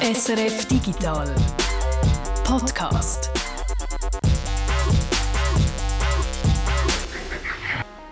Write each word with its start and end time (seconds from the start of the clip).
SRF 0.00 0.64
Digital 0.66 1.34
Podcast. 2.44 3.32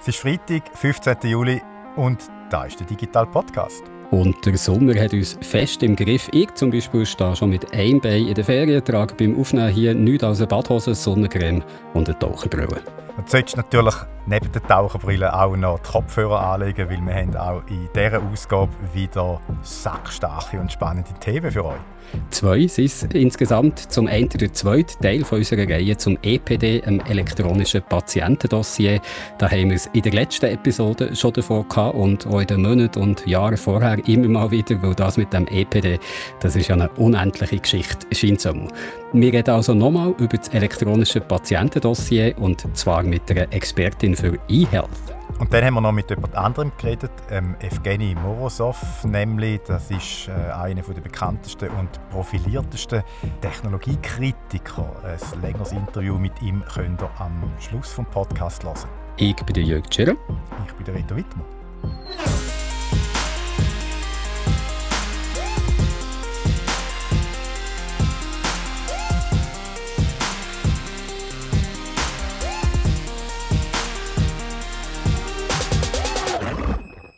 Es 0.00 0.08
ist 0.08 0.18
Freitag, 0.18 0.62
15. 0.74 1.16
Juli 1.22 1.62
und 1.94 2.18
da 2.50 2.64
ist 2.64 2.80
der 2.80 2.88
Digital 2.88 3.26
Podcast. 3.26 3.84
Und 4.10 4.44
der 4.44 4.58
Sommer 4.58 5.00
hat 5.00 5.12
uns 5.12 5.38
fest 5.40 5.84
im 5.84 5.94
Griff. 5.94 6.28
Ich 6.32 6.52
zum 6.54 6.72
Beispiel 6.72 7.06
stehe 7.06 7.36
schon 7.36 7.50
mit 7.50 7.72
einem 7.72 8.00
Bein 8.00 8.26
in 8.26 8.34
der 8.34 8.44
Ferien, 8.44 8.84
trage 8.84 9.14
beim 9.14 9.38
Aufnehmen 9.38 9.72
hier 9.72 9.94
nichts 9.94 10.24
als 10.24 10.40
eine 10.40 10.48
Badhose, 10.48 10.92
Sonnencreme 10.92 11.62
und 11.94 12.08
eine 12.08 12.18
Taucherbrille. 12.18 12.82
Und 13.16 13.30
solltest 13.30 13.56
natürlich 13.56 13.94
neben 14.26 14.52
der 14.52 14.62
Taucherbrille 14.62 15.32
auch 15.32 15.56
noch 15.56 15.78
die 15.78 15.90
Kopfhörer 15.90 16.40
anlegen, 16.52 16.88
weil 16.90 17.06
wir 17.06 17.14
haben 17.14 17.36
auch 17.36 17.62
in 17.68 17.88
dieser 17.94 18.22
Ausgabe 18.22 18.72
wieder 18.92 19.40
sackstarke 19.62 20.60
und 20.60 20.70
spannende 20.70 21.12
Themen 21.20 21.50
für 21.50 21.64
euch. 21.64 21.80
Zwei 22.30 22.66
sind 22.66 22.86
es 22.86 23.02
insgesamt. 23.02 23.78
Zum 23.78 24.06
einen 24.06 24.28
der 24.28 24.52
zweite 24.52 24.98
Teil 24.98 25.24
unserer 25.28 25.68
Reihe 25.68 25.96
zum 25.96 26.18
EPD, 26.22 26.82
einem 26.84 27.00
elektronischen 27.00 27.82
Patientendossier. 27.82 29.00
Da 29.38 29.50
haben 29.50 29.70
wir 29.70 29.76
es 29.76 29.86
in 29.92 30.02
der 30.02 30.12
letzten 30.12 30.46
Episode 30.46 31.14
schon 31.16 31.32
davon 31.32 31.68
gehabt 31.68 31.94
und 31.96 32.26
auch 32.26 32.40
in 32.40 32.46
den 32.46 32.62
Monaten 32.62 33.00
und 33.00 33.26
Jahren 33.26 33.56
vorher 33.56 33.98
immer 34.08 34.28
mal 34.28 34.50
wieder, 34.50 34.80
weil 34.82 34.94
das 34.94 35.16
mit 35.16 35.32
dem 35.32 35.46
EPD, 35.48 35.98
das 36.40 36.56
ist 36.56 36.68
ja 36.68 36.74
eine 36.74 36.88
unendliche 36.90 37.58
Geschichte, 37.58 38.06
scheint 38.12 38.40
so. 38.40 38.54
Wir 39.12 39.32
reden 39.32 39.54
also 39.54 39.74
nochmal 39.74 40.14
über 40.18 40.36
das 40.36 40.48
elektronische 40.48 41.20
Patientendossier 41.20 42.36
und 42.38 42.66
zwar 42.76 43.02
mit 43.06 43.30
einer 43.30 43.52
Expertin 43.52 44.14
für 44.14 44.38
eHealth. 44.48 44.88
Und 45.38 45.52
dann 45.52 45.64
haben 45.64 45.74
wir 45.74 45.80
noch 45.82 45.92
mit 45.92 46.08
jemand 46.08 46.34
anderem 46.34 46.72
geredet, 46.78 47.10
ähm, 47.30 47.56
Evgeny 47.60 48.14
Morozov, 48.14 49.04
nämlich, 49.04 49.60
das 49.66 49.90
ist 49.90 50.28
äh, 50.28 50.52
einer 50.52 50.80
der 50.80 51.00
bekanntesten 51.00 51.68
und 51.70 51.88
profiliertesten 52.10 53.02
Technologiekritiker. 53.42 54.90
Ein 55.04 55.42
längeres 55.42 55.72
Interview 55.72 56.18
mit 56.18 56.40
ihm 56.40 56.64
könnt 56.72 57.02
ihr 57.02 57.10
am 57.18 57.42
Schluss 57.60 57.94
des 57.94 58.04
Podcasts 58.06 58.64
hören. 58.64 58.88
Ich 59.18 59.36
bin 59.36 59.54
der 59.54 59.62
Jörg 59.62 59.86
Tschirr. 59.88 60.16
Ich 60.66 60.72
bin 60.72 60.84
der 60.86 60.94
Reto 60.94 61.16
Wittmer. 61.16 61.44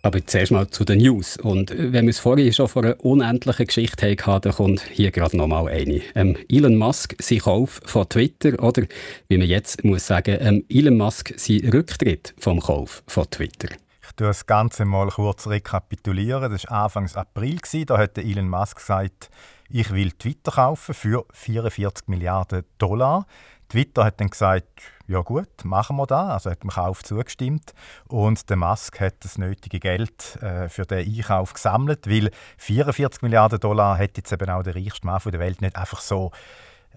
Aber 0.03 0.25
zuerst 0.25 0.53
mal 0.53 0.69
zu 0.69 0.85
den 0.85 0.99
News. 0.99 1.37
Und 1.39 1.73
wenn 1.77 2.07
wir 2.07 2.11
es 2.11 2.21
vorhin 2.21 2.53
schon 2.53 2.69
von 2.69 2.85
einer 2.85 3.05
unendlichen 3.05 3.67
Geschichte 3.67 4.07
hatten, 4.07 4.43
dann 4.43 4.53
kommt 4.53 4.81
hier 4.93 5.11
gerade 5.11 5.37
noch 5.37 5.49
mal 5.49 5.69
eine. 5.69 6.01
Ähm, 6.15 6.37
Elon 6.49 6.77
Musk, 6.77 7.17
sein 7.21 7.41
Kauf 7.41 7.81
von 7.85 8.09
Twitter, 8.09 8.63
oder 8.63 8.85
wie 9.29 9.39
man 9.39 9.49
jetzt 9.49 9.85
muss 9.85 10.07
sagen, 10.07 10.39
ähm, 10.41 10.65
Elon 10.69 10.97
Musk, 10.97 11.35
sein 11.37 11.69
Rücktritt 11.73 12.35
vom 12.39 12.61
Kauf 12.61 13.03
von 13.07 13.29
Twitter. 13.29 13.69
Ich 14.03 14.13
tue 14.15 14.29
das 14.29 14.47
Ganze 14.47 14.85
mal 14.85 15.09
kurz 15.09 15.47
rekapitulieren. 15.49 16.51
Das 16.51 16.65
war 16.65 16.85
Anfang 16.85 17.11
April. 17.15 17.59
Da 17.87 17.99
hat 17.99 18.19
Elon 18.19 18.49
Musk 18.49 18.77
gesagt, 18.77 19.31
ich 19.69 19.93
will 19.93 20.13
Twitter 20.13 20.53
kaufen 20.53 20.95
für 20.95 21.27
44 21.33 22.09
Milliarden 22.09 22.65
Dollar. 22.79 23.27
Twitter 23.69 24.05
hat 24.05 24.21
dann 24.21 24.31
gesagt, 24.31 24.81
ja 25.09 25.23
gut, 25.23 25.65
machen 25.65 25.97
wir 25.97 26.07
das. 26.07 26.31
Also 26.31 26.51
hat 26.51 26.63
dem 26.63 26.71
Kauf 26.71 27.03
zugestimmt 27.03 27.73
und 28.09 28.49
der 28.51 28.57
Musk 28.57 29.01
hat 29.01 29.25
das 29.25 29.39
nötige 29.39 29.81
Geld 29.81 30.37
äh, 30.43 30.69
für 30.69 30.85
den 30.85 30.99
Einkauf 30.99 31.55
gesammelt, 31.55 32.07
weil 32.09 32.31
44 32.59 33.23
Milliarden 33.23 33.59
Dollar 33.59 33.99
hat 33.99 34.17
jetzt 34.17 34.33
eben 34.33 34.49
auch 34.51 34.63
der 34.63 34.77
reichste 34.77 35.07
Mann 35.07 35.21
der 35.25 35.41
Welt 35.41 35.63
nicht 35.63 35.77
einfach 35.77 36.01
so 36.01 36.31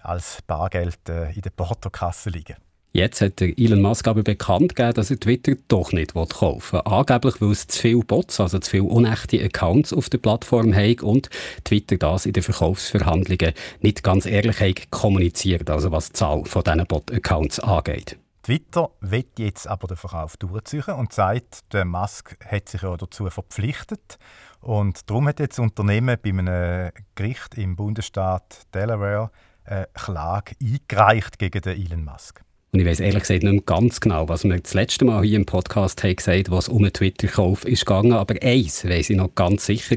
als 0.00 0.42
Bargeld 0.42 1.08
äh, 1.08 1.32
in 1.32 1.40
der 1.40 1.50
Portokasse 1.50 2.28
liegen. 2.30 2.56
Jetzt 2.94 3.22
hat 3.22 3.40
Elon 3.40 3.80
Musk 3.80 4.06
aber 4.06 4.22
bekannt 4.22 4.76
gegeben, 4.76 4.92
dass 4.92 5.10
er 5.10 5.18
Twitter 5.18 5.54
doch 5.68 5.92
nicht 5.92 6.12
kaufen 6.12 6.72
will. 6.72 6.80
Angeblich, 6.84 7.40
weil 7.40 7.50
es 7.50 7.66
zu 7.66 7.80
viele 7.80 8.00
Bots, 8.00 8.38
also 8.38 8.58
zu 8.58 8.70
viele 8.70 8.82
unechte 8.82 9.42
Accounts 9.42 9.94
auf 9.94 10.10
der 10.10 10.18
Plattform 10.18 10.74
hat 10.74 11.02
und 11.02 11.30
Twitter 11.64 11.96
das 11.96 12.26
in 12.26 12.34
den 12.34 12.42
Verkaufsverhandlungen 12.42 13.54
nicht 13.80 14.02
ganz 14.02 14.26
ehrlich 14.26 14.60
hat 14.60 14.90
kommuniziert, 14.90 15.70
also 15.70 15.90
was 15.90 16.08
die 16.08 16.12
Zahl 16.12 16.44
von 16.44 16.64
diesen 16.64 16.86
Bot-Accounts 16.86 17.60
angeht. 17.60 18.18
Twitter 18.42 18.90
wird 19.00 19.38
jetzt 19.38 19.66
aber 19.68 19.86
den 19.86 19.96
Verkauf 19.96 20.36
durchziehen 20.36 20.94
und 20.98 21.14
sagt, 21.14 21.72
der 21.72 21.86
Musk 21.86 22.36
hat 22.44 22.68
sich 22.68 22.82
ja 22.82 22.94
dazu 22.96 23.30
verpflichtet. 23.30 24.18
Und 24.60 25.08
darum 25.08 25.28
hat 25.28 25.40
jetzt 25.40 25.58
das 25.58 25.62
Unternehmen 25.62 26.18
bei 26.22 26.30
einem 26.30 26.90
Gericht 27.14 27.56
im 27.56 27.74
Bundesstaat 27.74 28.66
Delaware 28.74 29.30
eine 29.64 29.88
Klage 29.94 30.56
eingereicht 30.60 31.38
gegen 31.38 31.62
den 31.62 31.80
Elon 31.80 32.04
Musk. 32.04 32.42
Und 32.74 32.80
ich 32.80 32.86
weiß 32.86 33.00
ehrlich 33.00 33.20
gesagt 33.20 33.42
nicht 33.42 33.52
mehr 33.52 33.62
ganz 33.66 34.00
genau, 34.00 34.30
was 34.30 34.44
wir 34.44 34.58
das 34.58 34.72
letzte 34.72 35.04
Mal 35.04 35.22
hier 35.24 35.36
im 35.36 35.44
Podcast 35.44 36.02
haben 36.02 36.16
gesagt 36.16 36.50
was 36.50 36.70
um 36.70 36.78
einen 36.78 36.90
Twitter-Kauf 36.94 37.66
ist 37.66 37.84
gegangen. 37.84 38.14
Aber 38.14 38.34
eins 38.42 38.86
weiß 38.86 39.10
ich 39.10 39.16
noch 39.18 39.34
ganz 39.34 39.66
sicher, 39.66 39.96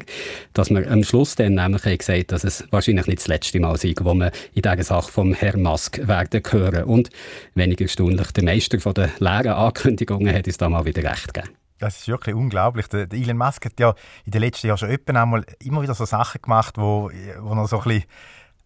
dass 0.51 0.69
wir 0.69 0.91
am 0.91 1.01
Schluss 1.05 1.35
dann 1.35 1.53
nämlich 1.53 1.85
haben 1.85 1.97
gesagt 1.97 2.33
dass 2.33 2.43
es 2.43 2.67
wahrscheinlich 2.71 3.07
nicht 3.07 3.19
das 3.19 3.27
letzte 3.27 3.61
Mal 3.61 3.77
sei, 3.77 3.93
wo 4.01 4.13
wir 4.13 4.33
in 4.53 4.61
dieser 4.61 4.83
Sache 4.83 5.09
vom 5.09 5.33
Herrn 5.33 5.63
Musk 5.63 6.05
werden 6.05 6.43
hören. 6.49 6.83
Und 6.83 7.11
weniger 7.53 7.85
erstaunlich, 7.85 8.33
der 8.33 8.43
Meister 8.43 8.77
von 8.81 8.93
den 8.93 9.09
leeren 9.19 9.53
Ankündigungen 9.53 10.35
hat 10.35 10.45
uns 10.45 10.57
da 10.57 10.67
mal 10.67 10.83
wieder 10.83 11.09
recht 11.09 11.33
gegeben. 11.33 11.55
Das 11.79 12.01
ist 12.01 12.09
wirklich 12.09 12.35
unglaublich. 12.35 12.87
Der 12.87 13.07
Elon 13.09 13.37
Musk 13.37 13.63
hat 13.63 13.79
ja 13.79 13.95
in 14.25 14.33
den 14.33 14.41
letzten 14.41 14.67
Jahren 14.67 14.79
schon 14.79 14.89
immer 14.89 15.81
wieder 15.81 15.95
so 15.95 16.03
Sachen 16.03 16.41
gemacht, 16.41 16.77
wo, 16.77 17.09
wo 17.39 17.53
er 17.53 17.67
so 17.67 17.77
ein 17.77 17.83
bisschen 17.85 18.03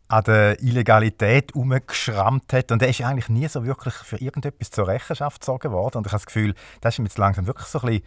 an 0.09 0.23
der 0.23 0.61
Illegalität 0.61 1.53
umgeschrammt 1.53 2.51
hat. 2.51 2.71
Und 2.71 2.81
er 2.81 2.89
ist 2.89 3.01
eigentlich 3.01 3.29
nie 3.29 3.47
so 3.47 3.63
wirklich 3.63 3.93
für 3.93 4.17
irgendetwas 4.17 4.71
zur 4.71 4.87
Rechenschaft 4.87 5.39
gezogen 5.39 5.71
worden. 5.71 5.97
Und 5.97 6.07
ich 6.07 6.11
habe 6.11 6.19
das 6.19 6.25
Gefühl, 6.25 6.55
das 6.81 6.95
ist 6.95 6.99
ihm 6.99 7.05
jetzt 7.05 7.19
langsam 7.19 7.45
wirklich 7.45 7.67
so 7.67 7.79
ein 7.81 7.85
bisschen 7.87 8.03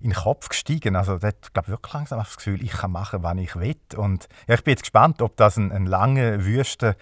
in 0.00 0.10
den 0.10 0.16
Kopf 0.16 0.50
gestiegen. 0.50 0.96
Also 0.96 1.18
der 1.18 1.28
hat, 1.28 1.54
glaube 1.54 1.68
wirklich 1.68 1.94
langsam 1.94 2.18
das 2.18 2.36
Gefühl, 2.36 2.62
ich 2.62 2.72
kann 2.72 2.92
machen, 2.92 3.22
was 3.22 3.36
ich 3.38 3.56
will. 3.56 3.74
Und 3.96 4.28
ja, 4.46 4.54
ich 4.54 4.64
bin 4.64 4.72
jetzt 4.72 4.82
gespannt, 4.82 5.22
ob 5.22 5.34
das 5.38 5.56
einen, 5.56 5.72
einen 5.72 5.86
langen, 5.86 6.44
wüsten 6.44 6.94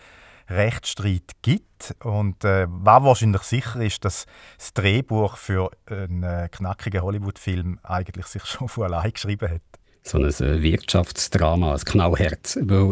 Rechtsstreit 0.48 1.32
gibt. 1.42 1.96
Und 2.04 2.44
äh, 2.44 2.66
was 2.68 3.02
wahrscheinlich 3.02 3.42
sicher 3.42 3.80
ist, 3.80 4.04
dass 4.04 4.26
das 4.56 4.72
Drehbuch 4.72 5.36
für 5.36 5.72
einen 5.90 6.22
äh, 6.22 6.48
knackigen 6.48 7.02
Hollywood-Film 7.02 7.80
eigentlich 7.82 8.26
sich 8.26 8.44
schon 8.46 8.68
von 8.68 8.84
allein 8.84 9.12
geschrieben 9.12 9.50
hat 9.50 9.62
so 10.06 10.18
ein 10.18 10.24
äh, 10.24 10.62
Wirtschaftsdrama, 10.62 11.72
ein 11.72 11.80
Knallherz. 11.80 12.58
Weil 12.60 12.90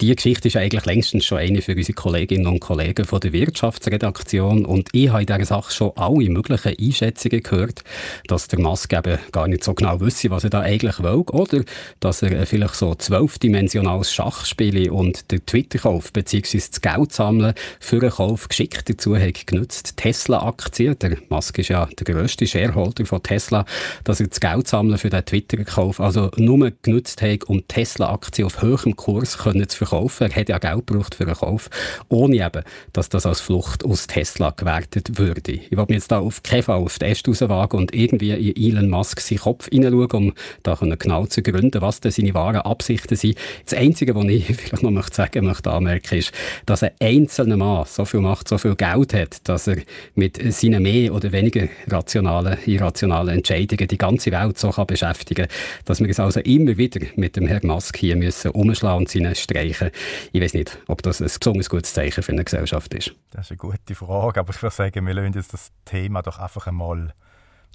die 0.00 0.14
Geschichte 0.14 0.48
ist 0.48 0.56
eigentlich 0.56 0.86
längstens 0.86 1.26
schon 1.26 1.38
eine 1.38 1.60
für 1.60 1.74
unsere 1.76 1.92
Kolleginnen 1.92 2.46
und 2.46 2.60
Kollegen 2.60 3.04
von 3.04 3.20
der 3.20 3.34
Wirtschaftsredaktion. 3.34 4.64
Und 4.64 4.88
ich 4.92 5.10
habe 5.10 5.20
in 5.20 5.26
dieser 5.26 5.44
Sache 5.44 5.72
schon 5.72 5.92
alle 5.96 6.30
möglichen 6.30 6.74
Einschätzungen 6.80 7.42
gehört, 7.42 7.84
dass 8.28 8.48
der 8.48 8.60
Musk 8.60 8.94
eben 8.94 9.18
gar 9.30 9.46
nicht 9.46 9.62
so 9.62 9.74
genau 9.74 10.00
wüsste, 10.00 10.30
was 10.30 10.44
er 10.44 10.50
da 10.50 10.60
eigentlich 10.60 11.02
will. 11.02 11.24
Oder 11.32 11.64
dass 12.00 12.22
er 12.22 12.32
äh, 12.32 12.46
vielleicht 12.46 12.76
so 12.76 12.94
zwölfdimensionales 12.94 14.12
Schach 14.12 14.46
spiele 14.46 14.90
und 14.90 15.30
den 15.30 15.44
Twitter-Kauf 15.44 16.14
bzw. 16.14 16.62
das 16.70 16.80
Geld 16.80 17.12
sammeln 17.12 17.52
für 17.78 18.00
einen 18.00 18.10
Kauf 18.10 18.48
geschickt 18.48 18.88
dazu 18.88 19.16
hat 19.18 19.46
genutzt. 19.46 19.98
Tesla-Aktien, 19.98 20.98
der 20.98 21.18
Musk 21.28 21.58
ist 21.58 21.68
ja 21.68 21.86
der 21.86 22.14
grösste 22.14 22.46
Shareholder 22.46 23.04
von 23.04 23.22
Tesla, 23.22 23.66
dass 24.04 24.20
er 24.20 24.28
das 24.28 24.40
Geld 24.40 24.66
sammeln 24.66 24.96
für 24.96 25.10
den 25.10 25.24
Twitter-Kauf, 25.24 26.00
also 26.00 26.30
nur 26.36 26.53
nur 26.56 26.72
genutzt 26.82 27.22
haben, 27.22 27.42
um 27.46 27.66
Tesla-Aktien 27.66 28.46
auf 28.46 28.62
hohem 28.62 28.96
Kurs 28.96 29.32
zu 29.32 29.76
verkaufen. 29.76 30.30
Er 30.30 30.36
hat 30.36 30.48
ja 30.48 30.58
Geld 30.58 30.86
gebraucht 30.86 31.14
für 31.14 31.24
einen 31.24 31.34
Kauf, 31.34 31.70
ohne 32.08 32.36
eben, 32.36 32.62
dass 32.92 33.08
das 33.08 33.26
als 33.26 33.40
Flucht 33.40 33.84
aus 33.84 34.06
Tesla 34.06 34.50
gewertet 34.50 35.18
würde. 35.18 35.52
Ich 35.52 35.70
will 35.70 35.84
mir 35.88 35.94
jetzt 35.94 36.10
da 36.10 36.18
auf 36.18 36.42
keinen 36.42 36.62
Fall 36.62 36.78
auf 36.78 36.98
die 36.98 37.06
Äste 37.06 37.30
rauswagen 37.30 37.78
und 37.78 37.94
irgendwie 37.94 38.30
in 38.30 38.76
Elon 38.76 38.90
Musk 38.90 39.20
seinen 39.20 39.38
Kopf 39.38 39.68
hineinschauen, 39.70 40.10
um 40.10 40.32
da 40.62 40.74
genau 40.74 41.26
zu 41.26 41.42
gründen, 41.42 41.80
was 41.80 42.00
denn 42.00 42.12
seine 42.12 42.34
wahren 42.34 42.62
Absichten 42.62 43.16
sind. 43.16 43.36
Das 43.64 43.78
Einzige, 43.78 44.14
was 44.14 44.24
ich 44.24 44.46
vielleicht 44.56 44.82
noch 44.82 45.12
sagen 45.12 45.44
möchte 45.44 45.70
anmerken, 45.70 46.18
ist, 46.18 46.32
dass 46.66 46.82
ein 46.82 46.92
einzelner 47.00 47.56
Mann 47.56 47.84
so 47.86 48.04
viel 48.04 48.20
Macht, 48.20 48.48
so 48.48 48.58
viel 48.58 48.74
Geld 48.76 49.14
hat, 49.14 49.48
dass 49.48 49.66
er 49.66 49.76
mit 50.14 50.40
seinen 50.52 50.82
mehr 50.82 51.14
oder 51.14 51.32
weniger 51.32 51.68
rationalen, 51.88 52.58
irrationalen 52.66 53.36
Entscheidungen 53.36 53.88
die 53.88 53.98
ganze 53.98 54.32
Welt 54.32 54.58
so 54.58 54.70
kann 54.70 54.86
beschäftigen 54.86 55.46
kann, 55.46 55.56
dass 55.84 56.00
wir 56.00 56.08
es 56.08 56.20
also 56.20 56.40
immer 56.44 56.76
wieder 56.76 57.06
mit 57.16 57.36
dem 57.36 57.46
Herrn 57.46 57.66
Musk 57.66 57.96
hier 57.96 58.16
müssen 58.16 58.50
umschlagen 58.52 58.98
und 58.98 59.08
seine 59.08 59.34
streichen. 59.34 59.90
Ich 60.32 60.40
weiß 60.40 60.54
nicht, 60.54 60.78
ob 60.86 61.02
das 61.02 61.20
ein 61.20 61.26
besonders 61.26 61.68
gutes 61.68 61.92
Zeichen 61.92 62.22
für 62.22 62.32
eine 62.32 62.44
Gesellschaft 62.44 62.94
ist. 62.94 63.14
Das 63.30 63.46
ist 63.46 63.50
eine 63.52 63.58
gute 63.58 63.94
Frage, 63.94 64.40
aber 64.40 64.54
ich 64.54 64.62
würde 64.62 64.74
sagen, 64.74 65.06
wir 65.06 65.14
lassen 65.14 65.34
jetzt 65.34 65.52
das 65.52 65.72
Thema 65.84 66.22
doch 66.22 66.38
einfach 66.38 66.66
einmal, 66.66 67.14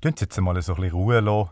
jetzt 0.03 0.37
einmal 0.37 0.61
so 0.61 0.73
ein 0.73 0.81
bisschen 0.81 0.97
Ruhe 0.97 1.19
lassen. 1.19 1.49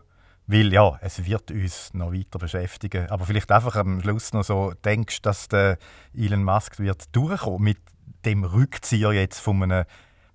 Weil 0.50 0.72
ja, 0.72 0.98
es 1.02 1.26
wird 1.26 1.50
uns 1.50 1.92
noch 1.92 2.12
weiter 2.12 2.38
beschäftigen. 2.38 3.10
Aber 3.10 3.26
vielleicht 3.26 3.52
einfach 3.52 3.76
am 3.76 4.00
Schluss 4.00 4.32
noch 4.32 4.44
so, 4.44 4.72
denkst 4.82 5.20
du, 5.20 5.28
dass 5.28 5.48
der 5.48 5.76
Elon 6.14 6.42
Musk 6.42 6.78
wird 6.78 7.14
durchkommen 7.14 7.62
mit 7.62 7.78
dem 8.24 8.44
Rückzieher 8.44 9.12
jetzt 9.12 9.40
von 9.40 9.62
einem 9.62 9.84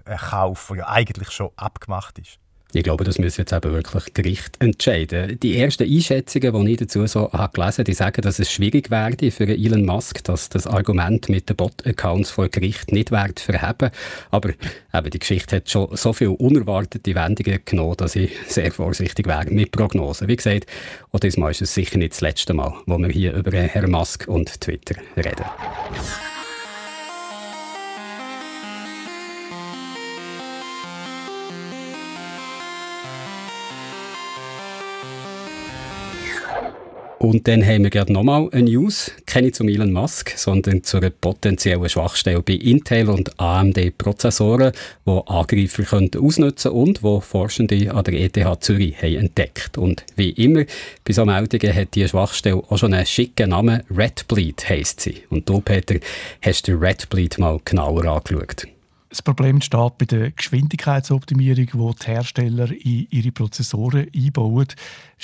Kauf, 0.05 0.67
der 0.67 0.77
ja 0.77 0.87
eigentlich 0.89 1.31
schon 1.31 1.49
abgemacht 1.55 2.19
ist? 2.19 2.37
Ich 2.75 2.83
glaube, 2.83 3.03
das 3.03 3.19
müssen 3.19 3.41
jetzt 3.41 3.53
eben 3.53 3.71
wirklich 3.71 4.13
Gericht 4.15 4.55
entscheiden. 4.59 5.39
Die 5.41 5.57
ersten 5.57 5.83
Einschätzungen, 5.83 6.65
die 6.65 6.71
ich 6.71 6.79
dazu 6.79 7.05
so 7.05 7.31
habe 7.31 7.53
gelesen 7.53 7.85
die 7.85 7.93
sagen, 7.93 8.23
dass 8.23 8.39
es 8.39 8.51
schwierig 8.51 8.89
werde 8.89 9.29
für 9.29 9.47
Elon 9.47 9.85
Musk, 9.85 10.23
dass 10.23 10.49
das 10.49 10.65
Argument 10.65 11.29
mit 11.29 11.49
den 11.49 11.55
Bot-Accounts 11.55 12.31
vor 12.31 12.49
Gericht 12.49 12.91
nicht 12.91 13.11
wert 13.11 13.39
verheben. 13.39 13.91
Aber 14.31 14.49
eben, 14.93 15.09
die 15.11 15.19
Geschichte 15.19 15.57
hat 15.57 15.69
schon 15.69 15.95
so 15.95 16.13
viele 16.13 16.31
unerwartete 16.31 17.13
Wendungen 17.13 17.59
genommen, 17.63 17.97
dass 17.97 18.15
ich 18.15 18.31
sehr 18.47 18.71
vorsichtig 18.71 19.27
wäre 19.27 19.51
mit 19.51 19.71
Prognosen. 19.71 20.27
Wie 20.27 20.35
gesagt, 20.35 20.65
auch 21.11 21.19
diesmal 21.19 21.51
ist 21.51 21.61
es 21.61 21.75
sicher 21.75 21.99
nicht 21.99 22.13
das 22.13 22.21
letzte 22.21 22.55
Mal, 22.55 22.73
wo 22.87 22.97
wir 22.97 23.09
hier 23.09 23.33
über 23.33 23.51
Herrn 23.51 23.91
Musk 23.91 24.27
und 24.27 24.59
Twitter 24.59 24.95
reden. 25.15 25.45
Und 37.23 37.47
dann 37.47 37.65
haben 37.65 37.83
wir 37.83 37.89
gerade 37.89 38.11
nochmal 38.11 38.49
eine 38.51 38.69
News, 38.69 39.09
keine 39.25 39.53
zum 39.53 39.69
Elon 39.69 39.93
Musk, 39.93 40.33
sondern 40.35 40.83
zu 40.83 40.97
einer 40.97 41.09
potenziellen 41.09 41.87
Schwachstelle 41.87 42.41
bei 42.41 42.51
Intel 42.51 43.07
und 43.07 43.39
AMD-Prozessoren, 43.39 44.73
die 45.05 45.21
Angreifer 45.27 45.83
könnten 45.83 46.21
ausnutzen 46.21 46.71
und 46.71 47.01
wo 47.01 47.21
Forschende 47.21 47.95
an 47.95 48.03
der 48.03 48.15
ETH 48.15 48.61
Zürich 48.61 49.01
haben 49.01 49.15
entdeckt. 49.15 49.77
Und 49.77 50.03
wie 50.17 50.31
immer 50.31 50.65
bei 51.05 51.13
so 51.13 51.23
Meldungen 51.23 51.73
hat 51.73 51.95
diese 51.95 52.09
Schwachstelle 52.09 52.57
auch 52.57 52.77
schon 52.77 52.93
einen 52.93 53.05
schicken 53.05 53.51
Namen, 53.51 53.83
Redbleed 53.89 54.67
heisst 54.67 54.99
sie. 54.99 55.23
Und 55.29 55.47
du, 55.47 55.61
Peter, 55.61 55.95
hast 56.41 56.67
du 56.67 56.73
Redbleed 56.73 57.39
mal 57.39 57.57
genauer 57.63 58.03
angeschaut. 58.03 58.67
Das 59.13 59.21
Problem 59.21 59.57
entsteht 59.57 59.97
bei 59.99 60.05
der 60.05 60.31
Geschwindigkeitsoptimierung, 60.31 61.67
die 61.67 62.03
die 62.03 62.07
Hersteller 62.07 62.71
in 62.71 63.07
ihre 63.11 63.31
Prozessoren 63.31 64.07
einbauen. 64.11 64.65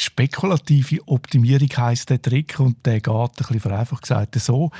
Spekulative 0.01 1.05
Optimierung 1.07 1.67
heisst 1.75 2.09
der 2.09 2.21
Trick 2.21 2.57
und 2.61 2.85
der 2.85 3.01
geht, 3.01 3.13
ein 3.13 3.29
bisschen 3.35 3.59
vereinfacht 3.59 4.03
gesagt, 4.03 4.35
so. 4.35 4.71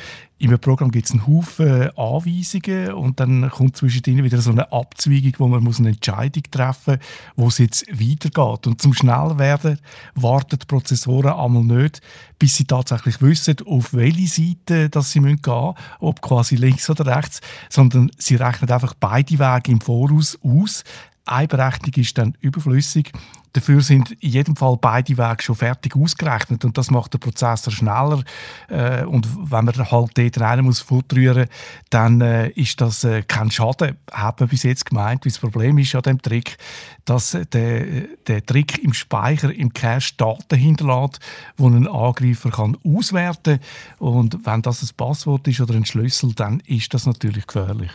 Einem 0.41 0.57
Programm 0.57 0.91
gibt 0.91 1.07
es 1.07 1.11
einen 1.11 1.27
Haufen 1.27 1.89
Anweisungen 1.97 2.93
und 2.93 3.19
dann 3.19 3.49
kommt 3.49 3.75
zwischendrin 3.75 4.23
wieder 4.23 4.39
so 4.39 4.51
eine 4.51 4.71
Abzweigung, 4.71 5.33
wo 5.37 5.47
man 5.49 5.67
eine 5.67 5.89
Entscheidung 5.89 6.43
treffen 6.49 6.99
muss, 7.35 7.35
wo 7.35 7.47
es 7.49 7.57
jetzt 7.57 7.87
weitergeht. 7.91 8.67
Und 8.67 8.81
zum 8.81 8.93
Schnellwerden 8.93 9.79
warten 10.15 10.57
die 10.57 10.65
Prozessoren 10.65 11.33
einmal 11.33 11.65
nicht, 11.65 11.99
bis 12.37 12.55
sie 12.55 12.63
tatsächlich 12.63 13.21
wissen, 13.21 13.57
auf 13.65 13.93
welche 13.93 14.27
Seite 14.27 14.89
dass 14.89 15.11
sie 15.11 15.19
gehen 15.19 15.41
müssen, 15.45 15.73
ob 15.99 16.21
quasi 16.21 16.55
links 16.55 16.89
oder 16.89 17.17
rechts, 17.17 17.41
sondern 17.69 18.09
sie 18.17 18.35
rechnen 18.35 18.71
einfach 18.71 18.93
beide 18.97 19.37
Wege 19.37 19.73
im 19.73 19.81
Voraus 19.81 20.39
aus. 20.41 20.85
Eine 21.25 21.49
Berechnung 21.49 21.93
ist 21.95 22.17
dann 22.17 22.37
überflüssig 22.39 23.11
Dafür 23.53 23.81
sind 23.81 24.11
in 24.11 24.29
jedem 24.29 24.55
Fall 24.55 24.77
beide 24.79 25.17
Wege 25.17 25.43
schon 25.43 25.55
fertig 25.55 25.95
ausgerechnet 25.95 26.65
und 26.65 26.77
das 26.77 26.91
macht 26.91 27.13
den 27.13 27.19
Prozessor 27.19 27.73
schneller. 27.73 28.23
Äh, 28.67 29.03
und 29.05 29.27
wenn 29.51 29.65
man 29.65 29.75
halt 29.75 30.17
dort 30.17 30.39
rein 30.39 30.63
muss 30.63 30.81
fortrühren, 30.81 31.47
dann 31.89 32.21
äh, 32.21 32.49
ist 32.49 32.79
das 32.81 33.03
äh, 33.03 33.23
kein 33.23 33.51
Schaden, 33.51 33.97
hat 34.11 34.39
man 34.39 34.49
bis 34.49 34.63
jetzt 34.63 34.85
gemeint. 34.85 35.25
Das 35.25 35.39
Problem 35.39 35.77
ist 35.77 35.95
an 35.95 36.01
dem 36.03 36.21
Trick, 36.21 36.57
dass 37.05 37.37
der, 37.51 37.85
der 38.27 38.45
Trick 38.45 38.83
im 38.83 38.93
Speicher, 38.93 39.53
im 39.53 39.73
Cache 39.73 40.13
Daten 40.17 40.57
hinterlässt, 40.57 41.19
wo 41.57 41.67
ein 41.67 41.87
Angreifer 41.87 42.51
kann 42.51 42.77
auswerten 42.83 43.59
kann. 43.59 44.07
Und 44.07 44.45
wenn 44.45 44.61
das 44.61 44.83
ein 44.83 44.89
Passwort 44.95 45.47
ist 45.47 45.61
oder 45.61 45.73
ein 45.73 45.85
Schlüssel, 45.85 46.33
dann 46.33 46.59
ist 46.61 46.93
das 46.93 47.05
natürlich 47.05 47.47
gefährlich. 47.47 47.91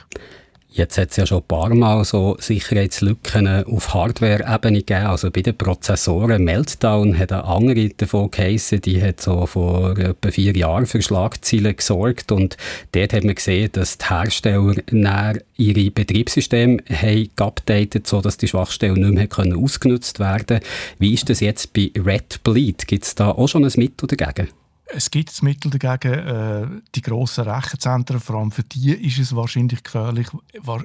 Jetzt 0.77 0.99
hat 0.99 1.13
es 1.13 1.17
ja 1.17 1.25
schon 1.25 1.39
ein 1.39 1.47
paar 1.47 1.73
Mal 1.73 2.05
so 2.05 2.37
Sicherheitslücken 2.41 3.65
auf 3.65 3.95
Hardware-Ebene 3.95 4.79
gegeben, 4.79 5.07
also 5.07 5.31
bei 5.31 5.41
den 5.41 5.57
Prozessoren. 5.57 6.43
Meltdown 6.43 7.17
hat 7.17 7.31
eine 7.31 7.45
andere 7.45 7.91
davon 7.91 8.33
geheissen, 8.33 8.81
die 8.81 9.01
hat 9.01 9.21
so 9.21 9.47
vor 9.47 9.97
etwa 9.97 10.33
vier 10.33 10.57
Jahren 10.57 10.87
für 10.87 11.01
Schlagzeilen 11.01 11.77
gesorgt 11.77 12.33
und 12.33 12.57
dort 12.91 13.13
hat 13.13 13.23
man 13.23 13.37
gesehen, 13.37 13.71
dass 13.71 13.99
die 13.99 14.07
Hersteller 14.09 15.35
ihre 15.57 15.91
Betriebssysteme 15.93 16.79
haben 16.91 17.31
geupdatet, 17.37 18.09
sodass 18.09 18.37
die 18.37 18.49
Schwachstellen 18.49 19.01
nicht 19.01 19.15
mehr 19.15 19.27
können 19.29 19.55
ausgenutzt 19.55 20.19
werden 20.19 20.59
Wie 20.99 21.15
ist 21.15 21.31
das 21.31 21.39
jetzt 21.39 21.73
bei 21.73 21.93
Red 21.97 22.43
Bleed? 22.43 22.89
Gibt 22.89 23.05
es 23.05 23.15
da 23.15 23.31
auch 23.31 23.47
schon 23.47 23.65
ein 23.65 23.73
Mittel 23.77 24.09
dagegen? 24.09 24.49
Es 24.87 25.11
gibt 25.11 25.43
Mittel 25.43 25.71
dagegen. 25.71 26.13
Äh, 26.13 26.67
die 26.95 27.01
grossen 27.01 27.49
Rechenzentren, 27.49 28.21
vor 28.21 28.37
allem 28.37 28.53
für 28.53 28.63
die 28.63 28.93
ist 28.93 29.19
es 29.19 29.35
wahrscheinlich 29.35 29.83
gefährlich, 29.83 30.29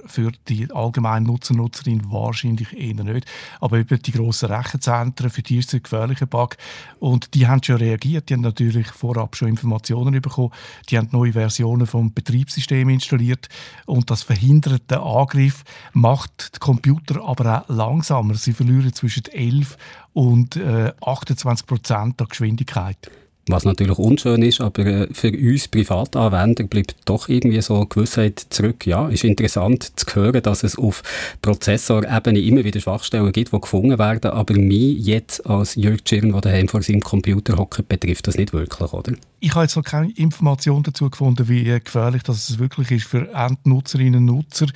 für 0.06 0.32
die 0.48 0.72
allgemeinen 0.72 1.26
Nutzer, 1.26 1.54
Nutzerin 1.54 2.10
wahrscheinlich 2.10 2.78
eher 2.78 3.04
nicht. 3.04 3.28
Aber 3.60 3.78
über 3.78 3.98
die 3.98 4.12
grossen 4.12 4.52
Rechenzentren, 4.52 5.30
für 5.30 5.42
die 5.42 5.58
ist 5.58 5.70
es 5.70 5.76
ein 5.76 5.84
gefährlicher 5.84 6.28
Bug. 6.28 6.56
Und 7.00 7.34
die 7.34 7.48
haben 7.48 7.62
schon 7.62 7.76
reagiert, 7.76 8.30
die 8.30 8.36
haben 8.36 8.42
natürlich 8.42 8.88
vorab 8.88 9.36
schon 9.36 9.50
Informationen 9.50 10.22
bekommen, 10.22 10.52
die 10.90 10.98
haben 10.98 11.10
neue 11.12 11.34
Versionen 11.34 11.86
vom 11.86 12.14
Betriebssystem 12.14 12.88
installiert 12.90 13.50
und 13.86 14.10
das 14.10 14.24
verhindert 14.24 14.90
den 14.90 15.00
Angriff, 15.00 15.64
macht 15.94 16.56
die 16.56 16.60
Computer 16.60 17.22
aber 17.24 17.64
auch 17.64 17.70
langsamer. 17.70 18.36
Sie 18.36 18.54
verlieren 18.54 18.94
zwischen 18.94 19.26
11 19.26 19.78
und 20.14 20.56
äh, 20.56 20.94
28 21.02 21.68
Prozent 21.68 22.20
der 22.20 22.28
Geschwindigkeit. 22.28 23.10
Was 23.52 23.66
natürlich 23.66 23.98
unschön 23.98 24.44
ist, 24.44 24.62
aber 24.62 24.86
äh, 24.86 25.08
für 25.12 25.32
uns 25.32 25.68
Privatanwender 25.68 26.66
bleibt 26.66 26.96
doch 27.06 27.30
irgendwie 27.30 27.60
so 27.64 27.84
Gewissheit 27.84 28.46
zurück. 28.52 28.86
Ja, 28.86 29.10
ist 29.10 29.24
interessant 29.24 29.92
zu 29.96 30.06
hören, 30.16 30.44
dass 30.44 30.62
es 30.62 30.78
auf 30.78 31.02
Prozessorebene 31.42 32.40
immer 32.42 32.64
wieder 32.64 32.80
Schwachstellen 32.80 33.32
gibt, 33.32 33.52
die 33.52 33.60
gefunden 33.60 33.98
werden, 33.98 34.30
aber 34.30 34.54
mich 34.54 35.04
jetzt 35.04 35.48
als 35.48 35.74
Jörg 35.74 36.02
Schirn, 36.08 36.32
der 36.32 36.42
daheim 36.42 36.68
vor 36.68 36.84
seinem 36.84 37.02
Computer 37.02 37.58
hockt, 37.58 37.90
betrifft 37.90 38.28
das 38.28 38.38
nicht 38.38 38.54
wirklich, 38.54 38.94
oder? 38.94 39.14
Ich 39.42 39.56
habe 39.56 39.64
jetzt 39.64 39.78
noch 39.78 39.84
keine 39.84 40.12
Information 40.12 40.84
dazu 40.84 41.10
gefunden, 41.10 41.48
wie 41.48 41.64
gefährlich 41.64 42.24
das 42.24 42.60
wirklich 42.60 42.92
ist 42.92 43.08
für 43.08 43.34
Endnutzerinnen 43.34 44.16
und 44.16 44.26
Nutzer. 44.26 44.68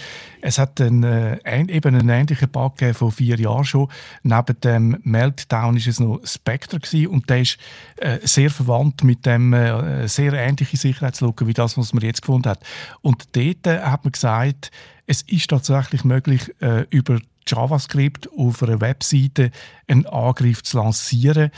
Es 0.41 0.57
hat 0.57 0.79
einen, 0.79 1.03
äh, 1.03 1.37
eben 1.67 1.95
einen 1.95 2.09
ähnlichen 2.09 2.49
Bug 2.49 2.75
vor 2.93 3.11
vier 3.11 3.37
Jahren 3.37 3.65
schon. 3.65 3.89
Neben 4.23 4.59
dem 4.61 4.97
Meltdown 5.03 5.75
ist 5.75 5.87
es 5.87 5.99
noch 5.99 6.21
Spectre 6.23 6.79
und 7.09 7.29
der 7.29 7.41
ist 7.41 7.57
äh, 7.97 8.19
sehr 8.23 8.49
verwandt 8.63 9.03
mit 9.03 9.25
dem 9.25 9.53
äh, 9.53 10.07
sehr 10.07 10.33
ähnlichen 10.33 10.77
Sicherheitslücke 10.77 11.47
wie 11.47 11.53
das, 11.53 11.77
was 11.77 11.93
man 11.93 12.03
jetzt 12.03 12.21
gefunden 12.21 12.49
hat. 12.49 12.59
Und 13.01 13.35
dort 13.35 13.67
äh, 13.67 13.81
hat 13.81 14.03
man 14.03 14.11
gesagt, 14.11 14.71
es 15.05 15.21
ist 15.23 15.49
tatsächlich 15.49 16.03
möglich, 16.03 16.53
äh, 16.61 16.85
über 16.89 17.19
JavaScript 17.47 18.29
auf 18.37 18.63
einer 18.63 18.81
Webseite 18.81 19.51
einen 19.87 20.05
Angriff 20.05 20.63
zu 20.63 20.77
lancieren. 20.77 21.51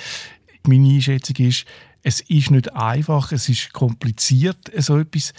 Meine 0.68 0.96
Einschätzung 0.96 1.36
ist, 1.38 1.66
es 2.02 2.22
ist 2.22 2.52
nicht 2.52 2.76
einfach, 2.76 3.32
es 3.32 3.50
ist 3.50 3.74
kompliziert, 3.74 4.58
so 4.78 5.00
etwas 5.00 5.34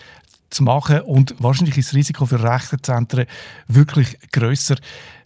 zu 0.51 0.63
machen 0.63 1.01
und 1.01 1.35
wahrscheinlich 1.39 1.77
ist 1.77 1.89
das 1.89 1.97
Risiko 1.97 2.27
für 2.27 2.43
Rechenzentren 2.43 3.27
wirklich 3.67 4.19
größer. 4.33 4.77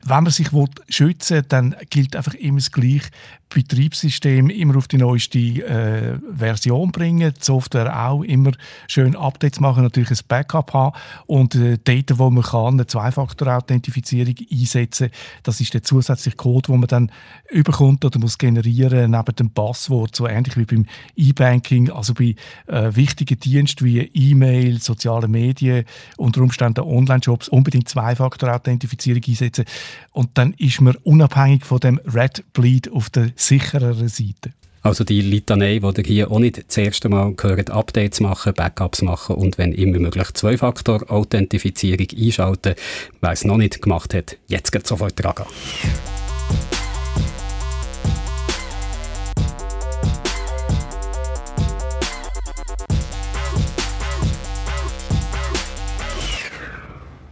Wenn 0.02 0.24
man 0.24 0.32
sich 0.32 0.48
schützen 0.88 1.36
will, 1.36 1.42
dann 1.42 1.76
gilt 1.90 2.16
einfach 2.16 2.34
immer 2.34 2.58
das 2.58 2.72
Gleiche. 2.72 3.10
Betriebssystem 3.50 4.48
immer 4.48 4.76
auf 4.76 4.86
die 4.86 4.96
neueste 4.96 5.38
äh, 5.38 6.18
Version 6.32 6.92
bringen, 6.92 7.34
die 7.34 7.44
Software 7.44 8.06
auch 8.06 8.22
immer 8.22 8.52
schön 8.86 9.16
Updates 9.16 9.58
machen, 9.58 9.82
natürlich 9.82 10.10
ein 10.10 10.18
Backup 10.28 10.72
haben 10.72 10.96
und 11.26 11.56
äh, 11.56 11.76
dort, 11.82 12.18
wo 12.18 12.30
man 12.30 12.44
kann, 12.44 12.74
eine 12.74 12.86
Zwei-Faktor-Authentifizierung 12.86 14.36
einsetzen. 14.50 15.10
Das 15.42 15.60
ist 15.60 15.74
der 15.74 15.82
zusätzliche 15.82 16.36
Code, 16.36 16.70
den 16.70 16.80
man 16.80 16.88
dann 16.88 17.12
überkommt 17.50 18.04
oder 18.04 18.20
muss 18.20 18.38
generieren 18.38 19.10
neben 19.10 19.36
dem 19.36 19.50
Passwort, 19.50 20.14
so 20.14 20.28
ähnlich 20.28 20.56
wie 20.56 20.64
beim 20.64 20.86
E-Banking, 21.16 21.90
also 21.90 22.14
bei 22.14 22.36
äh, 22.68 22.94
wichtigen 22.94 23.38
Diensten 23.40 23.84
wie 23.84 23.98
E-Mail, 24.00 24.80
soziale 24.80 25.26
Medien, 25.26 25.84
unter 26.16 26.40
Umständen 26.40 26.84
Online-Shops 26.84 27.48
unbedingt 27.48 27.88
Zwei-Faktor-Authentifizierung 27.88 29.22
einsetzen 29.26 29.64
und 30.12 30.38
dann 30.38 30.52
ist 30.54 30.80
man 30.80 30.94
unabhängig 31.02 31.64
von 31.64 31.80
dem 31.80 32.00
Red 32.04 32.44
Bleed 32.52 32.90
auf 32.92 33.10
der 33.10 33.32
sichereren 33.40 34.08
Seite. 34.08 34.52
Also 34.82 35.04
die 35.04 35.20
Litanei, 35.20 35.78
die 35.78 36.00
ihr 36.00 36.04
hier 36.04 36.30
auch 36.30 36.38
nicht 36.38 36.66
das 36.66 36.76
erste 36.78 37.10
Mal 37.10 37.34
gehört, 37.34 37.70
Updates 37.70 38.20
machen, 38.20 38.54
Backups 38.54 39.02
machen 39.02 39.36
und 39.36 39.58
wenn 39.58 39.72
immer 39.72 39.98
möglich 39.98 40.32
Zwei-Faktor-Authentifizierung 40.32 42.06
einschalten. 42.16 42.74
Wer 43.20 43.30
es 43.30 43.44
noch 43.44 43.58
nicht 43.58 43.82
gemacht 43.82 44.14
hat, 44.14 44.38
jetzt 44.46 44.72
geht 44.72 44.86
sofort 44.86 45.22
dran. 45.22 45.34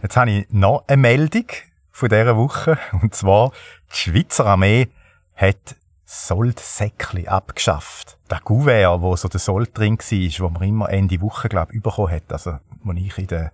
Jetzt 0.03 0.15
habe 0.17 0.31
ich 0.31 0.45
noch 0.49 0.83
eine 0.87 0.97
Meldung 0.97 1.45
von 1.91 2.09
dieser 2.09 2.37
Woche. 2.37 2.77
Und 3.01 3.15
zwar, 3.15 3.51
die 3.91 3.97
Schweizer 3.97 4.45
Armee 4.45 4.87
hat 5.35 5.75
Soldsäckli 6.11 7.27
abgeschafft. 7.27 8.17
Der 8.31 8.39
Gouverneur, 8.39 8.99
wo 9.03 9.15
so 9.15 9.27
der 9.27 9.39
Sold 9.39 9.77
drin 9.77 9.99
war, 9.99 10.45
wo 10.45 10.49
man 10.49 10.63
immer 10.63 10.89
Ende 10.89 11.21
Woche, 11.21 11.49
glaube 11.49 11.75
ich, 11.75 11.83
bekommen 11.83 12.11
hat, 12.11 12.23
also, 12.33 12.57
wo 12.83 12.91
ich 12.93 13.15
in 13.19 13.27
der 13.27 13.51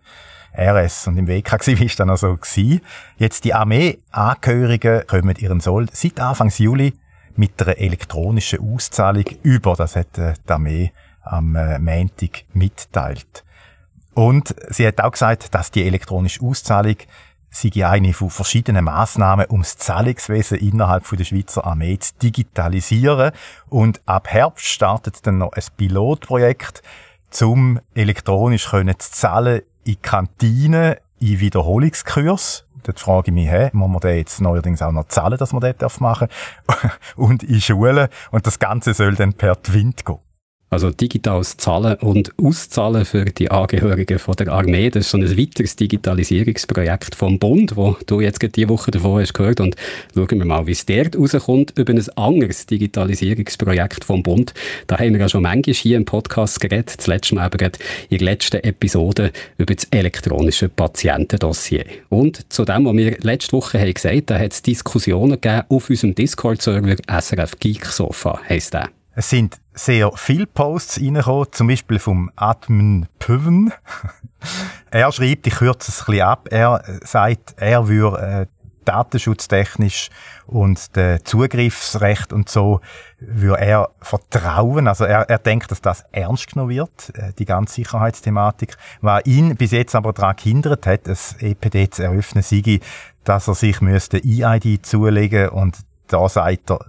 RS 0.58 1.08
und 1.08 1.18
im 1.18 1.28
WK 1.28 1.52
war, 1.52 1.60
war 1.68 1.96
dann 1.98 2.10
also 2.10 2.38
gewesen. 2.38 2.80
Jetzt 3.18 3.44
die 3.44 3.54
Armee-Angehörigen 3.54 5.06
kommen 5.06 5.36
ihren 5.36 5.60
Sold 5.60 5.94
seit 5.94 6.18
Anfang 6.22 6.50
Juli 6.50 6.94
mit 7.36 7.62
einer 7.62 7.78
elektronischen 7.78 8.74
Auszahlung 8.74 9.26
über. 9.44 9.76
Das 9.76 9.98
hat 9.98 10.18
äh, 10.18 10.36
die 10.48 10.54
Armee 10.54 10.94
am 11.24 11.58
äh, 11.58 11.78
Montag 11.78 12.46
mitteilt. 12.54 13.44
Und 14.14 14.56
sie 14.70 14.88
hat 14.88 15.02
auch 15.02 15.12
gesagt, 15.12 15.54
dass 15.54 15.72
die 15.72 15.86
elektronische 15.86 16.42
Auszahlung 16.42 16.96
sei 17.50 17.88
eine 17.88 18.14
von 18.14 18.30
verschiedenen 18.30 18.86
Massnahmen, 18.86 19.46
um 19.48 19.62
das 19.62 19.78
Zahlungswesen 19.78 20.60
innerhalb 20.60 21.08
der 21.10 21.24
Schweizer 21.24 21.66
Armee 21.66 21.98
zu 21.98 22.14
digitalisieren. 22.22 23.32
Und 23.70 24.02
ab 24.06 24.28
Herbst 24.28 24.66
startet 24.66 25.26
dann 25.26 25.38
noch 25.38 25.54
ein 25.54 25.64
Pilotprojekt, 25.78 26.84
um 27.42 27.80
elektronisch 27.94 28.70
zu 28.70 29.12
zahlen 29.12 29.62
in 29.84 30.02
Kantinen, 30.02 30.96
in 31.20 31.40
Wiederholungskurs. 31.40 32.66
Dort 32.84 33.00
frage 33.00 33.32
ich 33.32 33.34
mich, 33.34 33.48
hey, 33.48 33.70
muss 33.74 33.90
man 33.90 34.00
den 34.00 34.18
jetzt 34.18 34.42
neuerdings 34.42 34.82
auch 34.82 34.92
noch 34.92 35.08
zahlen, 35.08 35.38
dass 35.40 35.54
man 35.54 35.74
das 35.78 36.00
machen 36.00 36.28
darf? 36.68 37.00
und 37.16 37.42
in 37.42 37.60
Schulen. 37.60 38.10
Und 38.32 38.46
das 38.46 38.60
Ganze 38.60 38.94
soll 38.94 39.16
dann 39.16 39.34
per 39.34 39.62
Twint 39.62 40.06
gehen. 40.06 40.20
Also 40.70 40.90
digitales 40.90 41.58
Zahlen 41.58 41.96
und 41.98 42.32
Auszahlen 42.42 43.06
für 43.06 43.26
die 43.26 43.52
Angehörigen 43.52 44.18
von 44.18 44.36
der 44.36 44.50
Armee, 44.50 44.90
das 44.90 45.06
ist 45.06 45.12
so 45.12 45.18
ein 45.18 45.38
weiteres 45.38 45.76
Digitalisierungsprojekt 45.76 47.14
vom 47.14 47.38
Bund, 47.38 47.78
wo 47.78 47.96
du 48.08 48.20
jetzt 48.20 48.42
diese 48.56 48.70
Woche 48.70 48.92
davon 48.92 49.22
hast 49.22 49.34
gehört 49.34 49.60
und 49.60 49.76
schauen 50.16 50.40
wir 50.40 50.46
mal, 50.46 50.66
wie 50.66 50.72
es 50.72 50.86
dort 50.86 51.18
rauskommt 51.18 51.78
über 51.78 51.94
ein 51.94 52.04
anderes 52.18 52.66
Digitalisierungsprojekt 52.66 54.04
vom 54.04 54.24
Bund. 54.24 54.54
Da 54.88 54.98
haben 54.98 55.14
wir 55.14 55.22
ja 55.22 55.30
schon 55.30 55.44
manchmal 55.44 55.76
hier 55.76 55.98
im 55.98 56.06
Podcast 56.06 56.60
geredet, 56.60 56.96
das 56.98 57.08
letzte 57.08 57.36
Mal 57.36 57.46
aber 57.46 57.64
in 57.64 57.72
der 58.18 58.20
letzten 58.20 58.58
Episode 58.58 59.32
über 59.58 59.76
das 59.76 59.86
elektronische 59.92 60.68
Patientendossier. 60.68 61.86
Und 62.10 62.52
zu 62.52 62.66
dem, 62.66 62.86
was 62.86 62.96
wir 62.96 63.18
letzte 63.22 63.54
Woche 63.54 63.80
haben 63.80 63.94
gesagt, 63.94 64.32
da 64.32 64.40
hat 64.40 64.52
es 64.52 64.62
Diskussionen 64.64 65.40
gegeben 65.40 65.62
auf 65.70 65.90
unserem 65.90 66.16
Discord-Server 66.16 66.96
SRF 67.08 67.60
Geek 67.60 67.86
Sofa, 67.86 68.42
heisst 68.50 68.74
der. 68.74 68.90
Es 69.16 69.30
sind 69.30 69.58
sehr 69.76 70.12
viele 70.16 70.48
Posts 70.48 71.02
reingekommen, 71.02 71.48
zum 71.52 71.68
Beispiel 71.68 72.00
vom 72.00 72.32
Admin 72.36 73.08
Pöven. 73.20 73.74
er 74.92 75.12
schreibt, 75.12 75.46
ich 75.48 75.56
kürze 75.56 75.92
es 75.92 76.02
ein 76.02 76.06
bisschen 76.06 76.28
ab, 76.28 76.48
er 76.50 76.84
sagt, 77.04 77.56
er 77.58 77.88
würde 77.88 78.18
äh, 78.18 78.46
datenschutztechnisch 78.86 80.10
und 80.46 80.96
der 80.96 81.24
Zugriffsrecht 81.26 82.32
und 82.32 82.50
so 82.50 82.80
würde 83.20 83.62
er 83.62 83.90
vertrauen. 84.02 84.88
Also 84.88 85.06
er, 85.06 85.30
er 85.30 85.40
denkt, 85.40 85.72
dass 85.72 85.82
das 85.82 86.06
ernst 86.12 86.54
genommen 86.54 86.70
wird, 86.70 87.12
äh, 87.16 87.34
die 87.38 87.46
ganze 87.46 87.76
Sicherheitsthematik. 87.76 88.78
Was 89.02 89.26
ihn 89.26 89.56
bis 89.56 89.72
jetzt 89.72 89.96
aber 89.96 90.14
daran 90.14 90.36
gehindert 90.36 90.86
hat, 90.88 91.08
das 91.08 91.36
EPD 91.42 91.90
zu 91.90 92.04
eröffnen, 92.04 92.44
sei, 92.44 92.80
dass 93.24 93.48
er 93.48 93.56
sich 93.56 93.82
müsste 93.82 94.18
EID 94.24 94.86
zulegen 94.86 95.50
und 95.50 95.78
da 96.08 96.30
sagt 96.30 96.70
er, 96.70 96.86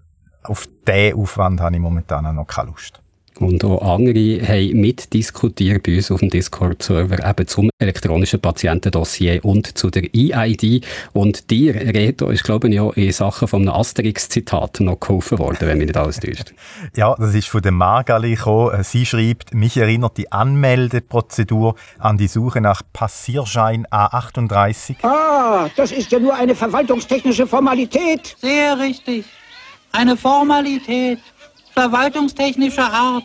auf 0.49 0.69
diesen 0.87 1.19
Aufwand 1.19 1.61
habe 1.61 1.77
ich 1.77 1.81
momentan 1.81 2.35
noch 2.35 2.47
keine 2.47 2.71
Lust. 2.71 3.01
Und 3.39 3.65
auch 3.65 3.83
andere 3.83 4.41
haben 4.47 4.81
mitdiskutiert 4.81 5.83
bei 5.83 5.97
uns 5.97 6.11
auf 6.11 6.21
dem 6.21 6.31
Discord-Server 6.31 7.29
eben 7.29 7.47
zum 7.47 7.71
elektronischen 7.79 8.41
Patientendossier 8.41 9.45
und 9.45 9.77
zu 9.77 9.91
der 9.91 10.05
EID. 10.15 10.85
Und 11.13 11.51
dir, 11.51 11.75
Reto, 11.75 12.31
ist, 12.31 12.45
glaube 12.45 12.69
ich, 12.69 12.81
auch 12.81 12.95
in 12.95 13.13
Sachen 13.13 13.47
von 13.47 13.63
einem 13.63 13.75
Asterix-Zitat 13.75 14.81
noch 14.81 15.01
geholfen 15.01 15.39
worden, 15.39 15.59
wenn 15.61 15.79
mich 15.79 15.89
nicht 15.89 15.97
alles 15.97 16.19
täuscht. 16.19 16.55
Ja, 16.97 17.15
das 17.17 17.35
ist 17.35 17.49
von 17.49 17.61
der 17.61 17.73
Margali 17.73 18.35
gekommen. 18.35 18.83
Sie 18.83 19.05
schreibt, 19.05 19.53
mich 19.53 19.77
erinnert 19.77 20.17
die 20.17 20.33
Anmeldeprozedur 20.33 21.75
an 21.99 22.17
die 22.17 22.29
Suche 22.29 22.61
nach 22.61 22.83
Passierschein 22.93 23.87
A38. 23.89 24.97
Ah, 25.03 25.69
das 25.77 25.93
ist 25.93 26.11
ja 26.11 26.19
nur 26.19 26.35
eine 26.35 26.55
verwaltungstechnische 26.55 27.47
Formalität. 27.47 28.37
Sehr 28.41 28.79
richtig. 28.79 29.27
Eine 29.97 30.19
Formalität 30.19 31.21
verwaltungstechnischer 31.73 32.93
Art. 32.93 33.25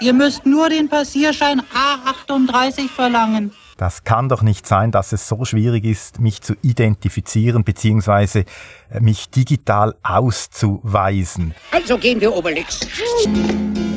Ihr 0.00 0.12
müsst 0.12 0.44
nur 0.46 0.68
den 0.68 0.88
Passierschein 0.88 1.62
A38 1.62 2.88
verlangen. 2.88 3.52
Das 3.76 4.02
kann 4.02 4.28
doch 4.28 4.42
nicht 4.42 4.66
sein, 4.66 4.90
dass 4.90 5.12
es 5.12 5.28
so 5.28 5.44
schwierig 5.44 5.84
ist, 5.84 6.18
mich 6.18 6.40
zu 6.40 6.54
identifizieren 6.62 7.62
bzw. 7.62 8.40
Äh, 8.90 9.00
mich 9.00 9.30
digital 9.30 9.94
auszuweisen. 10.02 11.54
Also 11.70 11.96
gehen 11.96 12.20
wir 12.20 12.34
Obelix. 12.34 12.80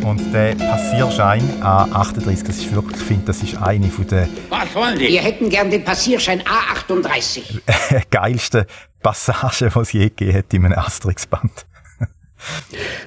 Und 0.03 0.31
der 0.31 0.53
Passierschein 0.53 1.41
A38, 1.63 2.45
das 2.45 2.57
ist 2.57 2.75
wirklich, 2.75 3.01
ich 3.01 3.07
finde, 3.07 3.25
das 3.25 3.41
ist 3.41 3.57
eine 3.59 3.89
von 3.89 4.05
der... 4.05 4.29
Was 4.49 4.75
wollen 4.75 4.99
die? 4.99 5.07
Wir 5.07 5.21
hätten 5.21 5.49
gern 5.49 5.71
den 5.71 5.83
Passierschein 5.83 6.43
A38. 6.43 7.61
geilsten 8.11 8.65
Passagen, 9.01 9.71
die 9.73 9.79
es 9.79 9.91
je 9.91 10.09
gegeben 10.09 10.37
hat 10.37 10.53
in 10.53 10.65
einem 10.65 10.77
Asterix-Band. 10.77 11.65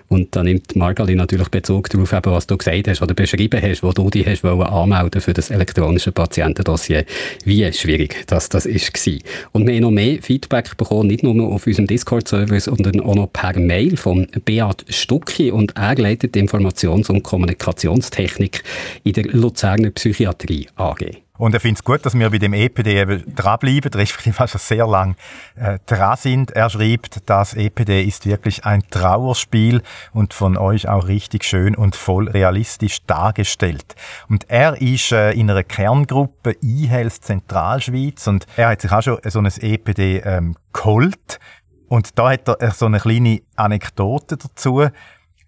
Und 0.09 0.35
da 0.37 0.43
nimmt 0.43 0.76
Margali 0.76 1.14
natürlich 1.14 1.49
Bezug 1.49 1.88
darauf, 1.91 2.12
eben, 2.12 2.33
was 2.33 2.47
du 2.47 2.57
gesagt 2.57 2.88
hast 2.88 3.03
oder 3.03 3.14
beschrieben 3.14 3.61
hast, 3.62 3.83
wo 3.83 3.93
du 3.93 4.11
dich 4.11 4.26
hast 4.26 4.45
anmelden 4.45 5.21
für 5.21 5.33
das 5.33 5.50
elektronische 5.50 6.12
Patientendossier. 6.12 7.05
Wie 7.45 7.73
schwierig 7.73 8.25
dass 8.26 8.49
das 8.49 8.67
war. 8.67 9.19
Und 9.53 9.67
wir 9.67 9.75
haben 9.75 9.83
noch 9.83 9.91
mehr 9.91 10.23
Feedback 10.23 10.76
bekommen, 10.76 11.09
nicht 11.09 11.23
nur 11.23 11.53
auf 11.53 11.67
unserem 11.67 11.87
Discord-Server, 11.87 12.61
sondern 12.61 13.00
auch 13.00 13.14
noch 13.14 13.33
per 13.33 13.59
Mail 13.59 13.97
von 13.97 14.26
Beat 14.45 14.85
Stucki 14.88 15.50
und 15.50 15.76
er 15.76 15.97
leitet 15.97 16.37
Informations- 16.37 17.11
und 17.11 17.23
Kommunikationstechnik 17.23 18.62
in 19.05 19.12
der 19.12 19.25
Luzerner 19.25 19.91
Psychiatrie 19.91 20.69
AG. 20.76 21.24
Und 21.37 21.53
er 21.53 21.59
findet 21.59 21.81
es 21.81 21.85
gut, 21.85 22.07
dass 22.07 22.17
wir 22.17 22.31
bei 22.31 22.38
dem 22.38 22.53
EPD 22.53 23.00
eben 23.00 23.35
dranbleiben, 23.35 23.93
respektive 23.93 24.47
schon 24.47 24.61
sehr 24.61 24.87
lang 24.87 25.17
äh, 25.57 25.81
dran 25.85 26.17
sind. 26.17 26.53
Er 26.53 26.71
schreibt, 26.71 27.29
das 27.29 27.55
EPD 27.55 28.05
ist 28.05 28.25
wirklich 28.25 28.64
ein 28.64 28.85
Trauerspiel 28.88 29.83
und 30.12 30.33
von 30.33 30.57
euch 30.57 30.88
auch 30.88 31.09
richtig 31.09 31.43
schön 31.43 31.75
und 31.75 31.97
voll 31.97 32.29
realistisch 32.29 33.05
dargestellt. 33.07 33.97
Und 34.29 34.49
er 34.49 34.81
ist 34.81 35.11
äh, 35.11 35.33
in 35.33 35.50
einer 35.50 35.64
Kerngruppe 35.64 36.57
eHealth 36.62 37.25
Zentralschweiz 37.25 38.29
und 38.29 38.47
er 38.57 38.69
hat 38.69 38.83
sich 38.83 38.93
auch 38.93 39.03
schon 39.03 39.19
so 39.25 39.41
ein 39.41 39.47
EPD 39.47 40.23
ähm, 40.25 40.55
geholt. 40.73 41.41
Und 41.88 42.17
da 42.17 42.31
hat 42.31 42.49
er 42.49 42.71
so 42.71 42.87
eine 42.87 43.00
kleine 43.00 43.41
Anekdote 43.57 44.37
dazu. 44.37 44.87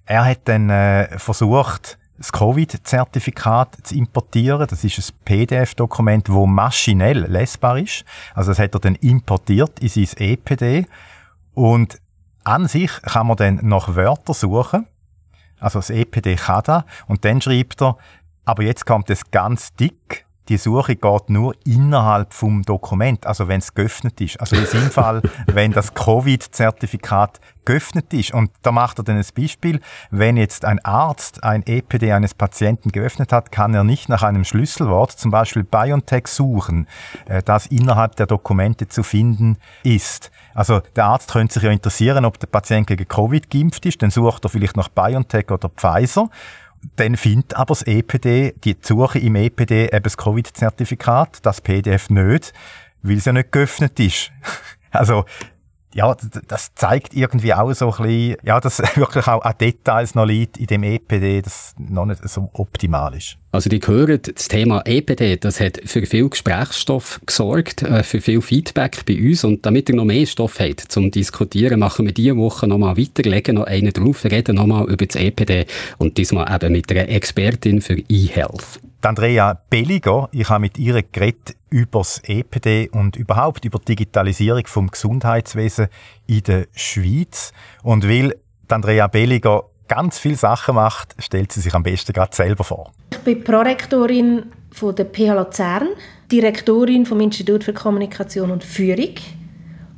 Er 0.04 0.24
hat 0.24 0.40
dann 0.46 0.68
äh, 0.68 1.16
versucht, 1.16 1.96
das 2.18 2.32
Covid-Zertifikat 2.32 3.76
zu 3.82 3.94
importieren. 3.94 4.66
Das 4.68 4.84
ist 4.84 4.98
ein 4.98 5.14
PDF-Dokument, 5.24 6.28
wo 6.30 6.46
maschinell 6.46 7.26
lesbar 7.26 7.78
ist. 7.78 8.04
Also 8.34 8.50
das 8.50 8.58
hat 8.58 8.74
er 8.74 8.80
dann 8.80 8.94
importiert 8.96 9.80
in 9.80 9.88
sein 9.88 10.08
EPD. 10.16 10.86
Und 11.54 12.00
an 12.44 12.68
sich 12.68 12.90
kann 13.02 13.26
man 13.26 13.36
dann 13.36 13.60
nach 13.62 13.94
Wörtern 13.94 14.34
suchen. 14.34 14.86
Also 15.58 15.78
das 15.78 15.90
EPD 15.90 16.36
kann 16.36 16.62
das. 16.64 16.84
Und 17.06 17.24
dann 17.24 17.40
schreibt 17.40 17.82
er, 17.82 17.96
aber 18.44 18.62
jetzt 18.62 18.86
kommt 18.86 19.10
es 19.10 19.30
ganz 19.30 19.74
dick 19.74 20.25
die 20.48 20.56
Suche 20.56 20.96
geht 20.96 21.28
nur 21.30 21.54
innerhalb 21.64 22.32
vom 22.32 22.62
Dokument, 22.62 23.26
also 23.26 23.48
wenn 23.48 23.58
es 23.58 23.74
geöffnet 23.74 24.20
ist. 24.20 24.40
Also 24.40 24.56
in 24.56 24.62
diesem 24.62 24.90
Fall, 24.90 25.22
wenn 25.46 25.72
das 25.72 25.94
Covid-Zertifikat 25.94 27.40
geöffnet 27.64 28.12
ist. 28.14 28.32
Und 28.32 28.50
da 28.62 28.72
macht 28.72 28.98
er 28.98 29.04
dann 29.04 29.16
ein 29.16 29.26
Beispiel. 29.36 29.80
Wenn 30.10 30.36
jetzt 30.36 30.64
ein 30.64 30.82
Arzt 30.84 31.44
ein 31.44 31.66
EPD 31.66 32.12
eines 32.12 32.32
Patienten 32.32 32.92
geöffnet 32.92 33.32
hat, 33.32 33.52
kann 33.52 33.74
er 33.74 33.84
nicht 33.84 34.08
nach 34.08 34.22
einem 34.22 34.44
Schlüsselwort, 34.44 35.12
zum 35.12 35.30
Beispiel 35.30 35.64
BioNTech, 35.64 36.28
suchen, 36.28 36.86
äh, 37.26 37.42
das 37.42 37.66
innerhalb 37.66 38.16
der 38.16 38.26
Dokumente 38.26 38.88
zu 38.88 39.02
finden 39.02 39.58
ist. 39.82 40.30
Also 40.54 40.80
der 40.94 41.06
Arzt 41.06 41.32
könnte 41.32 41.54
sich 41.54 41.62
ja 41.64 41.70
interessieren, 41.70 42.24
ob 42.24 42.38
der 42.38 42.46
Patient 42.46 42.86
gegen 42.86 43.06
Covid 43.06 43.50
geimpft 43.50 43.84
ist, 43.84 44.00
dann 44.00 44.10
sucht 44.10 44.44
er 44.44 44.48
vielleicht 44.48 44.76
nach 44.76 44.88
BioNTech 44.88 45.50
oder 45.50 45.68
Pfizer 45.68 46.30
dann 46.96 47.16
findet 47.16 47.54
aber 47.54 47.74
das 47.74 47.82
EPD, 47.82 48.54
die 48.64 48.76
Suche 48.80 49.18
im 49.18 49.34
EPD 49.36 49.86
eben 49.92 50.02
das 50.02 50.16
Covid-Zertifikat, 50.16 51.44
das 51.44 51.60
PDF 51.60 52.10
nicht, 52.10 52.52
weil 53.02 53.18
es 53.18 53.24
ja 53.24 53.32
nicht 53.32 53.52
geöffnet 53.52 53.98
ist. 54.00 54.32
Also, 54.92 55.26
ja, 55.94 56.14
das 56.48 56.74
zeigt 56.74 57.14
irgendwie 57.14 57.54
auch 57.54 57.72
so 57.72 57.90
ein 57.90 58.02
bisschen, 58.02 58.36
ja, 58.44 58.60
dass 58.60 58.78
wirklich 58.96 59.26
auch 59.26 59.52
Details 59.54 60.14
noch 60.14 60.26
liegt 60.26 60.58
in 60.58 60.66
dem 60.66 60.82
EPD, 60.82 61.42
das 61.42 61.74
noch 61.78 62.04
nicht 62.04 62.28
so 62.28 62.50
optimal 62.52 63.14
ist. 63.14 63.38
Also 63.52 63.70
die 63.70 63.80
hören, 63.80 64.20
das 64.22 64.48
Thema 64.48 64.82
EPD, 64.84 65.36
das 65.36 65.60
hat 65.60 65.80
für 65.86 66.04
viel 66.04 66.28
Gesprächsstoff 66.28 67.20
gesorgt, 67.24 67.82
äh, 67.82 68.02
für 68.02 68.20
viel 68.20 68.42
Feedback 68.42 69.06
bei 69.06 69.18
uns 69.18 69.44
und 69.44 69.64
damit 69.64 69.88
ihr 69.88 69.94
noch 69.94 70.04
mehr 70.04 70.26
Stoff 70.26 70.60
habt 70.60 70.80
zum 70.80 71.10
Diskutieren, 71.10 71.80
machen 71.80 72.04
wir 72.04 72.12
diese 72.12 72.36
Woche 72.36 72.66
nochmal 72.66 72.98
weiter, 72.98 73.22
legen 73.22 73.54
noch 73.54 73.64
einen 73.64 73.94
drauf, 73.94 74.24
reden 74.24 74.56
nochmal 74.56 74.84
über 74.90 75.06
das 75.06 75.16
EPD 75.16 75.64
und 75.96 76.18
diesmal 76.18 76.54
eben 76.54 76.72
mit 76.72 76.90
einer 76.90 77.08
Expertin 77.08 77.80
für 77.80 77.98
E-Health. 78.08 78.80
Andrea 79.06 79.54
Belliger, 79.70 80.28
ich 80.32 80.48
habe 80.48 80.62
mit 80.62 80.78
ihr 80.78 81.00
geredet 81.00 81.54
über 81.70 82.00
das 82.00 82.20
EPD 82.24 82.88
und 82.90 83.14
überhaupt 83.14 83.64
über 83.64 83.78
die 83.78 83.94
Digitalisierung 83.94 84.66
vom 84.66 84.90
Gesundheitswesen 84.90 85.86
in 86.26 86.42
der 86.42 86.66
Schweiz 86.74 87.52
und 87.84 88.08
weil 88.08 88.34
Andrea 88.68 89.06
Belliger 89.06 89.64
ganz 89.86 90.18
viele 90.18 90.34
Sachen 90.34 90.74
macht, 90.74 91.14
stellt 91.20 91.52
sie 91.52 91.60
sich 91.60 91.72
am 91.74 91.84
besten 91.84 92.12
gerade 92.12 92.34
selber 92.34 92.64
vor. 92.64 92.90
Ich 93.12 93.18
bin 93.18 93.44
Prorektorin 93.44 94.46
von 94.72 94.96
der 94.96 95.04
PH 95.04 95.34
Luzern, 95.34 95.88
Direktorin 96.32 97.06
vom 97.06 97.20
Institut 97.20 97.62
für 97.62 97.72
Kommunikation 97.72 98.50
und 98.50 98.64
Führung 98.64 99.14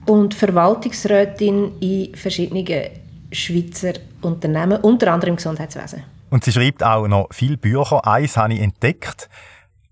und 0.05 0.35
Verwaltungsrätin 0.35 1.73
in 1.81 2.15
verschiedenen 2.15 2.91
Schweizer 3.33 3.95
Unternehmen, 4.21 4.83
unter 4.83 5.13
anderem 5.13 5.33
im 5.33 5.37
Gesundheitswesen. 5.37 6.18
Und 6.31 6.45
sie 6.45 6.53
schreibt 6.53 6.83
auch 6.83 7.09
noch 7.09 7.29
viele 7.31 7.57
Bücher. 7.57 8.07
Eins 8.07 8.37
habe 8.37 8.55
ich 8.55 8.61
entdeckt, 8.61 9.29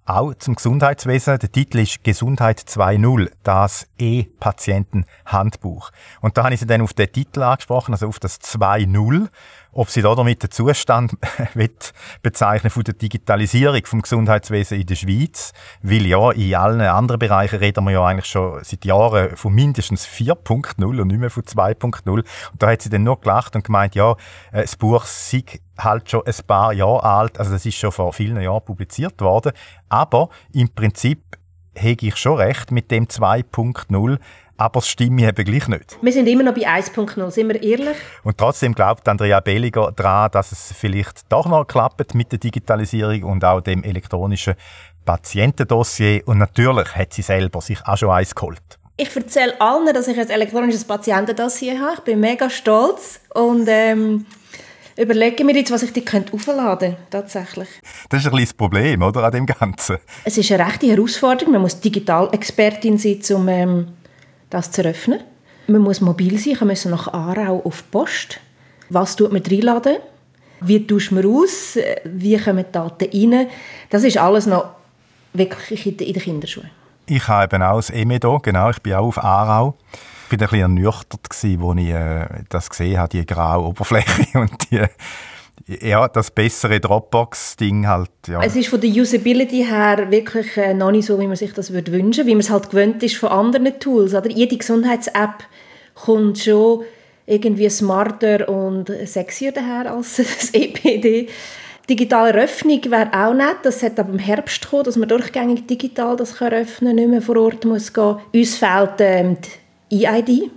auch 0.05 0.35
zum 0.35 0.55
Gesundheitswesen. 0.55 1.38
Der 1.38 1.50
Titel 1.50 1.78
ist 1.78 2.05
Gesundheit 2.05 2.61
2.0, 2.61 3.31
das 3.43 3.88
E-Patienten-Handbuch. 3.99 5.90
Und 6.21 6.37
da 6.37 6.45
habe 6.45 6.55
ich 6.55 6.61
sie 6.61 6.66
dann 6.66 6.83
auf 6.83 6.95
den 6.95 7.11
Titel 7.11 7.43
angesprochen, 7.43 7.93
also 7.93 8.07
auf 8.07 8.21
das 8.21 8.40
2.0 8.40 9.28
ob 9.76 9.90
sie 9.90 10.02
damit 10.02 10.42
den 10.42 10.50
Zustand 10.50 11.16
bezeichnen 12.23 12.71
von 12.71 12.83
der 12.83 12.95
Digitalisierung 12.95 13.85
vom 13.85 14.02
Gesundheitswesen 14.02 14.80
in 14.80 14.87
der 14.87 14.95
Schweiz, 14.95 15.52
weil 15.83 16.06
ja 16.06 16.30
in 16.30 16.54
allen 16.54 16.80
anderen 16.80 17.18
Bereichen 17.18 17.59
reden 17.59 17.85
wir 17.85 17.92
ja 17.92 18.04
eigentlich 18.04 18.26
schon 18.26 18.64
seit 18.64 18.85
Jahren 18.85 19.37
von 19.37 19.54
mindestens 19.54 20.06
4.0 20.06 20.83
und 20.83 21.09
nicht 21.09 21.21
mehr 21.21 21.30
von 21.30 21.42
2.0 21.42 22.09
und 22.09 22.26
da 22.59 22.71
hat 22.71 22.83
sie 22.83 22.88
dann 22.88 23.02
nur 23.02 23.21
gelacht 23.21 23.54
und 23.54 23.64
gemeint, 23.64 23.95
ja, 23.95 24.12
äh, 24.52 24.62
das 24.62 24.76
Buch 24.76 25.04
sei 25.04 25.45
halt 25.78 26.11
schon 26.11 26.23
ein 26.26 26.35
paar 26.47 26.73
Jahre 26.73 27.04
alt, 27.04 27.38
also 27.38 27.52
das 27.52 27.66
ist 27.66 27.76
schon 27.76 27.92
vor 27.92 28.14
vielen 28.14 28.40
Jahren 28.40 28.64
publiziert 28.64 29.21
worden, 29.21 29.52
aber 29.90 30.30
im 30.52 30.71
Prinzip 30.71 31.23
hege 31.75 32.06
ich 32.06 32.16
schon 32.16 32.38
recht 32.38 32.71
mit 32.71 32.90
dem 32.90 33.06
2.0 33.06 34.18
aber 34.57 34.81
es 34.81 34.89
stimmt 34.89 35.21
eben 35.21 35.45
gleich 35.45 35.69
nicht. 35.69 35.99
Wir 36.01 36.13
sind 36.13 36.27
immer 36.27 36.43
noch 36.43 36.55
bei 36.55 36.67
1.0, 36.67 37.31
sind 37.31 37.49
wir 37.49 37.63
ehrlich? 37.63 37.97
Und 38.23 38.39
trotzdem 38.39 38.75
glaubt 38.75 39.09
Andrea 39.09 39.41
Belliger 39.41 39.93
daran, 39.93 40.31
dass 40.33 40.53
es 40.53 40.73
vielleicht 40.77 41.31
doch 41.31 41.47
noch 41.47 41.67
klappt 41.67 42.15
mit 42.15 42.33
der 42.33 42.39
Digitalisierung 42.39 43.23
und 43.25 43.45
auch 43.45 43.61
dem 43.61 43.83
elektronischen 43.83 44.55
Patientendossier. 45.05 46.23
Und 46.27 46.39
natürlich 46.39 46.95
hat 46.95 47.13
sie 47.13 47.23
selber 47.23 47.61
sich 47.61 47.79
auch 47.87 47.97
schon 47.97 48.11
eins 48.11 48.35
geholt. 48.35 48.79
Ich 48.99 49.15
erzähle 49.15 49.61
allen, 49.61 49.93
dass 49.93 50.09
ich 50.09 50.19
ein 50.19 50.29
elektronisches 50.29 50.85
Patientendossier 50.85 51.79
habe. 51.81 51.97
Ich 51.97 52.01
bin 52.01 52.21
mega 52.21 52.49
stolz 52.49 53.21
und 53.35 53.67
ähm, 53.69 54.25
überlege 54.97 55.45
mir 55.45 55.55
jetzt, 55.55 55.71
was 55.71 55.83
ich 55.83 55.93
die 55.93 56.05
aufladen 56.33 56.93
könnte, 56.93 56.97
tatsächlich. 57.11 57.69
Das 58.09 58.21
ist 58.21 58.27
ein 58.27 58.33
kleines 58.33 58.55
Problem, 58.55 59.03
oder, 59.03 59.25
an 59.25 59.33
dem 59.33 59.47
Ganzen? 59.47 59.99
Es 60.25 60.39
ist 60.39 60.51
eine 60.51 60.67
rechte 60.67 60.87
Herausforderung. 60.87 61.53
Man 61.53 61.63
muss 61.63 61.79
Digital-Expertin 61.79 62.97
sein, 62.97 63.21
um 63.37 63.49
ähm, 63.49 63.89
das 64.50 64.71
zu 64.71 64.85
eröffnen. 64.85 65.21
Man 65.69 65.83
muss 65.83 66.00
mobil 66.00 66.38
sein, 66.38 66.57
man 66.61 66.69
muss 66.69 66.85
nach 66.85 67.09
Aarau 67.12 67.62
auf 67.65 67.83
die 67.83 67.88
Post. 67.91 68.41
Was 68.88 69.17
tut 69.17 69.33
man 69.33 69.43
reinladen? 69.43 69.97
Wie 70.61 70.87
tauscht 70.87 71.12
man 71.12 71.26
aus? 71.26 71.76
Wie 72.05 72.37
kommen 72.38 72.65
die 72.67 72.73
Daten 72.73 73.33
rein? 73.33 73.49
Das 73.91 74.05
ist 74.05 74.17
alles 74.17 74.47
noch 74.47 74.67
wirklich 75.33 75.87
in 75.87 75.97
den 75.97 76.15
Kinderschuhen. 76.15 76.71
Ich 77.07 77.29
habe 77.29 77.55
eben 77.55 77.62
auch 77.62 77.76
das 77.76 77.91
EMEDO, 77.91 78.41
genau, 78.41 78.71
ich 78.71 78.81
bin 78.81 78.95
auch 78.95 79.07
auf 79.07 79.19
Aarau. 79.19 79.75
Ich 80.29 80.33
war 80.33 80.41
ein 80.41 80.50
bisschen 80.50 80.61
ernüchtert, 80.61 81.21
als 81.31 81.45
ich 81.45 81.59
äh, 81.61 82.26
das 82.49 82.69
gesehen 82.69 82.99
habe, 82.99 83.09
die 83.11 83.25
graue 83.25 83.67
Oberfläche 83.67 84.38
und 84.38 84.71
die 84.71 84.85
ja, 85.67 86.07
das 86.09 86.31
bessere 86.31 86.81
Dropbox-Ding 86.81 87.87
halt. 87.87 88.11
Ja. 88.29 88.43
Es 88.43 88.57
ist 88.57 88.69
von 88.69 88.81
der 88.81 88.91
Usability 88.91 89.65
her 89.65 90.07
wirklich 90.11 90.57
äh, 90.57 90.75
noch 90.75 90.91
nicht 90.91 91.07
so, 91.07 91.19
wie 91.19 91.27
man 91.27 91.37
sich 91.37 91.53
das 91.53 91.73
würde 91.73 91.93
wünschen, 91.93 92.27
wie 92.27 92.35
man 92.35 92.41
es 92.41 92.51
halt 92.51 92.71
gewöhnt 92.71 93.03
ist 93.03 93.17
von 93.17 93.31
anderen 93.31 93.79
Tools. 93.81 94.15
Oder? 94.15 94.31
Jede 94.31 94.57
Gesundheits-App 94.57 95.45
kommt 95.95 96.39
schon 96.39 96.85
irgendwie 97.27 97.69
smarter 97.69 98.49
und 98.49 98.91
sexier 99.05 99.53
daher 99.53 99.93
als 99.93 100.17
das 100.17 100.51
EPD. 100.53 101.29
Digitale 101.89 102.35
Öffnung 102.35 102.81
wäre 102.87 103.11
auch 103.13 103.35
nett. 103.35 103.59
Das 103.63 103.83
hat 103.83 103.99
aber 103.99 104.13
im 104.13 104.19
Herbst 104.19 104.63
gekommen, 104.63 104.85
dass 104.85 104.97
man 104.97 105.09
durchgängig 105.09 105.67
digital 105.67 106.17
das 106.17 106.37
kann 106.37 106.53
öffnen 106.53 106.91
kann, 106.91 106.97
nicht 106.97 107.11
mehr 107.11 107.23
vor 107.23 107.37
Ort 107.37 107.65
muss 107.65 107.93
gehen. 107.93 108.17
Uns 108.33 108.57
fehlt 108.57 108.95
ähm, 108.99 109.37
die 109.91 110.07
EID 110.07 110.51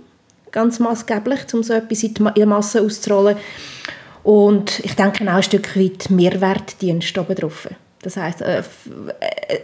ganz 0.50 0.78
maßgeblich, 0.80 1.40
um 1.54 1.62
so 1.62 1.72
etwas 1.72 2.02
in 2.02 2.14
die 2.14 2.46
Masse 2.46 2.82
auszurollen. 2.82 3.36
Und 4.30 4.78
ich 4.84 4.94
denke 4.94 5.24
auch 5.24 5.38
ein 5.38 5.42
Stück 5.42 5.76
weit 5.76 6.08
Mehrwertdienst 6.08 7.18
oben 7.18 7.34
drauf. 7.34 7.68
Das 8.00 8.16
heißt, 8.16 8.42
äh, 8.42 8.62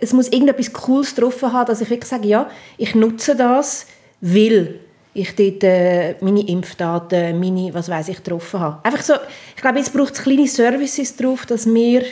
es 0.00 0.12
muss 0.12 0.26
irgendetwas 0.26 0.72
Cooles 0.72 1.14
drauf 1.14 1.40
haben, 1.40 1.66
dass 1.66 1.82
ich 1.82 1.88
wirklich 1.88 2.10
sage, 2.10 2.26
ja, 2.26 2.50
ich 2.76 2.96
nutze 2.96 3.36
das, 3.36 3.86
weil 4.20 4.80
ich 5.14 5.36
dort 5.36 5.62
äh, 5.62 6.16
meine 6.20 6.44
Impfdaten, 6.48 7.38
meine, 7.38 7.72
was 7.74 7.88
weiß 7.88 8.08
ich, 8.08 8.18
drauf 8.18 8.54
habe. 8.54 8.80
Einfach 8.82 9.02
so, 9.02 9.14
ich 9.54 9.62
glaube, 9.62 9.78
jetzt 9.78 9.92
braucht 9.94 10.14
es 10.14 10.22
kleine 10.24 10.48
Services 10.48 11.14
drauf, 11.14 11.46
dass 11.46 11.72
wir 11.72 12.02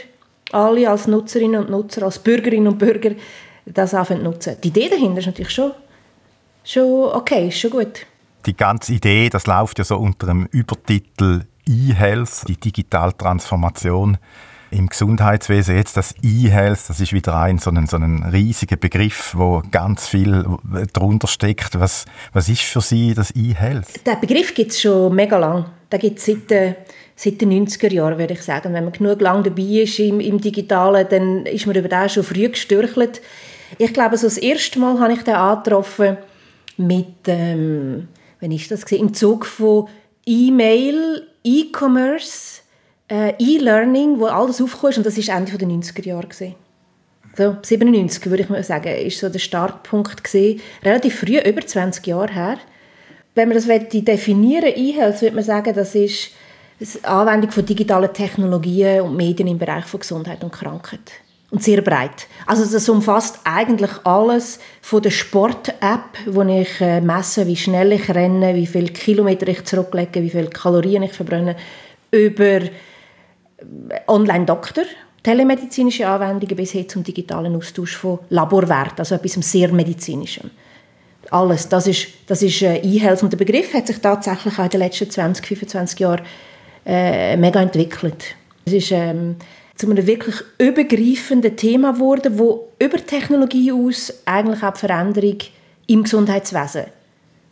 alle 0.53 0.88
als 0.88 1.09
Nutzerinnen 1.09 1.61
und 1.61 1.71
Nutzer, 1.71 2.05
als 2.05 2.21
Bürgerinnen 2.21 2.69
und 2.69 2.79
Bürger 2.79 3.17
das 3.67 3.97
auch 3.97 4.11
nutzen. 4.11 4.59
Die 4.62 4.69
Idee 4.69 4.88
dahinter 4.90 5.19
ist 5.19 5.27
natürlich 5.27 5.51
schon, 5.51 5.73
schon 6.62 7.11
okay, 7.14 7.49
ist 7.49 7.59
schon 7.59 7.73
gut. 7.73 8.07
Die 8.47 8.57
ganze 8.57 8.93
Idee, 8.93 9.29
das 9.29 9.49
läuft 9.49 9.79
ja 9.79 9.85
so 9.85 9.97
unter 9.97 10.29
dem 10.29 10.47
Übertitel 10.53 11.47
E-Health, 11.68 12.48
die 12.48 12.57
Digitaltransformation 12.57 14.18
im 14.70 14.88
Gesundheitswesen. 14.88 15.77
Jetzt 15.77 15.96
das 15.96 16.14
E-Health, 16.22 16.81
das 16.88 17.00
ist 17.00 17.12
wieder 17.12 17.37
ein 17.37 17.59
so 17.59 17.70
ein, 17.70 17.87
so 17.87 17.96
ein 17.96 18.24
riesiger 18.24 18.77
Begriff, 18.77 19.35
wo 19.37 19.62
ganz 19.70 20.09
viel 20.09 20.44
darunter 20.92 21.29
steckt. 21.29 21.79
Was, 21.79 22.05
was 22.33 22.48
ist 22.48 22.62
für 22.62 22.81
Sie 22.81 23.14
das 23.14 23.31
E-Health? 23.35 24.05
Der 24.07 24.16
Begriff 24.16 24.55
gibt 24.55 24.72
es 24.72 24.81
schon 24.81 25.14
mega 25.14 25.38
lang. 25.38 25.66
Der 25.90 25.98
gibt 25.98 26.18
es 26.18 26.27
seit, 26.27 26.50
äh, 26.50 26.74
seit 27.14 27.40
den 27.40 27.66
90er 27.66 27.92
Jahren, 27.92 28.18
würde 28.18 28.35
ich 28.35 28.42
sagen. 28.42 28.72
Wenn 28.72 28.85
man 28.85 28.92
genug 28.92 29.20
lang 29.20 29.44
dabei 29.44 29.62
ist 29.62 29.98
im, 30.00 30.18
im 30.20 30.40
Digitalen, 30.40 31.07
dann 31.09 31.46
ist 31.46 31.66
man 31.66 31.77
über 31.77 31.88
den 31.88 32.09
schon 32.09 32.24
früh 32.24 32.48
gestürchelt. 32.48 33.22
Ich 33.79 33.92
glaube, 33.92 34.16
so 34.16 34.27
das 34.27 34.38
erste 34.38 34.79
Mal 34.79 34.98
habe 34.98 35.12
ich 35.12 35.22
den 35.22 35.35
angetroffen 35.35 36.16
mit, 36.77 37.29
ähm, 37.29 38.09
wenn 38.40 38.50
ich 38.50 38.68
das 38.68 38.83
gesehen, 38.83 39.09
im 39.09 39.14
Zug 39.14 39.46
von 39.46 39.88
E-Mail 40.27 41.29
E-Commerce, 41.45 42.63
äh, 43.09 43.35
E-Learning, 43.39 44.19
wo 44.19 44.27
alles 44.27 44.61
aufgekommen 44.61 44.93
ist, 44.93 44.99
und 44.99 45.07
das 45.07 45.29
war 45.29 45.37
Ende 45.37 45.59
der 45.59 45.69
90er 45.69 46.05
Jahre. 46.05 46.27
Gewesen. 46.27 46.55
So, 47.37 47.57
97 47.63 48.27
würde 48.27 48.45
ich 48.45 48.49
mal 48.49 48.63
sagen, 48.63 48.95
ist 48.95 49.19
so 49.19 49.29
der 49.29 49.39
Startpunkt 49.39 50.25
gewesen. 50.25 50.61
Relativ 50.83 51.19
früh, 51.19 51.39
über 51.39 51.67
20 51.67 52.07
Jahre 52.07 52.33
her. 52.33 52.59
Wenn 53.35 53.49
man 53.49 53.57
das 53.57 53.67
definieren 53.67 54.73
E-Health, 54.75 55.21
würde 55.21 55.35
man 55.35 55.45
sagen, 55.45 55.75
das 55.75 55.95
ist 55.95 56.31
die 56.81 57.05
Anwendung 57.05 57.51
von 57.51 57.67
digitalen 57.67 58.13
Technologien 58.13 59.01
und 59.01 59.17
Medien 59.17 59.49
im 59.49 59.59
Bereich 59.59 59.85
von 59.85 60.01
Gesundheit 60.01 60.43
und 60.45 60.53
Krankheit. 60.53 61.13
Und 61.55 61.62
sehr 61.62 61.83
breit. 61.83 62.27
Also 62.47 62.64
das 62.64 62.88
umfasst 62.88 63.38
eigentlich 63.45 63.93
alles 64.03 64.59
von 64.83 65.01
der 65.01 65.11
Sport-App, 65.11 66.19
wo 66.27 66.43
ich 66.43 66.81
äh, 66.81 67.01
messe, 67.01 67.47
wie 67.47 67.55
schnell 67.55 67.93
ich 67.93 68.12
renne, 68.12 68.57
wie 68.57 68.67
viele 68.67 68.88
Kilometer 68.88 69.47
ich 69.47 69.64
zurücklege, 69.64 70.21
wie 70.21 70.31
viele 70.31 70.49
Kalorien 70.49 71.05
ich 71.05 71.12
verbrenne, 71.12 71.55
über 72.11 72.62
äh, 72.62 72.71
Online-Doktor, 74.09 74.83
telemedizinische 75.23 76.09
Anwendungen 76.09 76.57
bis 76.57 76.73
hin 76.73 76.88
zum 76.88 77.05
digitalen 77.05 77.55
Austausch 77.55 77.99
von 77.99 78.19
Laborwerten, 78.31 78.99
also 78.99 79.14
etwas 79.14 79.35
sehr 79.49 79.73
Medizinischem. 79.73 80.51
Alles, 81.31 81.69
das 81.69 81.87
ist, 81.87 82.09
das 82.27 82.43
ist 82.43 82.62
äh, 82.62 82.79
E-Health. 82.79 83.23
Und 83.23 83.33
der 83.33 83.38
Begriff 83.38 83.73
hat 83.75 83.87
sich 83.87 84.01
tatsächlich 84.01 84.59
auch 84.59 84.64
in 84.64 84.71
den 84.71 84.81
letzten 84.81 85.09
20, 85.09 85.47
25 85.47 86.01
Jahren 86.01 86.23
äh, 86.85 87.37
mega 87.37 87.62
entwickelt. 87.62 88.35
Es 88.64 88.73
ist 88.73 88.90
ähm, 88.90 89.37
zu 89.75 89.91
einem 89.91 90.07
wirklich 90.07 90.37
übergreifenden 90.59 91.57
Thema 91.57 91.93
geworden, 91.93 92.39
wo 92.39 92.69
über 92.79 93.05
Technologie 93.05 93.73
aus 93.73 94.13
eigentlich 94.25 94.63
auch 94.63 94.73
die 94.73 94.81
Veränderung 94.81 95.39
im 95.87 96.03
Gesundheitswesen, 96.05 96.85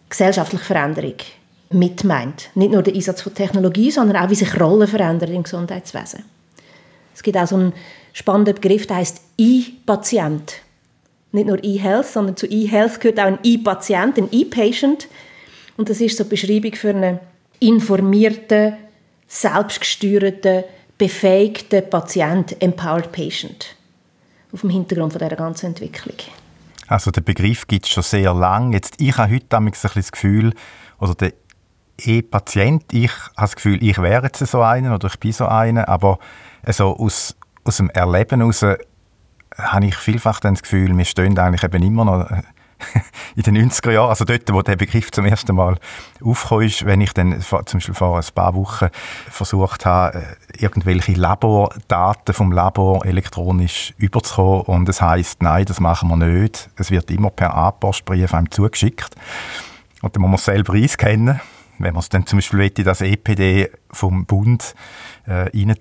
gesellschaftliche 0.09 0.65
Veränderung 0.65 1.17
mit 1.71 2.05
meint. 2.05 2.51
Nicht 2.55 2.73
nur 2.73 2.83
der 2.83 2.95
Einsatz 2.95 3.23
von 3.23 3.35
Technologie, 3.35 3.91
sondern 3.91 4.25
auch, 4.25 4.31
wie 4.31 4.35
sich 4.35 4.61
Rollen 4.61 4.87
verändern 4.87 5.33
im 5.33 5.43
Gesundheitswesen. 5.43 6.25
Es 7.15 7.23
gibt 7.23 7.37
auch 7.37 7.47
so 7.47 7.57
einen 7.57 7.73
spannenden 8.13 8.55
Begriff, 8.55 8.87
der 8.87 8.97
heißt 8.97 9.21
E-Patient. 9.39 10.55
Nicht 11.33 11.47
nur 11.47 11.63
E-Health, 11.63 12.07
sondern 12.07 12.37
zu 12.37 12.47
E-Health 12.47 13.01
gehört 13.01 13.21
auch 13.21 13.25
ein 13.25 13.39
E-Patient, 13.43 14.19
ein 14.19 14.29
E-Patient. 14.31 15.09
Und 15.77 15.89
das 15.89 16.01
ist 16.01 16.17
so 16.17 16.25
die 16.25 16.31
Beschreibung 16.31 16.75
für 16.75 16.91
einen 16.91 17.19
informierten, 17.59 18.77
selbstgesteuerten, 19.29 20.65
befähigter 21.03 21.81
Patient, 21.81 22.63
empowered 22.63 23.11
patient, 23.11 23.75
auf 24.53 24.61
dem 24.61 24.71
Hintergrund 24.71 25.13
von 25.13 25.19
dieser 25.19 25.35
ganzen 25.35 25.67
Entwicklung. 25.67 26.15
Also 26.87 27.11
der 27.11 27.23
Begriff 27.23 27.67
gibt 27.67 27.87
es 27.87 27.91
schon 27.91 28.05
sehr 28.05 28.33
lange. 28.33 28.77
Jetzt, 28.77 29.01
ich 29.01 29.17
habe 29.17 29.35
heute 29.35 29.57
ein 29.57 29.73
das 29.73 30.13
Gefühl, 30.13 30.55
oder 31.01 31.17
der 31.17 31.33
E-Patient, 31.99 32.85
ich 32.93 33.11
habe 33.11 33.33
das 33.35 33.57
Gefühl, 33.57 33.83
ich 33.83 33.99
wäre 33.99 34.23
jetzt 34.27 34.47
so 34.47 34.63
einer 34.63 34.95
oder 34.95 35.09
ich 35.09 35.19
bin 35.19 35.33
so 35.33 35.47
einer, 35.47 35.89
aber 35.89 36.21
also 36.63 36.97
aus, 36.97 37.35
aus 37.65 37.79
dem 37.79 37.91
Erleben 37.91 38.39
heraus 38.39 38.65
habe 39.59 39.87
ich 39.87 39.97
vielfach 39.97 40.39
das 40.39 40.63
Gefühl, 40.63 40.97
wir 40.97 41.05
stehen 41.05 41.37
eigentlich 41.37 41.65
eben 41.65 41.83
immer 41.83 42.05
noch 42.05 42.31
in 43.37 43.43
den 43.43 43.71
90er 43.71 43.93
Jahren, 43.93 44.11
also 44.11 44.25
dort, 44.25 44.53
wo 44.53 44.63
der 44.63 44.77
Begriff 44.77 45.11
zum 45.11 45.27
ersten 45.27 45.55
Mal 45.55 45.79
aufkam, 46.23 46.63
ist, 46.63 46.85
wenn 46.85 47.01
ich 47.01 47.13
dann 47.13 47.41
zum 47.41 47.63
Beispiel 47.79 47.95
vor 47.95 48.17
ein 48.17 48.25
paar 48.35 48.55
Wochen 48.55 48.89
versucht 49.31 49.87
habe, 49.87 50.19
äh, 50.19 50.63
irgendwelche 50.63 51.13
Labordaten 51.13 52.35
vom 52.35 52.53
Labor 52.53 53.05
elektronisch 53.05 53.95
überzukommen 53.99 54.63
und 54.63 54.89
es 54.89 55.01
heißt, 55.01 55.43
nein, 55.43 55.65
das 55.65 55.81
machen 55.81 56.09
wir 56.09 56.17
nicht. 56.17 56.71
Es 56.77 56.91
wird 56.91 57.11
immer 57.11 57.31
per 57.31 57.55
A-Postbrief 57.55 58.35
einem 58.35 58.51
zugeschickt. 58.51 59.15
Und 60.03 60.15
dann 60.15 60.23
muss 60.23 60.29
man 60.29 60.37
es 60.37 60.45
selber 60.45 60.75
einscannen. 60.75 61.41
Wenn 61.79 61.95
man 61.95 62.01
es 62.01 62.09
dann 62.09 62.27
zum 62.27 62.39
Beispiel 62.39 62.73
in 62.77 62.85
das 62.85 63.01
EPD 63.01 63.71
vom 63.91 64.27
Bund 64.27 64.75
äh, 65.27 65.51
rein 65.55 65.75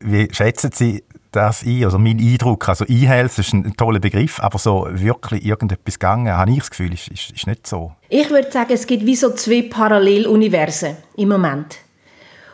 Wie 0.00 0.28
schätzen 0.32 0.70
Sie 0.74 1.04
das 1.32 1.64
ein? 1.64 1.84
Also 1.84 1.98
mein 1.98 2.18
Eindruck, 2.18 2.68
also 2.68 2.84
E-Health 2.86 3.38
ist 3.38 3.52
ein 3.52 3.74
toller 3.76 4.00
Begriff, 4.00 4.40
aber 4.40 4.58
so 4.58 4.86
wirklich 4.90 5.44
irgendetwas 5.44 5.98
gegangen, 5.98 6.32
habe 6.32 6.50
ich 6.50 6.58
das 6.58 6.70
Gefühl, 6.70 6.92
ist, 6.92 7.08
ist, 7.08 7.30
ist 7.30 7.46
nicht 7.46 7.66
so. 7.66 7.92
Ich 8.08 8.30
würde 8.30 8.50
sagen, 8.50 8.72
es 8.72 8.86
gibt 8.86 9.04
wie 9.06 9.16
so 9.16 9.30
zwei 9.34 9.62
Paralleluniversen 9.62 10.96
im 11.16 11.28
Moment. 11.28 11.78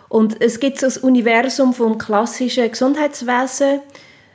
Und 0.09 0.41
es 0.41 0.59
gibt 0.59 0.79
so 0.81 0.87
das 0.87 0.99
Universum 0.99 1.75
vom 1.75 1.99
klassischen 1.99 2.71
Gesundheitswesen, 2.71 3.81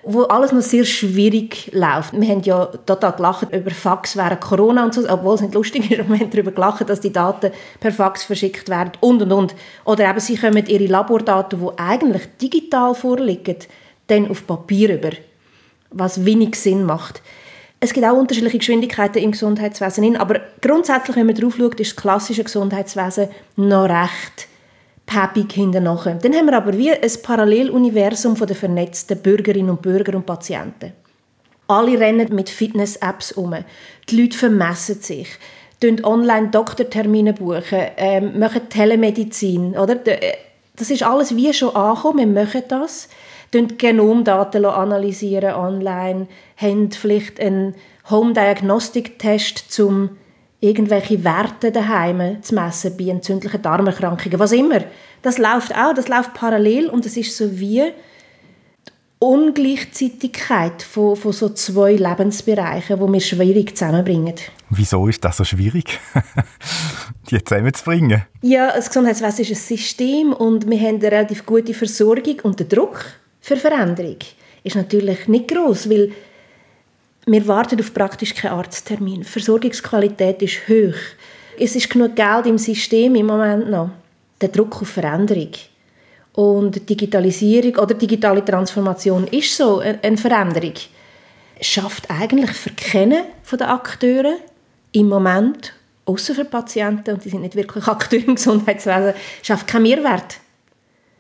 wo 0.03 0.23
alles 0.23 0.51
noch 0.51 0.61
sehr 0.61 0.83
schwierig 0.83 1.71
läuft. 1.73 2.13
Wir 2.13 2.29
haben 2.29 2.41
ja 2.41 2.65
total 2.65 3.13
gelacht 3.13 3.53
über 3.53 3.71
Fax 3.71 4.17
während 4.17 4.41
Corona 4.41 4.83
und 4.83 4.93
so, 4.93 5.09
obwohl 5.09 5.35
es 5.35 5.41
nicht 5.41 5.53
lustig 5.53 5.89
ist, 5.89 5.97
wir 6.09 6.19
haben 6.19 6.29
darüber 6.29 6.51
gelacht, 6.51 6.87
dass 6.89 6.99
die 6.99 7.13
Daten 7.13 7.51
per 7.79 7.91
Fax 7.91 8.23
verschickt 8.23 8.69
werden 8.69 8.91
und 8.99 9.21
und 9.21 9.31
und. 9.31 9.55
Oder 9.85 10.09
eben, 10.09 10.19
sie 10.19 10.37
kommen 10.37 10.65
ihre 10.65 10.87
Labordaten, 10.87 11.59
die 11.59 11.79
eigentlich 11.79 12.23
digital 12.41 12.93
vorliegen, 12.93 13.57
dann 14.07 14.29
auf 14.29 14.45
Papier 14.45 14.95
über, 14.95 15.11
was 15.91 16.25
wenig 16.25 16.55
Sinn 16.55 16.83
macht. 16.83 17.21
Es 17.79 17.93
gibt 17.93 18.05
auch 18.05 18.17
unterschiedliche 18.17 18.59
Geschwindigkeiten 18.59 19.21
im 19.21 19.31
Gesundheitswesen, 19.31 20.15
aber 20.15 20.39
grundsätzlich, 20.61 21.17
wenn 21.17 21.25
man 21.25 21.35
drauf 21.35 21.55
schaut, 21.57 21.79
ist 21.79 21.95
das 21.95 22.01
klassische 22.01 22.43
Gesundheitswesen 22.43 23.27
noch 23.57 23.89
recht 23.89 24.47
päppig 25.05 25.51
hinten 25.51 25.83
nachher. 25.83 26.15
Dann 26.15 26.33
haben 26.33 26.45
wir 26.45 26.57
aber 26.57 26.77
wie 26.77 26.91
ein 26.91 27.11
Paralleluniversum 27.21 28.35
der 28.35 28.55
vernetzten 28.55 29.17
Bürgerinnen 29.17 29.69
und 29.69 29.81
Bürger 29.81 30.15
und 30.15 30.25
Patienten. 30.25 30.93
Alle 31.67 31.99
rennen 31.99 32.33
mit 32.33 32.49
Fitness-Apps 32.49 33.33
um. 33.33 33.55
Die 34.09 34.21
Leute 34.21 34.37
vermessen 34.37 35.01
sich, 35.01 35.27
buchen 35.79 36.03
online 36.03 36.49
Doktortermine, 36.49 37.33
buchen, 37.33 37.81
ähm, 37.97 38.39
machen 38.39 38.69
Telemedizin. 38.69 39.77
Oder? 39.77 40.05
Äh, 40.07 40.35
das 40.75 40.89
ist 40.89 41.03
alles 41.03 41.35
wie 41.35 41.53
schon 41.53 41.75
angekommen, 41.75 42.33
wir 42.33 42.43
machen 42.43 42.63
das. 42.67 43.07
Genomdaten 43.77 44.65
analysieren 44.65 45.53
online, 45.53 46.27
haben 46.57 46.91
vielleicht 46.91 47.39
einen 47.39 47.75
Home-Diagnostic-Test 48.09 49.71
zum 49.71 50.09
irgendwelche 50.59 51.23
Werte 51.23 51.71
daheim 51.71 52.41
zu 52.41 52.55
messen 52.55 52.95
bei 52.97 53.09
entzündlichen 53.09 53.61
Darmerkrankungen, 53.61 54.39
was 54.39 54.53
immer. 54.53 54.79
Das 55.21 55.37
läuft 55.37 55.75
auch, 55.75 55.93
das 55.93 56.07
läuft 56.07 56.33
parallel 56.33 56.89
und 56.89 57.05
es 57.05 57.17
ist 57.17 57.35
so 57.35 57.59
wie 57.59 57.81
die 57.81 58.91
Ungleichzeitigkeit 59.19 60.81
von, 60.81 61.15
von 61.15 61.31
so 61.31 61.49
zwei 61.49 61.93
Lebensbereichen, 61.93 62.97
die 62.97 63.13
wir 63.13 63.19
schwierig 63.19 63.77
zusammenbringen. 63.77 64.35
Wieso 64.69 65.07
ist 65.07 65.23
das 65.23 65.37
so 65.37 65.43
schwierig, 65.43 65.99
die 67.29 67.43
zusammenzubringen? 67.43 68.23
Ja, 68.41 68.73
das 68.73 68.87
Gesundheitswesen 68.87 69.41
ist 69.41 69.51
ein 69.51 69.77
System 69.77 70.33
und 70.33 70.69
wir 70.69 70.79
haben 70.79 70.95
eine 70.95 71.11
relativ 71.11 71.45
gute 71.45 71.73
Versorgung 71.73 72.39
und 72.43 72.59
der 72.59 72.67
Druck 72.67 73.05
für 73.43 73.57
Veränderung 73.57 74.19
ist 74.63 74.77
natürlich 74.77 75.27
nicht 75.27 75.49
groß, 75.49 75.89
weil 75.89 76.13
wir 77.25 77.45
warten 77.45 77.77
auf 77.77 77.93
praktisch 77.93 78.33
keinen 78.33 78.53
Arzttermin. 78.53 79.19
Die 79.19 79.27
Versorgungsqualität 79.27 80.41
ist 80.41 80.65
hoch. 80.69 80.97
Es 81.59 81.75
ist 81.75 81.89
genug 81.89 82.15
Geld 82.15 82.45
im 82.45 82.57
System 82.57 83.15
im 83.15 83.25
Moment 83.25 83.69
noch. 83.69 83.89
Der 84.39 84.47
Druck 84.47 84.81
auf 84.81 84.87
Veränderung. 84.87 85.51
Und 86.31 86.89
Digitalisierung 86.89 87.75
oder 87.75 87.93
digitale 87.95 88.45
Transformation 88.45 89.27
ist 89.27 89.57
so 89.57 89.79
eine 89.79 90.17
Veränderung. 90.17 90.73
Es 91.59 91.67
schafft 91.67 92.09
eigentlich 92.09 92.51
Verkennen 92.51 93.25
von 93.43 93.59
den 93.59 93.67
Akteuren 93.67 94.37
im 94.93 95.09
Moment, 95.09 95.73
außer 96.05 96.33
für 96.33 96.45
Patienten, 96.45 97.15
und 97.15 97.25
die 97.25 97.29
sind 97.29 97.41
nicht 97.41 97.55
wirklich 97.55 97.87
Akteure 97.87 98.25
im 98.25 98.35
Gesundheitswesen, 98.35 99.13
schafft 99.41 99.67
keinen 99.67 99.83
Mehrwert. 99.83 100.37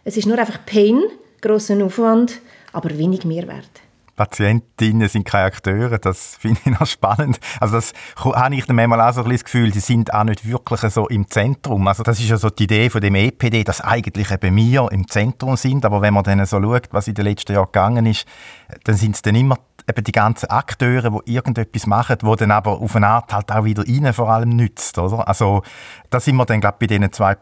Es 0.05 0.15
ist 0.15 0.25
nur 0.25 0.39
einfach 0.39 0.65
Pain, 0.65 1.03
grossen 1.43 1.83
Aufwand, 1.83 2.41
aber 2.71 2.89
wenig 2.97 3.25
Mehrwert. 3.25 3.83
Patientinnen 4.15 5.09
sind 5.09 5.25
keine 5.25 5.45
Akteure, 5.45 5.97
das 5.97 6.35
finde 6.39 6.59
ich 6.65 6.79
noch 6.79 6.85
spannend. 6.85 7.39
Also 7.59 7.75
das 7.75 7.93
habe 8.17 8.55
ich 8.55 8.65
dann 8.65 8.75
manchmal 8.75 9.01
auch 9.01 9.13
so 9.13 9.23
das 9.23 9.43
Gefühl, 9.43 9.71
die 9.71 9.79
sind 9.79 10.13
auch 10.13 10.23
nicht 10.23 10.47
wirklich 10.47 10.81
so 10.81 11.07
im 11.07 11.27
Zentrum. 11.29 11.87
Also 11.87 12.03
das 12.03 12.19
ist 12.19 12.29
ja 12.29 12.37
so 12.37 12.49
die 12.49 12.63
Idee 12.63 12.89
von 12.89 13.01
dem 13.01 13.15
EPD, 13.15 13.63
dass 13.63 13.81
eigentlich 13.81 14.31
eben 14.31 14.55
wir 14.55 14.91
im 14.91 15.07
Zentrum 15.07 15.57
sind, 15.57 15.85
aber 15.85 16.01
wenn 16.01 16.13
man 16.13 16.23
dann 16.23 16.45
so 16.45 16.61
schaut, 16.61 16.89
was 16.91 17.07
in 17.07 17.15
den 17.15 17.25
letzten 17.25 17.53
Jahren 17.53 17.65
gegangen 17.65 18.05
ist, 18.05 18.25
dann 18.83 18.95
sind 18.95 19.15
es 19.15 19.21
dann 19.21 19.35
immer 19.35 19.57
eben 19.89 20.03
die 20.03 20.11
ganzen 20.11 20.49
Akteure, 20.49 21.21
die 21.25 21.33
irgendetwas 21.33 21.87
machen, 21.87 22.17
wo 22.21 22.35
dann 22.35 22.51
aber 22.51 22.79
auf 22.79 22.95
eine 22.95 23.07
Art 23.07 23.33
halt 23.33 23.51
auch 23.51 23.65
wieder 23.65 23.85
ihnen 23.85 24.13
vor 24.13 24.29
allem 24.29 24.49
nützt, 24.49 24.97
oder? 24.97 25.27
Also 25.27 25.63
da 26.09 26.19
sind 26.19 26.35
wir 26.35 26.45
dann 26.45 26.61
glaube 26.61 26.77
bei 26.79 26.87
diesen 26.87 27.11
zwei 27.11 27.35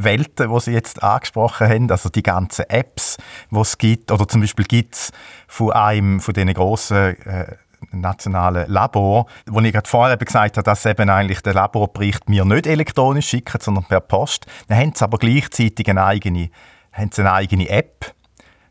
Parallelwelten, 0.00 0.52
die 0.52 0.60
Sie 0.60 0.72
jetzt 0.72 1.02
angesprochen 1.02 1.68
haben, 1.68 1.90
also 1.90 2.08
die 2.08 2.22
ganzen 2.22 2.64
Apps, 2.68 3.18
die 3.50 3.58
es 3.58 3.78
gibt, 3.78 4.10
oder 4.10 4.26
zum 4.26 4.40
Beispiel 4.40 4.64
gibt 4.64 4.94
es 4.94 5.12
von 5.46 5.72
einem 5.72 6.20
von 6.20 6.34
diesen 6.34 6.52
grossen 6.54 7.16
äh, 7.24 7.56
nationalen 7.92 8.70
Labor, 8.70 9.26
wo 9.46 9.60
ich 9.60 9.72
gerade 9.72 9.88
vorher 9.88 10.14
eben 10.14 10.24
gesagt 10.24 10.56
habe, 10.56 10.64
dass 10.64 10.84
eben 10.86 11.08
eigentlich 11.08 11.40
der 11.40 11.54
Laborbericht 11.54 12.28
mir 12.28 12.44
nicht 12.44 12.66
elektronisch 12.66 13.28
schickt, 13.28 13.62
sondern 13.62 13.84
per 13.84 14.00
Post. 14.00 14.46
Dann 14.68 14.78
haben 14.78 14.92
sie 14.94 15.02
aber 15.04 15.18
gleichzeitig 15.18 15.88
eine 15.88 16.04
eigene, 16.04 16.50
haben 16.92 17.10
sie 17.12 17.22
eine 17.22 17.32
eigene 17.32 17.68
App, 17.68 18.14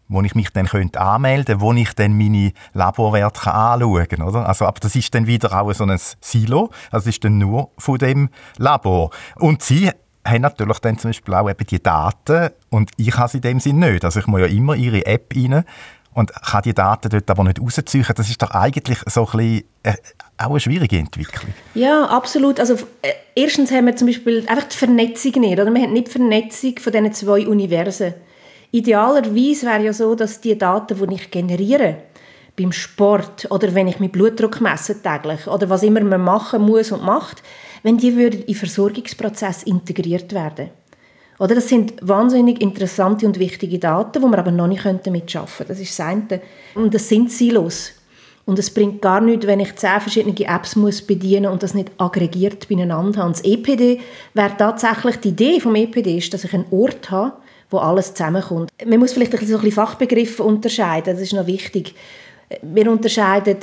wo 0.08 0.22
ich 0.22 0.36
mich 0.36 0.52
dann 0.52 0.68
könnte 0.68 1.02
anmelden, 1.02 1.60
wo 1.60 1.74
ich 1.74 1.94
dann 1.94 2.18
meine 2.18 2.54
Laborwerte 2.74 3.52
anschauen 3.52 4.08
kann? 4.08 4.22
Also, 4.22 4.66
aber 4.66 4.80
das 4.80 4.96
ist 4.96 5.14
dann 5.14 5.28
wieder 5.28 5.60
auch 5.60 5.72
so 5.74 5.84
ein 5.84 6.00
Silo, 6.22 6.70
also 6.92 7.06
das 7.06 7.08
ist 7.08 7.24
dann 7.24 7.40
nur 7.40 7.72
von 7.78 7.98
dem 7.98 8.30
Labor. 8.58 9.10
Und 9.38 9.64
sie 9.64 9.92
haben 10.30 10.42
natürlich 10.42 10.80
dann 10.80 10.98
zum 10.98 11.10
Beispiel 11.10 11.34
auch 11.34 11.50
eben 11.50 11.66
die 11.66 11.82
Daten 11.82 12.50
und 12.70 12.92
ich 12.98 13.18
habe 13.18 13.30
sie 13.30 13.38
in 13.38 13.42
dem 13.42 13.60
Sinne 13.60 13.92
nicht. 13.92 14.06
Also 14.06 14.20
ich 14.20 14.28
muss 14.28 14.42
ja 14.42 14.48
immer 14.48 14.76
ihre 14.76 15.06
App 15.06 15.34
rein 15.36 15.64
und 16.14 16.34
kann 16.34 16.62
die 16.64 16.74
Daten 16.74 17.10
dort 17.10 17.30
aber 17.30 17.44
nicht 17.44 17.62
rausziehen. 17.62 18.06
Das 18.16 18.30
ist 18.30 18.42
doch 18.42 18.52
eigentlich 18.52 19.00
so 19.06 19.28
ein 19.28 19.38
bisschen, 19.38 19.64
äh, 19.84 19.94
auch 20.38 20.52
eine 20.52 20.60
schwierige 20.60 20.98
Entwicklung. 20.98 21.54
Ja, 21.74 22.06
absolut. 22.06 22.60
Also 22.60 22.76
äh, 23.02 23.14
erstens 23.36 23.72
haben 23.72 23.86
wir 23.86 23.96
zum 23.96 24.08
Beispiel 24.08 24.46
einfach 24.48 24.68
die 24.68 24.78
Vernetzung 24.78 25.34
nicht. 25.42 25.60
Oder? 25.60 25.74
Wir 25.74 25.84
haben 25.84 25.94
nicht 25.94 26.08
die 26.08 26.12
Vernetzung 26.12 26.78
von 26.80 26.94
diesen 26.94 27.14
zwei 27.14 27.48
Universen. 27.48 28.14
Idealerweise 28.72 29.66
wäre 29.66 29.84
ja 29.86 29.94
so, 29.94 30.16
dass 30.16 30.42
die 30.42 30.58
Daten, 30.58 31.10
die 31.10 31.16
ich 31.16 31.32
generiere, 31.32 31.98
beim 32.56 32.72
Sport 32.72 33.48
oder 33.50 33.74
wenn 33.74 33.88
ich 33.88 34.00
meinen 34.00 34.12
Blutdruck 34.12 34.60
messe 34.62 35.02
täglich 35.02 35.48
oder 35.48 35.70
was 35.70 35.84
immer 35.84 36.02
man 36.02 36.22
machen 36.22 36.62
muss 36.62 36.92
und 36.92 37.04
macht, 37.04 37.42
wenn 37.84 37.98
die 37.98 38.16
würden 38.16 38.44
in 38.44 38.56
Versorgungsprozess 38.56 39.64
integriert 39.64 40.34
werden. 40.34 40.70
Oder 41.40 41.56
das 41.56 41.70
sind 41.70 41.94
wahnsinnig 42.02 42.62
interessante 42.62 43.26
und 43.26 43.40
wichtige 43.40 43.80
Daten, 43.80 44.22
wo 44.22 44.28
wir 44.28 44.38
aber 44.38 44.52
noch 44.52 44.68
nicht 44.68 44.86
damit 44.86 45.32
können. 45.32 45.50
Das 45.68 45.80
ist 45.80 45.98
das 45.98 46.06
eine. 46.06 46.42
Und 46.76 46.94
das 46.94 47.08
sind 47.08 47.32
Silos. 47.32 47.94
Und 48.46 48.58
es 48.58 48.74
bringt 48.74 49.02
gar 49.02 49.22
nichts, 49.22 49.46
wenn 49.46 49.60
ich 49.60 49.76
zehn 49.76 50.02
verschiedene 50.02 50.36
Apps 50.48 50.76
muss 50.76 51.04
bedienen 51.04 51.52
und 51.52 51.62
das 51.62 51.76
nicht 51.76 51.92
aggregiert 52.00 52.68
beieinander 52.68 53.22
habe. 53.22 53.32
Das 53.32 53.44
EPD 53.44 54.00
wäre 54.34 54.58
tatsächlich 54.58 55.18
die 55.18 55.30
Idee 55.30 55.60
vom 55.60 55.76
EPD, 55.76 56.18
ist, 56.18 56.34
dass 56.34 56.44
ich 56.44 56.54
einen 56.54 56.66
Ort 56.72 57.12
habe, 57.12 57.34
wo 57.70 57.78
alles 57.78 58.16
zusammenkommt. 58.16 58.72
Man 58.84 59.00
muss 59.00 59.14
vielleicht 59.14 59.34
ein 59.36 59.40
bisschen 59.40 59.72
Fachbegriffe 59.72 60.44
unterscheiden, 60.44 61.14
das 61.14 61.22
ist 61.22 61.34
noch 61.34 61.46
wichtig. 61.46 61.94
Wir 62.64 62.92
unterscheiden 62.92 63.58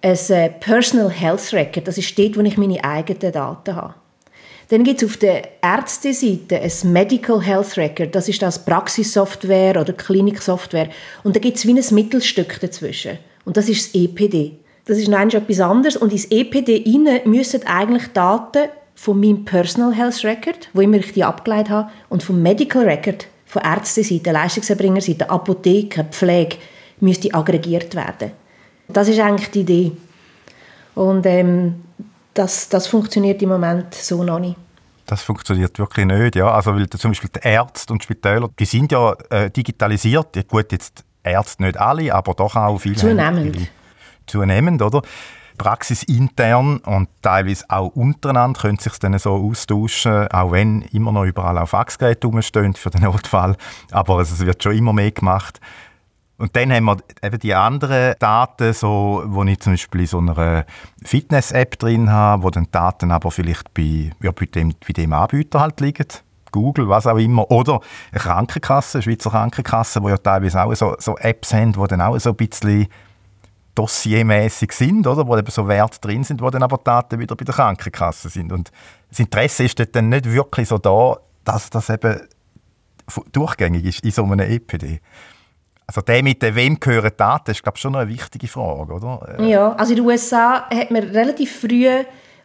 ein 0.00 0.18
äh, 0.28 0.50
Personal 0.50 1.10
Health 1.10 1.52
Record, 1.52 1.88
das 1.88 1.98
ist 1.98 2.18
dort, 2.18 2.36
wo 2.36 2.40
ich 2.40 2.56
meine 2.56 2.82
eigenen 2.84 3.32
Daten 3.32 3.74
habe. 3.74 3.94
Dann 4.68 4.84
gibt 4.84 5.02
es 5.02 5.08
auf 5.08 5.16
der 5.16 5.62
Ärzteseite 5.62 6.60
ein 6.60 6.92
Medical 6.92 7.40
Health 7.40 7.76
Record, 7.78 8.14
das 8.14 8.28
ist 8.28 8.42
das 8.42 8.64
Praxissoftware 8.64 9.80
oder 9.80 9.94
Kliniksoftware. 9.94 10.90
Und 11.24 11.34
da 11.34 11.40
gibt 11.40 11.56
es 11.56 11.66
wie 11.66 11.72
ein 11.72 11.94
Mittelstück 11.94 12.60
dazwischen. 12.60 13.18
Und 13.46 13.56
das 13.56 13.68
ist 13.68 13.86
das 13.86 13.94
EPD. 13.94 14.58
Das 14.84 14.98
ist 14.98 15.08
noch 15.08 15.20
etwas 15.20 15.60
anderes. 15.60 15.96
Und 15.96 16.12
ins 16.12 16.26
EPD 16.26 16.84
rein 16.86 17.20
müssen 17.24 17.66
eigentlich 17.66 18.08
Daten 18.08 18.68
von 18.94 19.18
meinem 19.18 19.44
Personal 19.46 19.94
Health 19.94 20.22
Record, 20.24 20.68
wo 20.74 20.82
immer 20.82 20.98
ich 20.98 21.12
die 21.12 21.24
abgeleitet 21.24 21.70
habe, 21.70 21.90
und 22.10 22.22
vom 22.22 22.42
Medical 22.42 22.82
Record 22.82 23.26
von 23.46 23.62
Ärzteseite, 23.62 24.32
Leistungserbringerseite, 24.32 25.30
Apotheken, 25.30 26.04
Pflege, 26.10 26.56
müsste 27.00 27.32
aggregiert 27.32 27.94
werden. 27.94 28.32
Das 28.88 29.08
ist 29.08 29.20
eigentlich 29.20 29.50
die 29.50 29.60
Idee. 29.60 29.92
Und 30.94 31.26
ähm, 31.26 31.84
das, 32.34 32.68
das 32.68 32.86
funktioniert 32.86 33.40
im 33.42 33.50
Moment 33.50 33.94
so 33.94 34.24
noch 34.24 34.38
nicht. 34.38 34.56
Das 35.06 35.22
funktioniert 35.22 35.78
wirklich 35.78 36.06
nicht, 36.06 36.36
ja. 36.36 36.50
Also, 36.50 36.74
weil 36.74 36.88
zum 36.88 37.12
Beispiel 37.12 37.30
die 37.34 37.46
Ärzte 37.46 37.92
und 37.92 38.02
Spitäler, 38.02 38.50
die 38.58 38.64
sind 38.64 38.92
ja 38.92 39.14
äh, 39.30 39.50
digitalisiert. 39.50 40.36
Ja, 40.36 40.42
gut, 40.42 40.70
jetzt 40.72 41.04
Ärzte 41.22 41.62
nicht 41.62 41.78
alle, 41.78 42.14
aber 42.14 42.34
doch 42.34 42.56
auch 42.56 42.78
viele. 42.78 42.96
Zunehmend. 42.96 43.70
Zunehmend, 44.26 44.82
oder? 44.82 45.02
praxisintern 45.58 46.78
und 46.78 47.08
teilweise 47.20 47.64
auch 47.68 47.88
untereinander 47.88 48.60
können 48.60 48.78
sich 48.78 48.96
dann 48.98 49.18
so 49.18 49.32
austauschen, 49.32 50.28
auch 50.28 50.52
wenn 50.52 50.82
immer 50.92 51.12
noch 51.12 51.24
überall 51.24 51.58
auf 51.58 51.70
Faxgeräte 51.70 52.28
rumstehen 52.28 52.74
für 52.74 52.90
den 52.90 53.02
Notfall. 53.02 53.56
Aber 53.90 54.20
es 54.20 54.38
wird 54.38 54.62
schon 54.62 54.76
immer 54.76 54.92
mehr 54.92 55.10
gemacht. 55.10 55.60
Und 56.38 56.54
dann 56.54 56.72
haben 56.72 56.84
wir 56.84 56.96
eben 57.22 57.38
die 57.40 57.52
anderen 57.52 58.14
Daten, 58.20 58.72
so, 58.72 59.24
wo 59.26 59.42
ich 59.42 59.58
zum 59.58 59.72
Beispiel 59.72 60.02
in 60.02 60.06
so 60.06 60.18
einer 60.18 60.64
Fitness-App 61.04 61.78
drin 61.78 62.10
habe, 62.10 62.44
wo 62.44 62.50
dann 62.50 62.68
Daten 62.70 63.10
aber 63.10 63.32
vielleicht 63.32 63.74
bei, 63.74 64.12
ja, 64.22 64.30
bei, 64.30 64.46
dem, 64.46 64.72
bei 64.86 64.92
dem 64.92 65.12
Anbieter 65.12 65.60
halt 65.60 65.80
liegen. 65.80 66.06
Google, 66.52 66.88
was 66.88 67.06
auch 67.06 67.18
immer. 67.18 67.50
Oder 67.50 67.80
eine 68.12 68.20
Krankenkasse, 68.20 68.98
eine 68.98 69.02
Schweizer 69.02 69.30
Krankenkasse, 69.30 70.02
wo 70.02 70.08
ja 70.08 70.16
teilweise 70.16 70.62
auch 70.62 70.74
so, 70.74 70.96
so 70.98 71.18
Apps 71.18 71.52
haben, 71.52 71.72
die 71.72 71.86
dann 71.88 72.00
auch 72.00 72.18
so 72.18 72.30
ein 72.30 72.36
bisschen 72.36 72.86
dossiermäßig 73.74 74.72
sind, 74.72 75.06
oder? 75.06 75.26
wo 75.26 75.36
eben 75.36 75.50
so 75.50 75.68
Werte 75.68 76.00
drin 76.00 76.24
sind, 76.24 76.40
wo 76.40 76.50
dann 76.50 76.62
aber 76.62 76.78
Daten 76.78 77.18
wieder 77.18 77.36
bei 77.36 77.44
der 77.44 77.54
Krankenkasse 77.54 78.28
sind. 78.28 78.52
Und 78.52 78.70
das 79.10 79.18
Interesse 79.18 79.64
ist 79.64 79.78
dann 79.94 80.08
nicht 80.08 80.24
wirklich 80.24 80.68
so 80.68 80.78
da, 80.78 81.18
dass 81.44 81.70
das 81.70 81.90
eben 81.90 82.20
durchgängig 83.32 83.84
ist 83.84 84.04
in 84.04 84.10
so 84.10 84.24
einem 84.24 84.40
EPD. 84.40 85.00
Also 85.88 86.02
der 86.02 86.22
mit 86.22 86.42
dem 86.42 86.54
«Wem 86.54 86.78
gehören 86.78 87.12
Daten?» 87.16 87.50
ist, 87.50 87.62
glaube 87.62 87.76
ich, 87.76 87.80
schon 87.80 87.96
eine 87.96 88.10
wichtige 88.10 88.46
Frage, 88.46 88.92
oder? 88.92 89.40
Ja, 89.40 89.72
also 89.72 89.92
in 89.92 89.96
den 89.96 90.06
USA 90.06 90.68
hat 90.68 90.90
man 90.90 91.02
relativ 91.02 91.60
früh 91.60 91.88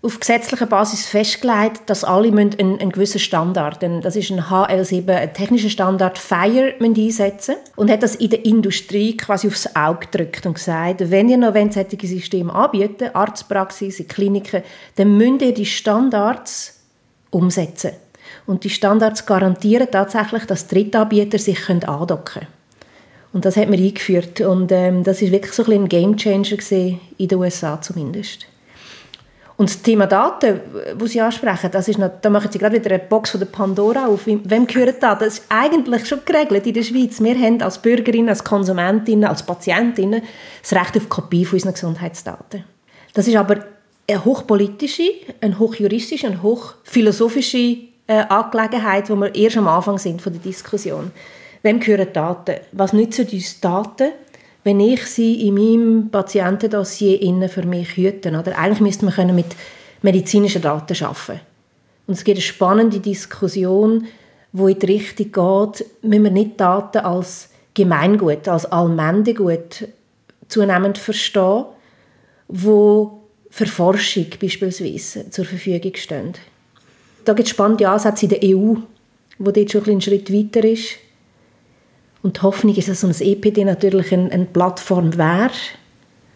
auf 0.01 0.17
gesetzlicher 0.17 0.65
Basis 0.65 1.05
festgelegt, 1.05 1.81
dass 1.89 2.05
alle 2.05 2.29
einen, 2.29 2.57
einen 2.57 2.89
gewissen 2.89 3.19
Standard, 3.19 3.83
das 4.01 4.15
ist 4.15 4.31
ein 4.31 4.43
HL7, 4.43 5.09
ein 5.11 5.33
technischer 5.33 5.69
Standard, 5.69 6.17
FIRE 6.17 6.75
einsetzen 6.81 7.55
und 7.75 7.91
hat 7.91 8.01
das 8.01 8.15
in 8.15 8.29
der 8.29 8.45
Industrie 8.45 9.17
quasi 9.17 9.47
aufs 9.47 9.75
Auge 9.75 10.07
gedrückt 10.07 10.45
und 10.45 10.55
gesagt, 10.55 11.09
wenn 11.11 11.27
ihr 11.27 11.37
noch 11.37 11.53
solche 11.53 12.07
Systeme 12.07 12.53
anbieten, 12.53 13.09
Arztpraxis, 13.13 14.05
Kliniken, 14.07 14.63
dann 14.95 15.17
müsst 15.17 15.41
ihr 15.41 15.53
die 15.53 15.65
Standards 15.65 16.79
umsetzen. 17.29 17.91
Und 18.45 18.63
die 18.63 18.69
Standards 18.69 19.25
garantieren 19.25 19.87
tatsächlich, 19.91 20.45
dass 20.45 20.67
Drittanbieter 20.67 21.39
sich 21.39 21.69
andocken 21.69 22.25
können. 22.25 22.47
Und 23.33 23.45
das 23.45 23.57
hat 23.57 23.69
man 23.69 23.79
eingeführt. 23.79 24.41
Und 24.41 24.71
ähm, 24.71 25.03
das 25.03 25.21
ist 25.21 25.31
wirklich 25.31 25.53
so 25.53 25.65
ein, 25.65 25.71
ein 25.71 25.89
Game 25.89 26.15
Changer 26.15 26.57
in 27.17 27.27
den 27.27 27.37
USA 27.37 27.81
zumindest. 27.81 28.45
Und 29.55 29.69
das 29.69 29.81
Thema 29.81 30.07
Daten, 30.07 30.59
das 30.97 31.11
Sie 31.11 31.21
ansprechen, 31.21 31.69
das 31.71 31.87
ist 31.87 31.99
noch, 31.99 32.09
da 32.21 32.29
machen 32.29 32.51
Sie 32.51 32.57
gerade 32.57 32.75
wieder 32.75 32.89
eine 32.89 33.03
Box 33.03 33.31
von 33.31 33.39
der 33.39 33.47
Pandora 33.47 34.07
auf. 34.07 34.25
Wem 34.25 34.67
gehören 34.67 34.95
Daten? 34.99 35.25
Das 35.25 35.35
ist 35.35 35.45
eigentlich 35.49 36.07
schon 36.07 36.19
geregelt 36.25 36.65
in 36.65 36.73
der 36.73 36.83
Schweiz. 36.83 37.21
Wir 37.21 37.35
haben 37.37 37.61
als 37.61 37.77
Bürgerinnen, 37.79 38.29
als 38.29 38.43
Konsumentinnen, 38.43 39.25
als 39.25 39.43
Patientinnen 39.43 40.23
das 40.61 40.73
Recht 40.73 40.97
auf 40.97 41.09
Kopie 41.09 41.45
von 41.45 41.57
unseren 41.57 41.73
Gesundheitsdaten. 41.73 42.63
Das 43.13 43.27
ist 43.27 43.35
aber 43.35 43.63
eine 44.09 44.25
hochpolitische, 44.25 45.09
eine 45.39 45.57
hochjuristische, 45.59 46.27
eine 46.27 46.41
hochphilosophische 46.41 47.77
äh, 48.07 48.23
Angelegenheit, 48.29 49.09
wo 49.09 49.15
wir 49.15 49.33
erst 49.35 49.57
am 49.57 49.67
Anfang 49.67 49.99
sind 49.99 50.21
von 50.21 50.33
der 50.33 50.41
Diskussion. 50.41 51.11
Wem 51.63 51.79
gehören 51.79 52.13
Daten? 52.13 52.57
Was 52.71 52.93
nützen 52.93 53.27
uns 53.27 53.59
Daten? 53.59 54.11
wenn 54.63 54.79
ich 54.79 55.05
sie 55.05 55.47
in 55.47 55.55
meinem 55.55 56.09
Patientendossier 56.09 57.21
innen 57.21 57.49
für 57.49 57.65
mich 57.65 57.97
hüten. 57.97 58.35
Oder 58.35 58.57
eigentlich 58.57 58.79
müsste 58.79 59.05
man 59.05 59.35
mit 59.35 59.55
medizinischen 60.01 60.61
Daten 60.61 61.03
arbeiten. 61.03 61.41
Und 62.07 62.15
es 62.15 62.23
gibt 62.23 62.37
eine 62.37 62.41
spannende 62.41 62.99
Diskussion, 62.99 64.05
wo 64.51 64.67
in 64.67 64.79
die 64.79 64.85
Richtung 64.85 65.31
geht, 65.31 65.85
müssen 66.01 66.23
wir 66.23 66.31
nicht 66.31 66.59
Daten 66.59 66.99
als 66.99 67.49
Gemeingut, 67.73 68.47
als 68.47 68.65
Allmendegut 68.65 69.87
zunehmend 70.47 70.97
verstehen, 70.97 71.65
wo 72.47 73.19
für 73.49 73.65
Forschung 73.65 74.27
beispielsweise 74.39 75.29
zur 75.29 75.45
Verfügung 75.45 75.95
stehen. 75.95 76.33
Da 77.25 77.33
gibt 77.33 77.47
es 77.47 77.51
spannende 77.51 77.87
Ansätze 77.87 78.25
in 78.25 78.29
der 78.29 78.39
EU, 78.43 78.75
wo 79.39 79.51
dort 79.51 79.71
schon 79.71 79.85
ein 79.85 80.01
Schritt 80.01 80.31
weiter 80.31 80.63
ist. 80.67 80.97
Und 82.23 82.37
die 82.37 82.41
Hoffnung 82.41 82.73
ist, 82.75 82.87
dass 82.87 83.01
so 83.01 83.07
ein 83.07 83.15
EPD 83.19 83.65
natürlich 83.65 84.13
eine, 84.13 84.31
eine 84.31 84.45
Plattform 84.45 85.17
wäre, 85.17 85.51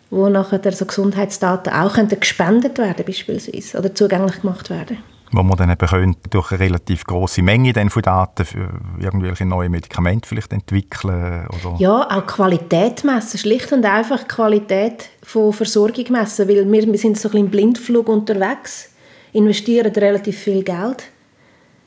wo 0.10 0.30
nachher 0.30 0.72
so 0.72 0.86
Gesundheitsdaten 0.86 1.74
auch 1.74 1.96
gespendet 2.20 2.78
werden 2.78 3.06
beispielsweise 3.06 3.80
oder 3.80 3.96
zugänglich 3.96 4.42
gemacht 4.42 4.70
werden. 4.70 4.98
Wo 5.32 5.44
man 5.44 5.58
dann 5.58 5.70
eben 5.70 5.88
könnte 5.88 6.30
durch 6.30 6.52
eine 6.52 6.62
relativ 6.62 7.04
große 7.04 7.42
Menge 7.42 7.74
dann 7.74 7.90
von 7.90 8.02
Daten 8.02 8.46
für 8.46 8.80
irgendwelche 9.00 9.46
neue 9.46 9.68
Medikamente 9.68 10.28
vielleicht 10.28 10.54
entwickeln 10.54 11.48
oder 11.48 11.76
ja 11.80 12.10
auch 12.10 12.26
Qualität 12.26 13.04
messen 13.04 13.38
schlicht 13.38 13.74
und 13.74 13.84
einfach 13.84 14.26
Qualität 14.28 15.10
von 15.24 15.52
Versorgung 15.52 16.06
messen 16.12 16.48
weil 16.48 16.72
wir, 16.72 16.88
wir 16.88 16.98
sind 16.98 17.18
so 17.18 17.28
ein 17.28 17.32
bisschen 17.32 17.46
im 17.46 17.52
Blindflug 17.52 18.08
unterwegs 18.08 18.94
investieren 19.34 19.92
relativ 19.94 20.38
viel 20.38 20.64
Geld 20.64 21.04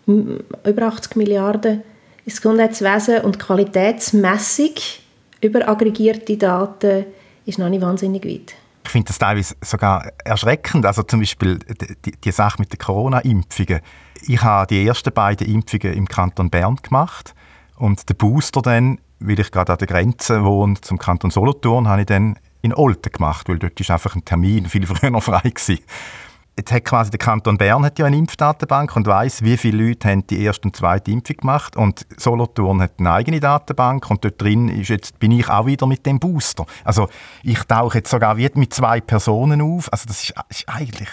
über 0.07 0.83
80 0.83 1.17
Milliarden 1.17 1.83
ins 2.31 2.41
Gesundheitswesen 2.41 3.23
und 3.23 3.37
die 3.37 3.39
Qualitätsmessung 3.41 4.75
über 5.41 5.69
aggregierte 5.69 6.37
Daten 6.37 7.07
ist 7.45 7.59
noch 7.59 7.69
nicht 7.69 7.83
wahnsinnig 7.83 8.25
weit. 8.25 8.55
Ich 8.85 8.91
finde 8.91 9.09
das 9.09 9.19
teilweise 9.19 9.57
sogar 9.63 10.13
erschreckend. 10.25 10.87
Also 10.87 11.03
zum 11.03 11.21
Beispiel 11.21 11.59
die, 12.05 12.13
die 12.13 12.33
Sache 12.33 12.57
mit 12.61 12.73
den 12.73 12.79
Corona-Impfungen. 12.79 13.81
Ich 14.27 14.43
habe 14.43 14.67
die 14.69 14.87
ersten 14.87 15.13
beiden 15.13 15.47
Impfungen 15.53 15.93
im 15.95 16.07
Kanton 16.07 16.51
Bern 16.51 16.77
gemacht 16.77 17.35
und 17.77 18.09
den 18.09 18.17
Booster 18.17 18.63
dann, 18.63 18.99
weil 19.19 19.41
ich 19.41 19.51
gerade 19.51 19.73
an 19.73 19.79
der 19.79 19.89
Grenze 19.89 20.45
wohne 20.45 20.81
zum 20.81 20.99
Kanton 20.99 21.31
Solothurn, 21.31 21.89
habe 21.89 22.03
ich 22.03 22.07
dann 22.07 22.39
in 22.63 22.75
Olten 22.75 23.11
gemacht, 23.13 23.49
weil 23.49 23.59
dort 23.59 23.81
ist 23.81 23.91
einfach 23.91 24.15
ein 24.15 24.25
Termin 24.25 24.67
viel 24.67 24.87
früher 24.87 25.21
frei 25.21 25.53
war. 25.53 25.77
Jetzt 26.57 26.73
hat 26.73 26.85
quasi 26.85 27.11
der 27.11 27.19
Kanton 27.19 27.57
Bern 27.57 27.85
hat 27.85 27.99
ja 27.99 28.07
eine 28.07 28.17
Impfdatenbank 28.17 28.95
und 28.95 29.07
weiß, 29.07 29.43
wie 29.43 29.57
viele 29.57 29.89
Leute 29.89 30.09
haben 30.09 30.27
die 30.27 30.43
erste 30.43 30.69
und 30.69 30.77
zweite 30.77 31.11
Impfung 31.11 31.37
gemacht 31.37 31.77
und 31.77 32.07
Solothurn 32.19 32.83
hat 32.83 32.93
eine 32.99 33.13
eigene 33.13 33.41
Datenbank 33.41 34.11
und 34.11 34.25
dort 34.25 34.41
drin 34.43 34.69
ist 34.69 34.89
jetzt, 34.89 35.19
bin 35.19 35.33
ich 35.33 35.49
auch 35.49 35.67
wieder 35.67 35.87
mit 35.87 36.05
dem 36.05 36.19
Booster. 36.21 36.67
Also 36.85 37.09
ich 37.43 37.61
tauche 37.65 37.99
jetzt 37.99 38.11
sogar 38.11 38.37
wieder 38.37 38.59
mit 38.59 38.75
zwei 38.75 39.01
Personen 39.01 39.63
auf. 39.63 39.91
Also 39.93 40.07
das 40.07 40.23
ist, 40.23 40.35
ist 40.51 40.69
eigentlich 40.69 41.09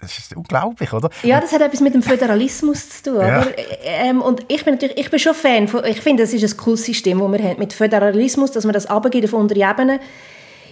das 0.00 0.16
ist 0.16 0.36
unglaublich, 0.36 0.92
oder? 0.92 1.10
Ja, 1.22 1.40
das 1.40 1.52
hat 1.52 1.60
etwas 1.60 1.80
mit 1.80 1.94
dem 1.94 2.02
Föderalismus 2.02 2.88
zu 2.88 3.10
tun. 3.10 3.20
Ja. 3.20 3.46
Ähm, 3.82 4.22
und 4.22 4.44
ich 4.48 4.64
bin 4.64 4.74
natürlich, 4.74 4.96
ich 4.96 5.10
bin 5.10 5.18
schon 5.18 5.34
Fan 5.34 5.66
von, 5.66 5.84
ich 5.84 6.00
finde, 6.00 6.22
das 6.22 6.32
ist 6.32 6.44
ein 6.44 6.56
cooles 6.56 6.84
System, 6.84 7.18
das 7.18 7.32
wir 7.32 7.48
haben 7.48 7.58
mit 7.58 7.72
Föderalismus, 7.72 8.52
dass 8.52 8.64
man 8.64 8.72
das 8.72 8.86
abgeht 8.86 9.24
auf 9.24 9.32
untere 9.32 9.68
Ebene. 9.68 10.00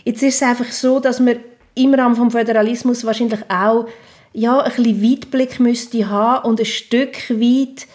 Jetzt 0.04 0.22
ist 0.22 0.36
es 0.36 0.42
einfach 0.42 0.66
so, 0.66 1.00
dass 1.00 1.24
wir 1.24 1.40
im 1.76 1.94
Rahmen 1.94 2.16
des 2.16 2.32
Föderalismus 2.32 3.04
wahrscheinlich 3.04 3.40
auch 3.48 3.86
ja, 4.32 4.58
ein 4.60 4.72
bisschen 4.72 5.02
Weitblick 5.02 5.60
müsste 5.60 6.10
haben 6.10 6.48
und 6.48 6.60
ein 6.60 6.66
Stück 6.66 7.30
weit 7.30 7.86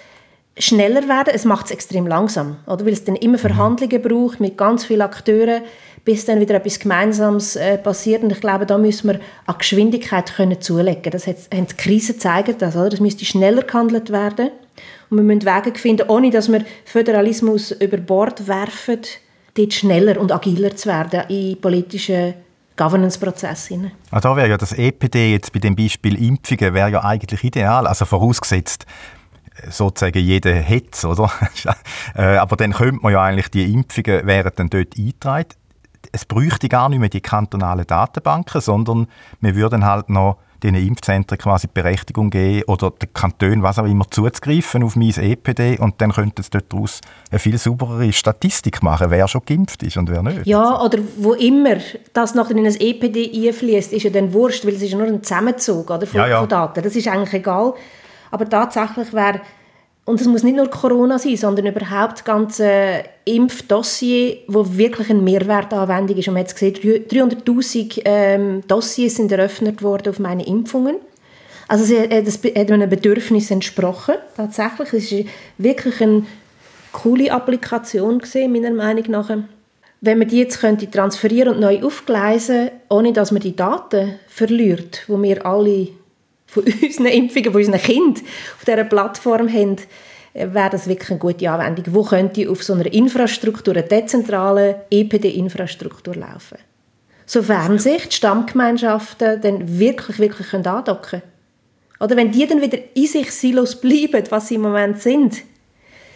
schneller 0.57 1.07
werden. 1.07 1.33
Es 1.33 1.45
macht 1.45 1.65
es 1.65 1.71
extrem 1.71 2.07
langsam, 2.07 2.57
oder? 2.67 2.85
weil 2.85 2.93
es 2.93 3.03
dann 3.03 3.15
immer 3.15 3.37
Verhandlungen 3.37 4.01
braucht 4.01 4.39
mit 4.39 4.57
ganz 4.57 4.85
vielen 4.85 5.01
Akteuren, 5.01 5.61
bis 6.03 6.25
dann 6.25 6.39
wieder 6.39 6.55
etwas 6.55 6.79
Gemeinsames 6.79 7.55
äh, 7.55 7.77
passiert. 7.77 8.23
Und 8.23 8.31
ich 8.31 8.41
glaube, 8.41 8.65
da 8.65 8.77
müssen 8.77 9.09
wir 9.09 9.19
an 9.45 9.55
Geschwindigkeit 9.57 10.33
können 10.33 10.59
zulegen. 10.61 11.11
Das 11.11 11.27
hat, 11.27 11.37
haben 11.53 11.67
die 11.67 11.75
Krisen 11.75 12.15
gezeigt, 12.15 12.61
das, 12.61 12.75
oder? 12.75 12.89
das 12.89 12.99
müsste 12.99 13.23
schneller 13.25 13.61
gehandelt 13.61 14.11
werden. 14.11 14.49
Und 15.09 15.17
wir 15.17 15.23
müssen 15.23 15.45
Wege 15.45 15.77
finden, 15.77 16.09
ohne 16.09 16.31
dass 16.31 16.51
wir 16.51 16.63
Föderalismus 16.85 17.71
über 17.71 17.97
Bord 17.97 18.47
werfen, 18.47 19.01
dort 19.55 19.73
schneller 19.73 20.19
und 20.19 20.31
agiler 20.31 20.75
zu 20.75 20.89
werden 20.89 21.23
in 21.29 21.59
politischen 21.61 22.33
Governance-Prozess. 22.81 23.69
Ah, 24.09 24.19
da 24.19 24.35
wäre 24.35 24.49
ja 24.49 24.57
das 24.57 24.73
EPD 24.73 25.33
jetzt 25.33 25.53
bei 25.53 25.59
dem 25.59 25.75
Beispiel 25.75 26.21
Impfungen 26.21 26.73
wäre 26.73 26.89
ja 26.89 27.03
eigentlich 27.03 27.43
ideal, 27.43 27.85
also 27.85 28.05
vorausgesetzt 28.05 28.87
sozusagen 29.69 30.17
jeder 30.17 30.63
hat 30.63 31.03
oder? 31.03 31.31
Äh, 32.15 32.37
aber 32.37 32.55
dann 32.55 32.73
könnte 32.73 33.01
man 33.03 33.13
ja 33.13 33.23
eigentlich 33.23 33.49
die 33.49 33.71
Impfungen 33.71 34.25
wären 34.25 34.51
dann 34.55 34.69
dort 34.69 34.97
eingetragen. 34.97 35.49
Es 36.11 36.25
bräuchte 36.25 36.67
gar 36.67 36.89
nicht 36.89 36.99
mehr 36.99 37.09
die 37.09 37.21
kantonalen 37.21 37.85
Datenbanken, 37.85 38.59
sondern 38.59 39.07
wir 39.39 39.55
würden 39.55 39.85
halt 39.85 40.09
noch 40.09 40.37
den 40.63 40.75
Impfzentren 40.75 41.37
quasi 41.37 41.67
die 41.67 41.73
Berechtigung 41.73 42.29
geben 42.29 42.63
oder 42.67 42.91
den 42.91 43.13
Kantonen, 43.13 43.63
was 43.63 43.79
auch 43.79 43.85
immer, 43.85 44.09
zuzugreifen 44.09 44.83
auf 44.83 44.95
mein 44.95 45.09
EPD 45.09 45.79
und 45.79 45.99
dann 45.99 46.11
könnte 46.11 46.41
es 46.41 46.49
daraus 46.49 47.01
eine 47.29 47.39
viel 47.39 47.57
sauberere 47.57 48.11
Statistik 48.13 48.83
machen, 48.83 49.09
wer 49.09 49.27
schon 49.27 49.41
geimpft 49.45 49.83
ist 49.83 49.97
und 49.97 50.09
wer 50.09 50.23
nicht. 50.23 50.45
Ja, 50.45 50.81
oder 50.81 50.99
wo 51.17 51.33
immer 51.33 51.77
das 52.13 52.35
nachher 52.35 52.55
in 52.55 52.65
ein 52.65 52.75
EPD 52.79 53.47
einfließt, 53.47 53.93
ist 53.93 54.03
ja 54.03 54.09
dann 54.09 54.33
wurscht, 54.33 54.65
weil 54.65 54.73
es 54.73 54.81
ist 54.81 54.91
ja 54.91 54.97
nur 54.97 55.07
ein 55.07 55.23
Zusammenzug 55.23 55.89
oder, 55.89 56.05
von, 56.05 56.19
ja, 56.19 56.27
ja. 56.27 56.39
von 56.39 56.49
Daten. 56.49 56.83
Das 56.83 56.95
ist 56.95 57.07
eigentlich 57.07 57.33
egal. 57.33 57.73
Aber 58.29 58.47
tatsächlich 58.47 59.11
wäre 59.13 59.41
und 60.05 60.19
es 60.19 60.27
muss 60.27 60.43
nicht 60.43 60.55
nur 60.55 60.67
Corona 60.67 61.19
sein, 61.19 61.37
sondern 61.37 61.67
überhaupt 61.67 62.13
das 62.13 62.23
ganze 62.23 63.03
Impfdossier, 63.25 64.37
wo 64.47 64.75
wirklich 64.75 65.09
eine 65.09 65.21
Mehrwertanwendung 65.21 66.17
ist. 66.17 66.27
Und 66.27 66.33
man 66.33 66.43
hat 66.43 66.53
gesehen, 66.53 66.75
300'000 66.75 68.01
ähm, 68.05 68.61
Dossiers 68.67 69.15
sind 69.15 69.31
eröffnet 69.31 69.83
worden 69.83 70.09
auf 70.09 70.19
meine 70.19 70.45
Impfungen. 70.45 70.95
Also 71.67 71.93
es 71.93 72.09
hat, 72.09 72.27
das 72.27 72.43
hat 72.43 72.71
einem 72.71 72.89
Bedürfnis 72.89 73.51
entsprochen, 73.51 74.15
tatsächlich. 74.35 74.93
Es 74.93 75.11
war 75.11 75.31
wirklich 75.59 76.01
eine 76.01 76.25
coole 76.91 77.31
Applikation, 77.31 78.19
gewesen, 78.19 78.51
meiner 78.51 78.71
Meinung 78.71 79.05
nach. 79.09 79.29
wenn 80.01 80.17
man 80.17 80.27
die 80.27 80.39
jetzt 80.39 80.59
könnte 80.59 80.89
transferieren 80.89 81.53
und 81.53 81.61
neu 81.61 81.83
aufgleisen, 81.83 82.71
ohne 82.89 83.13
dass 83.13 83.31
man 83.31 83.41
die 83.41 83.55
Daten 83.55 84.15
verliert, 84.27 85.03
wo 85.07 85.21
wir 85.21 85.45
alle 85.45 85.89
von 86.51 86.63
unseren 86.83 87.05
Impfungen, 87.05 87.51
von 87.51 87.61
unseren 87.61 87.81
Kindern 87.81 88.23
auf 88.57 88.65
dieser 88.65 88.83
Plattform 88.83 89.51
haben, 89.51 89.77
wäre 90.33 90.69
das 90.69 90.87
wirklich 90.87 91.09
eine 91.09 91.19
gute 91.19 91.49
Anwendung. 91.49 91.93
Wo 91.93 92.03
könnte 92.03 92.49
auf 92.49 92.61
so 92.61 92.73
einer 92.73 92.91
Infrastruktur, 92.91 93.73
einer 93.73 93.87
dezentralen 93.87 94.75
EPD-Infrastruktur 94.89 96.15
laufen? 96.15 96.57
Sofern 97.25 97.79
sich 97.79 98.09
die 98.09 98.15
Stammgemeinschaften 98.15 99.41
dann 99.41 99.79
wirklich, 99.79 100.19
wirklich 100.19 100.53
andocken 100.53 101.01
können. 101.01 101.21
Oder 101.99 102.17
wenn 102.17 102.31
die 102.31 102.45
dann 102.45 102.61
wieder 102.61 102.79
in 102.93 103.07
sich 103.07 103.31
Silos 103.31 103.79
bleiben, 103.79 104.23
was 104.29 104.47
sie 104.47 104.55
im 104.55 104.61
Moment 104.61 105.01
sind, 105.01 105.43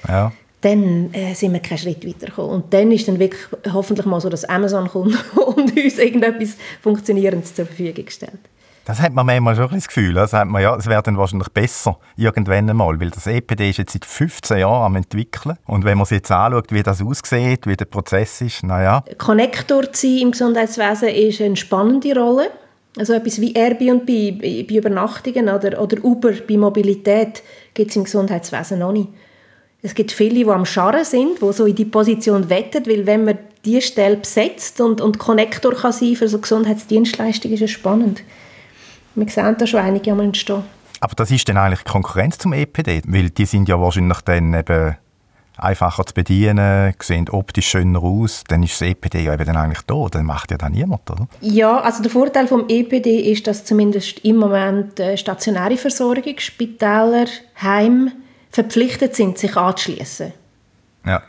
ja 0.07 0.31
dann 0.65 1.13
äh, 1.13 1.35
sind 1.35 1.53
wir 1.53 1.59
keinen 1.59 1.77
Schritt 1.77 2.07
weitergekommen. 2.07 2.49
Und 2.49 2.73
dann 2.73 2.91
ist 2.91 3.07
dann 3.07 3.19
wirklich 3.19 3.41
hoffentlich 3.71 4.07
mal 4.07 4.19
so, 4.19 4.29
dass 4.29 4.45
Amazon 4.45 4.87
kommt 4.87 5.15
und 5.35 5.77
uns 5.77 5.99
irgendetwas 5.99 6.55
Funktionierendes 6.81 7.53
zur 7.53 7.67
Verfügung 7.67 8.09
stellt. 8.09 8.39
Das 8.85 9.01
hat 9.01 9.13
man 9.13 9.25
manchmal 9.25 9.55
schon 9.55 9.69
das 9.71 9.87
Gefühl. 9.87 10.17
Also 10.17 10.37
hat 10.37 10.47
man, 10.47 10.61
ja, 10.61 10.75
es 10.75 10.85
wäre 10.85 11.01
dann 11.01 11.17
wahrscheinlich 11.17 11.49
besser 11.49 11.97
irgendwann 12.15 12.69
einmal, 12.69 12.99
weil 12.99 13.09
das 13.09 13.25
EPD 13.25 13.71
ist 13.71 13.79
jetzt 13.79 13.93
seit 13.93 14.05
15 14.05 14.59
Jahren 14.59 14.85
am 14.85 14.95
entwickeln 14.95 15.57
und 15.65 15.85
wenn 15.85 15.97
man 15.97 16.05
sich 16.05 16.17
jetzt 16.17 16.31
anschaut, 16.31 16.71
wie 16.71 16.83
das 16.83 17.01
aussieht, 17.01 17.65
wie 17.65 17.75
der 17.75 17.85
Prozess 17.85 18.41
ist, 18.41 18.63
naja. 18.63 19.03
Konnektor 19.17 19.91
zu 19.91 20.07
sein 20.07 20.19
im 20.19 20.31
Gesundheitswesen 20.31 21.09
ist 21.09 21.41
eine 21.41 21.55
spannende 21.55 22.15
Rolle. 22.15 22.51
Also 22.97 23.13
etwas 23.13 23.41
wie 23.41 23.53
Airbnb 23.53 24.05
bei 24.07 24.75
Übernachtungen 24.75 25.49
oder, 25.49 25.81
oder 25.81 26.03
Uber 26.03 26.31
bei 26.47 26.55
Mobilität 26.55 27.41
gibt 27.73 27.89
es 27.89 27.97
im 27.97 28.05
Gesundheitswesen 28.05 28.79
noch 28.79 28.93
nicht. 28.93 29.09
Es 29.81 29.95
gibt 29.95 30.11
viele, 30.11 30.45
die 30.45 30.47
am 30.47 30.65
Scharren 30.65 31.03
sind, 31.03 31.41
die 31.41 31.53
so 31.53 31.65
in 31.65 31.75
die 31.75 31.85
Position 31.85 32.49
wetten, 32.49 32.85
weil 32.85 33.05
wenn 33.05 33.25
man 33.25 33.37
diese 33.65 33.81
Stelle 33.81 34.17
besetzt 34.17 34.79
und, 34.79 35.01
und 35.01 35.17
Konnektor 35.17 35.73
kann 35.73 35.91
sein 35.91 36.15
für 36.15 36.27
so 36.27 36.39
Gesundheitsdienstleistungen, 36.39 37.55
ist 37.55 37.63
es 37.63 37.71
spannend. 37.71 38.21
Wir 39.15 39.29
sehen 39.29 39.55
da 39.57 39.65
schon 39.65 39.79
einige 39.79 40.11
am 40.11 40.19
entstehen. 40.19 40.63
Aber 40.99 41.15
das 41.15 41.31
ist 41.31 41.47
dann 41.49 41.57
eigentlich 41.57 41.83
Konkurrenz 41.83 42.37
zum 42.37 42.53
EPD, 42.53 43.01
weil 43.07 43.29
die 43.29 43.45
sind 43.45 43.69
ja 43.69 43.79
wahrscheinlich 43.79 44.21
dann 44.21 44.53
eben 44.53 44.95
einfacher 45.57 46.05
zu 46.05 46.13
bedienen, 46.13 46.93
sehen 46.99 47.29
optisch 47.29 47.67
schöner 47.67 48.03
aus, 48.03 48.43
dann 48.47 48.63
ist 48.63 48.73
das 48.73 48.89
EPD 48.89 49.23
ja 49.23 49.33
eben 49.33 49.45
dann 49.45 49.55
eigentlich 49.55 49.83
da, 49.87 50.07
dann 50.11 50.25
macht 50.25 50.51
ja 50.51 50.57
dann 50.57 50.73
niemand, 50.73 51.09
oder? 51.09 51.27
Ja, 51.41 51.79
also 51.79 52.01
der 52.01 52.11
Vorteil 52.11 52.47
vom 52.47 52.65
EPD 52.67 53.31
ist, 53.31 53.47
dass 53.47 53.63
zumindest 53.63 54.19
im 54.19 54.37
Moment 54.37 54.99
äh, 54.99 55.17
stationäre 55.17 55.77
Versorgung, 55.77 56.37
Spitäler, 56.37 57.25
Heim 57.61 58.11
verpflichtet 58.51 59.15
sind, 59.15 59.37
sich 59.37 59.55
anzuschließen. 59.55 60.33
Ja. 61.05 61.21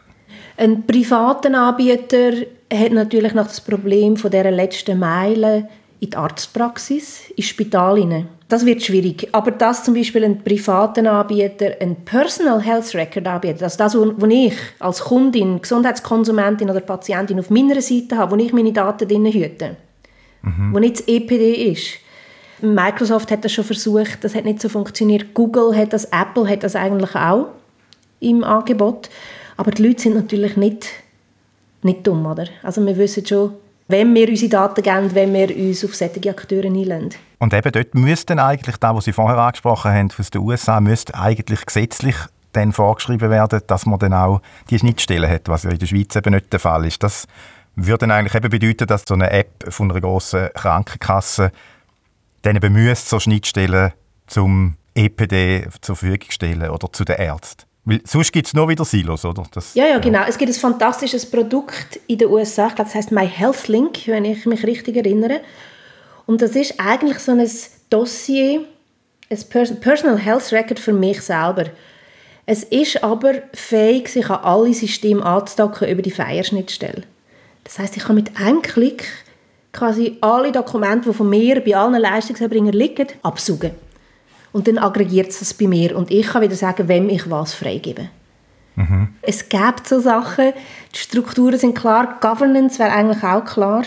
Ein 0.57 0.87
privater 0.87 1.53
Anbieter 1.55 2.33
hat 2.73 2.93
natürlich 2.93 3.35
noch 3.35 3.47
das 3.47 3.61
Problem 3.61 4.17
von 4.17 4.31
der 4.31 4.51
letzten 4.51 4.99
Meile 4.99 5.69
in 6.01 6.11
die 6.11 6.17
Arztpraxis, 6.17 7.31
ins 7.37 7.47
Spital 7.47 7.99
hinein. 7.99 8.29
Das 8.49 8.65
wird 8.65 8.83
schwierig. 8.83 9.29
Aber 9.33 9.51
dass 9.51 9.83
zum 9.83 9.95
Beispiel 9.95 10.25
ein 10.25 10.45
privater 10.45 11.11
Anbieter 11.11 11.73
ein 11.81 11.97
Personal 12.05 12.61
Health 12.61 12.95
Record 12.95 13.27
anbietet, 13.27 13.63
also 13.63 13.79
das, 13.79 13.97
was 13.97 14.31
ich 14.31 14.55
als 14.79 15.01
Kundin, 15.01 15.61
Gesundheitskonsumentin 15.61 16.71
oder 16.71 16.81
Patientin 16.81 17.41
auf 17.41 17.51
meiner 17.51 17.81
Seite 17.81 18.17
habe, 18.17 18.33
wo 18.33 18.43
ich 18.43 18.53
meine 18.53 18.73
Daten 18.73 19.09
drin 19.09 19.27
hüte, 19.27 19.77
mhm. 20.43 20.73
wo 20.73 20.79
nicht 20.79 21.01
das 21.01 21.09
EPD 21.09 21.71
ist, 21.73 21.99
Microsoft 22.61 23.31
hat 23.31 23.45
das 23.45 23.53
schon 23.53 23.65
versucht, 23.65 24.23
das 24.23 24.35
hat 24.35 24.45
nicht 24.45 24.63
so 24.63 24.69
funktioniert. 24.69 25.35
Google 25.35 25.77
hat 25.77 25.93
das, 25.93 26.07
Apple 26.07 26.49
hat 26.49 26.63
das 26.63 26.75
eigentlich 26.75 27.15
auch 27.15 27.49
im 28.21 28.45
Angebot. 28.45 29.11
Aber 29.57 29.71
die 29.71 29.87
Leute 29.87 30.03
sind 30.03 30.15
natürlich 30.15 30.57
nicht, 30.57 30.87
nicht 31.83 32.07
dumm, 32.07 32.25
oder? 32.27 32.47
Also 32.63 32.85
wir 32.85 32.97
wissen 32.97 33.27
schon, 33.27 33.53
wenn 33.89 34.15
wir 34.15 34.29
unsere 34.29 34.51
Daten 34.51 34.83
geben, 34.83 35.15
wenn 35.15 35.33
wir 35.33 35.57
uns 35.57 35.85
auf 35.85 35.95
solche 35.95 36.31
Akteure 36.31 36.67
einladen. 36.67 37.11
Und 37.39 37.55
eben 37.55 37.71
dort 37.71 37.95
müsste 37.95 38.43
eigentlich, 38.43 38.77
das, 38.77 38.95
was 38.95 39.05
Sie 39.05 39.13
vorher 39.13 39.39
angesprochen 39.39 39.93
haben, 39.93 40.11
aus 40.19 40.31
den 40.31 40.43
USA, 40.43 40.81
müsste 40.81 41.15
eigentlich 41.15 41.65
gesetzlich 41.65 42.17
dann 42.53 42.73
vorgeschrieben 42.73 43.31
werden, 43.31 43.61
dass 43.67 43.87
man 43.87 43.99
dann 43.99 44.15
auch 44.15 44.41
die 44.71 44.79
Schnittstellen 44.79 45.31
hat, 45.31 45.49
was 45.49 45.65
ja 45.65 45.71
in 45.71 45.79
der 45.79 45.87
Schweiz 45.87 46.17
eben 46.17 46.33
nicht 46.33 46.53
der 46.53 46.61
Fall 46.61 46.87
ist. 46.87 47.03
Das 47.03 47.27
würde 47.75 47.99
dann 47.99 48.11
eigentlich 48.11 48.35
eben 48.35 48.51
bedeuten, 48.51 48.87
dass 48.87 49.05
so 49.07 49.15
eine 49.15 49.31
App 49.31 49.67
von 49.69 49.91
einer 49.91 50.01
grossen 50.01 50.49
Krankenkasse 50.55 51.53
dann 52.43 52.59
bemüht, 52.59 52.97
so 52.97 53.21
Schnittstellen 53.21 53.93
zum 54.27 54.77
EPD 54.95 55.69
zur 55.83 55.97
Verfügung 55.97 56.31
stellen 56.31 56.71
oder 56.71 56.91
zu 56.91 57.05
den 57.05 57.17
Ärzten. 57.17 57.66
Weil 57.87 58.01
sonst 58.05 58.33
gibt 58.33 58.49
es 58.49 58.53
nur 58.55 58.69
wieder 58.69 58.85
Silos, 58.85 59.25
oder? 59.25 59.45
Das, 59.53 59.75
ja, 59.75 59.87
ja, 59.87 59.99
genau. 59.99 60.25
Es 60.29 60.37
gibt 60.37 60.51
ein 60.51 60.55
fantastisches 60.55 61.25
Produkt 61.25 62.01
in 62.09 62.19
den 62.19 62.29
USA, 62.29 62.67
ich 62.67 62.75
glaube, 62.75 62.91
das 62.91 62.97
heißt 62.97 63.13
My 63.13 63.27
Health 63.27 63.69
Link, 63.69 64.07
wenn 64.07 64.25
ich 64.25 64.45
mich 64.45 64.65
richtig 64.65 64.97
erinnere. 64.97 65.41
Und 66.27 66.43
das 66.43 66.57
ist 66.57 66.81
eigentlich 66.81 67.21
so 67.21 67.31
ein 67.31 67.49
Dossier, 67.89 68.63
ein 69.31 69.79
Personal 69.81 70.19
Health 70.19 70.53
Record 70.53 70.81
für 70.81 70.93
mich 70.93 71.21
selber. 71.23 71.67
Es 72.45 72.65
ist 72.65 73.05
aber 73.05 73.35
fähig, 73.55 74.09
sich 74.09 74.29
an 74.29 74.43
alle 74.43 74.75
Systeme 74.75 75.25
anzudocken 75.25 75.89
über 75.89 76.03
die 76.03 76.11
Feierschnittstelle. 76.11 77.05
Das 77.63 77.79
heißt, 77.79 77.97
ich 77.97 78.03
kann 78.03 78.17
mit 78.17 78.37
einem 78.37 78.63
Klick 78.63 79.07
quasi 79.73 80.19
alle 80.23 80.51
Dokumente, 80.51 81.11
die 81.11 81.15
von 81.15 81.31
mir 81.31 81.63
bei 81.63 81.77
allen 81.77 82.01
Leistungserbringern 82.01 82.73
liegen, 82.73 83.07
absuchen. 83.23 83.86
Und 84.57 84.67
dann 84.69 84.79
aggregiert 84.79 85.29
es 85.29 85.41
das 85.41 85.53
bei 85.53 85.67
mir 85.67 85.95
und 85.95 86.11
ich 86.11 86.29
kann 86.29 86.41
wieder 86.41 86.57
sagen, 86.57 86.89
wem 86.89 87.11
ich 87.11 87.31
was 87.31 87.53
freigebe. 87.53 88.09
Mhm. 88.75 89.09
Es 89.21 89.51
gibt 89.51 89.87
so 89.87 90.01
Sachen, 90.01 90.55
die 90.95 90.99
Strukturen 90.99 91.59
sind 91.59 91.77
klar, 91.77 92.17
Governance 92.23 92.79
wäre 92.79 92.91
eigentlich 92.93 93.23
auch 93.23 93.45
klar. 93.45 93.85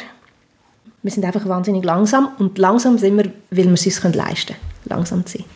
Wir 1.01 1.09
sind 1.09 1.25
einfach 1.25 1.47
wahnsinnig 1.47 1.83
langsam 1.83 2.29
und 2.37 2.59
langsam 2.59 2.99
sind 2.99 3.17
wir, 3.17 3.31
weil 3.49 3.65
wir 3.65 3.73
es 3.73 4.05
uns 4.05 4.13
leisten 4.13 4.53
können, 4.53 4.59
langsam 4.85 5.25
zu 5.25 5.39
sein. 5.39 5.47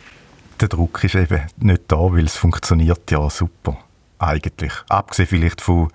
Der 0.60 0.66
Druck 0.66 1.04
ist 1.04 1.14
eben 1.14 1.42
nicht 1.60 1.82
da, 1.86 1.98
weil 2.12 2.24
es 2.24 2.34
funktioniert 2.34 3.08
ja 3.12 3.30
super, 3.30 3.76
eigentlich. 4.18 4.72
Abgesehen 4.88 5.28
vielleicht 5.28 5.60
von 5.60 5.90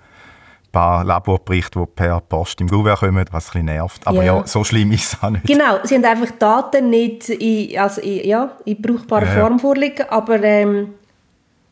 paar 0.72 1.04
Laborberichte, 1.04 1.78
die 1.80 1.86
per 1.86 2.20
Post 2.20 2.60
im 2.60 2.68
Gouverneur 2.68 2.96
kommen, 2.96 3.24
was 3.30 3.48
ein 3.48 3.52
bisschen 3.52 3.64
nervt. 3.66 4.06
Aber 4.06 4.24
ja, 4.24 4.36
ja 4.36 4.46
so 4.46 4.64
schlimm 4.64 4.92
ist 4.92 5.12
es 5.12 5.22
auch 5.22 5.30
nicht. 5.30 5.46
Genau, 5.46 5.78
sie 5.84 5.96
haben 5.96 6.04
einfach 6.04 6.30
Daten 6.38 6.90
nicht 6.90 7.28
in, 7.28 7.78
also 7.78 8.00
in, 8.00 8.28
ja, 8.28 8.56
in 8.64 8.80
brauchbarer 8.80 9.26
ja. 9.26 9.40
Form 9.40 9.58
vorliegen, 9.58 10.06
aber 10.08 10.42
ähm, 10.42 10.94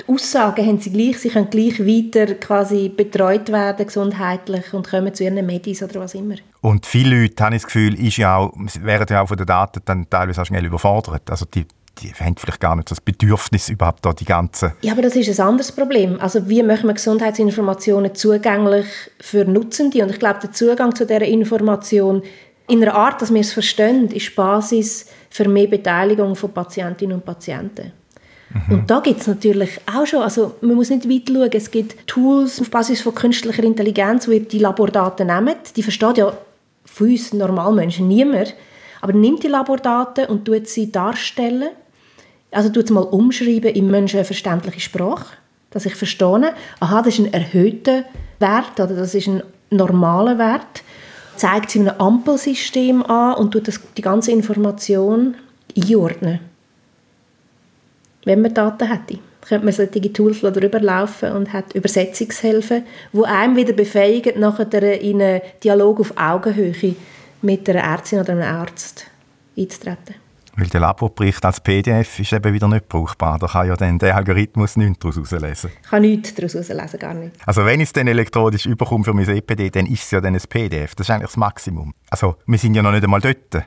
die 0.00 0.12
Aussagen 0.12 0.64
haben 0.64 0.80
sie 0.80 0.92
gleich, 0.92 1.18
sie 1.18 1.28
können 1.28 1.50
gleich 1.50 1.80
weiter 1.80 2.34
quasi 2.34 2.88
betreut 2.88 3.50
werden, 3.50 3.87
gesundheitlich, 3.87 4.72
und 4.72 4.88
kommen 4.88 5.12
zu 5.12 5.24
ihren 5.24 5.44
Medis 5.44 5.82
oder 5.82 6.00
was 6.00 6.14
immer. 6.14 6.37
Und 6.61 6.87
viele 6.87 7.22
Leute, 7.22 7.44
habe 7.44 7.56
ich 7.56 7.62
das 7.62 7.72
Gefühl, 7.72 7.94
ist 8.00 8.16
ja 8.16 8.37
auch, 8.37 8.52
werden 8.80 9.06
ja 9.11 9.22
auch 9.22 9.28
von 9.28 9.37
den 9.37 9.46
Daten 9.46 9.82
dann 9.84 10.08
teilweise 10.08 10.42
auch 10.42 10.46
schnell 10.46 10.64
überfordert. 10.64 11.30
Also 11.30 11.46
die 11.46 11.66
die 12.02 12.12
haben 12.12 12.37
vielleicht 12.37 12.61
gar 12.61 12.76
nicht 12.76 12.90
das 12.90 13.00
Bedürfnis, 13.00 13.68
überhaupt 13.68 14.04
da 14.04 14.12
die 14.12 14.24
ganze... 14.24 14.74
Ja, 14.82 14.92
aber 14.92 15.02
das 15.02 15.16
ist 15.16 15.40
ein 15.40 15.46
anderes 15.46 15.72
Problem. 15.72 16.20
Also 16.20 16.48
wie 16.48 16.62
machen 16.62 16.87
wir 16.87 16.94
Gesundheitsinformationen 16.94 18.14
zugänglich 18.14 18.87
für 19.20 19.44
Nutzende? 19.44 20.02
Und 20.02 20.11
ich 20.11 20.18
glaube, 20.18 20.40
der 20.42 20.52
Zugang 20.52 20.94
zu 20.94 21.06
dieser 21.06 21.22
Information 21.22 22.22
in 22.68 22.82
einer 22.82 22.94
Art, 22.94 23.22
dass 23.22 23.32
wir 23.32 23.40
es 23.40 23.52
verstehen, 23.52 24.11
ist 24.11 24.37
Basis 24.37 25.06
für 25.30 25.48
mehr 25.48 25.66
Beteiligung 25.66 26.37
von 26.37 26.52
Patientinnen 26.52 27.16
und 27.16 27.24
Patienten. 27.24 27.92
Mhm. 28.50 28.74
Und 28.74 28.90
da 28.90 29.00
gibt 29.00 29.20
es 29.20 29.26
natürlich 29.26 29.80
auch 29.92 30.06
schon, 30.06 30.22
also 30.22 30.54
man 30.61 30.76
muss 30.76 30.90
nicht 30.90 31.08
weit 31.08 31.28
schauen, 31.28 31.50
es 31.52 31.70
gibt 31.70 32.06
Tools 32.06 32.61
auf 32.61 32.70
Basis 32.70 33.00
von 33.00 33.14
künstlicher 33.14 33.64
Intelligenz, 33.64 34.26
die 34.26 34.40
die 34.40 34.58
Labordaten 34.58 35.26
nehmen. 35.26 35.54
Die 35.76 35.82
versteht 35.82 36.18
ja 36.18 36.32
von 36.84 37.08
uns 37.08 37.32
Normalmenschen 37.32 38.08
niemand, 38.08 38.54
aber 39.00 39.12
nimmt 39.12 39.42
die 39.42 39.48
Labordaten 39.48 40.26
und 40.26 40.44
tut 40.44 40.68
sie 40.68 40.90
darstellen 40.90 41.70
also 42.50 42.68
tut 42.70 42.84
es 42.84 42.90
mal 42.90 43.02
umschreiben 43.02 43.74
in 43.74 43.90
menschenverständliche 43.90 44.80
Sprache, 44.80 45.37
dass 45.70 45.87
ich 45.87 45.94
verstehe, 45.94 46.54
aha, 46.80 47.02
das 47.02 47.18
ist 47.18 47.26
ein 47.26 47.32
erhöhter 47.32 48.04
Wert 48.38 48.80
oder 48.80 48.94
das 48.94 49.14
ist 49.14 49.26
ein 49.26 49.42
normaler 49.70 50.38
Wert, 50.38 50.82
zeigt 51.37 51.70
sie 51.70 51.80
einem 51.80 51.94
Ampelsystem 51.98 53.02
an 53.02 53.34
und 53.34 53.52
tut 53.52 53.68
das, 53.68 53.80
die 53.96 54.02
ganze 54.02 54.32
Information 54.32 55.37
einordnen. 55.76 56.40
Wenn 58.24 58.40
man 58.40 58.54
Daten 58.54 58.88
hätte, 58.88 59.20
könnte 59.46 59.64
man 59.64 59.72
solche 59.72 60.12
Tools 60.12 60.40
darüber 60.40 60.80
laufen 60.80 61.32
und 61.32 61.52
hat 61.52 61.74
Übersetzungshilfen, 61.74 62.84
wo 63.12 63.22
einem 63.22 63.56
wieder 63.56 63.72
befähigen, 63.72 64.40
nachher 64.40 65.00
in 65.00 65.22
einen 65.22 65.40
Dialog 65.62 66.00
auf 66.00 66.12
Augenhöhe 66.16 66.94
mit 67.40 67.68
einer 67.68 67.80
Ärztin 67.80 68.20
oder 68.20 68.32
einem 68.32 68.42
Arzt 68.42 69.06
einzutreten. 69.56 70.27
Weil 70.58 70.66
der 70.66 70.80
Laborbericht 70.80 71.44
als 71.44 71.61
PDF 71.61 72.18
ist 72.18 72.32
eben 72.32 72.52
wieder 72.52 72.66
nicht 72.66 72.88
brauchbar. 72.88 73.38
Da 73.38 73.46
kann 73.46 73.68
ja 73.68 73.76
dann 73.76 73.96
der 73.96 74.16
Algorithmus 74.16 74.76
nichts 74.76 74.98
daraus 74.98 75.30
herauslesen. 75.30 75.70
Ich 75.84 75.88
kann 75.88 76.02
nichts 76.02 76.34
daraus 76.34 76.54
herauslesen, 76.54 76.98
gar 76.98 77.14
nicht. 77.14 77.36
Also 77.46 77.64
wenn 77.64 77.78
ich 77.78 77.90
es 77.90 77.92
dann 77.92 78.09
elektronisch 78.09 78.66
überkomme 78.66 79.04
für 79.04 79.14
mein 79.14 79.28
EPD, 79.28 79.70
dann 79.70 79.86
ist 79.86 80.02
es 80.02 80.11
ja 80.11 80.20
dann 80.20 80.34
ein 80.34 80.42
PDF. 80.48 80.96
Das 80.96 81.06
ist 81.06 81.11
eigentlich 81.12 81.28
das 81.28 81.36
Maximum. 81.36 81.94
Also 82.11 82.38
wir 82.46 82.59
sind 82.59 82.74
ja 82.74 82.82
noch 82.82 82.90
nicht 82.90 83.04
einmal 83.04 83.20
dort. 83.20 83.66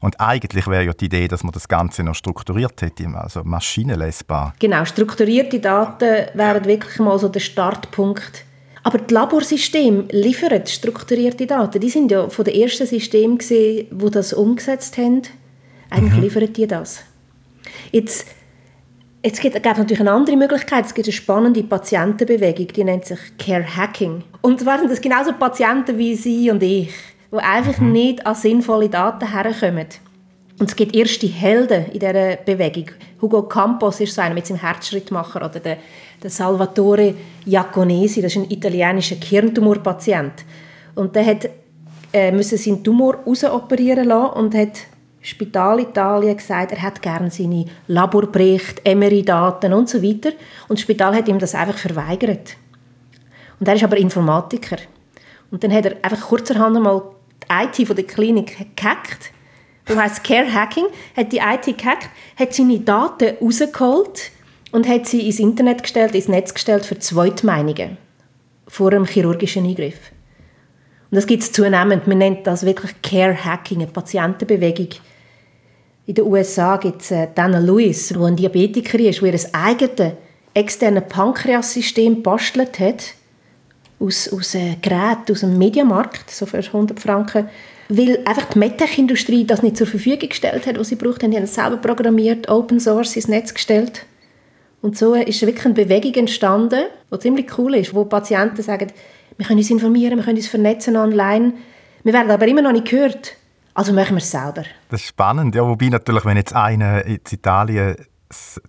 Und 0.00 0.20
eigentlich 0.20 0.66
wäre 0.66 0.84
ja 0.84 0.92
die 0.92 1.04
Idee, 1.04 1.28
dass 1.28 1.44
man 1.44 1.52
das 1.52 1.68
Ganze 1.68 2.02
noch 2.02 2.16
strukturiert 2.16 2.82
hätte, 2.82 3.06
also 3.14 3.44
maschinenlesbar. 3.44 4.54
Genau, 4.58 4.84
strukturierte 4.84 5.60
Daten 5.60 6.26
wären 6.34 6.64
wirklich 6.64 6.98
mal 6.98 7.20
so 7.20 7.28
der 7.28 7.38
Startpunkt. 7.38 8.44
Aber 8.82 8.98
die 8.98 9.14
Laborsysteme 9.14 10.06
liefern 10.10 10.66
strukturierte 10.66 11.46
Daten. 11.46 11.80
Die 11.80 11.88
sind 11.88 12.10
ja 12.10 12.28
von 12.28 12.44
den 12.44 12.60
ersten 12.60 12.88
Systemen 12.88 13.38
gesehen, 13.38 13.86
wo 13.92 14.08
das 14.08 14.32
umgesetzt 14.32 14.98
haben. 14.98 15.22
Eigentlich 15.92 16.14
mhm. 16.14 16.22
liefern 16.22 16.52
die 16.52 16.66
das. 16.66 17.02
Jetzt, 17.90 18.26
jetzt 19.22 19.40
gibt 19.40 19.54
es 19.54 19.62
natürlich 19.62 20.00
eine 20.00 20.12
andere 20.12 20.36
Möglichkeit. 20.36 20.86
Es 20.86 20.94
gibt 20.94 21.06
eine 21.06 21.12
spannende 21.12 21.62
Patientenbewegung, 21.62 22.68
die 22.68 22.84
nennt 22.84 23.04
sich 23.04 23.18
Care 23.38 23.64
Hacking. 23.76 24.24
Und 24.40 24.60
zwar 24.60 24.78
sind 24.78 24.90
das 24.90 25.00
genauso 25.00 25.32
Patienten 25.32 25.98
wie 25.98 26.14
Sie 26.14 26.50
und 26.50 26.62
ich, 26.62 26.92
die 27.30 27.36
einfach 27.36 27.78
mhm. 27.78 27.92
nicht 27.92 28.26
an 28.26 28.34
sinnvolle 28.34 28.88
Daten 28.88 29.30
herkommen. 29.30 29.86
Und 30.58 30.70
es 30.70 30.76
gibt 30.76 30.94
erste 30.94 31.26
Helden 31.26 31.86
in 31.92 32.00
dieser 32.00 32.36
Bewegung. 32.36 32.86
Hugo 33.20 33.42
Campos 33.42 34.00
ist 34.00 34.14
so 34.14 34.22
einer 34.22 34.34
mit 34.34 34.46
seinem 34.46 34.60
Herzschrittmacher 34.60 35.44
oder 35.44 35.60
der, 35.60 35.78
der 36.22 36.30
Salvatore 36.30 37.14
Iaconesi, 37.46 38.22
das 38.22 38.34
ist 38.34 38.42
ein 38.42 38.50
italienischer 38.50 39.16
Hirntumorpatient. 39.16 40.32
Und 40.94 41.14
der 41.16 41.26
hat 41.26 41.48
äh, 42.12 42.30
müssen 42.30 42.58
seinen 42.58 42.84
Tumor 42.84 43.16
rausoperieren 43.26 44.06
lassen 44.06 44.34
und 44.34 44.54
hat 44.54 44.80
Spital 45.22 45.80
Italien 45.80 46.36
gesagt, 46.36 46.72
er 46.72 46.82
hat 46.82 47.00
gerne 47.00 47.30
seine 47.30 47.66
Laborberichte, 47.86 48.94
MRI-Daten 48.94 49.72
und 49.72 49.88
so 49.88 50.02
weiter. 50.02 50.30
Und 50.68 50.78
das 50.78 50.80
Spital 50.80 51.14
hat 51.14 51.28
ihm 51.28 51.38
das 51.38 51.54
einfach 51.54 51.78
verweigert. 51.78 52.56
Und 53.60 53.68
er 53.68 53.74
ist 53.74 53.84
aber 53.84 53.96
Informatiker. 53.96 54.78
Und 55.50 55.62
dann 55.62 55.72
hat 55.72 55.86
er 55.86 55.96
einfach 56.02 56.28
kurzerhand 56.28 56.76
einmal 56.76 57.02
die 57.42 57.80
IT 57.82 57.86
von 57.86 57.96
der 57.96 58.06
Klinik 58.06 58.76
gehackt 58.76 59.32
das 59.84 59.96
heißt 59.96 60.24
Care 60.24 60.52
Hacking, 60.52 60.86
hat 61.16 61.32
die 61.32 61.38
IT 61.38 61.78
gehackt, 61.78 62.08
hat 62.36 62.54
seine 62.54 62.80
Daten 62.80 63.36
rausgeholt 63.40 64.30
und 64.70 64.88
hat 64.88 65.06
sie 65.06 65.26
ins 65.26 65.40
Internet 65.40 65.82
gestellt, 65.82 66.14
ins 66.14 66.28
Netz 66.28 66.54
gestellt 66.54 66.86
für 66.86 66.98
Zweitmeinungen 66.98 67.98
vor 68.68 68.92
einem 68.92 69.04
chirurgischen 69.04 69.66
Eingriff. 69.66 69.98
Und 71.10 71.16
das 71.16 71.26
gibt 71.26 71.42
es 71.42 71.52
zunehmend. 71.52 72.06
Man 72.06 72.18
nennt 72.18 72.46
das 72.46 72.64
wirklich 72.64 73.02
Care 73.02 73.44
Hacking, 73.44 73.82
eine 73.82 73.90
Patientenbewegung. 73.90 74.88
In 76.06 76.14
den 76.14 76.26
USA 76.26 76.76
gibt 76.76 77.02
es 77.02 77.10
äh, 77.10 77.28
Dana 77.34 77.58
Lewis, 77.58 78.08
die 78.08 78.16
ein 78.16 78.36
Diabetiker 78.36 78.98
ist, 78.98 79.22
der 79.22 79.34
ihr 79.34 79.40
eigenes 79.52 80.12
externes 80.54 81.04
Pankreassystem 81.08 82.22
bastelt 82.22 82.78
hat 82.78 83.14
aus, 84.00 84.32
aus 84.32 84.54
äh, 84.54 84.76
Geräten 84.82 85.32
aus 85.32 85.40
dem 85.40 85.58
Mediamarkt, 85.58 86.30
so 86.30 86.46
für 86.46 86.58
100 86.58 86.98
Franken 86.98 87.48
weil 87.96 88.20
einfach 88.24 88.44
die 88.44 88.58
MedTech-Industrie 88.58 89.44
das 89.44 89.62
nicht 89.62 89.76
zur 89.76 89.86
Verfügung 89.86 90.28
gestellt 90.28 90.66
hat, 90.66 90.78
was 90.78 90.88
sie 90.88 90.96
braucht. 90.96 91.22
Die 91.22 91.26
haben 91.26 91.42
es 91.42 91.54
selber 91.54 91.76
programmiert, 91.76 92.48
Open 92.48 92.80
Source 92.80 93.16
ins 93.16 93.28
Netz 93.28 93.52
gestellt. 93.52 94.06
Und 94.80 94.96
so 94.96 95.14
ist 95.14 95.42
wirklich 95.42 95.64
eine 95.64 95.74
Bewegung 95.74 96.14
entstanden, 96.14 96.84
die 97.12 97.18
ziemlich 97.18 97.46
cool 97.58 97.74
ist, 97.74 97.94
wo 97.94 98.04
Patienten 98.04 98.62
sagen, 98.62 98.88
wir 99.36 99.46
können 99.46 99.58
uns 99.58 99.70
informieren, 99.70 100.16
wir 100.18 100.24
können 100.24 100.38
uns 100.38 100.48
vernetzen 100.48 100.96
online, 100.96 101.54
wir 102.02 102.12
werden 102.12 102.30
aber 102.30 102.48
immer 102.48 102.62
noch 102.62 102.72
nicht 102.72 102.88
gehört. 102.88 103.34
Also 103.74 103.92
machen 103.92 104.10
wir 104.10 104.18
es 104.18 104.30
selber. 104.30 104.64
Das 104.88 105.00
ist 105.00 105.08
spannend, 105.08 105.54
ja, 105.54 105.66
wobei 105.66 105.88
natürlich, 105.88 106.24
wenn 106.24 106.36
jetzt 106.36 106.54
einer 106.54 107.04
in 107.04 107.20
Italien 107.30 107.96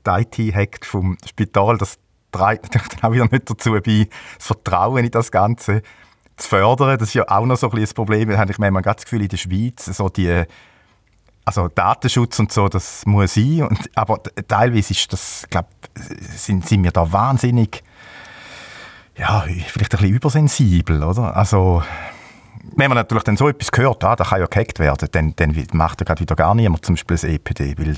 die 0.06 0.10
IT 0.10 0.56
hackt 0.56 0.86
vom 0.86 1.18
Spital, 1.26 1.78
das 1.78 1.98
trägt 2.32 2.64
natürlich 2.64 2.88
dann 2.90 3.10
auch 3.10 3.14
wieder 3.14 3.28
nicht 3.32 3.50
dazu 3.50 3.72
bei, 3.72 4.08
das 4.38 4.48
Vertrauen 4.48 5.04
in 5.04 5.12
das 5.12 5.32
Ganze 5.32 5.82
zu 6.38 6.50
fördern. 6.50 6.98
Das 6.98 7.10
ist 7.10 7.14
ja 7.14 7.26
auch 7.28 7.46
noch 7.46 7.58
so 7.58 7.70
ein, 7.70 7.80
ein 7.80 7.88
Problem. 7.94 8.30
Da 8.30 8.38
habe 8.38 8.52
ich 8.52 8.58
manchmal 8.58 8.82
das 8.82 9.04
Gefühl, 9.04 9.22
in 9.22 9.30
der 9.30 9.38
Schweiz, 9.38 9.86
so 9.86 10.10
die, 10.10 10.44
also 11.46 11.68
Datenschutz 11.68 12.40
und 12.40 12.52
so, 12.52 12.68
das 12.68 13.06
muss 13.06 13.34
sein. 13.36 13.64
Und, 13.64 13.90
aber 13.96 14.22
teilweise 14.48 14.92
ist 14.92 15.12
das, 15.12 15.46
glaub, 15.50 15.68
sind, 15.96 16.68
sind 16.68 16.84
wir 16.84 16.92
da 16.92 17.12
wahnsinnig, 17.12 17.84
ja, 19.18 19.42
vielleicht 19.42 19.94
ein 19.94 20.00
bisschen 20.00 20.16
übersensibel, 20.16 21.04
oder? 21.04 21.36
Also, 21.38 21.84
wenn 22.76 22.90
man 22.90 22.96
natürlich 22.98 23.24
dann 23.24 23.38
so 23.38 23.50
etwas 23.50 23.70
hört, 23.76 24.04
ah, 24.04 24.16
da 24.16 24.24
kann 24.24 24.40
ja 24.40 24.46
gehackt 24.46 24.80
werden, 24.80 25.08
dann, 25.12 25.34
dann 25.36 25.68
macht 25.74 26.02
er 26.02 26.06
gerade 26.06 26.22
wieder 26.22 26.36
gar 26.36 26.56
niemand 26.56 26.86
zum 26.86 26.96
Beispiel 26.96 27.16
das 27.16 27.24
EPD, 27.26 27.76
weil 27.78 27.96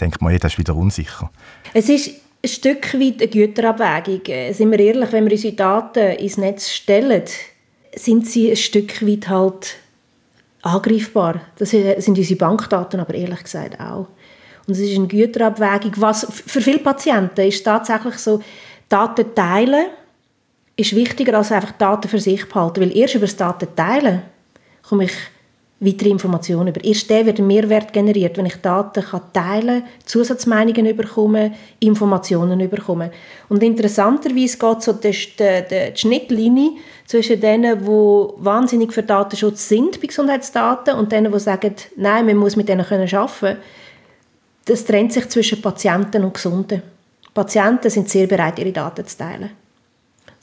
denkt 0.00 0.20
man, 0.20 0.36
das 0.38 0.52
ist 0.52 0.58
wieder 0.58 0.76
unsicher. 0.76 1.30
Es 1.72 1.88
ist 1.88 2.10
ein 2.42 2.48
Stück 2.48 2.94
weit 2.94 3.22
eine 3.22 3.28
Güterabwägung. 3.28 4.52
Sind 4.52 4.70
wir 4.70 4.78
ehrlich, 4.78 5.12
wenn 5.12 5.24
wir 5.24 5.32
unsere 5.32 5.54
Daten 5.54 6.16
ins 6.16 6.36
Netz 6.36 6.70
stellen, 6.70 7.22
sind 7.94 8.26
sie 8.26 8.50
ein 8.50 8.56
Stück 8.56 9.06
weit 9.06 9.28
halt 9.28 9.76
angreifbar. 10.62 11.40
Das 11.56 11.70
sind 11.70 12.08
unsere 12.08 12.38
Bankdaten 12.38 13.00
aber 13.00 13.14
ehrlich 13.14 13.42
gesagt 13.42 13.80
auch. 13.80 14.08
Und 14.66 14.72
es 14.72 14.80
ist 14.80 14.96
eine 14.96 15.06
Güterabwägung. 15.06 15.92
Was 15.96 16.26
für 16.46 16.60
viele 16.60 16.78
Patienten 16.78 17.46
ist 17.46 17.64
tatsächlich 17.64 18.16
so, 18.16 18.42
Daten 18.88 19.34
teilen 19.34 19.86
ist 20.76 20.94
wichtiger 20.94 21.36
als 21.38 21.52
einfach 21.52 21.72
Daten 21.72 22.08
für 22.08 22.18
sich 22.18 22.48
behalten. 22.48 22.80
Weil 22.80 22.96
erst 22.96 23.14
über 23.14 23.26
das 23.26 23.36
Daten 23.36 23.68
teilen 23.76 24.22
komme 24.82 25.04
ich 25.04 25.12
weitere 25.80 26.10
Informationen 26.10 26.68
über. 26.68 26.82
Erst 26.82 27.10
der 27.10 27.26
wird 27.26 27.38
ein 27.38 27.46
Mehrwert 27.46 27.92
generiert, 27.92 28.36
wenn 28.36 28.46
ich 28.46 28.56
Daten 28.56 29.02
kann 29.02 29.20
teilen 29.32 29.82
kann, 29.82 29.90
Zusatzmeinungen 30.04 30.96
bekomme, 30.96 31.52
Informationen 31.80 32.70
bekomme. 32.70 33.10
Und 33.48 33.62
interessanterweise 33.62 34.58
geht 34.58 34.82
so 34.82 34.92
die, 34.92 35.10
die, 35.10 35.64
die 35.70 35.96
Schnittlinie 35.96 36.72
zwischen 37.06 37.40
denen, 37.40 37.80
die 37.80 37.86
wahnsinnig 37.86 38.92
für 38.92 39.02
Datenschutz 39.02 39.68
sind 39.68 40.00
bei 40.00 40.06
Gesundheitsdaten 40.06 40.94
und 40.94 41.12
denen, 41.12 41.32
die 41.32 41.40
sagen, 41.40 41.74
nein, 41.96 42.26
man 42.26 42.36
muss 42.36 42.56
mit 42.56 42.68
denen 42.68 42.80
arbeiten 42.80 43.08
können. 43.40 43.58
Das 44.64 44.84
trennt 44.84 45.12
sich 45.12 45.28
zwischen 45.28 45.60
Patienten 45.60 46.24
und 46.24 46.34
Gesunden. 46.34 46.82
Patienten 47.34 47.90
sind 47.90 48.08
sehr 48.08 48.26
bereit, 48.26 48.58
ihre 48.58 48.72
Daten 48.72 49.06
zu 49.06 49.18
teilen. 49.18 49.63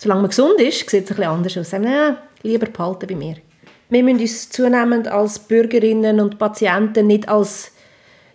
Solange 0.02 0.22
man 0.22 0.30
gesund 0.30 0.60
ist, 0.60 0.90
sieht 0.90 1.04
es 1.04 1.12
ein 1.12 1.16
bisschen 1.18 1.24
anders 1.24 1.58
aus. 1.58 1.72
Nein, 1.74 2.18
lieber 2.44 2.66
behalten 2.66 3.08
bei 3.08 3.16
mir 3.16 3.36
wir 3.92 4.04
müssen 4.04 4.22
uns 4.22 4.50
zunehmend 4.50 5.08
als 5.10 5.38
Bürgerinnen 5.38 6.22
und 6.22 6.40
Patienten 6.40 7.08
nicht 7.08 7.28
als, 7.28 7.72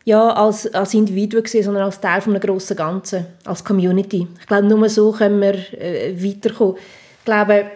ja, 0.04 0.28
als, 0.28 0.72
als 0.74 0.92
Individuen 0.92 1.46
sehen, 1.46 1.64
sondern 1.64 1.84
als 1.84 1.98
Teil 1.98 2.20
eines 2.24 2.42
grossen 2.42 2.76
Ganzen, 2.76 3.26
als 3.44 3.64
Community. 3.64 4.28
Ich 4.38 4.46
glaube, 4.46 4.66
nur 4.66 4.88
so 4.90 5.12
können 5.12 5.40
wir 5.40 5.54
äh, 5.80 6.14
weiterkommen. 6.22 6.76
Ich 6.76 7.24
glaube, 7.24 7.70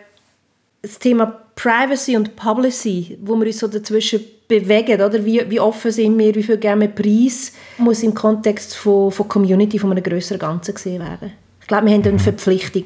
das 0.83 0.99
Thema 0.99 1.41
Privacy 1.57 2.19
und 2.19 2.37
Policy, 2.37 3.19
wo 3.23 3.35
wir 3.37 3.47
uns 3.47 3.59
so 3.59 3.67
dazwischen 3.67 4.21
bewegen, 4.47 5.01
oder? 5.01 5.25
Wie, 5.25 5.43
wie 5.51 5.61
offen 5.61 5.91
sind 5.91 6.19
wir, 6.19 6.35
wie 6.35 6.43
viel 6.43 6.59
geben 6.59 6.83
wir 6.83 6.89
Preis, 6.89 7.53
muss 7.79 8.03
im 8.03 8.13
Kontext 8.13 8.77
von, 8.77 9.11
von 9.11 9.27
Community, 9.27 9.79
von 9.79 9.91
einem 9.91 10.03
grösseren 10.03 10.39
Ganzen 10.39 10.75
gesehen 10.75 11.01
werden. 11.01 11.33
Ich 11.63 11.67
glaube, 11.67 11.87
wir 11.87 11.95
haben 11.95 12.05
eine 12.05 12.19
Verpflichtung, 12.19 12.85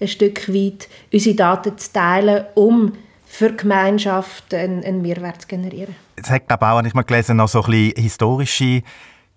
ein 0.00 0.08
Stück 0.08 0.48
weit 0.48 0.88
unsere 1.12 1.36
Daten 1.36 1.76
zu 1.78 1.92
teilen, 1.92 2.44
um 2.54 2.92
für 3.26 3.50
die 3.50 3.56
Gemeinschaft 3.58 4.54
einen, 4.54 4.82
einen 4.84 5.02
Mehrwert 5.02 5.42
zu 5.42 5.48
generieren. 5.48 5.94
Es 6.16 6.30
hat, 6.30 6.48
glaube 6.48 6.66
auch, 6.66 6.82
ich 6.82 6.94
mal 6.94 7.02
gelesen, 7.02 7.36
noch 7.36 7.48
so 7.48 7.62
ein 7.62 7.70
bisschen 7.70 8.02
historische 8.02 8.82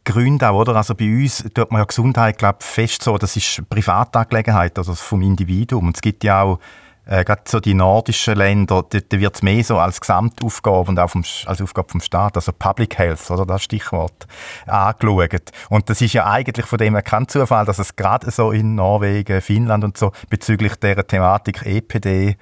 Gründe 0.03 0.49
oder? 0.49 0.75
Also 0.75 0.95
bei 0.95 1.05
uns 1.05 1.43
tut 1.53 1.71
man 1.71 1.81
ja 1.81 1.85
Gesundheit, 1.85 2.37
glaube 2.37 2.59
fest 2.61 3.03
so, 3.03 3.17
das 3.17 3.35
ist 3.35 3.61
Privatangelegenheit, 3.69 4.77
also 4.77 4.95
vom 4.95 5.21
Individuum. 5.21 5.87
Und 5.87 5.97
es 5.97 6.01
gibt 6.01 6.23
ja 6.23 6.41
auch 6.41 6.59
äh, 7.05 7.23
gerade 7.23 7.41
so 7.47 7.59
die 7.59 7.73
nordischen 7.73 8.35
Länder, 8.35 8.85
da, 8.87 9.19
wird 9.19 9.35
es 9.35 9.41
mehr 9.41 9.63
so 9.63 9.77
als 9.77 9.99
Gesamtaufgabe 9.99 10.89
und 10.89 10.99
auch 10.99 11.09
vom, 11.09 11.23
als 11.45 11.61
Aufgabe 11.61 11.89
vom 11.89 12.01
Staat, 12.01 12.35
also 12.35 12.51
Public 12.51 12.97
Health, 12.97 13.29
oder 13.31 13.45
das 13.45 13.63
Stichwort, 13.63 14.27
angeschaut. 14.67 15.51
Und 15.69 15.89
das 15.89 16.01
ist 16.01 16.13
ja 16.13 16.25
eigentlich 16.29 16.65
von 16.65 16.77
dem 16.77 16.93
her 16.93 17.01
kein 17.01 17.27
Zufall, 17.27 17.65
dass 17.65 17.79
es 17.79 17.95
gerade 17.95 18.29
so 18.31 18.51
in 18.51 18.75
Norwegen, 18.75 19.41
Finnland 19.41 19.83
und 19.83 19.97
so 19.97 20.11
bezüglich 20.29 20.75
der 20.75 21.05
Thematik 21.07 21.65
EPD 21.65 22.37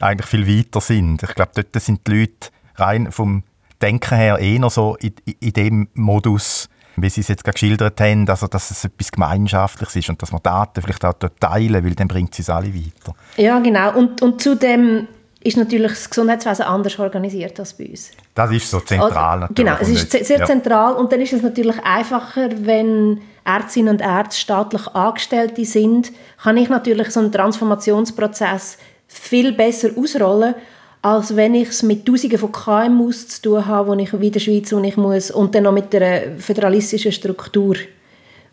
eigentlich 0.00 0.28
viel 0.28 0.46
weiter 0.46 0.80
sind. 0.80 1.22
Ich 1.22 1.34
glaube, 1.34 1.52
dort 1.54 1.82
sind 1.82 2.06
die 2.06 2.20
Leute 2.20 2.50
rein 2.76 3.12
vom 3.12 3.42
Denken 3.80 4.16
her 4.16 4.38
eher 4.38 4.70
so 4.70 4.96
in, 4.96 5.14
in 5.40 5.52
dem 5.52 5.88
Modus, 5.94 6.68
wie 7.02 7.10
Sie 7.10 7.20
es 7.20 7.28
jetzt 7.28 7.44
gerade 7.44 7.54
geschildert 7.54 8.00
haben, 8.00 8.28
also 8.28 8.46
dass 8.46 8.70
es 8.70 8.84
etwas 8.84 9.10
Gemeinschaftliches 9.10 9.96
ist 9.96 10.08
und 10.08 10.20
dass 10.22 10.32
man 10.32 10.42
Daten 10.42 10.82
vielleicht 10.82 11.04
auch 11.04 11.14
dort 11.14 11.40
teilen, 11.40 11.84
weil 11.84 11.94
dann 11.94 12.08
bringt 12.08 12.38
es 12.38 12.50
alle 12.50 12.72
weiter. 12.74 13.14
Ja, 13.36 13.58
genau. 13.60 13.96
Und, 13.96 14.22
und 14.22 14.40
zudem 14.42 15.08
ist 15.40 15.56
natürlich 15.56 15.92
das 15.92 16.10
Gesundheitswesen 16.10 16.64
anders 16.64 16.98
organisiert 16.98 17.58
als 17.60 17.72
bei 17.72 17.86
uns. 17.86 18.10
Das 18.34 18.50
ist 18.50 18.70
so 18.70 18.80
zentral 18.80 19.42
also, 19.42 19.54
Genau, 19.54 19.76
es 19.80 19.88
ist 19.88 20.10
sehr 20.10 20.44
zentral 20.44 20.94
und 20.94 21.12
dann 21.12 21.20
ist 21.20 21.32
es 21.32 21.42
natürlich 21.42 21.76
einfacher, 21.84 22.48
wenn 22.56 23.20
Ärztinnen 23.44 23.94
und 23.94 24.00
Ärzte 24.00 24.40
staatlich 24.40 24.86
Angestellte 24.88 25.64
sind, 25.64 26.12
kann 26.42 26.56
ich 26.56 26.68
natürlich 26.68 27.10
so 27.10 27.20
einen 27.20 27.32
Transformationsprozess 27.32 28.78
viel 29.06 29.52
besser 29.52 29.90
ausrollen, 29.96 30.54
als 31.02 31.36
wenn 31.36 31.54
ich 31.54 31.68
es 31.68 31.82
mit 31.82 32.06
Tausenden 32.06 32.38
von 32.38 32.52
KMUs 32.52 33.28
zu 33.28 33.42
tun 33.42 33.66
habe, 33.66 33.88
wo 33.88 33.94
ich 33.94 34.12
in 34.12 34.32
der 34.32 34.40
Schweiz 34.40 34.72
wo 34.72 34.80
ich 34.80 34.96
muss 34.96 35.30
und 35.30 35.54
dann 35.54 35.64
noch 35.64 35.72
mit 35.72 35.94
einer 35.94 36.38
föderalistischen 36.38 37.12
Struktur, 37.12 37.76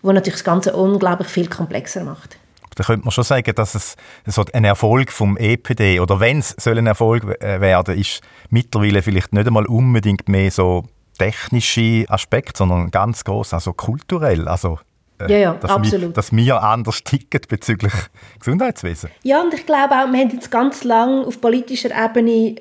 wo 0.01 0.11
natürlich 0.11 0.39
das 0.39 0.43
Ganze 0.43 0.75
unglaublich 0.75 1.27
viel 1.27 1.47
komplexer 1.47 2.03
macht. 2.03 2.37
Da 2.75 2.83
könnte 2.83 3.05
man 3.05 3.11
schon 3.11 3.23
sagen, 3.23 3.55
dass 3.55 3.73
es 3.73 3.95
so 4.25 4.43
ein 4.51 4.65
Erfolg 4.65 5.11
vom 5.11 5.37
EPD 5.37 6.01
oder 6.01 6.19
wenn 6.19 6.39
es 6.39 6.67
ein 6.67 6.87
Erfolg 6.87 7.23
äh, 7.41 7.61
werden, 7.61 7.97
ist 7.97 8.21
mittlerweile 8.49 9.01
vielleicht 9.01 9.31
nicht 9.31 9.47
einmal 9.47 9.65
unbedingt 9.65 10.27
mehr 10.27 10.51
so 10.51 10.83
technische 11.17 12.05
Aspekt, 12.09 12.57
sondern 12.57 12.91
ganz 12.91 13.23
groß, 13.23 13.53
also 13.53 13.71
kulturell. 13.71 14.49
Also 14.49 14.79
äh, 15.19 15.31
ja, 15.31 15.37
ja, 15.37 15.53
dass, 15.53 15.71
absolut. 15.71 16.09
Wir, 16.09 16.13
dass 16.13 16.31
wir 16.31 16.61
anders 16.61 17.03
ticken 17.03 17.41
bezüglich 17.47 17.93
Gesundheitswesen. 18.39 19.09
Ja, 19.23 19.41
und 19.41 19.53
ich 19.53 19.65
glaube 19.65 19.95
auch, 19.95 20.11
wir 20.11 20.19
haben 20.19 20.29
jetzt 20.29 20.51
ganz 20.51 20.83
lange 20.83 21.25
auf 21.25 21.39
politischer 21.39 21.89
Ebene 21.91 22.55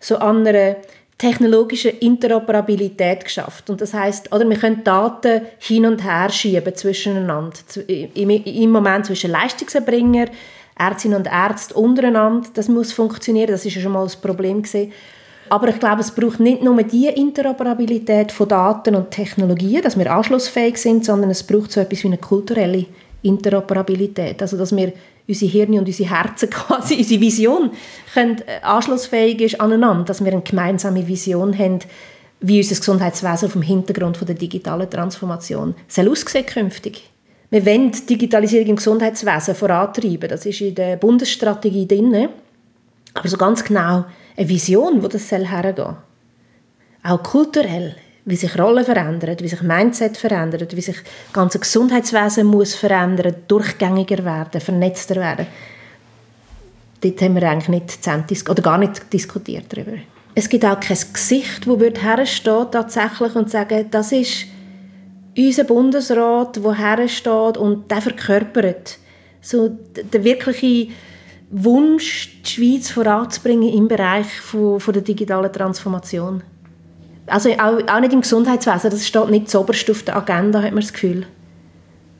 so 0.00 0.18
an 0.18 0.46
einer 0.46 0.76
technologischen 1.16 1.98
Interoperabilität 1.98 3.24
geschafft. 3.24 3.70
Und 3.70 3.80
das 3.80 3.94
heißt, 3.94 4.32
oder 4.32 4.48
wir 4.48 4.58
können 4.58 4.84
Daten 4.84 5.42
hin 5.58 5.86
und 5.86 6.04
her 6.04 6.28
schieben 6.30 6.74
zwischeneinander. 6.74 7.56
Im, 7.86 8.30
im 8.30 8.70
Moment 8.70 9.06
zwischen 9.06 9.30
Leistungserbringer, 9.30 10.26
Ärztinnen 10.76 11.18
und 11.18 11.26
Ärzte 11.28 11.74
untereinander. 11.74 12.48
Das 12.54 12.68
muss 12.68 12.92
funktionieren. 12.92 13.48
Das 13.48 13.64
ist 13.64 13.76
ja 13.76 13.82
schon 13.82 13.92
mal 13.92 14.02
das 14.02 14.16
Problem 14.16 14.62
gewesen. 14.62 14.92
Aber 15.50 15.68
ich 15.68 15.78
glaube, 15.78 16.00
es 16.00 16.10
braucht 16.10 16.40
nicht 16.40 16.62
nur 16.62 16.82
die 16.82 17.06
Interoperabilität 17.06 18.32
von 18.32 18.48
Daten 18.48 18.94
und 18.94 19.10
Technologien, 19.10 19.82
dass 19.82 19.98
wir 19.98 20.10
anschlussfähig 20.12 20.78
sind, 20.78 21.04
sondern 21.04 21.30
es 21.30 21.42
braucht 21.42 21.72
so 21.72 21.80
etwas 21.80 22.02
wie 22.02 22.08
eine 22.08 22.18
kulturelle 22.18 22.86
Interoperabilität. 23.22 24.40
Also, 24.40 24.56
dass 24.56 24.74
wir 24.74 24.92
unsere 25.26 25.50
Hirne 25.50 25.78
und 25.78 25.86
unsere 25.86 26.10
Herzen 26.10 26.50
quasi, 26.50 26.96
unsere 26.96 27.20
Vision 27.20 27.70
können, 28.12 28.38
äh, 28.46 28.60
anschlussfähig 28.62 29.40
ist 29.40 29.60
aneinander, 29.60 30.04
dass 30.04 30.24
wir 30.24 30.32
eine 30.32 30.42
gemeinsame 30.42 31.06
Vision 31.06 31.56
haben, 31.58 31.80
wie 32.40 32.58
unser 32.58 32.76
Gesundheitswesen 32.76 33.48
vom 33.48 33.62
Hintergrund 33.62 34.16
von 34.16 34.26
der 34.26 34.36
digitalen 34.36 34.88
Transformation 34.90 35.74
soll 35.88 36.10
aussehen 36.10 36.44
künftig. 36.44 37.10
Wir 37.48 37.64
wollen 37.64 37.92
die 37.92 38.06
Digitalisierung 38.06 38.70
im 38.70 38.76
Gesundheitswesen 38.76 39.54
vorantreiben. 39.54 40.28
Das 40.28 40.44
ist 40.44 40.60
in 40.60 40.74
der 40.74 40.96
Bundesstrategie 40.96 41.86
drin. 41.86 42.28
Aber 43.14 43.28
so 43.28 43.36
ganz 43.36 43.62
genau 43.64 44.04
eine 44.36 44.48
Vision, 44.48 45.02
wo 45.02 45.08
das 45.08 45.30
hergehen 45.30 45.76
soll. 45.76 45.96
Auch 47.02 47.22
kulturell, 47.22 47.96
wie 48.24 48.36
sich 48.36 48.58
Rollen 48.58 48.84
verändern, 48.84 49.36
wie 49.40 49.48
sich 49.48 49.62
Mindset 49.62 50.16
verändert, 50.16 50.74
wie 50.74 50.80
sich 50.80 50.96
das 50.96 51.32
ganze 51.32 51.58
Gesundheitswesen 51.58 52.46
muss 52.46 52.74
verändern, 52.74 53.34
durchgängiger 53.46 54.24
werden, 54.24 54.60
vernetzter 54.60 55.16
werden. 55.16 55.46
Dort 57.00 57.20
haben 57.20 57.34
wir 57.34 57.48
eigentlich 57.48 57.68
nicht 57.68 58.48
oder 58.48 58.62
gar 58.62 58.78
nicht 58.78 59.12
diskutiert 59.12 59.66
darüber. 59.68 59.98
Es 60.34 60.48
gibt 60.48 60.64
auch 60.64 60.80
kein 60.80 60.96
Gesicht, 61.12 61.66
das 61.66 62.02
hersteht 62.02 62.72
tatsächlich 62.72 63.36
und 63.36 63.50
sagen, 63.50 63.86
das 63.90 64.10
ist 64.10 64.46
unser 65.36 65.64
Bundesrat, 65.64 66.56
der 66.56 66.74
hersteht 66.74 67.56
und 67.56 67.90
der 67.90 68.00
verkörpert 68.00 68.98
so 69.44 69.68
der 69.94 70.24
wirkliche 70.24 70.88
Wunsch, 71.56 72.30
die 72.42 72.50
Schweiz 72.50 72.90
voranzubringen 72.90 73.72
im 73.72 73.86
Bereich 73.86 74.26
von, 74.40 74.80
von 74.80 74.92
der 74.92 75.02
digitalen 75.02 75.52
Transformation. 75.52 76.42
Also 77.26 77.50
auch, 77.50 77.78
auch 77.86 78.00
nicht 78.00 78.12
im 78.12 78.22
Gesundheitswesen, 78.22 78.90
das 78.90 79.06
steht 79.06 79.30
nicht 79.30 79.48
zuoberst 79.48 79.88
auf 79.88 80.02
der 80.02 80.16
Agenda, 80.16 80.60
hat 80.60 80.72
man 80.72 80.80
das 80.80 80.92
Gefühl. 80.92 81.26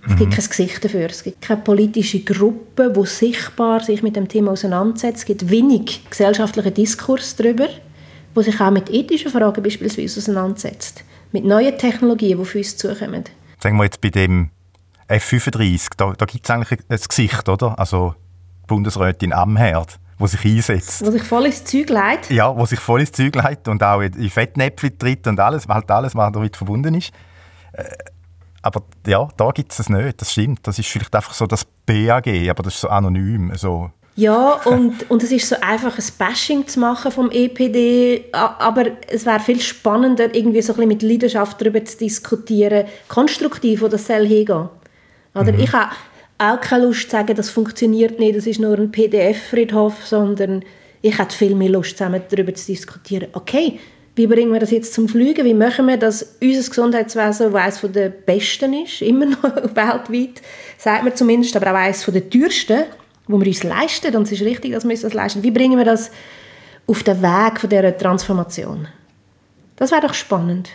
Es 0.06 0.12
mhm. 0.12 0.16
gibt 0.16 0.34
kein 0.34 0.44
Gesicht 0.44 0.84
dafür. 0.84 1.06
Es 1.06 1.24
gibt 1.24 1.40
keine 1.40 1.62
politische 1.62 2.20
Gruppe, 2.20 2.92
die 2.92 3.06
sichtbar 3.06 3.80
sich 3.80 4.02
mit 4.04 4.14
dem 4.14 4.28
Thema 4.28 4.52
auseinandersetzt. 4.52 5.18
Es 5.18 5.24
gibt 5.24 5.50
wenig 5.50 6.08
gesellschaftlichen 6.08 6.74
Diskurs 6.74 7.34
darüber, 7.34 7.68
wo 8.34 8.42
sich 8.42 8.60
auch 8.60 8.70
mit 8.70 8.88
ethischen 8.90 9.32
Fragen 9.32 9.62
beispielsweise 9.62 10.20
auseinandersetzt. 10.20 11.02
Mit 11.32 11.44
neuen 11.44 11.76
Technologien, 11.76 12.36
die 12.36 12.42
auf 12.42 12.54
uns 12.54 12.76
zukommen. 12.76 13.24
Sagen 13.60 13.76
wir 13.78 13.84
jetzt 13.84 14.00
bei 14.00 14.10
dem 14.10 14.50
F35, 15.08 15.88
da, 15.96 16.12
da 16.12 16.24
gibt 16.24 16.44
es 16.44 16.50
eigentlich 16.50 16.78
ein 16.88 16.98
Gesicht, 17.08 17.48
oder? 17.48 17.76
Also 17.78 18.14
Bundesrätin 18.66 19.32
Amherd, 19.32 19.98
die 20.18 20.26
sich 20.26 20.44
einsetzt. 20.44 21.06
Die 21.06 21.10
sich 21.10 21.22
voll 21.22 21.46
ins 21.46 21.64
Zeug 21.64 21.88
leitet. 21.90 22.30
Ja, 22.30 22.52
die 22.52 22.66
sich 22.66 22.80
voll 22.80 23.00
ins 23.00 23.12
Zeug 23.12 23.34
leitet 23.34 23.68
und 23.68 23.82
auch 23.82 24.00
in 24.00 24.30
Fettnäpfchen 24.30 24.98
tritt 24.98 25.26
und 25.26 25.38
alles, 25.40 25.66
halt 25.68 25.90
alles, 25.90 26.14
was 26.14 26.32
damit 26.32 26.56
verbunden 26.56 26.94
ist. 26.94 27.12
Äh, 27.72 27.84
aber 28.62 28.82
ja, 29.06 29.28
da 29.36 29.50
gibt 29.50 29.72
es 29.72 29.78
es 29.78 29.90
nicht, 29.90 30.20
das 30.20 30.32
stimmt. 30.32 30.66
Das 30.66 30.78
ist 30.78 30.88
vielleicht 30.88 31.14
einfach 31.14 31.34
so 31.34 31.46
das 31.46 31.66
BAG, 31.84 32.26
aber 32.48 32.62
das 32.62 32.74
ist 32.74 32.80
so 32.80 32.88
anonym. 32.88 33.52
So. 33.56 33.90
Ja, 34.16 34.52
und, 34.64 34.94
und 35.10 35.22
es 35.22 35.32
ist 35.32 35.48
so 35.48 35.56
einfach 35.60 35.98
ein 35.98 36.04
Bashing 36.18 36.66
zu 36.66 36.80
machen 36.80 37.12
vom 37.12 37.30
EPD, 37.30 38.24
aber 38.32 38.86
es 39.08 39.26
wäre 39.26 39.40
viel 39.40 39.60
spannender, 39.60 40.34
irgendwie 40.34 40.62
so 40.62 40.72
ein 40.72 40.76
bisschen 40.76 40.88
mit 40.88 41.02
Leidenschaft 41.02 41.60
darüber 41.60 41.84
zu 41.84 41.98
diskutieren, 41.98 42.86
konstruktiv, 43.08 43.82
wo 43.82 43.88
das 43.88 44.06
soll 44.06 44.26
hingehen. 44.26 44.68
Oder 45.34 45.52
mhm. 45.52 45.60
ich 45.60 45.72
habe 45.72 45.90
auch 46.52 46.60
keine 46.60 46.86
Lust 46.86 47.02
zu 47.02 47.10
sagen, 47.10 47.34
das 47.34 47.50
funktioniert 47.50 48.18
nicht, 48.18 48.36
das 48.36 48.46
ist 48.46 48.60
nur 48.60 48.78
ein 48.78 48.90
PDF-Friedhof, 48.90 50.06
sondern 50.06 50.64
ich 51.02 51.18
hätte 51.18 51.36
viel 51.36 51.54
mehr 51.54 51.68
Lust, 51.68 51.96
zusammen 51.96 52.22
darüber 52.30 52.54
zu 52.54 52.66
diskutieren. 52.66 53.28
Okay, 53.32 53.78
wie 54.16 54.26
bringen 54.26 54.52
wir 54.52 54.60
das 54.60 54.70
jetzt 54.70 54.94
zum 54.94 55.08
Fliegen? 55.08 55.44
Wie 55.44 55.54
machen 55.54 55.86
wir, 55.86 55.96
dass 55.96 56.36
unser 56.40 56.68
Gesundheitswesen, 56.68 57.52
das 57.52 57.82
eines 57.82 57.92
der 57.92 58.08
besten 58.10 58.72
ist, 58.72 59.02
immer 59.02 59.26
noch 59.26 59.42
weltweit, 59.74 60.40
sagt 60.78 61.04
man 61.04 61.16
zumindest, 61.16 61.56
aber 61.56 61.72
auch 61.72 61.76
eines 61.76 62.04
der 62.04 62.30
teuersten, 62.30 62.84
wo 63.26 63.40
wir 63.40 63.46
uns 63.46 63.64
leisten, 63.64 64.14
und 64.14 64.22
es 64.22 64.32
ist 64.32 64.42
richtig, 64.42 64.72
dass 64.72 64.84
wir 64.84 64.92
uns 64.92 65.00
das 65.00 65.14
leisten. 65.14 65.42
Wie 65.42 65.50
bringen 65.50 65.78
wir 65.78 65.84
das 65.84 66.10
auf 66.86 67.02
den 67.02 67.20
Weg 67.22 67.60
von 67.60 67.70
dieser 67.70 67.96
Transformation? 67.96 68.86
Das 69.76 69.90
wäre 69.90 70.02
doch 70.02 70.14
spannend. 70.14 70.70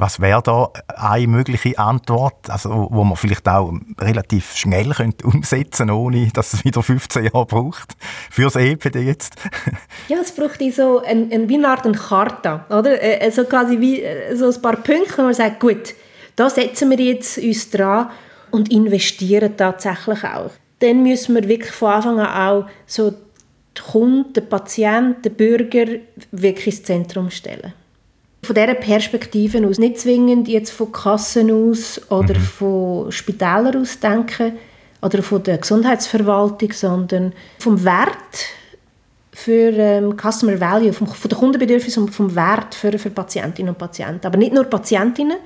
Was 0.00 0.18
wäre 0.18 0.42
da 0.42 0.70
eine 0.88 1.26
mögliche 1.26 1.78
Antwort, 1.78 2.48
also, 2.48 2.88
wo 2.90 3.04
man 3.04 3.16
vielleicht 3.16 3.46
auch 3.46 3.70
relativ 4.00 4.56
schnell 4.56 4.90
könnte 4.94 5.26
umsetzen 5.26 5.88
könnte, 5.88 5.94
ohne 5.94 6.28
dass 6.32 6.54
es 6.54 6.64
wieder 6.64 6.82
15 6.82 7.24
Jahre 7.24 7.44
braucht, 7.44 7.96
für 8.30 8.44
das 8.44 8.56
EPD 8.56 9.00
jetzt? 9.00 9.36
ja, 10.08 10.16
es 10.22 10.32
braucht 10.32 10.60
so 10.74 11.02
ein, 11.02 11.30
ein, 11.30 11.50
wie 11.50 11.56
eine 11.56 11.68
Art 11.68 11.84
eine 11.84 11.98
Karte, 11.98 12.64
oder? 12.70 12.98
Äh, 12.98 13.26
äh, 13.26 13.30
so 13.30 13.44
quasi 13.44 13.78
wie 13.78 14.02
so 14.34 14.50
ein 14.50 14.62
paar 14.62 14.76
Punkte, 14.76 15.18
wo 15.18 15.22
man 15.22 15.34
sagt, 15.34 15.60
gut, 15.60 15.94
da 16.34 16.48
setzen 16.48 16.88
wir 16.88 16.98
jetzt 16.98 17.36
uns 17.36 17.68
dran 17.68 18.10
und 18.50 18.72
investieren 18.72 19.54
tatsächlich 19.54 20.24
auch. 20.24 20.50
Dann 20.78 21.02
müssen 21.02 21.34
wir 21.34 21.46
wirklich 21.46 21.72
von 21.72 21.90
Anfang 21.90 22.20
an 22.20 22.48
auch 22.48 22.66
so 22.86 23.10
die 23.10 23.82
Kunden, 23.82 24.32
den 24.32 24.48
Patienten, 24.48 25.20
den 25.20 25.34
Bürger 25.34 25.86
wirklich 26.32 26.74
ins 26.74 26.84
Zentrum 26.84 27.28
stellen. 27.28 27.74
Von 28.50 28.56
dieser 28.56 28.74
Perspektive 28.74 29.64
aus, 29.64 29.78
nicht 29.78 30.00
zwingend 30.00 30.48
jetzt 30.48 30.72
von 30.72 30.90
Kassen 30.90 31.52
aus 31.52 32.00
oder 32.10 32.34
mhm. 32.34 32.40
von 32.40 33.12
Spitälern 33.12 33.80
aus 33.80 34.00
denken 34.00 34.54
oder 35.00 35.22
von 35.22 35.40
der 35.40 35.58
Gesundheitsverwaltung, 35.58 36.72
sondern 36.72 37.32
vom 37.60 37.84
Wert 37.84 38.08
für 39.30 39.70
ähm, 39.70 40.16
Customer 40.16 40.58
Value, 40.58 40.92
vom, 40.92 41.06
von 41.06 41.28
der 41.28 41.38
Kundenbedürfnis 41.38 41.96
und 41.96 42.10
vom 42.10 42.34
Wert 42.34 42.74
für, 42.74 42.98
für 42.98 43.10
Patientinnen 43.10 43.68
und 43.68 43.78
Patienten. 43.78 44.26
Aber 44.26 44.36
nicht 44.36 44.52
nur 44.52 44.64
Patientinnen, 44.64 45.38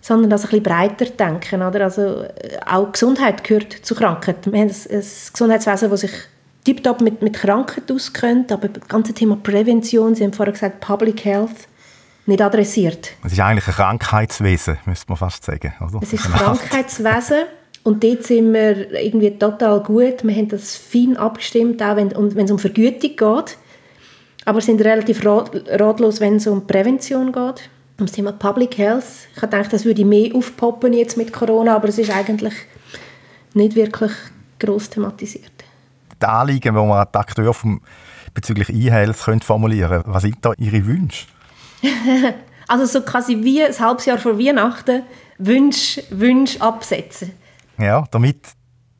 sondern 0.00 0.28
das 0.28 0.42
ein 0.42 0.48
bisschen 0.48 0.64
breiter 0.64 1.04
denken. 1.04 1.62
Oder? 1.62 1.84
Also, 1.84 2.22
äh, 2.22 2.58
auch 2.66 2.90
Gesundheit 2.90 3.44
gehört 3.44 3.72
zu 3.72 3.94
Krankheit. 3.94 4.50
Wir 4.50 4.60
haben 4.60 4.70
ein, 4.70 4.96
ein 4.96 5.04
Gesundheitswesen, 5.32 5.88
das 5.88 6.00
sich 6.00 6.14
tiptop 6.64 7.00
mit, 7.00 7.22
mit 7.22 7.34
Krankheit 7.34 7.92
auskennt, 7.92 8.50
aber 8.50 8.66
das 8.66 8.88
ganze 8.88 9.12
Thema 9.12 9.36
Prävention, 9.36 10.16
Sie 10.16 10.24
haben 10.24 10.32
vorher 10.32 10.52
gesagt 10.52 10.80
Public 10.80 11.24
Health, 11.24 11.68
nicht 12.30 12.42
adressiert. 12.42 13.10
Es 13.24 13.32
ist 13.32 13.40
eigentlich 13.40 13.66
ein 13.68 13.74
Krankheitswesen, 13.74 14.78
müsste 14.86 15.06
man 15.08 15.18
fast 15.18 15.44
sagen. 15.44 15.74
Oder? 15.80 16.00
Es 16.02 16.12
ist 16.12 16.26
ein 16.26 16.32
Krankheitswesen 16.32 17.42
und 17.82 18.02
dort 18.02 18.24
sind 18.24 18.52
wir 18.52 18.92
irgendwie 18.92 19.30
total 19.38 19.80
gut. 19.82 20.24
Wir 20.24 20.34
haben 20.34 20.48
das 20.48 20.76
fein 20.76 21.16
abgestimmt, 21.16 21.82
auch 21.82 21.96
wenn, 21.96 22.08
es 22.08 22.50
um 22.50 22.58
Vergütung 22.58 23.16
geht. 23.16 23.58
Aber 24.46 24.60
sind 24.60 24.80
relativ 24.80 25.24
ratlos, 25.24 26.20
wenn 26.20 26.36
es 26.36 26.46
um 26.46 26.66
Prävention 26.66 27.32
geht. 27.32 27.68
Um 27.98 28.06
das 28.06 28.12
Thema 28.12 28.32
Public 28.32 28.78
Health. 28.78 29.04
Ich 29.34 29.42
habe 29.42 29.54
gedacht, 29.54 29.72
das 29.72 29.84
würde 29.84 30.04
mehr 30.04 30.34
aufpoppen 30.34 30.94
jetzt 30.94 31.18
mit 31.18 31.32
Corona, 31.32 31.76
aber 31.76 31.88
es 31.88 31.98
ist 31.98 32.10
eigentlich 32.10 32.54
nicht 33.52 33.76
wirklich 33.76 34.12
gross 34.58 34.88
thematisiert. 34.88 35.52
Die 36.20 36.26
Anliegen, 36.26 36.74
die 36.74 36.80
man 36.80 37.06
aktuell 37.12 37.52
vom, 37.52 37.80
bezüglich 38.32 38.70
E-Health 38.70 39.42
formulieren 39.42 40.02
können, 40.02 40.14
was 40.14 40.22
sind 40.22 40.36
da 40.40 40.52
Ihre 40.58 40.86
Wünsche? 40.86 41.26
also 42.68 42.84
so 42.86 43.02
quasi 43.02 43.42
wie 43.42 43.62
ein 43.62 43.78
halbes 43.78 44.06
Jahr 44.06 44.18
vor 44.18 44.38
Weihnachten 44.38 45.02
Wünsch, 45.38 46.00
Wünsch 46.10 46.58
absetzen. 46.58 47.32
Ja, 47.78 48.04
damit, 48.10 48.38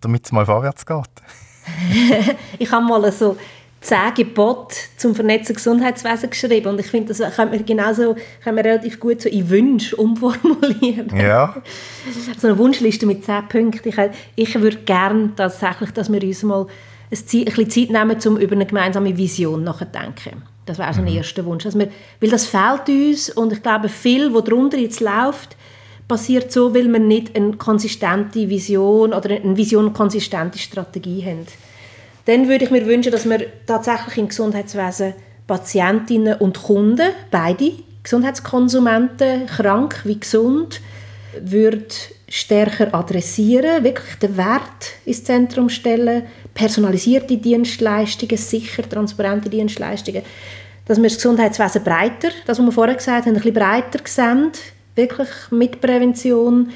damit 0.01 0.25
es 0.25 0.33
mal 0.33 0.47
vorwärts 0.47 0.87
geht. 0.87 0.97
ich 2.59 2.71
habe 2.71 2.85
mal 2.85 3.13
so 3.13 3.37
zehn 3.81 4.15
Gebote 4.15 4.75
zum 4.97 5.15
vernetzten 5.15 5.57
Gesundheitswesen 5.57 6.31
geschrieben 6.31 6.69
und 6.69 6.81
ich 6.81 6.87
finde, 6.87 7.15
das 7.15 7.35
kann 7.35 7.51
man 7.51 7.65
genauso 7.65 8.17
kann 8.43 8.55
man 8.55 8.65
relativ 8.65 9.01
gut 9.01 9.23
so 9.23 9.29
in 9.29 9.49
Wünsche 9.49 9.97
umformulieren. 9.97 11.15
Ja. 11.17 11.57
So 12.39 12.49
eine 12.49 12.59
Wunschliste 12.59 13.05
mit 13.07 13.25
zehn 13.25 13.47
Punkten. 13.49 13.89
Ich, 13.89 13.97
ich 14.37 14.61
würde 14.61 14.79
gerne 14.79 15.33
tatsächlich, 15.37 15.91
dass 15.91 16.11
wir 16.11 16.23
uns 16.23 16.43
mal 16.43 16.63
ein 16.63 16.67
bisschen 17.11 17.71
Zeit 17.71 17.91
nehmen, 17.91 18.17
um 18.27 18.39
über 18.39 18.53
eine 18.53 18.67
gemeinsame 18.67 19.17
Vision 19.17 19.65
nachzudenken. 19.65 20.43
Das 20.71 20.79
wäre 20.79 20.95
so 20.95 21.01
ein 21.01 21.11
mhm. 21.11 21.17
erster 21.17 21.45
Wunsch. 21.45 21.65
Dass 21.65 21.77
wir, 21.77 21.89
weil 22.21 22.31
das 22.31 22.47
fehlt 22.47 22.89
uns 22.89 23.29
und 23.31 23.53
ich 23.53 23.63
glaube, 23.63 23.89
viel, 23.89 24.33
was 24.33 24.45
darunter 24.45 24.79
jetzt 24.79 25.01
läuft, 25.01 25.57
passiert 26.07 26.53
so, 26.53 26.75
weil 26.75 26.89
wir 26.89 27.01
nicht 27.01 27.35
eine 27.35 27.57
konsistente 27.57 28.49
Vision 28.49 29.13
oder 29.13 29.31
eine 29.31 29.57
Vision 29.57 29.93
konsistente 29.93 30.59
Strategie 30.59 31.25
haben. 31.25 31.47
Dann 32.27 32.49
würde 32.49 32.67
ich 32.67 32.71
mir 32.71 32.87
wünschen, 32.87 33.11
dass 33.11 33.29
wir 33.29 33.47
tatsächlich 33.67 34.19
im 34.19 34.29
Gesundheitswesen 34.29 35.15
Patientinnen 35.49 36.39
und 36.39 36.63
Kunden, 36.63 37.11
beide 37.33 37.73
Gesundheitskonsumenten, 38.05 39.47
krank 39.47 40.03
wie 40.05 40.21
gesund, 40.21 40.81
würde 41.41 41.87
stärker 42.29 42.95
adressieren, 42.95 43.83
wirklich 43.83 44.17
den 44.17 44.37
Wert 44.37 44.93
ins 45.05 45.25
Zentrum 45.25 45.69
stellen, 45.69 46.23
personalisierte 46.61 47.39
Dienstleistungen, 47.39 48.37
sicher 48.37 48.87
transparente 48.87 49.49
Dienstleistungen, 49.49 50.23
dass 50.85 50.99
wir 50.99 51.05
das 51.09 51.17
Gesundheitswesen 51.17 51.83
breiter, 51.83 52.29
das, 52.45 52.59
was 52.59 52.67
wir 52.67 52.73
vorher 52.73 52.97
gesagt 52.97 53.25
haben, 53.25 53.35
ein 53.35 53.35
bisschen 53.37 53.55
breiter 53.55 54.01
sehen, 54.05 54.53
wirklich 54.95 55.29
mit 55.51 55.81
Prävention, 55.81 56.69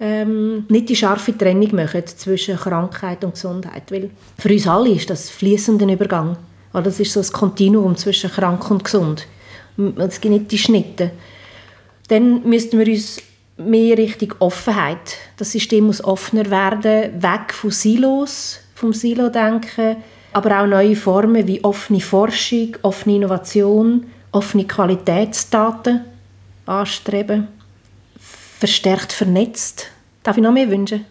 ähm, 0.00 0.64
nicht 0.68 0.88
die 0.88 0.96
scharfe 0.96 1.36
Trennung 1.38 1.72
machen 1.76 2.04
zwischen 2.06 2.56
Krankheit 2.56 3.22
und 3.22 3.34
Gesundheit, 3.34 3.92
weil 3.92 4.10
für 4.36 4.52
uns 4.52 4.66
alle 4.66 4.90
ist 4.90 5.08
das 5.08 5.30
fließender 5.30 5.86
Übergang. 5.86 6.36
Das 6.72 6.98
ist 6.98 7.12
so 7.12 7.20
ein 7.20 7.32
Kontinuum 7.32 7.96
zwischen 7.96 8.30
krank 8.30 8.68
und 8.70 8.82
gesund. 8.82 9.26
Es 9.96 10.20
gibt 10.20 10.32
nicht 10.32 10.50
die 10.50 10.58
Schnitte. 10.58 11.12
Dann 12.08 12.48
müssten 12.48 12.78
wir 12.78 12.86
uns 12.88 13.18
mehr 13.56 13.96
Richtung 13.96 14.34
Offenheit. 14.40 15.18
Das 15.36 15.52
System 15.52 15.84
muss 15.84 16.02
offener 16.02 16.50
werden, 16.50 17.22
weg 17.22 17.52
von 17.52 17.70
Silos, 17.70 18.60
vom 18.80 18.92
Silo-Denken, 18.92 19.96
aber 20.32 20.60
auch 20.60 20.66
neue 20.66 20.96
Formen 20.96 21.46
wie 21.46 21.62
offene 21.62 22.00
Forschung, 22.00 22.76
offene 22.82 23.16
Innovation, 23.16 24.06
offene 24.32 24.66
Qualitätsdaten 24.66 26.04
anstreben, 26.66 27.48
verstärkt 28.58 29.12
vernetzt. 29.12 29.86
Darf 30.22 30.36
ich 30.36 30.42
noch 30.42 30.52
mehr 30.52 30.70
wünschen? 30.70 31.04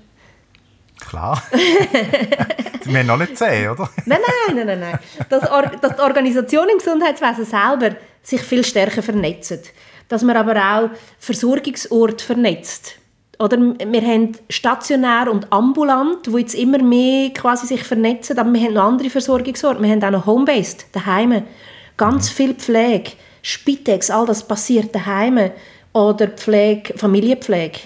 Klar. 1.00 1.42
Wir 2.84 3.00
haben 3.00 3.08
noch 3.08 3.18
nicht 3.18 3.38
zehn, 3.38 3.70
oder? 3.70 3.90
nein, 4.06 4.20
nein, 4.54 4.66
nein, 4.66 4.80
nein. 4.80 5.00
Dass, 5.30 5.44
dass 5.82 5.96
die 5.96 6.02
Organisation 6.02 6.68
im 6.70 6.78
Gesundheitswesen 6.78 7.46
selber 7.46 7.96
sich 8.24 8.42
viel 8.42 8.66
stärker 8.66 9.02
vernetzt 9.02 9.72
dass 10.10 10.24
man 10.24 10.36
aber 10.36 10.56
auch 10.58 10.90
Versorgungsort 11.20 12.22
vernetzt. 12.22 12.96
Oder 13.40 13.58
wir 13.58 14.02
haben 14.02 14.34
stationär 14.50 15.32
und 15.32 15.52
ambulant, 15.52 16.32
wo 16.32 16.38
jetzt 16.38 16.56
immer 16.56 16.80
mehr 16.80 17.30
quasi 17.30 17.68
sich 17.68 17.84
vernetzen, 17.84 18.38
aber 18.38 18.52
wir 18.52 18.62
haben 18.62 18.74
noch 18.74 18.84
andere 18.84 19.10
Versorgungsorte. 19.10 19.82
Wir 19.82 19.90
haben 19.90 20.04
auch 20.04 20.12
noch 20.12 20.26
Homebased, 20.26 20.88
daheim. 20.92 21.44
Ganz 21.96 22.30
viel 22.30 22.54
Pflege, 22.54 23.12
Spitex, 23.42 24.10
all 24.10 24.26
das 24.26 24.46
passiert 24.46 24.94
daheim. 24.94 25.52
Oder 25.94 26.28
Pflege, 26.28 26.98
Familienpflege. 26.98 27.80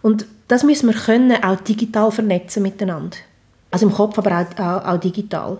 Und 0.00 0.26
das 0.48 0.64
müssen 0.64 0.88
wir 0.88 0.98
können, 0.98 1.44
auch 1.44 1.60
digital 1.60 2.10
vernetzen 2.10 2.62
miteinander. 2.62 3.16
Also 3.70 3.86
im 3.86 3.92
Kopf, 3.92 4.18
aber 4.18 4.40
auch, 4.40 4.58
auch, 4.58 4.86
auch 4.86 5.00
digital. 5.00 5.58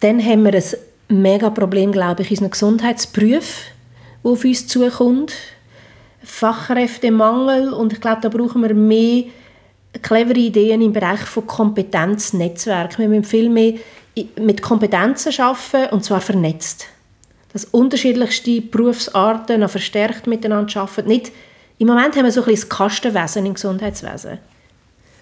Dann 0.00 0.24
haben 0.24 0.44
wir 0.44 0.54
ein 0.54 1.22
mega 1.22 1.50
Problem, 1.50 1.90
glaube 1.90 2.22
ich, 2.22 2.30
in 2.30 2.36
unseren 2.36 2.50
Gesundheitsberufen 2.50 3.64
der 4.22 4.30
auf 4.30 4.44
uns 4.44 4.66
zukommt. 4.66 5.32
Fachkräftemangel 6.22 7.72
und 7.72 7.92
ich 7.92 8.00
glaube, 8.00 8.20
da 8.20 8.28
brauchen 8.28 8.62
wir 8.62 8.74
mehr 8.74 9.24
clevere 10.02 10.38
Ideen 10.38 10.82
im 10.82 10.92
Bereich 10.92 11.20
von 11.20 11.46
Kompetenznetzwerk. 11.46 12.98
Wir 12.98 13.08
müssen 13.08 13.24
viel 13.24 13.48
mehr 13.48 13.74
mit 14.38 14.62
Kompetenzen 14.62 15.32
arbeiten 15.40 15.94
und 15.94 16.04
zwar 16.04 16.20
vernetzt. 16.20 16.86
Dass 17.52 17.64
unterschiedlichste 17.64 18.60
Berufsarten 18.60 19.60
noch 19.60 19.70
verstärkt 19.70 20.26
miteinander 20.26 20.80
arbeiten. 20.80 21.08
Nicht, 21.08 21.32
Im 21.78 21.88
Moment 21.88 22.14
haben 22.16 22.24
wir 22.24 22.32
so 22.32 22.42
ein 22.42 22.46
bisschen 22.46 22.68
das 22.68 22.78
Kastenwesen 22.78 23.46
im 23.46 23.54
Gesundheitswesen. 23.54 24.38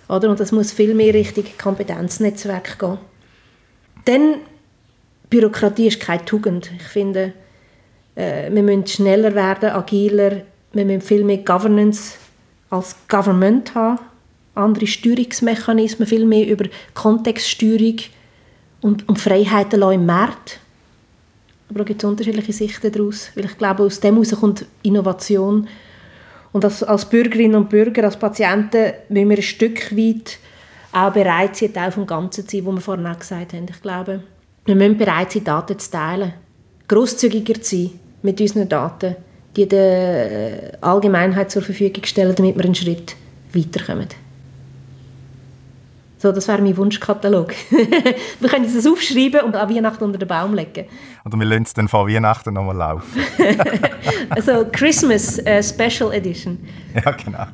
Oder? 0.08 0.30
Und 0.30 0.40
das 0.40 0.52
muss 0.52 0.72
viel 0.72 0.94
mehr 0.94 1.14
Richtung 1.14 1.44
Kompetenznetzwerk 1.56 2.78
gehen. 2.78 2.98
Dann, 4.04 4.36
Bürokratie 5.30 5.86
ist 5.86 6.00
keine 6.00 6.24
Tugend. 6.24 6.70
Ich 6.76 6.82
finde, 6.82 7.32
äh, 8.14 8.50
wir 8.52 8.62
müssen 8.62 8.86
schneller 8.86 9.34
werden, 9.34 9.70
agiler, 9.70 10.42
wir 10.72 10.84
müssen 10.84 11.00
viel 11.00 11.24
mehr 11.24 11.38
Governance 11.38 12.14
als 12.70 12.96
Government 13.08 13.74
haben, 13.74 14.00
andere 14.54 14.86
Steuerungsmechanismen, 14.86 16.06
viel 16.06 16.26
mehr 16.26 16.46
über 16.46 16.66
Kontextsteuerung 16.94 17.96
und, 18.80 19.08
und 19.08 19.18
Freiheiten 19.18 19.82
im 19.82 20.06
Markt. 20.06 20.60
Aber 21.68 21.80
da 21.80 21.84
gibt 21.84 22.02
es 22.02 22.08
unterschiedliche 22.08 22.52
Sichten 22.52 22.90
daraus, 22.92 23.30
weil 23.34 23.44
ich 23.44 23.58
glaube, 23.58 23.84
aus 23.84 24.00
dem 24.00 24.14
heraus 24.14 24.30
kommt 24.38 24.66
Innovation. 24.82 25.68
Und 26.52 26.64
als, 26.64 26.82
als 26.82 27.04
Bürgerinnen 27.04 27.56
und 27.56 27.68
Bürger, 27.68 28.04
als 28.04 28.18
Patienten, 28.18 28.92
müssen 29.08 29.30
wir 29.30 29.36
ein 29.36 29.42
Stück 29.42 29.96
weit 29.96 30.38
auch 30.92 31.12
bereit 31.12 31.56
sein, 31.56 31.72
Teil 31.72 31.92
vom 31.92 32.06
Ganzen 32.06 32.48
zu 32.48 32.56
sein, 32.56 32.66
was 32.66 32.74
wir 32.74 32.80
vorhin 32.80 33.06
auch 33.06 33.18
gesagt 33.18 33.52
haben. 33.52 33.66
Ich 33.68 33.82
glaube, 33.82 34.22
wir 34.64 34.74
müssen 34.74 34.96
bereit 34.96 35.32
sein, 35.32 35.44
Daten 35.44 35.78
zu 35.78 35.90
teilen, 35.90 36.32
grosszügiger 36.88 37.60
zu 37.60 37.76
sein, 37.76 37.90
mit 38.22 38.40
unseren 38.40 38.68
Daten, 38.68 39.16
die 39.56 39.68
der 39.68 40.72
äh, 40.72 40.76
Allgemeinheit 40.80 41.50
zur 41.50 41.62
Verfügung 41.62 42.04
stellen, 42.04 42.34
damit 42.34 42.56
wir 42.56 42.64
einen 42.64 42.74
Schritt 42.74 43.16
weiterkommen. 43.52 44.08
So, 46.18 46.32
das 46.32 46.48
wäre 46.48 46.60
mein 46.60 46.76
Wunschkatalog. 46.76 47.54
wir 48.40 48.48
können 48.48 48.64
das 48.72 48.86
aufschreiben 48.86 49.42
und 49.42 49.54
an 49.54 49.72
Weihnachten 49.72 50.02
unter 50.02 50.18
den 50.18 50.26
Baum 50.26 50.52
legen. 50.52 50.86
Oder 51.24 51.38
wir 51.38 51.46
lassen 51.46 51.62
es 51.62 51.74
dann 51.74 51.86
vor 51.86 52.08
Weihnachten 52.08 52.54
nochmal 52.54 52.76
laufen. 52.76 53.22
also 54.30 54.66
Christmas 54.72 55.38
uh, 55.38 55.62
Special 55.62 56.12
Edition. 56.12 56.58
Ja, 56.92 57.12
genau. 57.12 57.46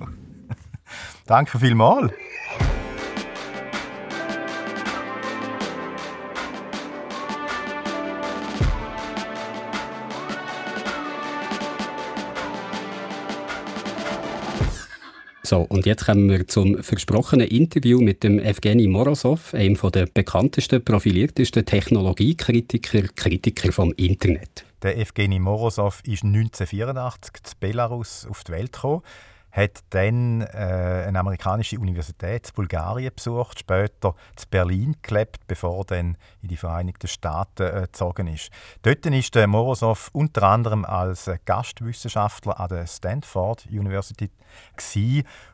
Danke 1.26 1.58
vielmals. 1.58 2.12
So, 15.46 15.60
und 15.60 15.84
jetzt 15.84 16.06
kommen 16.06 16.30
wir 16.30 16.48
zum 16.48 16.82
versprochenen 16.82 17.46
Interview 17.46 18.00
mit 18.00 18.22
dem 18.22 18.38
Evgeny 18.38 18.86
Morozov, 18.86 19.52
einem 19.52 19.76
der 19.92 20.06
bekanntesten, 20.06 20.82
profiliertesten 20.82 21.66
Technologiekritiker, 21.66 23.02
Kritiker 23.14 23.70
vom 23.70 23.92
Internet. 23.92 24.64
Der 24.82 24.96
Evgeny 24.96 25.38
Morozov 25.38 26.00
ist 26.06 26.24
1984 26.24 27.32
in 27.34 27.52
Belarus 27.60 28.26
auf 28.26 28.42
die 28.44 28.52
Welt 28.52 28.72
gekommen 28.72 29.02
hat 29.54 29.84
dann 29.90 30.40
äh, 30.40 31.04
eine 31.06 31.20
amerikanische 31.20 31.78
Universität 31.78 32.48
in 32.48 32.54
Bulgarien 32.54 33.12
besucht, 33.14 33.60
später 33.60 34.16
in 34.36 34.50
Berlin 34.50 34.96
gelebt, 35.00 35.46
bevor 35.46 35.78
er 35.78 35.84
dann 35.84 36.18
in 36.42 36.48
die 36.48 36.56
Vereinigten 36.56 37.06
Staaten 37.06 37.62
äh, 37.62 37.80
gezogen 37.82 38.26
ist. 38.26 38.50
Dort 38.82 39.06
ist 39.06 39.34
der 39.36 39.46
Morozov 39.46 40.10
unter 40.12 40.42
anderem 40.42 40.84
als 40.84 41.30
Gastwissenschaftler 41.44 42.58
an 42.58 42.68
der 42.68 42.86
Stanford 42.88 43.66
University 43.70 44.30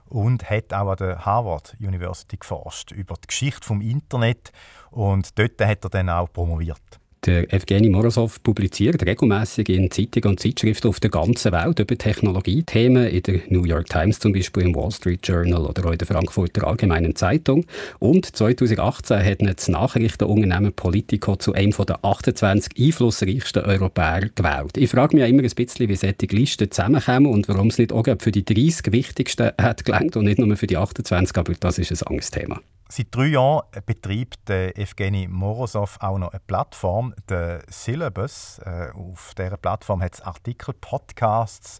und 0.06 0.48
hat 0.48 0.72
auch 0.72 0.90
an 0.90 0.96
der 0.96 1.24
Harvard 1.26 1.76
University 1.78 2.38
geforscht 2.38 2.92
über 2.92 3.16
die 3.22 3.26
Geschichte 3.26 3.66
vom 3.66 3.82
Internet 3.82 4.50
und 4.90 5.38
dort 5.38 5.60
hat 5.60 5.84
er 5.84 5.90
dann 5.90 6.08
auch 6.08 6.32
promoviert. 6.32 6.99
Der 7.26 7.52
Evgeny 7.52 7.90
Morozov 7.90 8.42
publiziert 8.42 9.04
regelmäßig 9.04 9.68
in 9.68 9.90
Zeitungen 9.90 10.30
und 10.30 10.40
Zeitschriften 10.40 10.88
auf 10.88 11.00
der 11.00 11.10
ganzen 11.10 11.52
Welt 11.52 11.78
über 11.78 11.98
Technologiethemen, 11.98 13.08
in 13.08 13.22
der 13.22 13.40
New 13.50 13.64
York 13.64 13.90
Times 13.90 14.20
zum 14.20 14.32
Beispiel, 14.32 14.62
im 14.62 14.74
Wall 14.74 14.90
Street 14.90 15.20
Journal 15.28 15.66
oder 15.66 15.84
auch 15.84 15.92
in 15.92 15.98
der 15.98 16.06
Frankfurter 16.06 16.66
Allgemeinen 16.66 17.14
Zeitung. 17.14 17.66
Und 17.98 18.24
2018 18.24 19.22
hat 19.22 19.38
das 19.42 19.68
Nachrichtenunternehmen 19.68 20.72
Politico 20.72 21.36
zu 21.36 21.52
einem 21.52 21.72
der 21.72 22.02
28 22.02 22.72
einflussreichsten 22.86 23.64
Europäer 23.66 24.30
gewählt. 24.34 24.78
Ich 24.78 24.88
frage 24.88 25.14
mich 25.14 25.28
immer 25.28 25.42
ein 25.42 25.50
bisschen, 25.50 25.90
wie 25.90 25.96
solche 25.96 26.26
Listen 26.30 26.70
zusammenkommen 26.70 27.26
und 27.26 27.48
warum 27.48 27.66
es 27.66 27.76
nicht 27.76 27.92
auch 27.92 28.06
für 28.18 28.32
die 28.32 28.46
30 28.46 28.92
wichtigsten 28.92 29.50
hat 29.60 29.84
gelangt 29.84 30.16
und 30.16 30.24
nicht 30.24 30.38
nur 30.38 30.56
für 30.56 30.66
die 30.66 30.78
28, 30.78 31.36
aber 31.36 31.52
das 31.60 31.78
ist 31.78 31.92
ein 31.92 32.06
anderes 32.06 32.30
Thema. 32.30 32.62
Seit 32.92 33.14
drei 33.14 33.26
Jahren 33.26 33.62
betreibt 33.86 34.50
Evgeny 34.50 35.28
Morozov 35.28 35.96
auch 36.00 36.18
noch 36.18 36.32
eine 36.32 36.40
Plattform, 36.40 37.14
der 37.28 37.62
Syllabus. 37.68 38.58
Äh, 38.64 38.90
auf 38.92 39.32
dieser 39.38 39.56
Plattform 39.58 40.02
hat 40.02 40.14
es 40.14 40.20
Artikel, 40.20 40.74
Podcasts, 40.74 41.78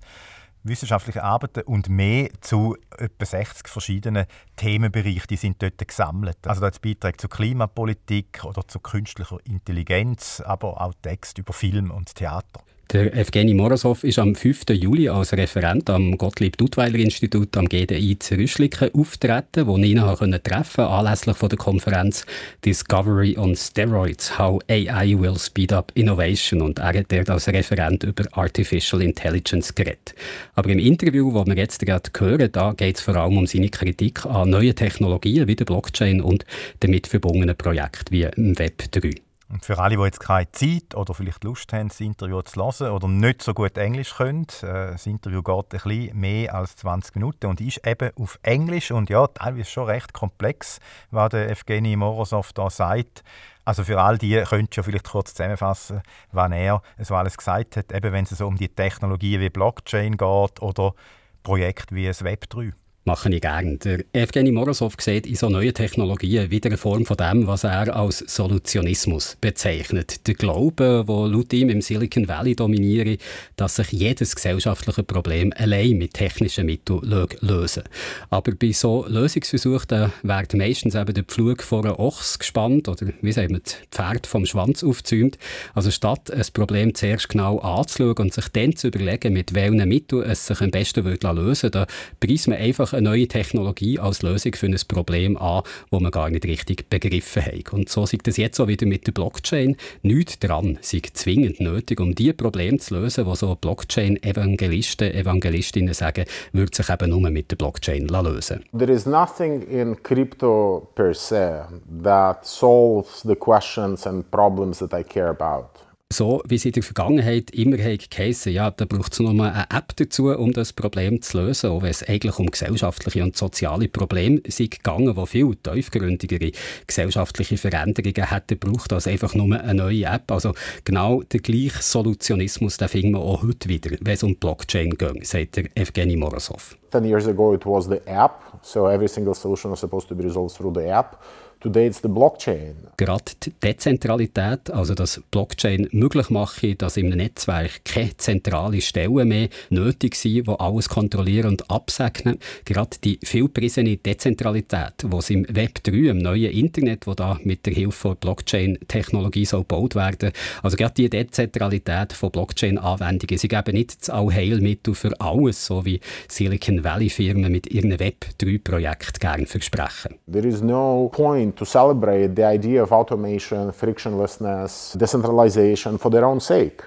wissenschaftliche 0.63 1.25
Arbeiten 1.25 1.63
und 1.63 1.89
mehr 1.89 2.31
zu 2.43 2.77
etwa 2.97 3.25
60 3.25 3.67
verschiedenen 3.67 4.27
Themenbereichen, 4.55 5.27
die 5.29 5.37
sind 5.37 5.61
dort 5.61 5.79
gesammelt. 5.85 6.47
Also 6.47 6.61
da 6.61 6.71
Beiträge 6.81 7.17
zur 7.17 7.31
Klimapolitik 7.31 8.45
oder 8.45 8.69
zu 8.69 8.79
künstlicher 8.79 9.39
Intelligenz, 9.45 10.41
aber 10.41 10.81
auch 10.81 10.95
Text 11.03 11.39
über 11.39 11.53
Film 11.53 11.91
und 11.91 12.15
Theater. 12.15 12.63
Der 12.93 13.15
Evgeny 13.15 13.55
Morozov 13.55 14.03
ist 14.03 14.19
am 14.19 14.35
5. 14.35 14.65
Juli 14.71 15.09
als 15.09 15.33
Referent 15.33 15.89
am 15.89 16.19
Gottlieb-Duttweiler-Institut 16.19 17.57
am 17.57 17.69
GDI 17.69 18.19
zu 18.19 18.35
Rüschliken 18.35 18.93
auftreten, 18.93 19.69
wo 19.69 19.77
ihn 19.77 19.99
treffen 19.99 20.43
konnte, 20.43 20.89
anlässlich 20.89 21.37
von 21.37 21.49
der 21.51 21.59
Konferenz 21.59 22.27
Discovery 22.65 23.39
on 23.39 23.55
Steroids– 23.55 24.37
How 24.41 24.61
AI 24.69 25.15
will 25.17 25.39
speed 25.39 25.73
up 25.73 25.93
innovation. 25.95 26.63
Und 26.63 26.81
er 26.81 26.99
hat 26.99 27.13
dort 27.13 27.31
als 27.31 27.47
Referent 27.47 28.03
über 28.03 28.25
Artificial 28.33 29.03
Intelligence 29.03 29.73
geredet. 29.73 30.17
Aber 30.57 30.71
im 30.71 30.81
Interview, 30.81 31.33
das 31.33 31.47
wir 31.47 31.55
jetzt 31.55 31.87
gerade 31.87 32.11
hören, 32.19 32.51
da 32.51 32.73
geht 32.73 32.97
es 32.97 33.03
vor 33.03 33.15
allem 33.15 33.39
um 33.39 33.47
seine 33.47 33.69
Kritik 33.69 34.27
an 34.27 34.51
neuen 34.51 34.75
Technologien 34.75 35.47
wie 35.47 35.55
der 35.55 35.65
Blockchain 35.65 36.21
und 36.21 36.45
damit 36.81 37.07
verbundenen 37.07 37.55
Projekten 37.57 38.11
wie 38.11 38.23
im 38.25 38.59
Web 38.59 38.91
3. 38.91 39.30
Und 39.51 39.65
für 39.65 39.79
alle, 39.79 39.97
die 39.97 40.03
jetzt 40.03 40.21
keine 40.21 40.51
Zeit 40.53 40.95
oder 40.95 41.13
vielleicht 41.13 41.43
Lust 41.43 41.73
haben, 41.73 41.89
das 41.89 42.01
Interview 42.01 42.41
zu 42.43 42.61
hören 42.61 42.93
oder 42.93 43.09
nicht 43.09 43.43
so 43.43 43.53
gut 43.53 43.77
Englisch 43.77 44.15
können, 44.15 44.47
äh, 44.63 44.93
das 44.93 45.07
Interview 45.07 45.43
geht 45.43 45.57
ein 45.57 45.69
bisschen 45.69 46.21
mehr 46.21 46.55
als 46.55 46.77
20 46.77 47.17
Minuten 47.17 47.47
und 47.47 47.61
ist 47.61 47.85
eben 47.85 48.11
auf 48.17 48.39
Englisch 48.43 48.93
und 48.93 49.11
ja, 49.11 49.27
teilweise 49.27 49.69
schon 49.69 49.87
recht 49.87 50.13
komplex, 50.13 50.79
was 51.11 51.31
der 51.31 51.51
Evgeny 51.51 51.97
Morozov 51.97 52.53
da 52.53 52.71
sagt. 52.71 53.25
Also 53.65 53.83
für 53.83 54.01
all 54.01 54.19
die 54.19 54.41
könnt 54.49 54.77
ihr 54.77 54.85
vielleicht 54.85 55.09
kurz 55.09 55.35
zusammenfassen, 55.35 56.01
was 56.31 56.53
er 56.53 56.83
so 56.99 57.17
alles 57.17 57.37
gesagt 57.37 57.77
hat, 57.77 57.93
eben 57.93 58.13
wenn 58.13 58.25
es 58.25 58.31
so 58.31 58.47
um 58.47 58.57
die 58.57 58.69
Technologien 58.69 59.41
wie 59.41 59.51
Blockchain 59.51 60.17
geht 60.17 60.63
oder 60.63 60.95
Projekte 61.43 61.95
wie 61.97 62.07
das 62.07 62.23
Web 62.23 62.49
3 62.51 62.73
mache 63.11 63.29
ich 63.35 63.41
gerne. 63.41 63.77
Der 63.79 64.05
Evgeny 64.13 64.53
Morozov 64.53 64.95
sieht 65.01 65.27
in 65.27 65.35
so 65.35 65.49
neuen 65.49 65.75
Technologien 65.75 66.49
wieder 66.53 66.69
eine 66.69 66.77
Form 66.77 67.05
von 67.05 67.17
dem, 67.17 67.49
was 67.49 67.65
er 67.65 67.97
als 67.97 68.19
Solutionismus 68.19 69.37
bezeichnet. 69.41 70.29
Der 70.29 70.35
Glaube, 70.35 71.03
wo 71.09 71.27
laut 71.27 71.53
ihm 71.53 71.71
im 71.71 71.81
Silicon 71.81 72.29
Valley 72.29 72.55
dominiere, 72.55 73.19
dass 73.57 73.77
sich 73.77 73.91
jedes 73.91 74.37
gesellschaftliche 74.37 75.03
Problem 75.03 75.53
allein 75.57 75.99
mit 75.99 76.15
technischen 76.15 76.67
Mitteln 76.67 77.01
lösen 77.41 77.83
Aber 78.31 78.53
bei 78.53 78.71
so 78.71 79.05
Lösungsversuchen 79.09 80.13
wird 80.23 80.55
meistens 80.55 80.95
eben 80.95 81.13
der 81.13 81.25
Pflug 81.25 81.65
vor 81.65 81.85
einem 81.85 81.97
Ochs 81.97 82.39
gespannt 82.39 82.87
oder 82.87 83.09
wie 83.23 83.33
sagt 83.33 83.51
man, 83.51 83.61
das 83.65 83.77
Pferd 83.91 84.29
vom 84.29 84.47
Schwanz 84.47 84.85
aufzäumt. 84.85 85.37
Also 85.75 85.91
statt 85.91 86.31
ein 86.31 86.47
Problem 86.53 86.95
zuerst 86.95 87.29
genau 87.29 87.59
anzuschauen 87.59 88.15
und 88.19 88.33
sich 88.33 88.47
dann 88.51 88.77
zu 88.77 88.87
überlegen, 88.87 89.33
mit 89.33 89.53
welchen 89.53 89.89
Mitteln 89.89 90.23
es 90.23 90.47
sich 90.47 90.61
am 90.61 90.71
besten 90.71 91.05
lösen 91.05 91.25
würde, 91.35 91.71
da 91.71 91.87
preist 92.21 92.47
man 92.47 92.59
einfach 92.59 93.00
eine 93.01 93.11
neue 93.11 93.29
Technologie 93.29 93.99
als 93.99 94.23
Lösung 94.23 94.55
für 94.55 94.67
ein 94.67 94.77
Problem 94.87 95.37
an, 95.37 95.63
das 95.91 96.01
man 96.01 96.11
gar 96.11 96.31
nicht 96.31 96.45
richtig 96.45 96.89
begriffen 96.89 97.45
hat. 97.45 97.73
Und 97.73 97.89
so 97.89 98.07
sieht 98.07 98.27
es 98.29 98.37
jetzt 98.37 98.61
auch 98.61 98.69
wieder 98.69 98.87
mit 98.87 99.07
der 99.07 99.13
Blockchain. 99.13 99.77
Nichts 100.03 100.39
dran 100.39 100.79
sei 100.81 101.03
zwingend 101.13 101.61
nötig, 101.61 102.01
um 102.01 102.15
die 102.15 102.33
Probleme 102.33 102.79
zu 102.79 102.95
lösen, 102.95 103.25
die 103.25 103.37
so 103.37 103.55
Blockchain-Evangelisten, 103.55 105.13
Evangelistinnen 105.13 105.95
sagen, 105.95 106.25
würde 106.53 106.77
sich 106.77 106.89
eben 106.89 107.11
nur 107.11 107.31
mit 107.31 107.51
der 107.51 107.57
Blockchain 107.57 108.07
lösen. 108.07 108.65
There 108.77 108.93
is 108.93 109.07
nothing 109.07 109.63
in 109.63 110.01
crypto 110.03 110.89
per 110.95 111.15
se 111.15 111.65
that 112.03 112.45
solves 112.47 113.23
the 113.23 113.35
questions 113.35 114.07
and 114.07 114.31
problems 114.31 114.79
that 114.79 114.93
I 114.93 115.03
care 115.03 115.31
about 115.31 115.80
so 116.13 116.43
wie 116.49 116.57
es 116.57 116.65
in 116.65 116.73
der 116.73 116.83
Vergangenheit 116.83 117.51
immer 117.53 117.77
geheißen 117.77 118.53
ja, 118.53 118.71
da 118.71 118.85
braucht 118.85 119.13
es 119.13 119.21
nur 119.21 119.31
eine 119.31 119.67
App 119.71 119.95
dazu, 119.97 120.31
um 120.31 120.53
das 120.53 120.73
Problem 120.73 121.23
zu 121.23 121.39
lösen, 121.39 121.71
auch 121.71 121.83
wenn 121.83 121.91
es 121.91 122.03
eigentlich 122.03 122.39
um 122.39 122.47
gesellschaftliche 122.47 123.23
und 123.23 123.37
soziale 123.37 123.89
Probleme 123.89 124.41
sei 124.49 124.67
gegangen, 124.67 125.15
die 125.15 125.27
viel 125.27 125.55
tiefgründigere 125.55 126.51
gesellschaftliche 126.87 127.57
Veränderungen 127.57 128.29
hätten 128.29 128.59
braucht 128.59 128.93
als 128.93 129.07
einfach 129.07 129.35
nur 129.35 129.61
eine 129.61 129.75
neue 129.75 130.05
App. 130.05 130.33
Also 130.33 130.53
genau 130.85 131.23
der 131.23 131.41
gleiche 131.41 131.81
Solutionismus, 131.83 132.77
den 132.77 132.89
finden 132.89 133.13
wir 133.13 133.21
auch 133.21 133.43
heute 133.45 133.69
wieder, 133.69 133.97
wenn 134.01 134.15
es 134.15 134.23
um 134.25 134.35
Blockchain 134.35 134.91
geht, 134.91 135.27
sagt 135.27 135.57
der 135.57 135.65
Evgeny 135.77 136.17
Morozov. 136.17 136.77
10 136.91 137.05
years 137.05 137.29
ago 137.29 137.55
it 137.55 137.65
was 137.65 137.87
the 137.87 138.01
app, 138.07 138.43
so 138.63 138.89
every 138.89 139.07
single 139.07 139.35
solution 139.35 139.71
was 139.71 139.79
supposed 139.79 140.09
to 140.09 140.15
be 140.17 140.25
resolved 140.25 140.57
through 140.57 140.75
the 140.75 140.87
app. 140.87 141.17
Today 141.61 141.89
it's 141.89 142.01
the 142.01 142.09
blockchain. 142.09 142.75
Gerade 142.97 143.23
die 143.45 143.53
Dezentralität, 143.63 144.71
also 144.71 144.95
dass 144.95 145.21
Blockchain 145.31 145.89
möglich 145.93 146.31
mache, 146.31 146.75
dass 146.75 146.97
im 146.97 147.11
Netzwerk 147.11 147.85
keine 147.85 148.17
zentrale 148.17 148.81
Stellen 148.81 149.29
mehr 149.29 149.49
nötig 149.69 150.15
sind, 150.15 150.47
die 150.47 150.55
alles 150.59 150.89
kontrollieren 150.89 151.51
und 151.51 151.71
absegnen. 151.71 152.39
Gerade 152.65 152.97
die 153.05 153.19
vielprisene 153.23 153.99
Dezentralität, 153.99 154.95
die 155.03 155.35
im 155.35 155.47
Web 155.55 155.85
3, 155.85 155.93
im 155.93 156.19
neuen 156.19 156.51
Internet, 156.51 157.07
wo 157.07 157.13
da 157.13 157.39
mit 157.45 157.67
der 157.67 157.75
Hilfe 157.75 157.93
von 157.93 158.17
Blockchain-Technologie 158.17 159.45
so 159.45 159.59
gebaut 159.59 159.95
werden, 159.95 160.33
also 160.63 160.79
gerade 160.79 160.95
die 160.95 161.11
Dezentralität 161.11 162.15
von 162.15 162.31
Blockchain-Anwendungen, 162.31 163.37
sie 163.37 163.49
geben 163.49 163.75
nicht 163.75 164.01
das 164.01 164.09
Allheilmittel 164.09 164.95
für 164.95 165.13
alles, 165.21 165.67
so 165.67 165.85
wie 165.85 166.01
Silicon 166.27 166.85
Valley-Firmen 166.85 167.53
mit 167.53 167.71
ihren 167.71 167.99
Web 167.99 168.25
3-Projekten 168.41 169.19
gerne 169.21 169.45
versprechen. 169.45 170.15
There 170.31 170.49
is 170.49 170.63
no 170.63 171.11
point 171.13 171.50
to 171.53 171.65
celebrate 171.65 172.35
the 172.35 172.45
idea 172.45 172.83
of 172.83 172.93
automation, 172.93 173.71
frictionlessness, 173.73 174.97
decentralization 174.97 175.99
for 175.99 176.11
their 176.11 176.25
own 176.25 176.41
sake. 176.41 176.83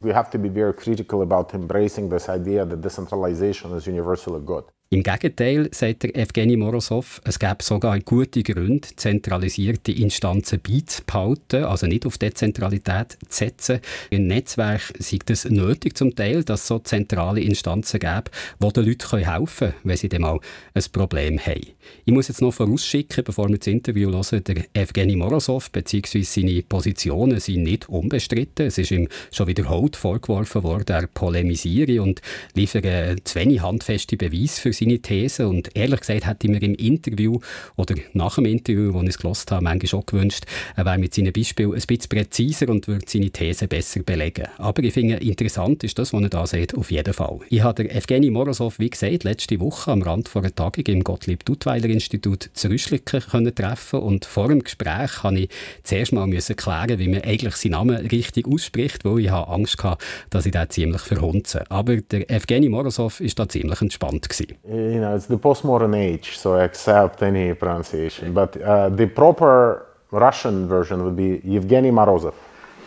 We 0.00 0.10
have 0.10 0.30
to 0.30 0.38
be 0.38 0.48
very 0.48 0.74
critical 0.74 1.22
about 1.22 1.54
embracing 1.54 2.08
this 2.08 2.28
idea 2.28 2.64
that 2.64 2.80
decentralization 2.80 3.72
is 3.72 3.86
universally 3.86 4.40
good. 4.44 4.64
Im 4.92 5.02
Gegenteil, 5.02 5.70
sagt 5.72 6.02
der 6.02 6.14
Evgeny 6.14 6.58
Morozov, 6.58 7.22
es 7.24 7.38
gäbe 7.38 7.62
sogar 7.62 7.98
gute 8.00 8.42
Gründe, 8.42 8.86
zentralisierte 8.94 9.90
Instanzen 9.90 10.60
beizubehalten, 10.60 11.64
also 11.64 11.86
nicht 11.86 12.04
auf 12.04 12.18
Dezentralität 12.18 13.12
zu 13.26 13.38
setzen. 13.38 13.80
Im 14.10 14.26
Netzwerk 14.26 14.92
sei 14.98 15.18
es 15.26 15.46
nötig 15.46 15.96
zum 15.96 16.14
Teil, 16.14 16.44
dass 16.44 16.60
es 16.60 16.66
so 16.66 16.78
zentrale 16.78 17.40
Instanzen 17.40 18.00
gäbe, 18.00 18.24
die 18.62 18.68
den 18.68 18.84
Leuten 18.84 19.16
helfen 19.16 19.68
können, 19.70 19.74
wenn 19.82 19.96
sie 19.96 20.10
dann 20.10 20.20
mal 20.20 20.38
ein 20.74 20.84
Problem 20.92 21.38
haben. 21.38 21.68
Ich 22.04 22.12
muss 22.12 22.28
jetzt 22.28 22.42
noch 22.42 22.52
vorausschicken, 22.52 23.24
bevor 23.24 23.48
wir 23.48 23.56
das 23.56 23.68
Interview 23.68 24.12
hören, 24.12 24.44
der 24.44 24.64
Evgeny 24.74 25.16
Morozov 25.16 25.70
bzw. 25.70 26.22
seine 26.22 26.62
Positionen 26.64 27.40
sind 27.40 27.62
nicht 27.62 27.88
unbestritten. 27.88 28.66
Es 28.66 28.76
ist 28.76 28.90
ihm 28.90 29.08
schon 29.32 29.46
wiederholt 29.46 29.96
vorgeworfen 29.96 30.62
worden, 30.62 30.94
er 30.94 31.06
polemisiere 31.06 32.02
und 32.02 32.20
liefere 32.52 33.16
zu 33.24 33.36
wenig 33.36 33.62
handfeste 33.62 34.18
Beweise 34.18 34.60
für 34.60 34.72
seine 34.72 34.81
These. 34.88 35.48
Und 35.48 35.70
ehrlich 35.74 36.00
gesagt 36.00 36.26
hätte 36.26 36.46
ich 36.46 36.50
mir 36.50 36.62
im 36.62 36.74
Interview 36.74 37.38
oder 37.76 37.94
nach 38.12 38.36
dem 38.36 38.46
Interview, 38.46 38.92
das 38.92 39.02
ich 39.02 39.08
es 39.08 39.18
gelesen 39.18 39.46
habe, 39.50 39.64
manchmal 39.64 39.88
schon 39.88 40.06
gewünscht, 40.06 40.44
er 40.76 40.84
wäre 40.84 40.98
mit 40.98 41.14
seinen 41.14 41.32
Beispielen 41.32 41.72
ein 41.72 41.82
bisschen 41.86 42.08
präziser 42.08 42.68
und 42.68 42.88
würde 42.88 43.04
seine 43.08 43.30
These 43.30 43.68
besser 43.68 44.02
belegen. 44.02 44.46
Aber 44.58 44.82
ich 44.82 44.92
finde, 44.92 45.16
interessant 45.16 45.84
ist 45.84 45.98
das, 45.98 46.12
was 46.12 46.22
er 46.22 46.28
da 46.28 46.46
sagt, 46.46 46.74
auf 46.74 46.90
jeden 46.90 47.12
Fall. 47.12 47.40
Ich 47.48 47.62
habe 47.62 47.90
Evgeny 47.90 48.30
Morozov, 48.30 48.78
wie 48.78 48.90
gesagt, 48.90 49.24
letzte 49.24 49.60
Woche 49.60 49.92
am 49.92 50.02
Rand 50.02 50.28
vor 50.28 50.42
einer 50.42 50.54
Tagung 50.54 50.84
im 50.86 51.04
Gottlieb-Duttweiler-Institut 51.04 52.50
zu 52.52 52.68
Rüschliken 52.68 53.54
treffen 53.54 54.00
und 54.00 54.24
vor 54.24 54.48
dem 54.48 54.62
Gespräch 54.62 55.22
habe 55.22 55.40
ich 55.40 55.48
zuerst 55.82 56.12
mal 56.12 56.26
müssen 56.26 56.56
klären, 56.56 56.98
wie 56.98 57.08
man 57.08 57.22
eigentlich 57.22 57.56
seinen 57.56 57.72
Namen 57.72 57.96
richtig 58.06 58.46
ausspricht, 58.46 59.04
weil 59.04 59.20
ich 59.20 59.30
habe 59.30 59.50
Angst 59.50 59.82
hatte, 59.82 60.04
dass 60.30 60.46
ich 60.46 60.52
den 60.52 60.68
ziemlich 60.70 61.02
verhunze. 61.02 61.70
Aber 61.70 61.96
der 61.96 62.30
Evgeny 62.30 62.68
Morozov 62.68 63.20
war 63.20 63.28
da 63.34 63.48
ziemlich 63.48 63.80
entspannt. 63.80 64.28
You 64.72 65.00
know, 65.00 65.14
it's 65.14 65.26
the 65.26 65.38
postmodern 65.38 65.96
age, 65.96 66.38
so 66.38 66.54
I 66.54 66.64
accept 66.64 67.22
any 67.22 67.54
pronunciation. 67.54 68.32
But 68.32 68.60
uh, 68.60 68.88
the 68.88 69.06
proper 69.06 69.86
Russian 70.10 70.66
version 70.66 71.04
would 71.04 71.16
be 71.16 71.40
Yevgeny 71.44 71.90
Morozov. 71.90 72.34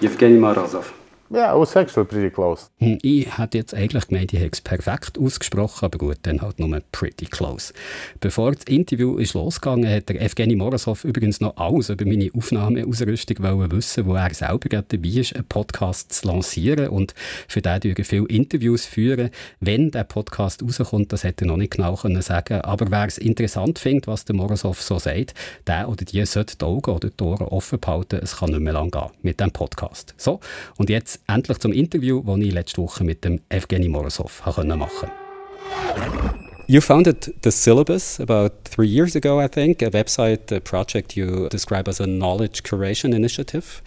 Yevgeny 0.02 0.38
Morozov. 0.38 0.92
Was 1.30 1.76
actually 1.76 2.06
pretty 2.06 2.30
close. 2.30 2.70
Hm, 2.78 3.00
ich 3.02 3.38
hätte 3.38 3.58
jetzt 3.58 3.74
eigentlich 3.74 4.08
gemeint, 4.08 4.32
ich 4.32 4.40
hätte 4.40 4.52
es 4.54 4.62
perfekt 4.62 5.18
ausgesprochen, 5.18 5.86
aber 5.86 5.98
gut, 5.98 6.18
dann 6.22 6.42
halt 6.42 6.60
nur 6.60 6.80
pretty 6.92 7.26
close. 7.26 7.74
Bevor 8.20 8.52
das 8.52 8.66
Interview 8.66 9.18
ist 9.18 9.34
losgegangen, 9.34 9.90
hat 9.90 10.08
der 10.10 10.22
Evgeny 10.22 10.56
Morozov 10.56 11.04
übrigens 11.04 11.42
noch 11.42 11.58
alles 11.58 11.90
über 11.90 12.06
meine 12.06 12.30
Aufnahmeausrüstung 12.32 13.38
wissen, 13.72 14.06
wo 14.06 14.14
er 14.14 14.34
selber 14.36 14.70
gerade 14.70 14.86
dabei 14.88 15.10
ist, 15.10 15.36
einen 15.36 15.46
Podcast 15.46 16.14
zu 16.14 16.28
lancieren 16.28 16.90
und 16.90 17.16
für 17.48 17.62
den 17.62 17.96
viele 18.04 18.28
Interviews 18.28 18.86
führen. 18.86 19.32
Wenn 19.60 19.90
der 19.90 20.04
Podcast 20.04 20.62
rauskommt, 20.62 21.12
das 21.12 21.24
hätte 21.24 21.46
er 21.46 21.48
noch 21.48 21.58
nicht 21.58 21.74
genau 21.74 21.96
können 21.96 22.22
sagen 22.22 22.62
aber 22.62 22.92
wer 22.92 23.06
es 23.06 23.18
interessant 23.18 23.80
findet, 23.80 24.06
was 24.06 24.26
der 24.26 24.36
Morozov 24.36 24.82
so 24.82 25.00
sagt, 25.00 25.34
der 25.66 25.90
oder 25.90 26.06
die 26.06 26.24
sollte 26.26 26.58
die 26.58 26.66
Augen 26.66 26.92
oder 26.92 27.10
die 27.10 27.24
Ohren 27.24 27.48
offen 27.48 27.80
behalten, 27.80 28.20
es 28.22 28.38
kann 28.38 28.52
nicht 28.52 28.60
mehr 28.60 28.74
lang 28.74 28.92
gehen 28.92 29.10
mit 29.24 29.40
dem 29.40 29.52
Podcast. 29.52 30.14
So, 30.18 30.40
und 30.78 30.90
jetzt 30.90 31.15
endlich 31.28 31.60
zum 31.60 31.72
Interview, 31.72 32.22
das 32.22 32.40
ich 32.40 32.54
letzte 32.54 32.82
Woche 32.82 33.04
mit 33.04 33.24
dem 33.24 33.42
Evgeny 33.50 33.88
Morozov 33.88 34.42
machen 34.46 34.70
konnte. 34.70 35.12
You 36.68 36.82
founded 36.82 37.32
the 37.44 37.52
Syllabus 37.52 38.20
about 38.20 38.64
three 38.64 38.88
years 38.88 39.16
ago, 39.16 39.40
I 39.40 39.48
think, 39.48 39.84
a 39.84 39.92
website, 39.92 40.52
a 40.52 40.60
project 40.60 41.16
you 41.16 41.48
describe 41.50 41.88
as 41.88 42.00
a 42.00 42.08
knowledge 42.08 42.64
curation 42.64 43.14
initiative. 43.14 43.84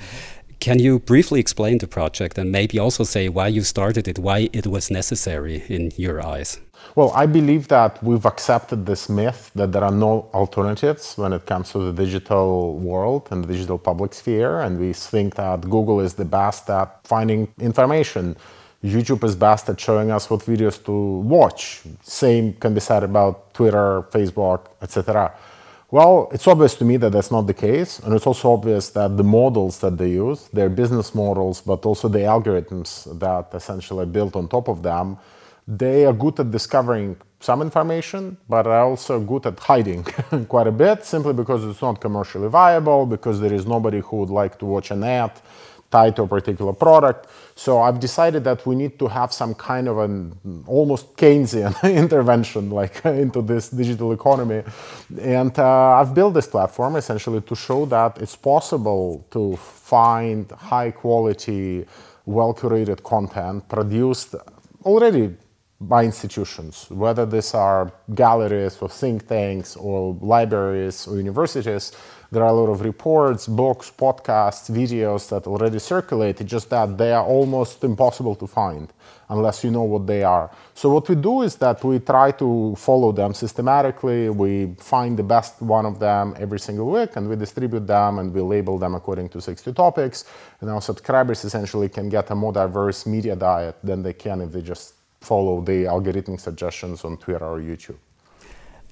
Can 0.60 0.78
you 0.78 1.00
briefly 1.00 1.40
explain 1.40 1.78
the 1.78 1.88
project 1.88 2.38
and 2.38 2.52
maybe 2.52 2.78
also 2.78 3.02
say 3.02 3.28
why 3.28 3.48
you 3.48 3.62
started 3.62 4.06
it, 4.06 4.18
why 4.18 4.48
it 4.52 4.66
was 4.66 4.90
necessary 4.90 5.64
in 5.68 5.90
your 5.96 6.24
eyes? 6.24 6.60
Well, 6.98 7.12
I 7.14 7.26
believe 7.26 7.68
that 7.68 8.02
we've 8.02 8.26
accepted 8.26 8.84
this 8.84 9.08
myth 9.08 9.52
that 9.54 9.70
there 9.70 9.84
are 9.84 9.92
no 9.92 10.28
alternatives 10.34 11.16
when 11.16 11.32
it 11.32 11.46
comes 11.46 11.70
to 11.70 11.78
the 11.78 11.92
digital 11.92 12.76
world 12.76 13.28
and 13.30 13.44
the 13.44 13.52
digital 13.52 13.78
public 13.78 14.12
sphere. 14.12 14.62
And 14.62 14.80
we 14.80 14.92
think 14.92 15.36
that 15.36 15.60
Google 15.60 16.00
is 16.00 16.14
the 16.14 16.24
best 16.24 16.68
at 16.68 17.06
finding 17.06 17.46
information. 17.60 18.36
YouTube 18.82 19.22
is 19.22 19.36
best 19.36 19.68
at 19.68 19.78
showing 19.78 20.10
us 20.10 20.28
what 20.28 20.40
videos 20.40 20.84
to 20.86 20.92
watch. 21.20 21.82
Same 22.02 22.54
can 22.54 22.74
be 22.74 22.80
said 22.80 23.04
about 23.04 23.54
Twitter, 23.54 24.02
Facebook, 24.10 24.62
etc. 24.82 25.32
Well, 25.92 26.28
it's 26.32 26.48
obvious 26.48 26.74
to 26.78 26.84
me 26.84 26.96
that 26.96 27.12
that's 27.12 27.30
not 27.30 27.46
the 27.46 27.54
case, 27.54 28.00
and 28.00 28.12
it's 28.12 28.26
also 28.26 28.54
obvious 28.54 28.90
that 28.90 29.16
the 29.16 29.22
models 29.22 29.78
that 29.82 29.98
they 29.98 30.10
use, 30.10 30.48
their 30.48 30.68
business 30.68 31.14
models, 31.14 31.60
but 31.60 31.86
also 31.86 32.08
the 32.08 32.24
algorithms 32.34 32.90
that 33.20 33.54
essentially 33.54 34.02
are 34.02 34.06
built 34.06 34.34
on 34.34 34.48
top 34.48 34.66
of 34.66 34.82
them, 34.82 35.16
they 35.68 36.06
are 36.06 36.14
good 36.14 36.40
at 36.40 36.50
discovering 36.50 37.14
some 37.40 37.60
information, 37.60 38.38
but 38.48 38.66
are 38.66 38.84
also 38.84 39.20
good 39.20 39.44
at 39.44 39.58
hiding 39.58 40.02
quite 40.48 40.66
a 40.66 40.72
bit 40.72 41.04
simply 41.04 41.34
because 41.34 41.62
it's 41.64 41.82
not 41.82 42.00
commercially 42.00 42.48
viable, 42.48 43.04
because 43.04 43.38
there 43.38 43.52
is 43.52 43.66
nobody 43.66 44.00
who 44.00 44.16
would 44.16 44.30
like 44.30 44.58
to 44.58 44.64
watch 44.64 44.90
an 44.90 45.04
ad 45.04 45.30
tied 45.90 46.16
to 46.16 46.22
a 46.22 46.26
particular 46.26 46.72
product. 46.72 47.28
So 47.54 47.80
I've 47.82 48.00
decided 48.00 48.44
that 48.44 48.66
we 48.66 48.76
need 48.76 48.98
to 48.98 49.08
have 49.08 49.32
some 49.32 49.54
kind 49.54 49.88
of 49.88 49.98
an 49.98 50.64
almost 50.66 51.16
Keynesian 51.16 51.74
intervention 51.96 52.70
like 52.70 53.04
into 53.04 53.42
this 53.42 53.68
digital 53.68 54.12
economy. 54.12 54.62
And 55.20 55.56
uh, 55.58 56.00
I've 56.00 56.14
built 56.14 56.32
this 56.34 56.46
platform 56.46 56.96
essentially 56.96 57.42
to 57.42 57.54
show 57.54 57.84
that 57.86 58.18
it's 58.18 58.36
possible 58.36 59.26
to 59.30 59.56
find 59.56 60.50
high 60.50 60.90
quality, 60.92 61.86
well 62.24 62.54
curated 62.54 63.02
content 63.02 63.68
produced 63.68 64.34
already 64.84 65.36
by 65.80 66.04
institutions, 66.04 66.86
whether 66.90 67.24
these 67.24 67.54
are 67.54 67.92
galleries 68.14 68.76
or 68.80 68.88
think 68.88 69.28
tanks 69.28 69.76
or 69.76 70.16
libraries 70.20 71.06
or 71.06 71.16
universities. 71.16 71.92
There 72.32 72.42
are 72.42 72.48
a 72.48 72.52
lot 72.52 72.68
of 72.68 72.82
reports, 72.82 73.46
books, 73.46 73.90
podcasts, 73.96 74.68
videos 74.70 75.28
that 75.30 75.46
already 75.46 75.78
circulate. 75.78 76.40
It's 76.40 76.50
just 76.50 76.68
that 76.70 76.98
they 76.98 77.12
are 77.12 77.24
almost 77.24 77.84
impossible 77.84 78.34
to 78.34 78.46
find 78.46 78.92
unless 79.30 79.62
you 79.62 79.70
know 79.70 79.84
what 79.84 80.06
they 80.06 80.24
are. 80.24 80.50
So 80.74 80.90
what 80.90 81.08
we 81.08 81.14
do 81.14 81.42
is 81.42 81.56
that 81.56 81.82
we 81.84 82.00
try 82.00 82.32
to 82.32 82.74
follow 82.76 83.12
them 83.12 83.32
systematically. 83.32 84.28
We 84.30 84.74
find 84.78 85.16
the 85.16 85.22
best 85.22 85.62
one 85.62 85.86
of 85.86 86.00
them 86.00 86.34
every 86.38 86.58
single 86.58 86.90
week 86.90 87.16
and 87.16 87.28
we 87.30 87.36
distribute 87.36 87.86
them 87.86 88.18
and 88.18 88.34
we 88.34 88.42
label 88.42 88.78
them 88.78 88.94
according 88.94 89.28
to 89.30 89.40
60 89.40 89.72
topics. 89.72 90.24
And 90.60 90.68
our 90.68 90.82
subscribers 90.82 91.44
essentially 91.44 91.88
can 91.88 92.08
get 92.08 92.30
a 92.30 92.34
more 92.34 92.52
diverse 92.52 93.06
media 93.06 93.36
diet 93.36 93.76
than 93.82 94.02
they 94.02 94.12
can 94.12 94.40
if 94.42 94.52
they 94.52 94.60
just 94.60 94.97
follow 95.20 95.60
the 95.60 95.84
algorithmic 95.84 96.40
suggestions 96.40 97.04
on 97.04 97.16
Twitter 97.16 97.46
or 97.46 97.60
YouTube. 97.60 97.98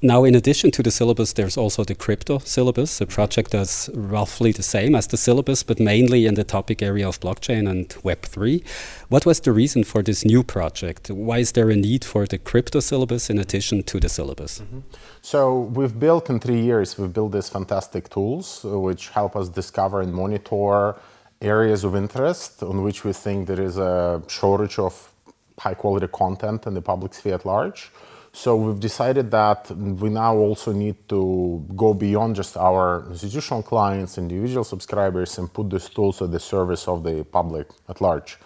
Now, 0.02 0.24
in 0.24 0.34
addition 0.34 0.70
to 0.72 0.82
the 0.82 0.90
syllabus, 0.90 1.32
there's 1.32 1.56
also 1.56 1.82
the 1.82 1.94
crypto 1.94 2.38
syllabus, 2.38 3.00
a 3.00 3.06
project 3.06 3.50
that's 3.50 3.88
roughly 3.94 4.52
the 4.52 4.62
same 4.62 4.94
as 4.94 5.06
the 5.06 5.16
syllabus, 5.16 5.62
but 5.62 5.80
mainly 5.80 6.26
in 6.26 6.34
the 6.34 6.44
topic 6.44 6.82
area 6.82 7.08
of 7.08 7.18
blockchain 7.18 7.66
and 7.66 7.88
Web3. 8.04 8.62
What 9.08 9.24
was 9.24 9.40
the 9.40 9.52
reason 9.52 9.84
for 9.84 10.02
this 10.02 10.22
new 10.22 10.42
project? 10.42 11.10
Why 11.10 11.38
is 11.38 11.52
there 11.52 11.70
a 11.70 11.76
need 11.76 12.04
for 12.04 12.26
the 12.26 12.36
crypto 12.36 12.80
syllabus 12.80 13.30
in 13.30 13.38
addition 13.38 13.84
to 13.84 13.98
the 13.98 14.10
syllabus? 14.10 14.60
Mm 14.60 14.66
-hmm. 14.70 14.82
So, 15.22 15.70
we've 15.72 15.98
built 15.98 16.28
in 16.28 16.38
three 16.40 16.62
years, 16.62 16.98
we've 16.98 17.12
built 17.12 17.32
these 17.32 17.50
fantastic 17.50 18.08
tools 18.08 18.64
uh, 18.64 18.78
which 18.86 19.10
help 19.12 19.34
us 19.34 19.48
discover 19.48 20.02
and 20.02 20.12
monitor 20.12 20.94
areas 21.40 21.84
of 21.84 21.94
interest 21.94 22.62
on 22.62 22.82
which 22.82 23.04
we 23.04 23.12
think 23.12 23.46
there 23.46 23.64
is 23.64 23.78
a 23.78 24.22
shortage 24.28 24.78
of 24.78 25.15
high 25.58 25.74
quality 25.74 26.08
content 26.08 26.66
in 26.66 26.74
the 26.74 26.82
public 26.82 27.14
sphere 27.14 27.34
at 27.34 27.46
large. 27.46 27.90
So 28.32 28.54
we've 28.54 28.78
decided 28.78 29.30
that 29.30 29.70
we 29.70 30.10
now 30.10 30.36
also 30.36 30.70
need 30.72 31.08
to 31.08 31.64
go 31.74 31.94
beyond 31.94 32.36
just 32.36 32.58
our 32.58 33.06
institutional 33.08 33.62
clients, 33.62 34.18
individual 34.18 34.62
subscribers, 34.62 35.38
and 35.38 35.50
put 35.50 35.70
these 35.70 35.88
tools 35.88 36.20
at 36.20 36.30
the 36.30 36.38
service 36.38 36.86
of 36.86 37.02
the 37.02 37.24
public 37.24 37.68
at 37.88 38.02
large. 38.02 38.36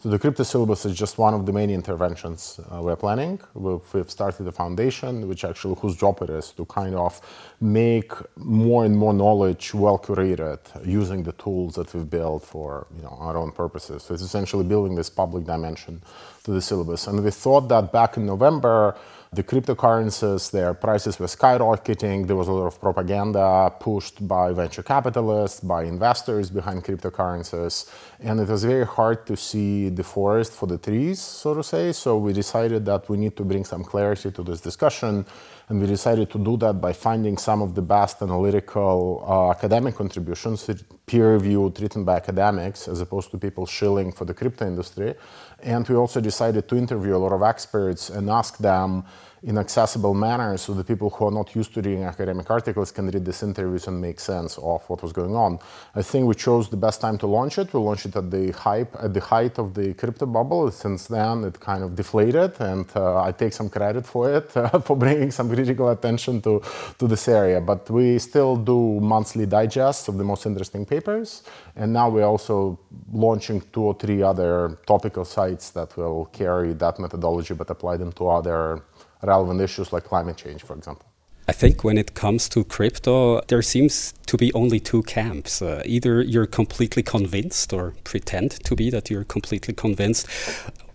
So 0.00 0.10
the 0.10 0.18
crypto 0.18 0.44
syllabus 0.44 0.84
is 0.84 0.94
just 0.94 1.18
one 1.18 1.34
of 1.34 1.44
the 1.44 1.52
many 1.52 1.74
interventions 1.74 2.60
uh, 2.70 2.80
we're 2.80 2.94
planning. 2.94 3.40
We've, 3.54 3.80
we've, 3.92 4.08
started 4.08 4.46
a 4.46 4.52
foundation, 4.52 5.26
which 5.26 5.44
actually 5.44 5.74
whose 5.80 5.96
job 5.96 6.22
it 6.22 6.30
is 6.30 6.52
to 6.52 6.64
kind 6.66 6.94
of 6.94 7.20
make 7.60 8.12
more 8.36 8.84
and 8.84 8.96
more 8.96 9.12
knowledge 9.12 9.74
well 9.74 9.98
curated 9.98 10.60
using 10.86 11.24
the 11.24 11.32
tools 11.32 11.74
that 11.74 11.92
we've 11.94 12.08
built 12.08 12.44
for 12.44 12.86
you 12.94 13.02
know 13.02 13.16
our 13.18 13.36
own 13.36 13.50
purposes. 13.50 14.04
So 14.04 14.14
it's 14.14 14.22
essentially 14.22 14.62
building 14.62 14.94
this 14.94 15.10
public 15.10 15.44
dimension 15.44 16.00
to 16.48 16.54
the 16.54 16.62
syllabus. 16.62 17.06
And 17.06 17.22
we 17.22 17.30
thought 17.30 17.68
that 17.68 17.92
back 17.92 18.16
in 18.16 18.24
November 18.24 18.96
the 19.30 19.42
cryptocurrencies, 19.42 20.50
their 20.50 20.72
prices 20.72 21.18
were 21.18 21.26
skyrocketing. 21.26 22.26
There 22.26 22.36
was 22.36 22.48
a 22.48 22.52
lot 22.52 22.66
of 22.66 22.80
propaganda 22.80 23.70
pushed 23.78 24.26
by 24.26 24.52
venture 24.52 24.82
capitalists, 24.82 25.60
by 25.60 25.84
investors 25.84 26.48
behind 26.48 26.84
cryptocurrencies. 26.84 27.92
And 28.20 28.40
it 28.40 28.48
was 28.48 28.64
very 28.64 28.86
hard 28.86 29.26
to 29.26 29.36
see 29.36 29.90
the 29.90 30.02
forest 30.02 30.52
for 30.52 30.66
the 30.66 30.78
trees, 30.78 31.20
so 31.20 31.52
to 31.52 31.62
say. 31.62 31.92
So 31.92 32.16
we 32.16 32.32
decided 32.32 32.86
that 32.86 33.10
we 33.10 33.18
need 33.18 33.36
to 33.36 33.44
bring 33.44 33.64
some 33.66 33.84
clarity 33.84 34.30
to 34.30 34.42
this 34.42 34.62
discussion. 34.62 35.26
And 35.68 35.78
we 35.78 35.86
decided 35.86 36.30
to 36.30 36.38
do 36.38 36.56
that 36.58 36.80
by 36.80 36.94
finding 36.94 37.36
some 37.36 37.60
of 37.60 37.74
the 37.74 37.82
best 37.82 38.22
analytical 38.22 39.22
uh, 39.28 39.50
academic 39.50 39.96
contributions, 39.96 40.70
peer 41.04 41.34
reviewed, 41.34 41.78
written 41.82 42.04
by 42.04 42.16
academics, 42.16 42.88
as 42.88 43.02
opposed 43.02 43.30
to 43.32 43.36
people 43.38 43.66
shilling 43.66 44.10
for 44.10 44.24
the 44.24 44.32
crypto 44.32 44.66
industry. 44.66 45.14
And 45.60 45.88
we 45.88 45.96
also 45.96 46.20
decided 46.20 46.68
to 46.68 46.76
interview 46.76 47.16
a 47.16 47.18
lot 47.18 47.32
of 47.32 47.42
experts 47.42 48.10
and 48.10 48.30
ask 48.30 48.58
them 48.58 49.04
in 49.42 49.56
accessible 49.58 50.14
manner 50.14 50.56
so 50.56 50.74
the 50.74 50.84
people 50.84 51.10
who 51.10 51.26
are 51.26 51.30
not 51.30 51.54
used 51.54 51.72
to 51.74 51.80
reading 51.80 52.04
academic 52.04 52.50
articles 52.50 52.90
can 52.90 53.08
read 53.08 53.24
these 53.24 53.42
interviews 53.42 53.86
and 53.86 54.00
make 54.00 54.18
sense 54.18 54.58
of 54.58 54.82
what 54.88 55.02
was 55.02 55.12
going 55.12 55.34
on. 55.34 55.58
I 55.94 56.02
think 56.02 56.26
we 56.26 56.34
chose 56.34 56.68
the 56.68 56.76
best 56.76 57.00
time 57.00 57.18
to 57.18 57.26
launch 57.26 57.58
it. 57.58 57.72
We 57.72 57.80
launched 57.80 58.06
it 58.06 58.16
at 58.16 58.30
the 58.30 58.52
hype, 58.52 58.94
at 59.00 59.14
the 59.14 59.20
height 59.20 59.58
of 59.58 59.74
the 59.74 59.94
crypto 59.94 60.26
bubble. 60.26 60.70
Since 60.70 61.06
then, 61.06 61.44
it 61.44 61.60
kind 61.60 61.82
of 61.84 61.94
deflated, 61.94 62.60
and 62.60 62.86
uh, 62.96 63.22
I 63.22 63.32
take 63.32 63.52
some 63.52 63.68
credit 63.68 64.06
for 64.06 64.32
it 64.34 64.56
uh, 64.56 64.78
for 64.86 64.96
bringing 64.96 65.30
some 65.30 65.48
critical 65.48 65.88
attention 65.90 66.40
to 66.42 66.62
to 66.98 67.06
this 67.06 67.28
area. 67.28 67.60
But 67.60 67.88
we 67.90 68.18
still 68.18 68.56
do 68.56 69.00
monthly 69.00 69.46
digests 69.46 70.08
of 70.08 70.18
the 70.18 70.24
most 70.24 70.46
interesting 70.46 70.84
papers, 70.84 71.42
and 71.76 71.92
now 71.92 72.08
we're 72.08 72.30
also 72.34 72.78
launching 73.12 73.62
two 73.72 73.82
or 73.82 73.94
three 73.94 74.22
other 74.22 74.78
topical 74.86 75.24
sites 75.24 75.70
that 75.70 75.96
will 75.96 76.26
carry 76.26 76.72
that 76.74 76.98
methodology 76.98 77.54
but 77.54 77.70
apply 77.70 77.96
them 77.96 78.12
to 78.12 78.28
other 78.28 78.82
relevant 79.22 79.60
issues 79.60 79.92
like 79.92 80.04
climate 80.04 80.36
change, 80.36 80.62
for 80.62 80.76
example. 80.76 81.06
I 81.48 81.52
think 81.52 81.82
when 81.82 81.96
it 81.96 82.12
comes 82.12 82.46
to 82.50 82.62
crypto, 82.62 83.40
there 83.48 83.62
seems 83.62 84.12
to 84.26 84.36
be 84.36 84.52
only 84.52 84.78
two 84.78 85.02
camps. 85.04 85.62
Uh, 85.62 85.82
either 85.86 86.20
you're 86.20 86.46
completely 86.46 87.02
convinced 87.02 87.72
or 87.72 87.94
pretend 88.04 88.50
to 88.64 88.76
be 88.76 88.90
that 88.90 89.08
you're 89.08 89.24
completely 89.24 89.72
convinced 89.72 90.26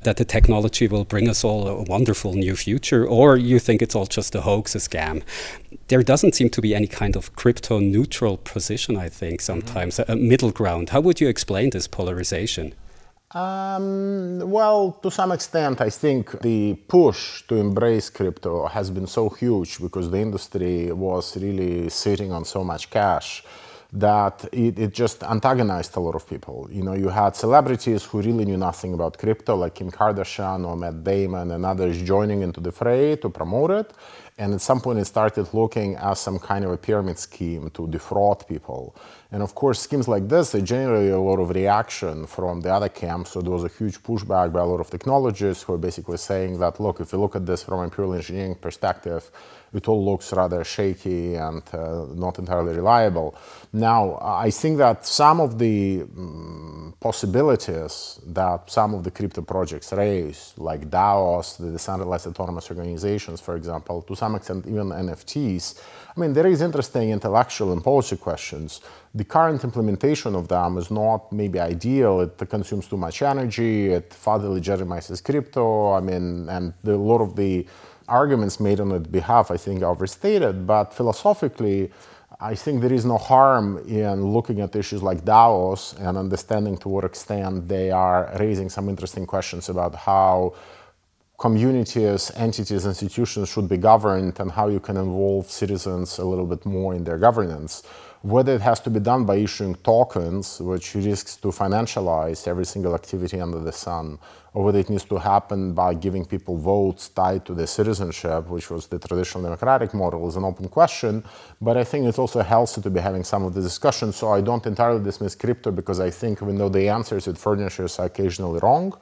that 0.04 0.18
the 0.18 0.26
technology 0.26 0.88
will 0.88 1.06
bring 1.06 1.28
us 1.28 1.44
all 1.44 1.68
a 1.68 1.82
wonderful 1.84 2.34
new 2.34 2.56
future, 2.56 3.04
or 3.04 3.36
you 3.36 3.58
think 3.58 3.82
it's 3.82 3.96
all 3.96 4.06
just 4.06 4.36
a 4.36 4.42
hoax, 4.42 4.76
a 4.76 4.78
scam. 4.78 5.24
There 5.88 6.04
doesn't 6.04 6.36
seem 6.36 6.50
to 6.52 6.62
be 6.62 6.76
any 6.76 6.88
kind 6.88 7.16
of 7.16 7.36
crypto 7.36 7.80
neutral 7.80 8.38
position, 8.38 8.96
I 8.96 9.10
think, 9.10 9.42
sometimes, 9.42 9.98
mm 9.98 10.06
-hmm. 10.06 10.14
a 10.14 10.16
middle 10.16 10.52
ground. 10.52 10.90
How 10.90 11.02
would 11.02 11.20
you 11.20 11.30
explain 11.30 11.70
this 11.70 11.88
polarization? 11.88 12.74
Um, 13.34 14.40
well, 14.48 14.92
to 15.02 15.10
some 15.10 15.32
extent, 15.32 15.82
I 15.82 15.90
think 15.90 16.40
the 16.42 16.76
push 16.88 17.42
to 17.48 17.56
embrace 17.56 18.12
crypto 18.12 18.68
has 18.68 18.92
been 18.92 19.08
so 19.08 19.30
huge 19.30 19.80
because 19.80 20.12
the 20.12 20.20
industry 20.20 20.92
was 20.92 21.36
really 21.38 21.90
sitting 21.90 22.32
on 22.32 22.46
so 22.46 22.64
much 22.64 22.92
cash 22.92 23.44
that 23.92 24.46
it, 24.52 24.78
it, 24.80 24.94
just 24.94 25.24
antagonized 25.24 25.96
a 25.98 26.00
lot 26.00 26.16
of 26.16 26.28
people. 26.28 26.68
You 26.72 26.84
know, 26.84 26.94
you 26.94 27.10
had 27.10 27.36
celebrities 27.36 28.04
who 28.04 28.22
really 28.22 28.46
knew 28.46 28.58
nothing 28.58 28.94
about 28.94 29.18
crypto, 29.18 29.56
like 29.56 29.76
Kim 29.76 29.92
Kardashian 29.92 30.68
or 30.68 30.76
Matt 30.76 31.04
Damon 31.04 31.52
and 31.52 31.66
others 31.66 32.02
joining 32.02 32.42
into 32.42 32.60
the 32.60 32.72
fray 32.72 33.16
to 33.18 33.30
promote 33.30 33.72
it. 33.72 33.94
And 34.38 34.54
at 34.54 34.62
some 34.62 34.82
point, 34.82 34.98
it 34.98 35.06
started 35.06 35.54
looking 35.54 35.96
as 35.96 36.20
some 36.20 36.40
kind 36.40 36.66
of 36.66 36.72
a 36.72 36.78
pyramid 36.78 37.20
scheme 37.20 37.70
to 37.72 37.88
defraud 37.88 38.48
people. 38.48 38.96
And 39.32 39.44
of 39.44 39.54
course, 39.54 39.80
schemes 39.80 40.08
like 40.08 40.28
this, 40.28 40.52
they 40.52 40.62
generate 40.62 41.12
a 41.12 41.20
lot 41.20 41.40
of 41.40 41.52
reaction 41.52 42.26
from 42.26 42.62
the 42.62 42.74
other 42.74 42.90
camps. 42.90 43.32
So 43.32 43.42
there 43.42 43.52
was 43.52 43.64
a 43.64 43.68
huge 43.68 44.02
pushback 44.02 44.52
by 44.52 44.62
a 44.62 44.66
lot 44.66 44.80
of 44.80 44.90
technologists 44.90 45.64
who 45.64 45.74
are 45.74 45.78
basically 45.78 46.18
saying 46.18 46.60
that, 46.60 46.80
look, 46.80 47.00
if 47.00 47.14
you 47.14 47.20
look 47.20 47.36
at 47.36 47.46
this 47.46 47.62
from 47.64 47.80
a 47.80 47.90
purely 47.90 48.18
engineering 48.18 48.56
perspective, 48.56 49.30
it 49.74 49.88
all 49.88 50.04
looks 50.06 50.32
rather 50.34 50.64
shaky 50.64 51.36
and 51.36 51.64
uh, 51.74 52.06
not 52.14 52.38
entirely 52.40 52.76
reliable. 52.76 53.36
Now, 53.72 54.20
I 54.22 54.52
think 54.52 54.78
that 54.78 55.06
some 55.06 55.40
of 55.40 55.58
the 55.58 56.02
um, 56.02 56.94
possibilities 57.00 58.20
that 58.28 58.70
some 58.70 58.94
of 58.94 59.04
the 59.04 59.12
crypto 59.12 59.42
projects 59.42 59.92
raise, 59.92 60.54
like 60.58 60.90
DAOs, 60.90 61.58
the 61.58 61.72
decentralized 61.72 62.28
autonomous 62.28 62.70
organizations, 62.70 63.42
for 63.42 63.56
example, 63.56 64.04
to 64.04 64.16
some 64.16 64.36
extent 64.36 64.68
even 64.68 64.90
NFTs, 64.90 65.82
I 66.16 66.20
mean, 66.20 66.34
there 66.34 66.46
is 66.46 66.62
interesting 66.62 67.10
intellectual 67.10 67.74
and 67.74 67.84
policy 67.84 68.18
questions. 68.18 68.82
The 69.16 69.24
current 69.24 69.64
implementation 69.64 70.36
of 70.36 70.48
them 70.48 70.78
is 70.78 70.92
not 70.92 71.32
maybe 71.32 71.60
ideal. 71.60 72.22
It 72.22 72.38
consumes 72.50 72.88
too 72.88 72.98
much 72.98 73.24
energy. 73.24 73.92
It 73.92 74.14
further 74.14 74.48
legitimizes 74.48 75.24
crypto. 75.24 75.94
I 75.94 76.02
mean, 76.02 76.48
and 76.50 76.74
a 76.86 76.92
lot 76.92 77.22
of 77.22 77.36
the 77.36 77.66
arguments 78.08 78.60
made 78.60 78.80
on 78.80 78.92
its 78.92 79.08
behalf, 79.08 79.52
I 79.52 79.58
think, 79.58 79.84
overstated. 79.84 80.68
But 80.68 80.94
philosophically, 80.94 81.92
I 82.40 82.56
think 82.56 82.82
there 82.82 82.92
is 82.94 83.06
no 83.06 83.18
harm 83.18 83.78
in 83.88 84.26
looking 84.26 84.60
at 84.62 84.76
issues 84.76 85.02
like 85.02 85.24
DAOs 85.24 85.98
and 86.00 86.18
understanding 86.18 86.78
to 86.80 86.90
what 86.90 87.04
extent 87.06 87.68
they 87.68 87.92
are 87.92 88.32
raising 88.40 88.70
some 88.70 88.90
interesting 88.90 89.26
questions 89.26 89.70
about 89.70 89.96
how 89.96 90.54
communities, 91.40 92.32
entities, 92.36 92.86
institutions 92.86 93.50
should 93.50 93.68
be 93.68 93.78
governed 93.78 94.40
and 94.40 94.52
how 94.52 94.68
you 94.68 94.80
can 94.80 94.98
involve 94.98 95.50
citizens 95.50 96.20
a 96.20 96.26
little 96.26 96.46
bit 96.46 96.66
more 96.66 96.94
in 96.94 97.04
their 97.04 97.18
governance. 97.18 97.84
whether 98.24 98.56
it 98.56 98.62
has 98.62 98.80
to 98.80 98.90
be 98.90 99.02
done 99.02 99.26
by 99.26 99.36
issuing 99.36 99.76
tokens, 99.84 100.62
which 100.62 100.96
risks 100.96 101.36
to 101.36 101.50
financialize 101.50 102.48
every 102.48 102.66
single 102.66 102.96
activity 102.96 103.40
under 103.40 103.60
the 103.60 103.72
sun, 103.72 104.18
or 104.54 104.64
whether 104.64 104.80
it 104.80 104.90
needs 104.90 105.06
to 105.06 105.18
happen 105.18 105.74
by 105.74 105.94
giving 105.94 106.26
people 106.26 106.58
votes 106.58 107.10
tied 107.10 107.46
to 107.46 107.54
their 107.54 107.68
citizenship, 107.68 108.48
which 108.48 108.70
was 108.70 108.88
the 108.88 109.00
traditional 109.00 109.44
democratic 109.44 109.94
model, 109.94 110.28
is 110.28 110.36
an 110.36 110.44
open 110.44 110.68
question. 110.70 111.24
But 111.60 111.76
I 111.78 111.84
think 111.84 112.06
it's 112.06 112.20
also 112.20 112.42
healthy 112.42 112.82
to 112.82 112.90
be 112.90 113.00
having 113.00 113.24
some 113.24 113.44
of 113.44 113.54
the 113.54 113.62
discussion. 113.62 114.12
So 114.12 114.32
I 114.32 114.42
don't 114.42 114.66
entirely 114.66 115.04
dismiss 115.04 115.36
crypto 115.36 115.72
because 115.72 116.00
I 116.00 116.12
think 116.12 116.42
even 116.42 116.58
though 116.58 116.70
the 116.70 116.88
answers 116.90 117.28
it 117.28 117.38
furnishes 117.38 117.98
are 117.98 118.06
occasionally 118.06 118.60
wrong, 118.62 118.94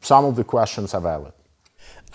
some 0.00 0.24
of 0.26 0.36
the 0.36 0.44
questions 0.44 0.92
are 0.94 1.00
valid. 1.00 1.32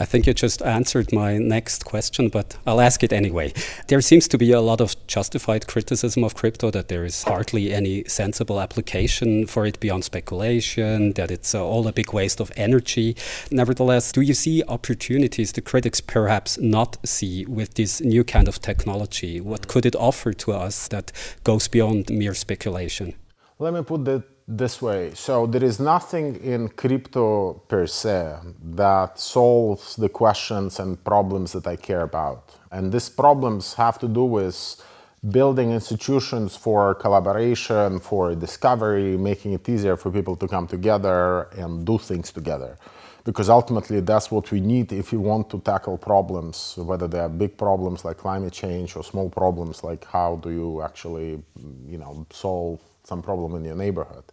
I 0.02 0.06
think 0.06 0.26
you 0.26 0.34
just 0.34 0.62
answered 0.62 1.12
my 1.12 1.38
next 1.38 1.84
question, 1.84 2.30
but 2.30 2.56
I'll 2.66 2.80
ask 2.80 3.04
it 3.04 3.12
anyway. 3.12 3.52
There 3.90 4.00
seems 4.00 4.30
to 4.30 4.38
be 4.38 4.54
a 4.54 4.62
lot 4.62 4.80
of 4.80 4.96
justified 5.08 5.68
criticism 5.68 6.24
of 6.24 6.36
crypto 6.36 6.72
that 6.72 6.88
there 6.88 7.04
is 7.04 7.24
hardly 7.24 7.74
any 7.74 8.06
sensible 8.06 8.62
application 8.62 9.46
for 9.46 9.66
it 9.66 9.78
beyond 9.82 10.06
speculation, 10.06 11.12
that 11.14 11.32
it's 11.32 11.54
uh, 11.54 11.66
all 11.66 11.86
a 11.86 11.92
big 11.92 12.14
waste 12.14 12.40
of 12.40 12.50
energy. 12.56 13.18
Nevertheless, 13.52 14.14
do 14.14 14.22
you 14.22 14.34
see 14.34 14.64
opportunities 14.70 15.52
the 15.52 15.62
critics 15.62 16.00
perhaps 16.00 16.58
not 16.58 16.96
see 17.06 17.46
with 17.46 17.74
this 17.74 18.00
new 18.00 18.24
kind 18.24 18.48
of 18.48 18.62
technology? 18.62 19.42
What 19.42 19.68
could 19.68 19.86
it 19.86 19.98
offer 19.98 20.32
to 20.32 20.54
us 20.54 20.88
that 20.88 21.12
goes 21.44 21.68
beyond 21.68 22.10
mere 22.10 22.34
speculation? 22.34 23.16
Let 23.58 23.74
me 23.74 23.84
put 23.84 24.06
that 24.06 24.24
this 24.50 24.82
way. 24.82 25.12
So 25.14 25.45
there 25.45 25.64
is 25.64 25.80
nothing 25.80 26.36
in 26.38 26.70
crypto 26.70 27.54
per 27.68 27.86
se 27.86 28.38
that 28.74 29.20
solves 29.20 29.95
the 29.95 30.10
questions 30.10 30.80
and 30.80 31.02
problems 31.04 31.52
that 31.52 31.68
I 31.68 31.76
care 31.76 32.02
about. 32.02 32.56
And 32.72 32.91
these 32.91 33.10
problems 33.10 33.76
have 33.76 34.00
to 34.00 34.08
do 34.08 34.24
with 34.24 34.84
building 35.30 35.72
institutions 35.72 36.56
for 36.56 36.95
collaboration, 36.95 38.00
for 38.00 38.34
discovery, 38.34 39.18
making 39.18 39.54
it 39.54 39.70
easier 39.70 39.95
for 39.95 40.10
people 40.10 40.36
to 40.38 40.47
come 40.47 40.66
together 40.66 41.43
and 41.56 41.86
do 41.86 42.00
things 42.00 42.32
together. 42.32 42.78
Because 43.26 43.50
ultimately, 43.50 44.00
that's 44.00 44.32
what 44.32 44.50
we 44.50 44.62
need 44.62 44.91
if 44.91 45.12
you 45.12 45.20
want 45.20 45.52
to 45.52 45.60
tackle 45.60 45.97
problems, 45.97 46.74
whether 46.78 47.08
they 47.08 47.20
are 47.20 47.30
big 47.30 47.56
problems 47.56 48.04
like 48.04 48.18
climate 48.18 48.54
change 48.54 48.95
or 48.95 49.04
small 49.04 49.30
problems 49.30 49.84
like 49.84 50.06
how 50.06 50.38
do 50.38 50.50
you 50.50 50.82
actually, 50.82 51.43
you 51.86 51.97
know, 52.00 52.26
solve 52.32 52.80
some 53.10 53.22
problem 53.22 53.55
in 53.55 53.64
your 53.66 53.76
neighborhood. 53.76 54.24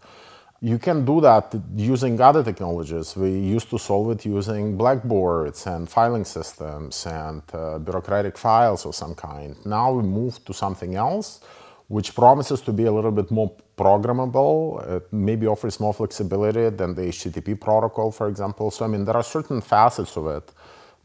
You 0.61 0.79
can 0.79 1.05
do 1.05 1.21
that 1.21 1.55
using 1.77 2.21
other 2.21 2.43
technologies. 2.43 3.17
We 3.17 3.31
used 3.31 3.69
to 3.71 3.79
solve 3.79 4.11
it 4.15 4.25
using 4.25 4.77
blackboards 4.77 5.67
and 5.67 5.89
filing 5.89 6.25
systems 6.25 7.07
and 7.07 7.43
uh, 7.53 7.79
bureaucratic 7.79 8.39
files 8.39 8.87
of 8.87 8.95
some 8.95 9.15
kind. 9.15 9.55
Now 9.67 9.93
we 9.93 10.03
move 10.03 10.43
to 10.47 10.53
something 10.55 10.95
else, 10.95 11.41
which 11.89 12.15
promises 12.15 12.61
to 12.63 12.73
be 12.73 12.85
a 12.85 12.93
little 12.93 13.13
bit 13.21 13.31
more 13.31 13.51
programmable, 13.77 14.57
it 14.97 15.13
maybe 15.13 15.47
offers 15.47 15.79
more 15.79 15.93
flexibility 15.93 16.71
than 16.71 16.95
the 16.95 17.03
HTTP 17.03 17.61
protocol, 17.61 18.11
for 18.11 18.29
example. 18.29 18.71
So, 18.71 18.85
I 18.87 18.89
mean, 18.89 19.05
there 19.05 19.17
are 19.17 19.23
certain 19.23 19.61
facets 19.61 20.17
of 20.17 20.27
it 20.27 20.51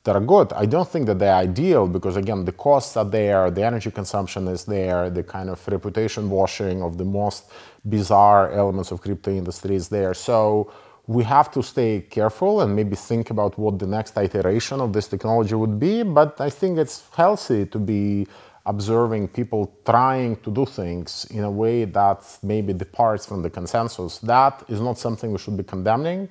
that 0.03 0.15
are 0.15 0.21
good. 0.21 0.51
I 0.53 0.65
don't 0.65 0.87
think 0.87 1.05
that 1.05 1.19
they're 1.19 1.35
ideal 1.35 1.87
because 1.87 2.15
again, 2.17 2.45
the 2.45 2.51
costs 2.51 2.97
are 2.97 3.05
there, 3.05 3.51
the 3.51 3.63
energy 3.63 3.91
consumption 3.91 4.47
is 4.47 4.65
there, 4.65 5.09
the 5.09 5.23
kind 5.23 5.49
of 5.49 5.65
reputation 5.67 6.29
washing 6.29 6.81
of 6.81 6.97
the 6.97 7.05
most 7.05 7.51
bizarre 7.87 8.51
elements 8.51 8.91
of 8.91 9.01
crypto 9.01 9.31
industry 9.31 9.75
is 9.75 9.89
there. 9.89 10.13
So 10.13 10.71
we 11.07 11.23
have 11.23 11.51
to 11.51 11.61
stay 11.61 12.01
careful 12.09 12.61
and 12.61 12.75
maybe 12.75 12.95
think 12.95 13.29
about 13.29 13.57
what 13.59 13.77
the 13.77 13.87
next 13.87 14.17
iteration 14.17 14.81
of 14.81 14.93
this 14.93 15.07
technology 15.07 15.55
would 15.55 15.79
be. 15.79 16.03
But 16.03 16.39
I 16.41 16.49
think 16.49 16.79
it's 16.79 17.03
healthy 17.15 17.65
to 17.67 17.79
be 17.79 18.27
observing 18.65 19.27
people 19.27 19.73
trying 19.85 20.35
to 20.37 20.51
do 20.51 20.65
things 20.65 21.25
in 21.31 21.43
a 21.43 21.51
way 21.51 21.85
that 21.85 22.23
maybe 22.43 22.73
departs 22.73 23.25
from 23.25 23.41
the 23.41 23.49
consensus. 23.49 24.19
That 24.19 24.63
is 24.67 24.79
not 24.79 24.97
something 24.97 25.31
we 25.31 25.39
should 25.39 25.57
be 25.57 25.63
condemning. 25.63 26.29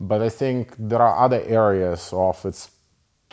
But 0.00 0.22
I 0.22 0.28
think 0.28 0.74
there 0.78 1.00
are 1.00 1.24
other 1.24 1.42
areas 1.42 2.10
of 2.12 2.44
its 2.44 2.70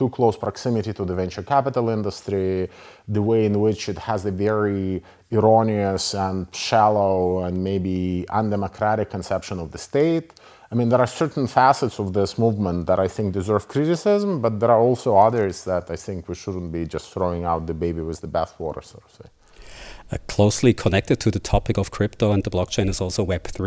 too 0.01 0.09
close 0.09 0.35
proximity 0.45 0.91
to 0.99 1.03
the 1.09 1.15
venture 1.23 1.45
capital 1.55 1.85
industry, 1.97 2.67
the 3.15 3.23
way 3.29 3.41
in 3.49 3.55
which 3.65 3.81
it 3.93 3.99
has 4.09 4.19
a 4.31 4.33
very 4.47 4.87
erroneous 5.37 6.05
and 6.25 6.37
shallow 6.67 7.19
and 7.45 7.55
maybe 7.69 8.25
undemocratic 8.39 9.07
conception 9.15 9.57
of 9.63 9.67
the 9.73 9.81
state. 9.89 10.27
I 10.71 10.73
mean, 10.77 10.87
there 10.91 11.01
are 11.05 11.11
certain 11.23 11.45
facets 11.59 11.99
of 12.03 12.07
this 12.17 12.31
movement 12.43 12.79
that 12.89 12.99
I 13.05 13.07
think 13.15 13.25
deserve 13.41 13.63
criticism, 13.75 14.41
but 14.45 14.53
there 14.59 14.71
are 14.75 14.83
also 14.89 15.09
others 15.27 15.55
that 15.71 15.85
I 15.95 15.97
think 16.05 16.17
we 16.29 16.35
shouldn't 16.41 16.71
be 16.77 16.83
just 16.95 17.05
throwing 17.13 17.43
out 17.49 17.61
the 17.71 17.77
baby 17.85 18.01
with 18.09 18.19
the 18.25 18.31
bathwater, 18.37 18.83
so 18.91 18.97
to 19.05 19.11
say. 19.19 19.27
Uh, 20.11 20.17
closely 20.35 20.73
connected 20.73 21.17
to 21.23 21.29
the 21.35 21.43
topic 21.53 21.75
of 21.77 21.91
crypto 21.97 22.31
and 22.31 22.43
the 22.45 22.53
blockchain 22.55 22.87
is 22.93 22.99
also 23.03 23.21
Web3 23.33 23.61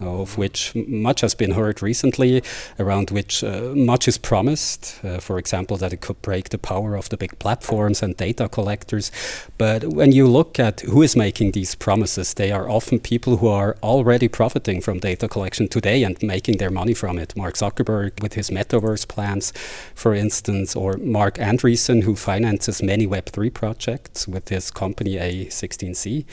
of 0.00 0.38
which 0.38 0.74
much 0.74 1.20
has 1.20 1.34
been 1.34 1.52
heard 1.52 1.82
recently, 1.82 2.42
around 2.78 3.10
which 3.10 3.42
uh, 3.42 3.72
much 3.74 4.08
is 4.08 4.18
promised. 4.18 5.00
Uh, 5.04 5.18
for 5.18 5.38
example, 5.38 5.76
that 5.76 5.92
it 5.92 6.00
could 6.00 6.20
break 6.22 6.50
the 6.50 6.58
power 6.58 6.96
of 6.96 7.08
the 7.08 7.16
big 7.16 7.38
platforms 7.38 8.02
and 8.02 8.16
data 8.16 8.48
collectors. 8.48 9.10
But 9.58 9.84
when 9.84 10.12
you 10.12 10.26
look 10.26 10.58
at 10.58 10.80
who 10.80 11.02
is 11.02 11.16
making 11.16 11.52
these 11.52 11.74
promises, 11.74 12.34
they 12.34 12.52
are 12.52 12.68
often 12.68 13.00
people 13.00 13.38
who 13.38 13.48
are 13.48 13.76
already 13.82 14.28
profiting 14.28 14.80
from 14.80 15.00
data 15.00 15.28
collection 15.28 15.68
today 15.68 16.02
and 16.02 16.20
making 16.22 16.58
their 16.58 16.70
money 16.70 16.94
from 16.94 17.18
it. 17.18 17.36
Mark 17.36 17.54
Zuckerberg 17.54 18.22
with 18.22 18.34
his 18.34 18.50
metaverse 18.50 19.06
plans, 19.06 19.52
for 19.94 20.14
instance, 20.14 20.76
or 20.76 20.96
Mark 20.98 21.34
Andreessen, 21.36 22.02
who 22.02 22.14
finances 22.14 22.82
many 22.82 23.06
Web3 23.06 23.52
projects 23.52 24.28
with 24.28 24.48
his 24.48 24.70
company 24.70 25.16
A16Z 25.16 26.24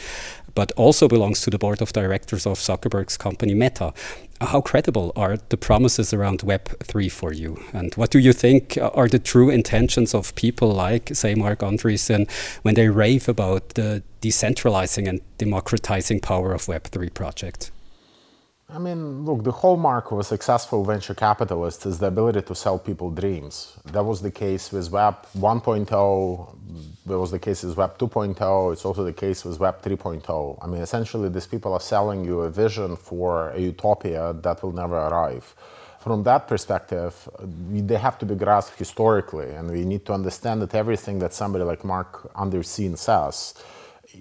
but 0.55 0.71
also 0.71 1.07
belongs 1.07 1.41
to 1.41 1.49
the 1.49 1.59
board 1.59 1.81
of 1.81 1.93
directors 1.93 2.45
of 2.47 2.57
Zuckerberg's 2.57 3.17
company 3.17 3.53
Meta. 3.53 3.93
How 4.41 4.61
credible 4.61 5.13
are 5.15 5.37
the 5.49 5.57
promises 5.57 6.13
around 6.13 6.39
Web3 6.39 7.11
for 7.11 7.31
you? 7.31 7.61
And 7.73 7.93
what 7.95 8.09
do 8.09 8.19
you 8.19 8.33
think 8.33 8.77
are 8.81 9.07
the 9.07 9.19
true 9.19 9.49
intentions 9.49 10.13
of 10.13 10.35
people 10.35 10.69
like, 10.71 11.15
say, 11.15 11.35
Marc 11.35 11.59
Andreessen, 11.59 12.29
when 12.63 12.75
they 12.75 12.89
rave 12.89 13.29
about 13.29 13.69
the 13.75 14.03
decentralizing 14.21 15.07
and 15.07 15.21
democratizing 15.37 16.19
power 16.19 16.53
of 16.53 16.65
Web3 16.65 17.13
projects? 17.13 17.71
I 18.67 18.79
mean, 18.79 19.25
look, 19.25 19.43
the 19.43 19.51
hallmark 19.51 20.11
of 20.11 20.19
a 20.19 20.23
successful 20.23 20.83
venture 20.83 21.13
capitalist 21.13 21.85
is 21.85 21.99
the 21.99 22.07
ability 22.07 22.41
to 22.41 22.55
sell 22.55 22.79
people 22.79 23.11
dreams. 23.11 23.77
That 23.85 24.03
was 24.03 24.21
the 24.21 24.31
case 24.31 24.71
with 24.71 24.89
Web 24.89 25.15
1.0, 25.37 26.55
that 27.05 27.19
was 27.19 27.29
the 27.29 27.37
case 27.37 27.61
with 27.61 27.77
Web 27.77 27.97
2.0, 27.99 28.73
it's 28.73 28.83
also 28.83 29.03
the 29.03 29.13
case 29.13 29.45
with 29.45 29.59
Web 29.59 29.83
3.0. 29.83 30.57
I 30.61 30.67
mean, 30.67 30.81
essentially, 30.81 31.29
these 31.29 31.45
people 31.45 31.73
are 31.73 31.79
selling 31.79 32.25
you 32.25 32.41
a 32.41 32.49
vision 32.49 32.95
for 32.95 33.51
a 33.51 33.59
utopia 33.59 34.33
that 34.41 34.63
will 34.63 34.73
never 34.73 34.97
arrive. 34.97 35.53
From 35.99 36.23
that 36.23 36.47
perspective, 36.47 37.29
they 37.39 37.97
have 37.97 38.17
to 38.19 38.25
be 38.25 38.33
grasped 38.33 38.79
historically, 38.79 39.51
and 39.51 39.69
we 39.69 39.85
need 39.85 40.05
to 40.07 40.13
understand 40.13 40.61
that 40.63 40.73
everything 40.73 41.19
that 41.19 41.33
somebody 41.33 41.63
like 41.63 41.83
Mark 41.83 42.33
Andreessen 42.33 42.97
says 42.97 43.53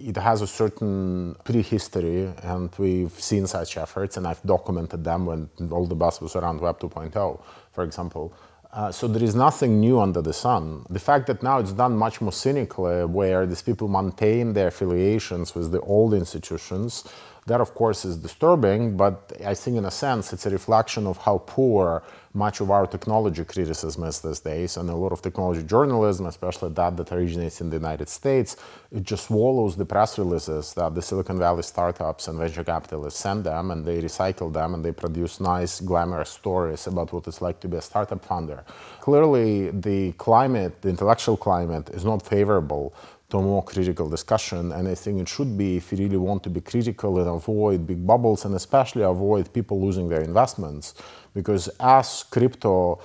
it 0.01 0.17
has 0.17 0.43
a 0.43 0.47
certain 0.47 1.37
prehistory, 1.45 2.33
and 2.43 2.71
we've 2.79 3.13
seen 3.13 3.47
such 3.47 3.77
efforts, 3.77 4.17
and 4.17 4.27
I've 4.27 4.43
documented 4.43 5.05
them 5.05 5.27
when 5.27 5.49
all 5.71 5.87
the 5.87 5.95
buzz 5.95 6.21
was 6.21 6.37
around 6.37 6.61
Web 6.61 6.79
2.0, 6.79 7.41
for 7.73 7.85
example. 7.85 8.33
Uh, 8.73 8.91
so 8.91 9.07
there 9.07 9.23
is 9.23 9.37
nothing 9.37 9.79
new 9.79 10.01
under 10.01 10.21
the 10.21 10.33
sun. 10.33 10.85
The 10.91 10.99
fact 10.99 11.29
that 11.29 11.43
now 11.43 11.61
it's 11.61 11.73
done 11.73 11.97
much 11.97 12.21
more 12.21 12.33
cynically, 12.33 13.05
where 13.05 13.47
these 13.47 13.63
people 13.63 13.87
maintain 13.87 14.53
their 14.53 14.69
affiliations 14.69 15.55
with 15.55 15.71
the 15.71 15.81
old 15.81 16.13
institutions, 16.13 17.05
that 17.47 17.61
of 17.61 17.75
course 17.75 18.05
is 18.05 18.17
disturbing, 18.17 18.97
but 18.97 19.33
I 19.45 19.55
think 19.55 19.77
in 19.77 19.85
a 19.85 19.91
sense 19.91 20.33
it's 20.33 20.47
a 20.47 20.51
reflection 20.51 21.07
of 21.07 21.19
how 21.19 21.39
poor 21.47 22.03
much 22.35 22.61
of 22.61 22.71
our 22.71 22.87
technology 22.87 23.45
criticism 23.45 24.03
is 24.05 24.21
these 24.21 24.41
days, 24.41 24.77
and 24.77 24.91
a 24.91 24.95
lot 24.95 25.13
of 25.13 25.23
technology 25.23 25.63
journalism, 25.63 26.27
especially 26.27 26.69
that 26.73 26.97
that 26.97 27.13
originates 27.13 27.61
in 27.61 27.71
the 27.71 27.77
United 27.77 28.09
States, 28.09 28.57
it 28.91 29.05
just 29.05 29.29
swallows 29.29 29.77
the 29.77 29.85
press 29.85 30.19
releases 30.19 30.75
that 30.75 30.95
the 30.95 31.01
Silicon 31.01 31.39
Valley 31.39 31.63
startups 31.63 32.27
and 32.27 32.39
venture 32.39 32.65
capitalists 32.65 33.21
send 33.21 33.45
them, 33.45 33.71
and 33.71 33.85
they 33.85 34.03
recycle 34.03 34.53
them, 34.53 34.75
and 34.75 34.85
they 34.85 34.93
produce 34.93 35.41
nice, 35.41 35.81
glamorous 35.81 36.31
stories 36.31 36.89
about 36.89 37.13
what 37.13 37.27
it's 37.29 37.41
like 37.41 37.61
to 37.61 37.69
be 37.69 37.77
a 37.77 37.83
startup 37.83 38.25
founder. 38.25 38.65
Clearly, 39.01 39.71
the 39.71 40.13
climate, 40.13 40.83
the 40.83 40.89
intellectual 40.89 41.37
climate, 41.37 41.89
is 41.91 42.05
not 42.05 42.27
favorable 42.27 42.93
to 43.31 43.39
a 43.39 43.43
more 43.43 43.65
critical 43.65 44.09
discussion. 44.09 44.73
And 44.73 44.87
I 44.87 44.95
think 44.95 45.21
it 45.21 45.29
should 45.29 45.57
be 45.57 45.77
if 45.79 45.91
you 45.91 45.99
really 45.99 46.17
want 46.17 46.43
to 46.45 46.51
be 46.51 46.61
critical 46.61 47.19
and 47.19 47.29
avoid 47.29 47.87
big 47.87 48.07
bubbles 48.07 48.45
and 48.45 48.55
especially 48.55 49.03
avoid 49.03 49.53
people 49.53 49.81
losing 49.81 50.09
their 50.09 50.21
investments. 50.21 50.95
Because 51.35 51.69
as 51.81 52.25
crypto 52.31 53.01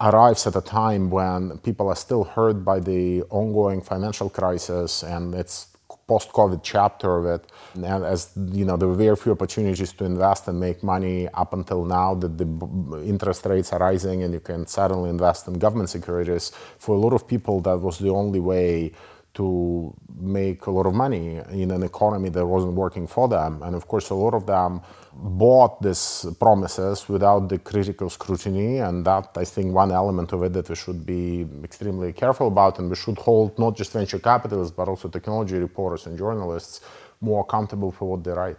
arrives 0.00 0.46
at 0.46 0.56
a 0.56 0.60
time 0.60 1.10
when 1.10 1.58
people 1.58 1.88
are 1.88 1.96
still 1.96 2.24
hurt 2.24 2.64
by 2.64 2.80
the 2.80 3.22
ongoing 3.30 3.80
financial 3.82 4.30
crisis 4.30 5.02
and 5.02 5.34
its 5.34 5.68
post-COVID 6.06 6.60
chapter 6.62 7.16
of 7.16 7.26
it, 7.26 7.52
and 7.74 8.04
as 8.04 8.30
you 8.52 8.64
know, 8.64 8.76
there 8.76 8.88
were 8.88 8.94
very 8.94 9.16
few 9.16 9.32
opportunities 9.32 9.92
to 9.92 10.04
invest 10.04 10.48
and 10.48 10.58
make 10.58 10.82
money 10.82 11.28
up 11.28 11.52
until 11.52 11.84
now 11.84 12.14
that 12.14 12.36
the 12.36 13.04
interest 13.04 13.46
rates 13.46 13.72
are 13.72 13.78
rising 13.78 14.22
and 14.22 14.32
you 14.34 14.40
can 14.40 14.66
suddenly 14.66 15.10
invest 15.10 15.46
in 15.48 15.54
government 15.54 15.88
securities. 15.88 16.50
For 16.78 16.96
a 16.96 16.98
lot 16.98 17.12
of 17.12 17.26
people, 17.26 17.60
that 17.62 17.78
was 17.78 17.98
the 17.98 18.10
only 18.10 18.40
way 18.40 18.92
to 19.34 19.94
make 20.20 20.66
a 20.66 20.70
lot 20.70 20.86
of 20.86 20.94
money 20.94 21.40
in 21.50 21.70
an 21.70 21.82
economy 21.82 22.28
that 22.28 22.44
wasn't 22.44 22.74
working 22.74 23.06
for 23.06 23.28
them. 23.28 23.62
And 23.62 23.74
of 23.74 23.88
course, 23.88 24.10
a 24.10 24.14
lot 24.14 24.34
of 24.34 24.46
them 24.46 24.82
bought 25.14 25.82
these 25.82 26.26
promises 26.40 27.08
without 27.08 27.48
the 27.48 27.58
critical 27.58 28.08
scrutiny. 28.10 28.78
And 28.78 29.04
that, 29.04 29.28
I 29.36 29.44
think, 29.44 29.74
one 29.74 29.92
element 29.92 30.32
of 30.32 30.42
it 30.42 30.52
that 30.54 30.68
we 30.68 30.74
should 30.74 31.04
be 31.04 31.46
extremely 31.62 32.12
careful 32.12 32.48
about. 32.48 32.78
And 32.78 32.88
we 32.88 32.96
should 32.96 33.18
hold 33.18 33.58
not 33.58 33.76
just 33.76 33.92
venture 33.92 34.18
capitalists, 34.18 34.74
but 34.74 34.88
also 34.88 35.08
technology 35.08 35.58
reporters 35.58 36.06
and 36.06 36.16
journalists 36.16 36.80
more 37.20 37.44
accountable 37.48 37.92
for 37.92 38.10
what 38.10 38.24
they 38.24 38.32
write. 38.32 38.56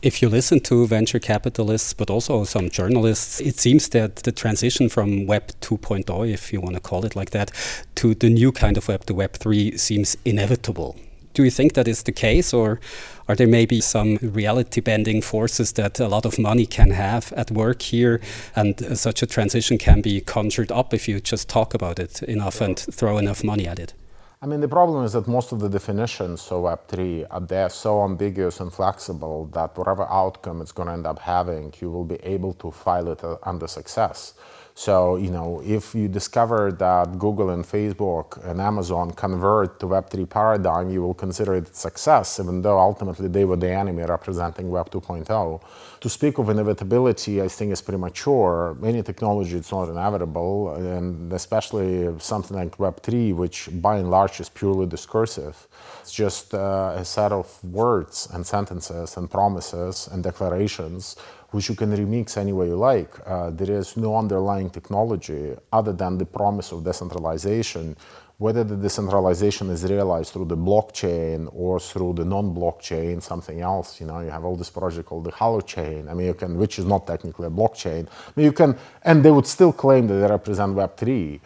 If 0.00 0.22
you 0.22 0.28
listen 0.28 0.60
to 0.60 0.86
venture 0.86 1.18
capitalists, 1.18 1.92
but 1.92 2.08
also 2.08 2.44
some 2.44 2.70
journalists, 2.70 3.40
it 3.40 3.58
seems 3.58 3.88
that 3.88 4.16
the 4.16 4.30
transition 4.30 4.88
from 4.88 5.26
Web 5.26 5.48
2.0, 5.60 6.32
if 6.32 6.52
you 6.52 6.60
want 6.60 6.76
to 6.76 6.80
call 6.80 7.04
it 7.04 7.16
like 7.16 7.30
that, 7.30 7.50
to 7.96 8.14
the 8.14 8.30
new 8.30 8.52
kind 8.52 8.76
of 8.76 8.86
Web, 8.86 9.06
the 9.06 9.14
Web 9.14 9.32
3, 9.32 9.76
seems 9.76 10.16
inevitable. 10.24 10.94
Do 11.38 11.44
you 11.44 11.52
think 11.52 11.74
that 11.74 11.86
is 11.86 12.02
the 12.02 12.10
case, 12.10 12.52
or 12.52 12.80
are 13.28 13.36
there 13.36 13.46
maybe 13.46 13.80
some 13.80 14.16
reality 14.20 14.80
bending 14.80 15.22
forces 15.22 15.70
that 15.74 16.00
a 16.00 16.08
lot 16.08 16.24
of 16.24 16.36
money 16.36 16.66
can 16.66 16.90
have 16.90 17.32
at 17.34 17.52
work 17.52 17.80
here, 17.80 18.20
and 18.56 18.98
such 18.98 19.22
a 19.22 19.26
transition 19.26 19.78
can 19.78 20.00
be 20.00 20.20
conjured 20.20 20.72
up 20.72 20.92
if 20.92 21.06
you 21.06 21.20
just 21.20 21.48
talk 21.48 21.74
about 21.74 22.00
it 22.00 22.24
enough 22.24 22.60
and 22.60 22.76
throw 22.76 23.18
enough 23.18 23.44
money 23.44 23.68
at 23.68 23.78
it? 23.78 23.94
I 24.42 24.46
mean, 24.46 24.60
the 24.60 24.66
problem 24.66 25.04
is 25.04 25.12
that 25.12 25.28
most 25.28 25.52
of 25.52 25.60
the 25.60 25.68
definitions 25.68 26.50
of 26.50 26.64
Web3 26.64 27.26
are 27.30 27.40
there 27.40 27.68
so 27.68 28.02
ambiguous 28.02 28.58
and 28.58 28.72
flexible 28.72 29.46
that 29.52 29.78
whatever 29.78 30.08
outcome 30.10 30.60
it's 30.60 30.72
going 30.72 30.88
to 30.88 30.92
end 30.94 31.06
up 31.06 31.20
having, 31.20 31.72
you 31.80 31.88
will 31.88 32.04
be 32.04 32.18
able 32.24 32.52
to 32.54 32.72
file 32.72 33.12
it 33.12 33.22
uh, 33.22 33.36
under 33.44 33.68
success. 33.68 34.34
So, 34.78 35.16
you 35.16 35.32
know, 35.32 35.60
if 35.64 35.92
you 35.92 36.06
discover 36.06 36.70
that 36.70 37.18
Google 37.18 37.50
and 37.50 37.64
Facebook 37.64 38.38
and 38.48 38.60
Amazon 38.60 39.10
convert 39.10 39.80
to 39.80 39.86
Web3 39.86 40.30
paradigm, 40.30 40.88
you 40.88 41.02
will 41.02 41.14
consider 41.14 41.56
it 41.56 41.74
success, 41.74 42.38
even 42.38 42.62
though 42.62 42.78
ultimately 42.78 43.26
they 43.26 43.44
were 43.44 43.56
the 43.56 43.72
enemy 43.72 44.04
representing 44.04 44.70
Web 44.70 44.88
2.0. 44.88 45.60
To 46.00 46.08
speak 46.08 46.38
of 46.38 46.48
inevitability, 46.48 47.42
I 47.42 47.48
think 47.48 47.72
is 47.72 47.82
premature. 47.82 48.76
Any 48.84 49.02
technology 49.02 49.56
is 49.56 49.72
not 49.72 49.88
inevitable, 49.88 50.72
and 50.76 51.32
especially 51.32 52.16
something 52.20 52.56
like 52.56 52.76
Web3, 52.76 53.34
which 53.34 53.68
by 53.82 53.96
and 53.96 54.12
large 54.12 54.38
is 54.38 54.48
purely 54.48 54.86
discursive. 54.86 55.66
It's 56.02 56.12
just 56.12 56.54
uh, 56.54 56.94
a 56.94 57.04
set 57.04 57.32
of 57.32 57.46
words 57.64 58.28
and 58.32 58.46
sentences 58.46 59.16
and 59.16 59.28
promises 59.28 60.08
and 60.12 60.22
declarations 60.22 61.16
which 61.50 61.68
you 61.68 61.74
can 61.74 61.90
remix 61.96 62.36
any 62.36 62.52
way 62.52 62.66
you 62.66 62.76
like. 62.76 63.14
Uh, 63.26 63.50
there 63.50 63.70
is 63.70 63.96
no 63.96 64.16
underlying 64.16 64.70
technology 64.70 65.54
other 65.72 65.92
than 65.92 66.18
the 66.18 66.26
promise 66.26 66.72
of 66.72 66.84
decentralization. 66.84 67.96
Whether 68.36 68.62
the 68.62 68.76
decentralization 68.76 69.68
is 69.70 69.82
realized 69.82 70.32
through 70.32 70.44
the 70.44 70.56
blockchain 70.56 71.48
or 71.52 71.80
through 71.80 72.12
the 72.12 72.24
non-blockchain, 72.24 73.20
something 73.20 73.60
else, 73.60 74.00
you 74.00 74.06
know, 74.06 74.20
you 74.20 74.30
have 74.30 74.44
all 74.44 74.56
this 74.56 74.70
project 74.70 75.08
called 75.08 75.24
the 75.24 75.32
Holochain. 75.32 76.08
I 76.08 76.14
mean, 76.14 76.26
you 76.26 76.34
can, 76.34 76.56
which 76.56 76.78
is 76.78 76.84
not 76.84 77.04
technically 77.04 77.48
a 77.48 77.50
blockchain. 77.50 78.06
You 78.36 78.52
can, 78.52 78.76
and 79.02 79.24
they 79.24 79.32
would 79.32 79.46
still 79.46 79.72
claim 79.72 80.06
that 80.06 80.14
they 80.14 80.28
represent 80.28 80.76
Web3. 80.76 81.40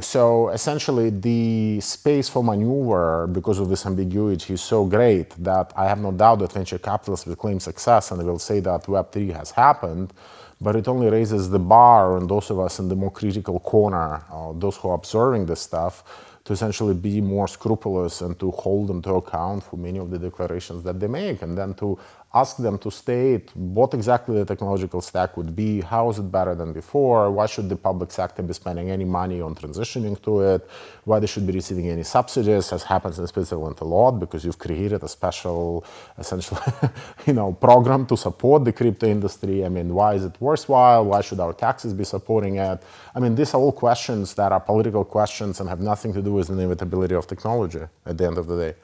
So 0.00 0.48
essentially, 0.48 1.10
the 1.10 1.80
space 1.80 2.28
for 2.28 2.42
maneuver 2.42 3.28
because 3.28 3.60
of 3.60 3.68
this 3.68 3.86
ambiguity 3.86 4.54
is 4.54 4.60
so 4.60 4.84
great 4.84 5.30
that 5.44 5.72
I 5.76 5.86
have 5.86 6.00
no 6.00 6.10
doubt 6.10 6.40
that 6.40 6.52
venture 6.52 6.78
capitalists 6.78 7.24
will 7.24 7.36
claim 7.36 7.60
success 7.60 8.10
and 8.10 8.20
will 8.24 8.40
say 8.40 8.58
that 8.60 8.82
Web3 8.84 9.32
has 9.36 9.52
happened, 9.52 10.12
but 10.60 10.74
it 10.74 10.88
only 10.88 11.08
raises 11.08 11.48
the 11.50 11.60
bar 11.60 12.16
on 12.16 12.26
those 12.26 12.50
of 12.50 12.58
us 12.58 12.80
in 12.80 12.88
the 12.88 12.96
more 12.96 13.12
critical 13.12 13.60
corner, 13.60 14.24
uh, 14.32 14.52
those 14.54 14.76
who 14.76 14.88
are 14.88 14.94
observing 14.94 15.46
this 15.46 15.60
stuff, 15.60 16.02
to 16.44 16.52
essentially 16.52 16.94
be 16.94 17.20
more 17.20 17.46
scrupulous 17.46 18.22
and 18.22 18.38
to 18.40 18.50
hold 18.52 18.88
them 18.88 19.02
to 19.02 19.14
account 19.14 19.62
for 19.62 19.76
many 19.76 19.98
of 19.98 20.10
the 20.10 20.18
declarations 20.18 20.82
that 20.82 20.98
they 20.98 21.06
make, 21.06 21.42
and 21.42 21.56
then 21.56 21.74
to 21.74 21.96
ask 22.42 22.56
them 22.66 22.76
to 22.84 22.90
state 22.90 23.44
what 23.54 23.90
exactly 23.94 24.34
the 24.40 24.44
technological 24.52 25.00
stack 25.00 25.30
would 25.38 25.52
be, 25.62 25.80
how 25.80 26.04
is 26.10 26.18
it 26.18 26.28
better 26.38 26.54
than 26.54 26.70
before, 26.80 27.30
why 27.30 27.46
should 27.46 27.68
the 27.68 27.80
public 27.88 28.10
sector 28.20 28.42
be 28.42 28.52
spending 28.52 28.90
any 28.96 29.06
money 29.20 29.40
on 29.46 29.54
transitioning 29.54 30.14
to 30.26 30.32
it, 30.52 30.60
why 31.04 31.18
they 31.18 31.30
should 31.32 31.46
be 31.46 31.54
receiving 31.60 31.88
any 31.88 32.02
subsidies, 32.02 32.72
as 32.76 32.82
happens 32.82 33.18
in 33.18 33.26
Switzerland 33.26 33.78
a 33.80 33.84
lot, 33.84 34.12
because 34.24 34.44
you've 34.44 34.58
created 34.58 35.02
a 35.02 35.08
special, 35.08 35.84
essentially, 36.18 36.60
you 37.26 37.32
know, 37.32 37.48
program 37.68 38.04
to 38.10 38.16
support 38.16 38.64
the 38.64 38.72
crypto 38.80 39.06
industry. 39.06 39.64
I 39.64 39.70
mean, 39.76 39.88
why 39.98 40.10
is 40.18 40.24
it 40.24 40.34
worthwhile? 40.40 41.04
Why 41.10 41.20
should 41.26 41.40
our 41.40 41.54
taxes 41.66 41.94
be 41.94 42.04
supporting 42.04 42.56
it? 42.56 42.78
I 43.14 43.18
mean, 43.22 43.34
these 43.34 43.54
are 43.54 43.60
all 43.64 43.72
questions 43.72 44.34
that 44.34 44.52
are 44.52 44.60
political 44.60 45.04
questions 45.04 45.60
and 45.60 45.68
have 45.68 45.80
nothing 45.80 46.12
to 46.12 46.20
do 46.20 46.32
with 46.32 46.48
the 46.48 46.54
inevitability 46.54 47.14
of 47.14 47.26
technology 47.26 47.84
at 48.04 48.18
the 48.18 48.26
end 48.26 48.38
of 48.38 48.46
the 48.46 48.56
day. 48.64 48.74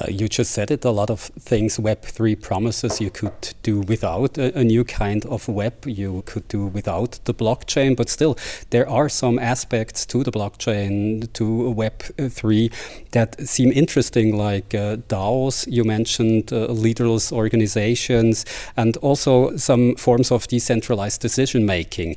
Uh, 0.00 0.06
you 0.08 0.28
just 0.28 0.50
said 0.50 0.70
it, 0.70 0.84
a 0.84 0.90
lot 0.90 1.08
of 1.08 1.20
things 1.20 1.78
Web3 1.78 2.40
promises 2.40 3.00
you 3.00 3.10
could 3.10 3.54
do 3.62 3.80
without 3.80 4.36
a, 4.36 4.58
a, 4.58 4.64
new 4.64 4.82
kind 4.82 5.24
of 5.26 5.46
web, 5.46 5.86
you 5.86 6.22
could 6.26 6.48
do 6.48 6.66
without 6.66 7.20
the 7.24 7.34
blockchain, 7.34 7.96
but 7.96 8.08
still, 8.08 8.36
there 8.70 8.88
are 8.88 9.08
some 9.08 9.38
aspects 9.38 10.04
to 10.06 10.24
the 10.24 10.32
blockchain, 10.32 11.32
to 11.34 11.44
Web3, 11.44 12.72
that 13.12 13.40
seem 13.46 13.70
interesting, 13.70 14.36
like 14.36 14.74
uh, 14.74 14.96
DAOs, 14.96 15.64
you 15.70 15.84
mentioned 15.84 16.52
uh, 16.52 16.66
leaderless 16.66 17.30
organizations, 17.30 18.44
and 18.76 18.96
also 18.96 19.56
some 19.56 19.94
forms 19.94 20.32
of 20.32 20.48
decentralized 20.48 21.20
decision 21.20 21.64
making. 21.64 22.16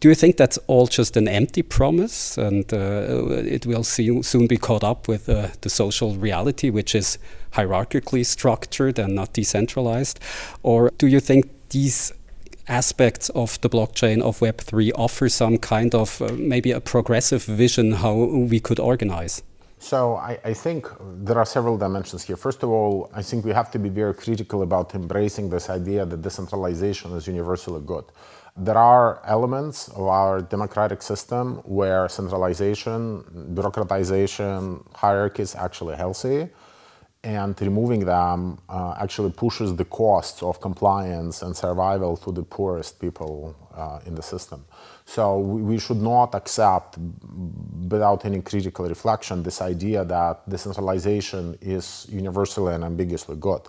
Do 0.00 0.08
you 0.08 0.14
think 0.14 0.36
that's 0.36 0.58
all 0.66 0.86
just 0.86 1.16
an 1.16 1.28
empty 1.28 1.62
promise 1.62 2.38
and 2.38 2.72
uh, 2.72 3.26
it 3.44 3.66
will 3.66 3.84
see, 3.84 4.22
soon 4.22 4.46
be 4.46 4.56
caught 4.56 4.82
up 4.82 5.06
with 5.06 5.28
uh, 5.28 5.48
the 5.60 5.68
social 5.68 6.14
reality, 6.14 6.70
which 6.70 6.85
is 6.94 7.18
hierarchically 7.52 8.24
structured 8.24 8.98
and 8.98 9.14
not 9.14 9.32
decentralized? 9.32 10.20
Or 10.62 10.90
do 10.98 11.06
you 11.06 11.20
think 11.20 11.50
these 11.70 12.12
aspects 12.68 13.28
of 13.30 13.60
the 13.60 13.68
blockchain 13.68 14.20
of 14.22 14.40
Web3 14.40 14.90
offer 14.94 15.28
some 15.28 15.58
kind 15.58 15.94
of 15.94 16.20
uh, 16.20 16.32
maybe 16.32 16.72
a 16.72 16.80
progressive 16.80 17.44
vision 17.44 17.92
how 17.92 18.14
we 18.14 18.60
could 18.60 18.80
organize? 18.80 19.42
So 19.78 20.16
I, 20.16 20.38
I, 20.42 20.54
think 20.54 20.88
there 21.22 21.38
are 21.38 21.44
several 21.44 21.76
dimensions 21.76 22.24
here. 22.24 22.36
First 22.36 22.62
of 22.62 22.70
all, 22.70 23.10
I 23.14 23.22
think 23.22 23.44
we 23.44 23.52
have 23.52 23.70
to 23.72 23.78
be 23.78 23.90
very 23.90 24.14
critical 24.14 24.62
about 24.62 24.94
embracing 24.94 25.50
this 25.50 25.68
idea 25.68 26.06
that 26.06 26.22
decentralization 26.22 27.12
is 27.12 27.26
universally 27.26 27.82
good. 27.84 28.04
There 28.56 28.78
are 28.78 29.20
elements 29.26 29.88
of 29.88 30.04
our 30.04 30.40
democratic 30.40 31.02
system 31.02 31.56
where 31.64 32.08
centralization, 32.08 33.22
bureaucratization, 33.54 34.82
hierarchy 34.94 35.42
is 35.42 35.54
actually 35.54 35.94
healthy, 35.96 36.48
and 37.22 37.60
removing 37.60 38.04
them 38.04 38.58
uh, 38.68 38.94
actually 39.00 39.32
pushes 39.32 39.74
the 39.74 39.84
costs 39.84 40.42
of 40.42 40.60
compliance 40.60 41.42
and 41.42 41.56
survival 41.56 42.16
to 42.16 42.30
the 42.30 42.42
poorest 42.42 43.00
people 43.00 43.56
uh, 43.74 43.98
in 44.06 44.14
the 44.14 44.22
system. 44.22 44.64
So 45.06 45.38
we, 45.38 45.62
we 45.62 45.78
should 45.78 46.00
not 46.00 46.34
accept, 46.34 46.98
without 47.88 48.24
any 48.24 48.40
critical 48.42 48.86
reflection, 48.86 49.42
this 49.42 49.60
idea 49.60 50.04
that 50.04 50.48
decentralization 50.48 51.58
is 51.60 52.06
universally 52.08 52.74
and 52.74 52.84
ambiguously 52.84 53.36
good. 53.36 53.62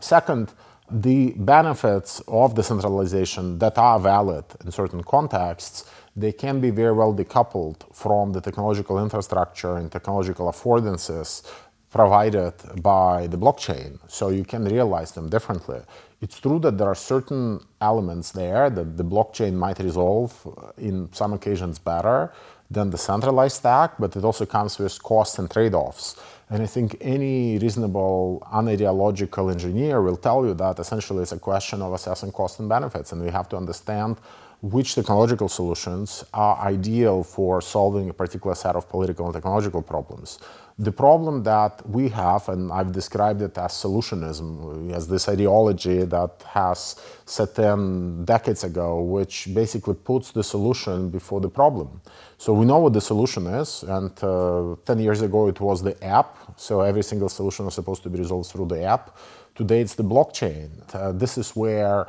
Second, 0.00 0.52
the 0.90 1.34
benefits 1.36 2.20
of 2.28 2.54
decentralization 2.54 3.58
that 3.58 3.76
are 3.78 4.00
valid 4.00 4.44
in 4.64 4.72
certain 4.72 5.02
contexts, 5.02 5.84
they 6.16 6.32
can 6.32 6.60
be 6.60 6.70
very 6.70 6.92
well 6.92 7.14
decoupled 7.14 7.76
from 7.94 8.32
the 8.32 8.40
technological 8.40 8.98
infrastructure 8.98 9.76
and 9.76 9.92
technological 9.92 10.50
affordances 10.50 11.42
provided 11.90 12.52
by 12.82 13.26
the 13.26 13.36
blockchain. 13.36 13.98
So 14.08 14.28
you 14.28 14.44
can 14.44 14.64
realize 14.64 15.12
them 15.12 15.28
differently. 15.28 15.80
It's 16.20 16.40
true 16.40 16.58
that 16.60 16.76
there 16.78 16.88
are 16.88 16.94
certain 16.94 17.60
elements 17.80 18.32
there 18.32 18.70
that 18.70 18.96
the 18.96 19.04
blockchain 19.04 19.54
might 19.54 19.78
resolve 19.78 20.34
uh, 20.46 20.72
in 20.76 21.08
some 21.12 21.32
occasions 21.32 21.78
better 21.78 22.32
than 22.70 22.90
the 22.90 22.98
centralized 22.98 23.56
stack, 23.56 23.92
but 23.98 24.14
it 24.16 24.24
also 24.24 24.44
comes 24.44 24.78
with 24.78 25.02
costs 25.02 25.38
and 25.38 25.50
trade-offs. 25.50 26.20
And 26.50 26.62
I 26.62 26.66
think 26.66 26.96
any 27.00 27.58
reasonable, 27.58 28.42
unideological 28.52 29.50
engineer 29.50 30.02
will 30.02 30.16
tell 30.16 30.44
you 30.44 30.54
that 30.54 30.78
essentially 30.78 31.22
it's 31.22 31.32
a 31.32 31.38
question 31.38 31.80
of 31.80 31.92
assessing 31.92 32.32
costs 32.32 32.58
and 32.58 32.68
benefits, 32.68 33.12
and 33.12 33.22
we 33.22 33.30
have 33.30 33.48
to 33.50 33.56
understand 33.56 34.18
which 34.60 34.96
technological 34.96 35.48
solutions 35.48 36.24
are 36.34 36.58
ideal 36.58 37.22
for 37.22 37.60
solving 37.60 38.10
a 38.10 38.12
particular 38.12 38.56
set 38.56 38.74
of 38.74 38.88
political 38.88 39.24
and 39.26 39.34
technological 39.34 39.80
problems. 39.80 40.40
The 40.80 40.92
problem 40.92 41.42
that 41.42 41.82
we 41.90 42.08
have, 42.10 42.48
and 42.48 42.70
I've 42.70 42.92
described 42.92 43.42
it 43.42 43.58
as 43.58 43.72
solutionism, 43.72 44.92
as 44.92 45.08
this 45.08 45.28
ideology 45.28 46.04
that 46.04 46.44
has 46.46 46.94
set 47.26 47.58
in 47.58 48.24
decades 48.24 48.62
ago, 48.62 49.02
which 49.02 49.48
basically 49.52 49.94
puts 49.94 50.30
the 50.30 50.44
solution 50.44 51.10
before 51.10 51.40
the 51.40 51.48
problem. 51.48 52.00
So 52.36 52.52
we 52.52 52.64
know 52.64 52.78
what 52.78 52.92
the 52.92 53.00
solution 53.00 53.48
is, 53.48 53.82
and 53.82 54.12
uh, 54.22 54.76
10 54.86 55.00
years 55.00 55.20
ago 55.20 55.48
it 55.48 55.60
was 55.60 55.82
the 55.82 56.00
app, 56.04 56.36
so 56.54 56.82
every 56.82 57.02
single 57.02 57.28
solution 57.28 57.64
was 57.64 57.74
supposed 57.74 58.04
to 58.04 58.08
be 58.08 58.20
resolved 58.20 58.48
through 58.48 58.66
the 58.66 58.84
app. 58.84 59.16
Today 59.56 59.80
it's 59.80 59.96
the 59.96 60.04
blockchain. 60.04 60.70
Uh, 60.94 61.10
this 61.10 61.36
is 61.38 61.56
where 61.56 62.06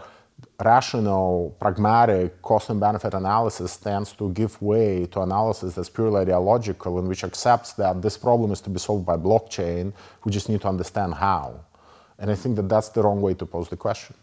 rational, 0.64 1.56
pragmatic 1.60 2.42
cost 2.42 2.70
and 2.70 2.80
benefit 2.80 3.14
analysis 3.14 3.78
tends 3.78 4.12
to 4.14 4.32
give 4.32 4.62
way 4.62 5.06
to 5.08 5.22
analysis 5.22 5.76
that's 5.76 5.90
purely 5.90 6.22
ideological 6.22 7.00
and 7.00 7.08
which 7.08 7.24
accepts 7.24 7.74
that 7.74 8.02
this 8.02 8.18
problem 8.18 8.52
is 8.52 8.62
to 8.62 8.70
be 8.70 8.80
solved 8.80 9.06
by 9.06 9.16
blockchain. 9.16 9.94
We 10.24 10.32
just 10.32 10.50
need 10.50 10.62
to 10.62 10.68
understand 10.68 11.14
how. 11.16 11.62
And 12.18 12.30
I 12.30 12.36
think 12.36 12.58
that 12.58 12.68
that's 12.68 12.90
the 12.90 13.02
wrong 13.02 13.22
way 13.22 13.34
to 13.36 13.46
pose 13.46 13.70
the 13.70 13.78
question. 13.78 14.16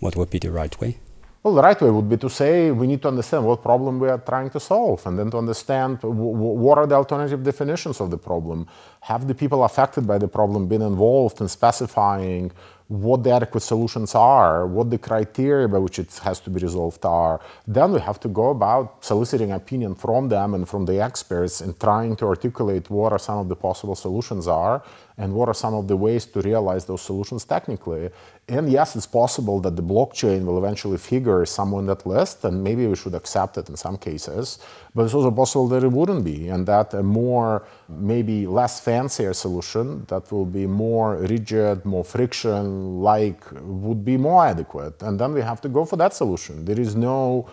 What 0.00 0.16
would 0.16 0.30
be 0.30 0.38
the 0.38 0.50
right 0.50 0.78
way? 0.80 0.98
Well, 1.42 1.54
the 1.54 1.62
right 1.62 1.80
way 1.80 1.90
would 1.90 2.08
be 2.08 2.16
to 2.18 2.30
say 2.30 2.70
we 2.70 2.86
need 2.86 3.02
to 3.02 3.08
understand 3.08 3.44
what 3.44 3.62
problem 3.62 3.98
we 3.98 4.08
are 4.08 4.18
trying 4.18 4.48
to 4.50 4.60
solve 4.60 5.04
and 5.06 5.18
then 5.18 5.28
to 5.32 5.38
understand 5.38 6.00
w- 6.00 6.14
what 6.14 6.78
are 6.78 6.86
the 6.86 6.94
alternative 6.94 7.42
definitions 7.42 8.00
of 8.00 8.12
the 8.12 8.16
problem. 8.16 8.68
Have 9.00 9.26
the 9.26 9.34
people 9.34 9.64
affected 9.64 10.06
by 10.06 10.18
the 10.18 10.28
problem 10.28 10.68
been 10.68 10.82
involved 10.82 11.40
in 11.40 11.48
specifying 11.48 12.52
what 12.92 13.22
the 13.22 13.30
adequate 13.30 13.62
solutions 13.62 14.14
are, 14.14 14.66
what 14.66 14.90
the 14.90 14.98
criteria 14.98 15.66
by 15.66 15.78
which 15.78 15.98
it 15.98 16.12
has 16.22 16.40
to 16.40 16.50
be 16.50 16.60
resolved 16.60 17.04
are. 17.06 17.40
Then 17.66 17.92
we 17.92 18.00
have 18.00 18.20
to 18.20 18.28
go 18.28 18.50
about 18.50 19.02
soliciting 19.02 19.52
opinion 19.52 19.94
from 19.94 20.28
them 20.28 20.52
and 20.52 20.68
from 20.68 20.84
the 20.84 21.00
experts 21.00 21.62
and 21.62 21.78
trying 21.80 22.16
to 22.16 22.26
articulate 22.26 22.90
what 22.90 23.12
are 23.12 23.18
some 23.18 23.38
of 23.38 23.48
the 23.48 23.56
possible 23.56 23.94
solutions 23.94 24.46
are 24.46 24.84
and 25.18 25.34
what 25.34 25.48
are 25.48 25.54
some 25.54 25.74
of 25.74 25.88
the 25.88 25.96
ways 25.96 26.26
to 26.26 26.40
realize 26.40 26.84
those 26.84 27.02
solutions 27.02 27.44
technically. 27.44 28.10
And 28.48 28.70
yes, 28.70 28.96
it's 28.96 29.06
possible 29.06 29.60
that 29.60 29.76
the 29.76 29.82
blockchain 29.82 30.44
will 30.44 30.58
eventually 30.58 30.98
figure 30.98 31.46
somewhere 31.46 31.80
in 31.80 31.86
that 31.86 32.04
list, 32.06 32.44
and 32.44 32.62
maybe 32.62 32.86
we 32.86 32.96
should 32.96 33.14
accept 33.14 33.56
it 33.56 33.68
in 33.68 33.76
some 33.76 33.96
cases. 33.96 34.58
But 34.94 35.04
it's 35.04 35.14
also 35.14 35.30
possible 35.30 35.68
that 35.68 35.84
it 35.84 35.92
wouldn't 35.92 36.24
be, 36.24 36.48
and 36.48 36.66
that 36.66 36.92
a 36.94 37.02
more, 37.02 37.64
maybe 37.88 38.46
less 38.46 38.80
fancier 38.80 39.32
solution 39.32 40.04
that 40.06 40.30
will 40.32 40.44
be 40.44 40.66
more 40.66 41.16
rigid, 41.16 41.84
more 41.84 42.04
friction 42.04 43.00
like, 43.00 43.44
would 43.60 44.04
be 44.04 44.16
more 44.16 44.44
adequate. 44.44 45.02
And 45.02 45.18
then 45.18 45.32
we 45.34 45.40
have 45.40 45.60
to 45.60 45.68
go 45.68 45.84
for 45.84 45.96
that 45.96 46.12
solution. 46.12 46.64
There 46.64 46.80
is 46.80 46.96
no 46.96 47.48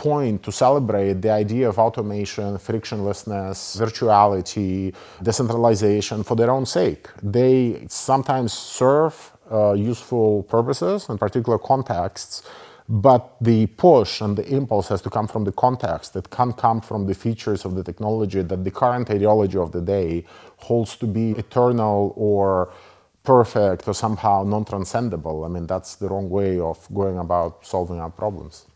point 0.00 0.42
to 0.42 0.50
celebrate 0.50 1.20
the 1.20 1.30
idea 1.30 1.68
of 1.68 1.78
automation, 1.78 2.56
frictionlessness, 2.56 3.58
virtuality, 3.84 4.94
decentralization 5.22 6.24
for 6.24 6.34
their 6.36 6.50
own 6.50 6.64
sake. 6.64 7.04
They 7.22 7.84
sometimes 7.88 8.52
serve 8.54 9.14
uh, 9.52 9.72
useful 9.72 10.44
purposes 10.44 11.08
in 11.10 11.18
particular 11.18 11.58
contexts, 11.58 12.42
but 12.88 13.22
the 13.42 13.66
push 13.66 14.22
and 14.22 14.36
the 14.38 14.46
impulse 14.48 14.88
has 14.88 15.02
to 15.02 15.10
come 15.10 15.28
from 15.28 15.44
the 15.44 15.52
context. 15.52 16.16
It 16.16 16.30
can't 16.30 16.56
come 16.56 16.80
from 16.80 17.06
the 17.06 17.14
features 17.14 17.64
of 17.66 17.74
the 17.74 17.84
technology 17.84 18.42
that 18.42 18.64
the 18.64 18.70
current 18.70 19.10
ideology 19.10 19.58
of 19.58 19.70
the 19.70 19.82
day 19.82 20.24
holds 20.56 20.96
to 20.96 21.06
be 21.06 21.32
eternal 21.32 22.14
or 22.16 22.72
perfect 23.22 23.86
or 23.86 23.94
somehow 23.94 24.44
non-transcendable. 24.44 25.44
I 25.44 25.48
mean, 25.48 25.66
that's 25.66 25.96
the 25.96 26.08
wrong 26.08 26.30
way 26.30 26.58
of 26.58 26.78
going 27.00 27.18
about 27.18 27.66
solving 27.66 28.00
our 28.00 28.10
problems. 28.10 28.69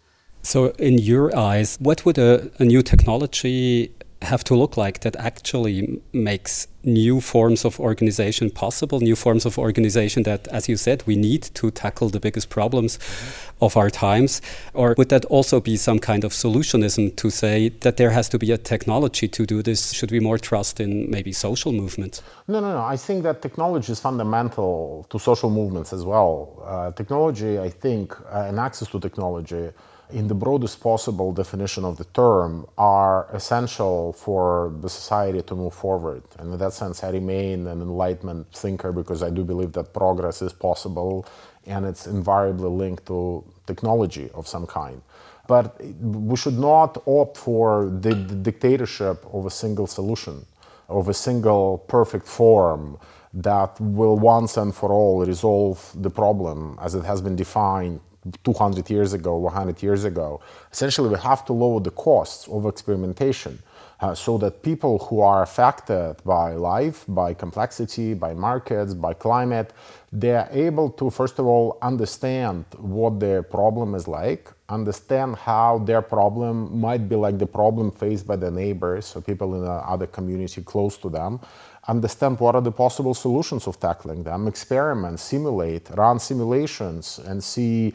So, 0.44 0.66
in 0.78 0.98
your 0.98 1.34
eyes, 1.34 1.78
what 1.80 2.04
would 2.04 2.18
a, 2.18 2.50
a 2.58 2.64
new 2.64 2.82
technology 2.82 3.94
have 4.20 4.44
to 4.44 4.54
look 4.54 4.76
like 4.76 5.00
that 5.00 5.16
actually 5.16 6.02
makes 6.12 6.66
new 6.82 7.20
forms 7.20 7.64
of 7.64 7.80
organization 7.80 8.50
possible, 8.50 9.00
new 9.00 9.16
forms 9.16 9.46
of 9.46 9.58
organization 9.58 10.22
that, 10.24 10.46
as 10.48 10.68
you 10.68 10.76
said, 10.76 11.02
we 11.06 11.16
need 11.16 11.42
to 11.54 11.70
tackle 11.70 12.10
the 12.10 12.20
biggest 12.20 12.50
problems 12.50 12.98
mm-hmm. 12.98 13.64
of 13.64 13.76
our 13.76 13.88
times? 13.88 14.42
Or 14.74 14.94
would 14.98 15.08
that 15.08 15.24
also 15.26 15.60
be 15.60 15.76
some 15.78 15.98
kind 15.98 16.24
of 16.24 16.32
solutionism 16.32 17.16
to 17.16 17.30
say 17.30 17.70
that 17.80 17.96
there 17.96 18.10
has 18.10 18.28
to 18.28 18.38
be 18.38 18.52
a 18.52 18.58
technology 18.58 19.28
to 19.28 19.46
do 19.46 19.62
this? 19.62 19.92
Should 19.92 20.10
we 20.10 20.20
more 20.20 20.38
trust 20.38 20.78
in 20.78 21.10
maybe 21.10 21.32
social 21.32 21.72
movements? 21.72 22.22
No, 22.48 22.60
no, 22.60 22.72
no. 22.72 22.84
I 22.84 22.98
think 22.98 23.22
that 23.22 23.40
technology 23.40 23.92
is 23.92 24.00
fundamental 24.00 25.06
to 25.08 25.18
social 25.18 25.48
movements 25.48 25.94
as 25.94 26.04
well. 26.04 26.62
Uh, 26.66 26.90
technology, 26.90 27.58
I 27.58 27.70
think, 27.70 28.14
uh, 28.30 28.48
and 28.48 28.58
access 28.60 28.88
to 28.88 29.00
technology 29.00 29.70
in 30.10 30.28
the 30.28 30.34
broadest 30.34 30.80
possible 30.80 31.32
definition 31.32 31.84
of 31.84 31.96
the 31.96 32.04
term, 32.04 32.66
are 32.76 33.26
essential 33.32 34.12
for 34.12 34.72
the 34.80 34.88
society 34.88 35.42
to 35.42 35.54
move 35.54 35.74
forward. 35.74 36.22
And 36.38 36.52
in 36.52 36.58
that 36.58 36.72
sense, 36.72 37.02
I 37.02 37.10
remain 37.10 37.66
an 37.66 37.80
enlightenment 37.80 38.52
thinker 38.52 38.92
because 38.92 39.22
I 39.22 39.30
do 39.30 39.44
believe 39.44 39.72
that 39.72 39.92
progress 39.92 40.42
is 40.42 40.52
possible 40.52 41.26
and 41.66 41.86
it's 41.86 42.06
invariably 42.06 42.68
linked 42.68 43.06
to 43.06 43.44
technology 43.66 44.30
of 44.34 44.46
some 44.46 44.66
kind. 44.66 45.00
But 45.46 45.80
we 46.00 46.36
should 46.36 46.58
not 46.58 47.02
opt 47.06 47.36
for 47.36 47.86
the, 47.86 48.14
the 48.14 48.34
dictatorship 48.34 49.24
of 49.32 49.46
a 49.46 49.50
single 49.50 49.86
solution, 49.86 50.46
of 50.88 51.08
a 51.08 51.14
single 51.14 51.78
perfect 51.78 52.26
form 52.26 52.98
that 53.34 53.78
will 53.80 54.16
once 54.16 54.56
and 54.56 54.74
for 54.74 54.90
all 54.92 55.24
resolve 55.24 55.92
the 55.96 56.10
problem 56.10 56.78
as 56.80 56.94
it 56.94 57.04
has 57.04 57.20
been 57.20 57.36
defined 57.36 58.00
200 58.42 58.88
years 58.90 59.12
ago, 59.12 59.36
100 59.36 59.82
years 59.82 60.04
ago. 60.04 60.40
Essentially, 60.72 61.08
we 61.08 61.18
have 61.18 61.44
to 61.46 61.52
lower 61.52 61.80
the 61.80 61.90
costs 61.90 62.48
of 62.48 62.66
experimentation 62.66 63.58
uh, 64.00 64.14
so 64.14 64.38
that 64.38 64.62
people 64.62 64.98
who 64.98 65.20
are 65.20 65.42
affected 65.42 66.16
by 66.24 66.52
life, 66.52 67.04
by 67.08 67.32
complexity, 67.32 68.14
by 68.14 68.34
markets, 68.34 68.92
by 68.94 69.14
climate, 69.14 69.72
they 70.12 70.34
are 70.34 70.48
able 70.52 70.90
to, 70.90 71.10
first 71.10 71.38
of 71.38 71.46
all, 71.46 71.78
understand 71.82 72.64
what 72.78 73.18
their 73.18 73.42
problem 73.42 73.94
is 73.94 74.06
like, 74.06 74.50
understand 74.68 75.36
how 75.36 75.78
their 75.78 76.02
problem 76.02 76.78
might 76.78 77.08
be 77.08 77.16
like 77.16 77.38
the 77.38 77.46
problem 77.46 77.90
faced 77.90 78.26
by 78.26 78.36
the 78.36 78.50
neighbors 78.50 79.14
or 79.16 79.20
people 79.20 79.54
in 79.54 79.62
another 79.62 80.06
community 80.06 80.62
close 80.62 80.96
to 80.98 81.08
them, 81.08 81.40
understand 81.88 82.40
what 82.40 82.54
are 82.54 82.62
the 82.62 82.72
possible 82.72 83.14
solutions 83.14 83.66
of 83.66 83.78
tackling 83.78 84.22
them, 84.22 84.48
experiment, 84.48 85.20
simulate, 85.20 85.90
run 85.90 86.18
simulations, 86.18 87.20
and 87.26 87.42
see 87.42 87.92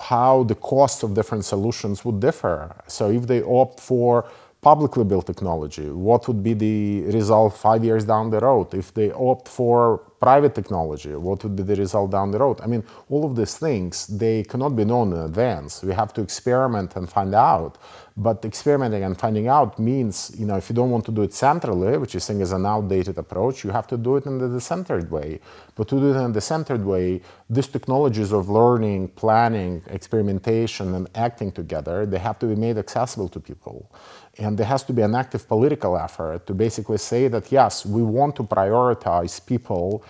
how 0.00 0.42
the 0.44 0.54
cost 0.54 1.02
of 1.02 1.14
different 1.14 1.44
solutions 1.44 2.04
would 2.04 2.20
differ. 2.20 2.74
So 2.86 3.10
if 3.10 3.26
they 3.26 3.42
opt 3.42 3.80
for 3.80 4.26
publicly 4.60 5.04
built 5.04 5.26
technology, 5.26 5.88
what 5.90 6.26
would 6.26 6.42
be 6.42 6.52
the 6.52 7.02
result 7.12 7.56
five 7.56 7.84
years 7.84 8.04
down 8.04 8.30
the 8.30 8.40
road? 8.40 8.74
If 8.74 8.92
they 8.92 9.12
opt 9.12 9.46
for 9.48 9.98
private 10.20 10.54
technology, 10.54 11.14
what 11.14 11.44
would 11.44 11.54
be 11.54 11.62
the 11.62 11.76
result 11.76 12.10
down 12.10 12.32
the 12.32 12.38
road? 12.38 12.60
I 12.60 12.66
mean, 12.66 12.82
all 13.08 13.24
of 13.24 13.36
these 13.36 13.56
things, 13.56 14.08
they 14.08 14.42
cannot 14.42 14.74
be 14.74 14.84
known 14.84 15.12
in 15.12 15.18
advance. 15.20 15.82
We 15.84 15.94
have 15.94 16.12
to 16.14 16.22
experiment 16.22 16.96
and 16.96 17.08
find 17.08 17.34
out. 17.34 17.78
But 18.16 18.44
experimenting 18.44 19.04
and 19.04 19.16
finding 19.16 19.46
out 19.46 19.78
means, 19.78 20.32
you 20.36 20.44
know, 20.44 20.56
if 20.56 20.68
you 20.68 20.74
don't 20.74 20.90
want 20.90 21.04
to 21.04 21.12
do 21.12 21.22
it 21.22 21.32
centrally, 21.32 21.96
which 21.98 22.16
I 22.16 22.18
think 22.18 22.40
is 22.42 22.50
an 22.50 22.66
outdated 22.66 23.16
approach, 23.16 23.62
you 23.62 23.70
have 23.70 23.86
to 23.86 23.96
do 23.96 24.16
it 24.16 24.26
in 24.26 24.38
the 24.38 24.48
decentered 24.48 25.08
way. 25.08 25.38
But 25.76 25.86
to 25.88 26.00
do 26.00 26.12
it 26.12 26.16
in 26.16 26.32
the 26.32 26.40
centered 26.40 26.84
way, 26.84 27.20
these 27.48 27.68
technologies 27.68 28.32
of 28.32 28.48
learning, 28.48 29.10
planning, 29.10 29.84
experimentation, 29.86 30.96
and 30.96 31.08
acting 31.14 31.52
together, 31.52 32.06
they 32.06 32.18
have 32.18 32.40
to 32.40 32.46
be 32.46 32.56
made 32.56 32.76
accessible 32.76 33.28
to 33.28 33.38
people. 33.38 33.88
And 34.38 34.56
there 34.56 34.66
has 34.66 34.84
to 34.84 34.92
be 34.92 35.02
an 35.02 35.14
active 35.14 35.48
political 35.48 35.98
effort 35.98 36.46
to 36.46 36.54
basically 36.54 36.98
say 36.98 37.28
that, 37.28 37.50
yes, 37.50 37.84
we 37.84 38.02
want 38.02 38.36
to 38.36 38.44
prioritize 38.44 39.44
people 39.44 40.04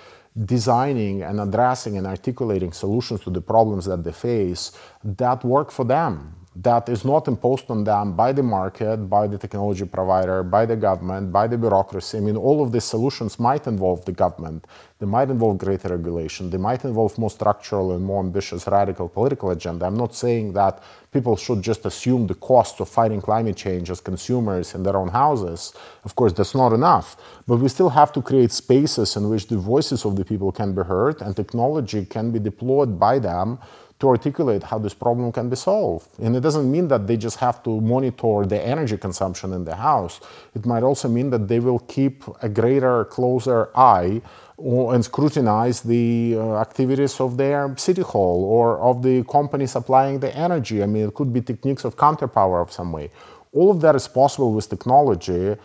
designing 0.45 1.23
and 1.23 1.41
addressing 1.41 1.97
and 1.97 2.07
articulating 2.07 2.73
solutions 2.73 3.21
to 3.23 3.31
the 3.31 3.41
problems 3.41 3.87
that 3.87 4.05
they 4.05 4.13
face 4.13 4.73
that 5.03 5.45
work 5.45 5.71
for 5.71 5.85
them 5.85 6.38
that 6.63 6.89
is 6.89 7.05
not 7.05 7.29
imposed 7.29 7.71
on 7.71 7.85
them 7.85 8.17
by 8.17 8.33
the 8.33 8.43
market, 8.43 8.97
by 9.09 9.29
the 9.29 9.39
technology 9.39 9.85
provider, 9.85 10.43
by 10.43 10.67
the 10.67 10.75
government, 10.75 11.31
by 11.33 11.47
the 11.47 11.57
bureaucracy. 11.57 12.19
I 12.19 12.21
mean, 12.21 12.37
all 12.37 12.63
of 12.63 12.73
these 12.73 12.85
solutions 12.85 13.39
might 13.39 13.69
involve 13.69 14.05
the 14.05 14.13
government. 14.13 14.67
They 14.99 15.07
might 15.07 15.31
involve 15.31 15.59
greater 15.59 15.89
regulation. 15.89 16.51
They 16.51 16.59
might 16.59 16.85
involve 16.85 17.17
more 17.17 17.31
structural 17.31 17.93
and 17.93 18.05
more 18.05 18.21
ambitious 18.21 18.67
radical 18.67 19.09
political 19.09 19.51
agenda. 19.51 19.87
I'm 19.87 19.97
not 19.97 20.17
saying 20.17 20.55
that 20.55 20.83
people 21.13 21.37
should 21.37 21.63
just 21.63 21.87
assume 21.87 22.27
the 22.27 22.35
cost 22.35 22.81
of 22.81 22.89
fighting 22.89 23.21
climate 23.21 23.57
change 23.57 23.89
as 23.91 24.01
consumers 24.01 24.75
in 24.75 24.83
their 24.83 24.97
own 24.97 25.09
houses. 25.09 25.73
Of 26.05 26.17
course, 26.17 26.33
that's 26.33 26.57
not 26.57 26.73
enough. 26.73 27.17
But 27.47 27.59
we 27.59 27.69
still 27.69 27.91
have 27.91 28.13
to 28.15 28.23
create 28.23 28.51
spaces 28.51 29.15
in 29.17 29.29
which 29.31 29.47
the 29.47 29.59
voices 29.59 30.05
of 30.05 30.17
the 30.17 30.25
people 30.25 30.51
can 30.51 30.75
be 30.75 30.83
heard 30.83 31.23
and 31.23 31.37
technology 31.37 32.05
can 32.05 32.33
be 32.33 32.41
deployed 32.41 32.99
by 32.99 33.21
them 33.21 33.61
to 34.01 34.09
articulate 34.09 34.63
how 34.63 34.79
this 34.79 34.95
problem 34.95 35.33
can 35.33 35.49
be 35.49 35.57
solved. 35.57 36.09
And 36.21 36.37
it 36.37 36.41
doesn't 36.41 36.71
mean 36.71 36.87
that 36.89 37.07
they 37.07 37.17
just 37.17 37.39
have 37.39 37.63
to 37.65 37.81
monitor 37.81 38.47
the 38.47 38.61
energy 38.65 38.97
consumption 38.97 39.53
in 39.53 39.65
the 39.65 39.75
house. 39.75 40.21
It 40.55 40.65
might 40.65 40.85
also 40.85 41.09
mean 41.09 41.31
that 41.31 41.49
they 41.49 41.59
will 41.59 41.81
keep 41.81 42.23
a 42.43 42.49
greater, 42.49 43.05
closer 43.07 43.71
eye 43.75 44.23
and 44.59 45.05
scrutinize 45.05 45.81
the 45.81 46.35
uh, 46.37 46.57
activities 46.57 47.21
of 47.21 47.37
their 47.37 47.77
city 47.77 48.03
hall 48.03 48.45
or 48.45 48.79
of 48.81 49.03
the 49.03 49.25
company 49.25 49.67
supplying 49.67 50.19
the 50.21 50.35
energy. 50.37 50.83
I 50.83 50.87
mean, 50.87 51.09
it 51.09 51.15
could 51.15 51.33
be 51.33 51.41
techniques 51.41 51.85
of 51.85 51.97
counterpower 51.97 52.61
of 52.61 52.73
some 52.73 52.93
way. 52.93 53.11
All 53.53 53.71
of 53.71 53.81
that 53.81 53.95
is 53.95 54.07
possible 54.07 54.53
with 54.53 54.69
technology, 54.69 55.57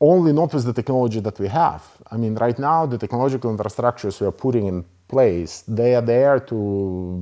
only 0.00 0.32
not 0.32 0.54
with 0.54 0.64
the 0.64 0.72
technology 0.72 1.20
that 1.20 1.38
we 1.38 1.48
have. 1.48 1.84
I 2.10 2.16
mean, 2.16 2.34
right 2.34 2.58
now, 2.58 2.86
the 2.86 2.98
technological 2.98 3.54
infrastructures 3.54 4.20
we 4.20 4.26
are 4.26 4.32
putting 4.32 4.66
in 4.66 4.84
place. 5.14 5.52
They 5.80 5.90
are 5.98 6.06
there 6.14 6.38
to 6.50 6.58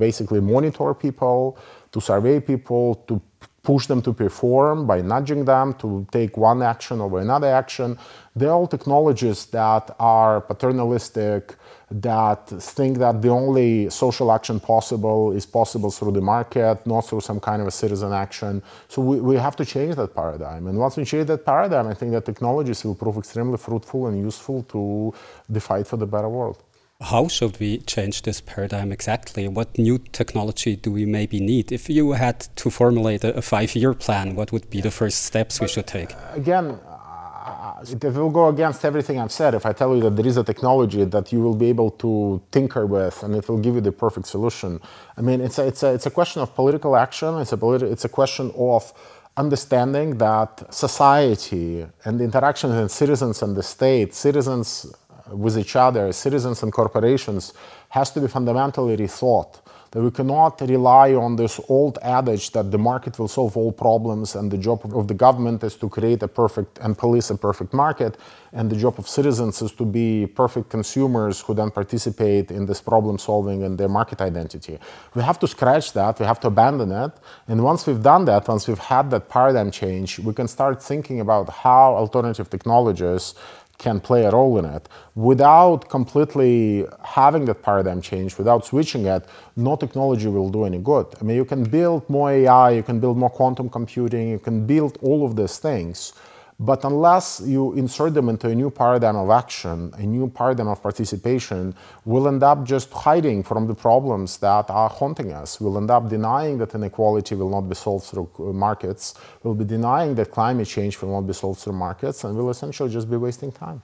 basically 0.06 0.40
monitor 0.40 0.94
people, 0.94 1.58
to 1.92 1.98
survey 2.00 2.38
people, 2.40 2.86
to 3.08 3.14
push 3.62 3.86
them 3.86 4.00
to 4.02 4.12
perform, 4.24 4.86
by 4.86 4.98
nudging 5.02 5.44
them 5.44 5.74
to 5.82 6.06
take 6.18 6.32
one 6.50 6.60
action 6.62 7.00
over 7.00 7.18
another 7.18 7.50
action. 7.62 7.98
They're 8.36 8.56
all 8.58 8.68
technologies 8.76 9.46
that 9.58 9.84
are 9.98 10.40
paternalistic, 10.40 11.42
that 11.90 12.46
think 12.76 12.98
that 12.98 13.22
the 13.22 13.30
only 13.30 13.88
social 13.90 14.30
action 14.30 14.60
possible 14.60 15.32
is 15.32 15.46
possible 15.46 15.90
through 15.90 16.12
the 16.12 16.20
market, 16.20 16.86
not 16.86 17.02
through 17.06 17.22
some 17.22 17.40
kind 17.40 17.60
of 17.62 17.68
a 17.68 17.70
citizen 17.70 18.12
action. 18.12 18.62
So 18.88 19.02
we, 19.02 19.20
we 19.20 19.36
have 19.36 19.56
to 19.56 19.64
change 19.64 19.96
that 19.96 20.14
paradigm. 20.14 20.66
And 20.68 20.78
once 20.78 20.96
we 20.98 21.04
change 21.04 21.26
that 21.28 21.44
paradigm, 21.44 21.86
I 21.88 21.94
think 21.94 22.12
that 22.12 22.24
technologies 22.24 22.84
will 22.84 22.94
prove 22.94 23.16
extremely 23.16 23.56
fruitful 23.56 24.06
and 24.08 24.18
useful 24.18 24.62
to 24.74 25.14
the 25.48 25.60
fight 25.60 25.86
for 25.86 25.96
the 25.96 26.06
better 26.06 26.28
world. 26.28 26.58
How 27.00 27.28
should 27.28 27.60
we 27.60 27.78
change 27.78 28.22
this 28.22 28.40
paradigm 28.40 28.90
exactly? 28.90 29.46
What 29.46 29.78
new 29.78 29.98
technology 29.98 30.74
do 30.74 30.90
we 30.90 31.06
maybe 31.06 31.38
need? 31.38 31.70
If 31.70 31.88
you 31.88 32.12
had 32.12 32.40
to 32.56 32.70
formulate 32.70 33.22
a, 33.22 33.40
five 33.40 33.76
year 33.76 33.94
plan, 33.94 34.34
what 34.34 34.50
would 34.50 34.68
be 34.68 34.80
the 34.80 34.90
first 34.90 35.24
steps 35.24 35.60
we 35.60 35.68
should 35.68 35.86
take? 35.86 36.12
Uh, 36.12 36.32
again, 36.34 36.66
uh, 36.88 37.84
it 37.88 38.02
will 38.02 38.30
go 38.30 38.48
against 38.48 38.84
everything 38.84 39.20
I've 39.20 39.30
said 39.30 39.54
if 39.54 39.64
I 39.64 39.72
tell 39.72 39.94
you 39.94 40.02
that 40.02 40.16
there 40.16 40.26
is 40.26 40.38
a 40.38 40.42
technology 40.42 41.04
that 41.04 41.32
you 41.32 41.40
will 41.40 41.54
be 41.54 41.66
able 41.66 41.92
to 42.02 42.42
tinker 42.50 42.84
with 42.84 43.22
and 43.22 43.36
it 43.36 43.48
will 43.48 43.58
give 43.58 43.76
you 43.76 43.80
the 43.80 43.92
perfect 43.92 44.26
solution. 44.26 44.80
I 45.16 45.20
mean, 45.20 45.40
it's 45.40 45.60
a, 45.60 45.68
it's 45.68 45.84
a, 45.84 45.94
it's 45.94 46.06
a 46.06 46.10
question 46.10 46.42
of 46.42 46.52
political 46.56 46.96
action, 46.96 47.38
it's 47.38 47.52
a, 47.52 47.56
politi- 47.56 47.92
it's 47.92 48.06
a 48.06 48.08
question 48.08 48.50
of 48.56 48.92
understanding 49.36 50.18
that 50.18 50.74
society 50.74 51.86
and 52.04 52.18
the 52.18 52.24
interaction 52.24 52.70
with 52.70 52.90
citizens 52.90 53.40
and 53.40 53.56
the 53.56 53.62
state, 53.62 54.14
citizens 54.14 54.92
with 55.32 55.58
each 55.58 55.76
other, 55.76 56.12
citizens 56.12 56.62
and 56.62 56.72
corporations, 56.72 57.52
has 57.90 58.10
to 58.12 58.20
be 58.20 58.28
fundamentally 58.28 58.96
rethought 58.96 59.60
that 59.90 60.02
we 60.02 60.10
cannot 60.10 60.60
rely 60.60 61.14
on 61.14 61.36
this 61.36 61.60
old 61.68 61.98
adage 62.02 62.50
that 62.50 62.70
the 62.70 62.78
market 62.78 63.18
will 63.18 63.28
solve 63.28 63.56
all 63.56 63.72
problems 63.72 64.34
and 64.34 64.50
the 64.50 64.58
job 64.58 64.80
of 64.94 65.08
the 65.08 65.14
government 65.14 65.64
is 65.64 65.76
to 65.76 65.88
create 65.88 66.22
a 66.22 66.28
perfect 66.28 66.78
and 66.82 66.98
police 66.98 67.30
a 67.30 67.36
perfect 67.36 67.72
market 67.72 68.18
and 68.52 68.70
the 68.70 68.76
job 68.76 68.98
of 68.98 69.08
citizens 69.08 69.60
is 69.62 69.72
to 69.72 69.84
be 69.84 70.26
perfect 70.26 70.68
consumers 70.70 71.40
who 71.40 71.54
then 71.54 71.70
participate 71.70 72.50
in 72.50 72.66
this 72.66 72.80
problem 72.80 73.18
solving 73.18 73.62
and 73.62 73.78
their 73.78 73.88
market 73.88 74.20
identity. 74.20 74.78
We 75.14 75.22
have 75.22 75.38
to 75.40 75.48
scratch 75.48 75.92
that, 75.92 76.18
we 76.18 76.26
have 76.26 76.40
to 76.40 76.48
abandon 76.48 76.92
it. 76.92 77.12
And 77.46 77.62
once 77.62 77.86
we've 77.86 78.02
done 78.02 78.24
that, 78.26 78.48
once 78.48 78.66
we've 78.66 78.78
had 78.78 79.10
that 79.10 79.28
paradigm 79.28 79.70
change, 79.70 80.18
we 80.18 80.32
can 80.32 80.48
start 80.48 80.82
thinking 80.82 81.20
about 81.20 81.48
how 81.50 81.94
alternative 81.94 82.48
technologies 82.48 83.34
can 83.78 84.00
play 84.00 84.24
a 84.24 84.30
role 84.30 84.58
in 84.58 84.64
it. 84.64 84.88
Without 85.14 85.88
completely 85.88 86.84
having 87.04 87.44
that 87.44 87.62
paradigm 87.62 88.00
change, 88.00 88.36
without 88.36 88.66
switching 88.66 89.06
it, 89.06 89.24
no 89.56 89.76
technology 89.76 90.26
will 90.26 90.50
do 90.50 90.64
any 90.64 90.78
good. 90.78 91.06
I 91.20 91.24
mean, 91.24 91.36
you 91.36 91.44
can 91.44 91.62
build 91.64 92.08
more 92.10 92.30
AI, 92.30 92.70
you 92.70 92.82
can 92.82 92.98
build 92.98 93.16
more 93.16 93.30
quantum 93.30 93.68
computing, 93.70 94.28
you 94.28 94.40
can 94.40 94.66
build 94.66 94.98
all 95.00 95.24
of 95.24 95.36
these 95.36 95.58
things. 95.58 96.12
But 96.60 96.84
unless 96.84 97.40
you 97.44 97.72
insert 97.74 98.14
them 98.14 98.28
into 98.28 98.48
a 98.48 98.54
new 98.54 98.68
paradigm 98.68 99.14
of 99.14 99.30
action, 99.30 99.92
a 99.96 100.02
new 100.02 100.28
paradigm 100.28 100.66
of 100.66 100.82
participation, 100.82 101.72
we'll 102.04 102.26
end 102.26 102.42
up 102.42 102.64
just 102.64 102.92
hiding 102.92 103.44
from 103.44 103.68
the 103.68 103.74
problems 103.74 104.38
that 104.38 104.68
are 104.68 104.88
haunting 104.88 105.32
us. 105.32 105.60
We'll 105.60 105.76
end 105.76 105.90
up 105.92 106.08
denying 106.08 106.58
that 106.58 106.74
inequality 106.74 107.36
will 107.36 107.50
not 107.50 107.68
be 107.68 107.76
solved 107.76 108.06
through 108.06 108.28
uh, 108.40 108.42
markets. 108.52 109.14
We'll 109.44 109.54
be 109.54 109.64
denying 109.64 110.16
that 110.16 110.32
climate 110.32 110.66
change 110.66 111.00
will 111.00 111.12
not 111.12 111.28
be 111.28 111.32
solved 111.32 111.60
through 111.60 111.74
markets, 111.74 112.24
and 112.24 112.36
we'll 112.36 112.50
essentially 112.50 112.90
just 112.90 113.08
be 113.08 113.16
wasting 113.16 113.52
time. 113.52 113.80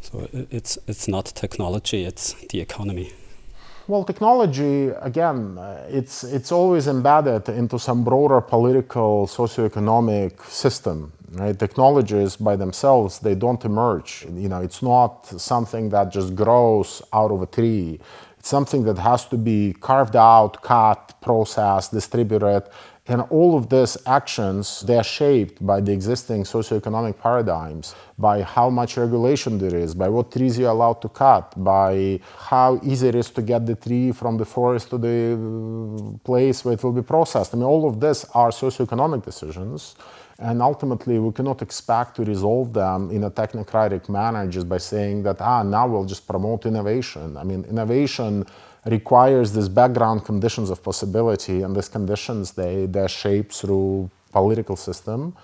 So 0.00 0.26
it's, 0.32 0.78
it's 0.86 1.08
not 1.08 1.26
technology, 1.26 2.04
it's 2.04 2.32
the 2.48 2.60
economy. 2.60 3.12
Well, 3.88 4.02
technology, 4.02 4.88
again, 4.88 5.56
it's, 5.88 6.24
it's 6.24 6.50
always 6.50 6.88
embedded 6.88 7.48
into 7.48 7.78
some 7.78 8.02
broader 8.02 8.40
political, 8.40 9.28
socioeconomic 9.28 10.42
system. 10.46 11.12
Right? 11.30 11.56
Technologies 11.56 12.34
by 12.34 12.56
themselves, 12.56 13.20
they 13.20 13.36
don't 13.36 13.64
emerge. 13.64 14.26
You 14.28 14.48
know, 14.48 14.60
it's 14.60 14.82
not 14.82 15.26
something 15.40 15.88
that 15.90 16.10
just 16.10 16.34
grows 16.34 17.00
out 17.12 17.30
of 17.30 17.42
a 17.42 17.46
tree. 17.46 18.00
It's 18.40 18.48
something 18.48 18.82
that 18.84 18.98
has 18.98 19.24
to 19.26 19.36
be 19.36 19.76
carved 19.78 20.16
out, 20.16 20.62
cut, 20.62 21.14
processed, 21.20 21.92
distributed, 21.92 22.64
and 23.08 23.20
all 23.30 23.56
of 23.56 23.68
these 23.68 23.96
actions, 24.06 24.82
they 24.86 24.96
are 24.96 25.04
shaped 25.04 25.64
by 25.64 25.80
the 25.80 25.92
existing 25.92 26.42
socioeconomic 26.42 27.18
paradigms, 27.18 27.94
by 28.18 28.42
how 28.42 28.68
much 28.68 28.96
regulation 28.96 29.58
there 29.58 29.76
is, 29.76 29.94
by 29.94 30.08
what 30.08 30.32
trees 30.32 30.58
you're 30.58 30.70
allowed 30.70 31.00
to 31.02 31.08
cut, 31.08 31.52
by 31.62 32.18
how 32.36 32.80
easy 32.82 33.08
it 33.08 33.14
is 33.14 33.30
to 33.30 33.42
get 33.42 33.64
the 33.64 33.76
tree 33.76 34.10
from 34.10 34.36
the 34.38 34.44
forest 34.44 34.90
to 34.90 34.98
the 34.98 36.18
place 36.24 36.64
where 36.64 36.74
it 36.74 36.82
will 36.82 36.92
be 36.92 37.02
processed. 37.02 37.54
I 37.54 37.58
mean, 37.58 37.66
all 37.66 37.88
of 37.88 38.00
this 38.00 38.24
are 38.34 38.50
socioeconomic 38.50 39.24
decisions. 39.24 39.94
And 40.38 40.60
ultimately, 40.60 41.18
we 41.18 41.32
cannot 41.32 41.62
expect 41.62 42.16
to 42.16 42.24
resolve 42.24 42.74
them 42.74 43.10
in 43.10 43.24
a 43.24 43.30
technocratic 43.30 44.08
manner 44.10 44.46
just 44.46 44.68
by 44.68 44.78
saying 44.78 45.22
that, 45.22 45.40
ah, 45.40 45.62
now 45.62 45.86
we'll 45.86 46.04
just 46.04 46.26
promote 46.26 46.66
innovation. 46.66 47.38
I 47.38 47.44
mean, 47.44 47.64
innovation 47.64 48.44
requires 48.86 49.52
these 49.52 49.68
background 49.68 50.24
conditions 50.24 50.70
of 50.70 50.82
possibility, 50.82 51.62
and 51.62 51.74
these 51.74 51.88
conditions 51.88 52.52
they 52.52 52.86
they're 52.86 53.08
shaped 53.08 53.52
through 53.52 54.10
political 54.32 54.76
system, 54.76 55.34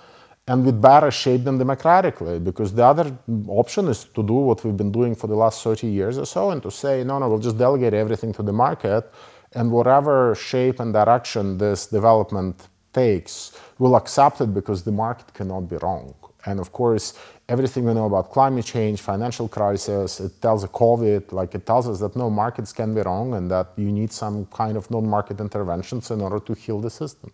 and 0.49 0.65
we'd 0.65 0.81
better 0.81 1.11
shape 1.11 1.45
them 1.45 1.59
democratically 1.59 2.39
because 2.39 2.73
the 2.75 2.85
other 2.85 3.17
option 3.49 3.89
is 3.89 4.05
to 4.05 4.23
do 4.23 4.35
what 4.35 4.65
we've 4.65 4.77
been 4.77 4.93
doing 4.93 5.15
for 5.15 5.27
the 5.27 5.37
last 5.37 5.63
30 5.63 5.87
years 5.87 6.19
or 6.19 6.27
so, 6.27 6.51
and 6.51 6.63
to 6.63 6.71
say 6.71 7.05
no, 7.05 7.19
no, 7.19 7.29
we'll 7.29 7.39
just 7.39 7.59
delegate 7.59 7.95
everything 7.95 8.33
to 8.33 8.43
the 8.43 8.53
market, 8.53 9.11
and 9.55 9.71
whatever 9.71 10.35
shape 10.35 10.81
and 10.81 10.93
direction 10.93 11.59
this 11.59 11.87
development 11.87 12.69
takes, 12.93 13.59
we'll 13.79 13.97
accept 13.97 14.41
it 14.41 14.53
because 14.53 14.83
the 14.83 14.93
market 14.93 15.33
cannot 15.33 15.69
be 15.69 15.77
wrong. 15.77 16.15
And 16.45 16.59
of 16.61 16.73
course, 16.73 17.15
everything 17.53 17.85
we 17.85 17.93
know 17.93 18.07
about 18.07 18.31
climate 18.31 18.65
change, 18.65 18.99
financial 19.03 19.47
crisis, 19.47 20.21
it 20.21 20.41
tells 20.41 20.65
a 20.65 20.69
COVID, 20.69 21.33
like 21.33 21.55
it 21.55 21.67
tells 21.67 21.87
us 21.87 21.99
that 22.01 22.17
no 22.17 22.31
markets 22.31 22.73
can 22.73 22.95
be 22.95 23.03
wrong 23.03 23.35
and 23.35 23.51
that 23.51 23.69
you 23.77 23.93
need 23.93 24.11
some 24.11 24.47
kind 24.47 24.77
of 24.77 24.91
non-market 24.91 25.39
interventions 25.39 26.11
in 26.11 26.23
order 26.23 26.41
to 26.41 26.55
heal 26.55 26.81
the 26.81 26.91
system. 26.91 27.31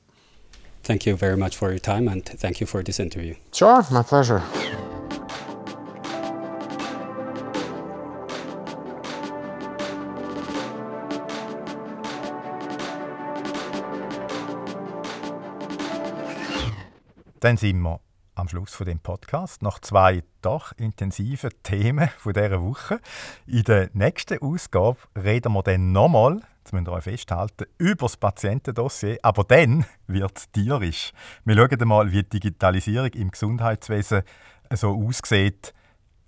Thank 0.82 1.06
you 1.06 1.14
very 1.16 1.36
much 1.36 1.56
for 1.56 1.70
your 1.70 1.78
time 1.78 2.08
and 2.08 2.24
thank 2.24 2.60
you 2.60 2.66
for 2.66 2.82
this 2.82 2.98
interview. 2.98 3.34
Sure, 3.52 3.84
my 3.92 4.02
pleasure. 4.02 4.42
Dann 17.40 17.56
sind 17.56 17.80
wir 17.82 18.00
am 18.38 18.48
Schluss 18.48 18.74
von 18.74 18.86
dem 18.86 19.00
Podcast 19.00 19.62
noch 19.62 19.80
zwei 19.80 20.22
doch 20.42 20.72
intensiven 20.76 21.50
Themen 21.64 22.08
von 22.18 22.32
dieser 22.32 22.62
Woche. 22.62 23.00
In 23.46 23.64
der 23.64 23.90
nächsten 23.92 24.40
Ausgabe 24.40 24.98
reden 25.16 25.52
wir 25.52 25.62
dann 25.64 25.90
nochmal, 25.90 26.40
das 26.62 26.72
müsst 26.72 26.86
ihr 26.86 26.92
euch 26.92 27.04
festhalten, 27.04 27.66
über 27.78 28.06
das 28.06 28.16
Patientendossier, 28.16 29.18
aber 29.22 29.42
dann 29.42 29.84
wird 30.06 30.38
es 30.38 30.50
tierisch. 30.52 31.12
Wir 31.44 31.56
schauen 31.56 31.88
mal, 31.88 32.12
wie 32.12 32.22
die 32.22 32.40
Digitalisierung 32.40 33.10
im 33.14 33.30
Gesundheitswesen 33.32 34.22
so 34.72 34.94
aussieht, 34.94 35.72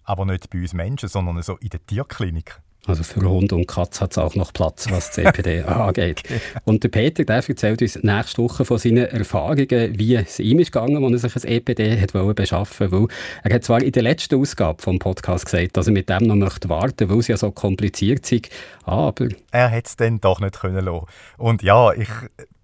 aber 0.03 0.24
nicht 0.27 0.51
bei 0.51 0.62
uns 0.62 0.74
Menschen, 0.74 1.09
sondern 1.09 1.41
so 1.43 1.57
in 1.59 1.69
der 1.69 1.87
Tierklinik. 1.87 2.61
Also 2.86 3.02
für 3.02 3.20
Hund 3.20 3.52
und 3.52 3.66
Katz 3.66 4.01
hat 4.01 4.12
es 4.12 4.19
auch 4.19 4.35
noch 4.35 4.52
Platz, 4.52 4.90
was 4.90 5.12
CPD 5.12 5.62
angeht. 5.66 6.23
Und 6.65 6.82
der 6.82 6.89
Peter 6.89 7.24
der 7.24 7.36
erzählt 7.36 7.82
uns 7.82 8.02
nächste 8.02 8.43
Woche 8.43 8.65
von 8.65 8.78
seinen 8.78 9.07
Erfahrungen, 9.07 9.98
wie 9.98 10.15
es 10.15 10.39
ihm 10.39 10.59
ist 10.61 10.73
gegangen, 10.73 11.05
als 11.05 11.23
er 11.23 11.31
sich 11.31 11.44
ein 11.44 11.51
EPD 11.51 12.01
hat 12.01 12.35
beschaffen 12.35 12.90
wollte. 12.90 13.15
Er 13.43 13.55
hat 13.55 13.65
zwar 13.65 13.82
in 13.82 13.93
der 13.93 14.02
letzten 14.02 14.40
Ausgabe 14.40 14.82
vom 14.82 14.98
Podcast 14.98 15.44
gesagt, 15.44 15.77
dass 15.77 15.89
er 15.89 15.93
mit 15.93 16.09
dem 16.09 16.27
noch 16.27 16.36
möchte 16.36 16.69
warten 16.70 17.11
weil 17.11 17.19
es 17.19 17.28
ja 17.28 17.36
so 17.36 17.51
kompliziert 17.51 18.31
ist, 18.32 18.48
aber... 18.85 19.28
Er 19.51 19.70
hat 19.70 19.86
es 19.86 19.97
dann 19.97 20.20
doch 20.20 20.40
nicht 20.40 20.59
können 20.59 20.85
lassen. 20.85 21.07
Und 21.36 21.62
ja, 21.62 21.93
ich 21.93 22.09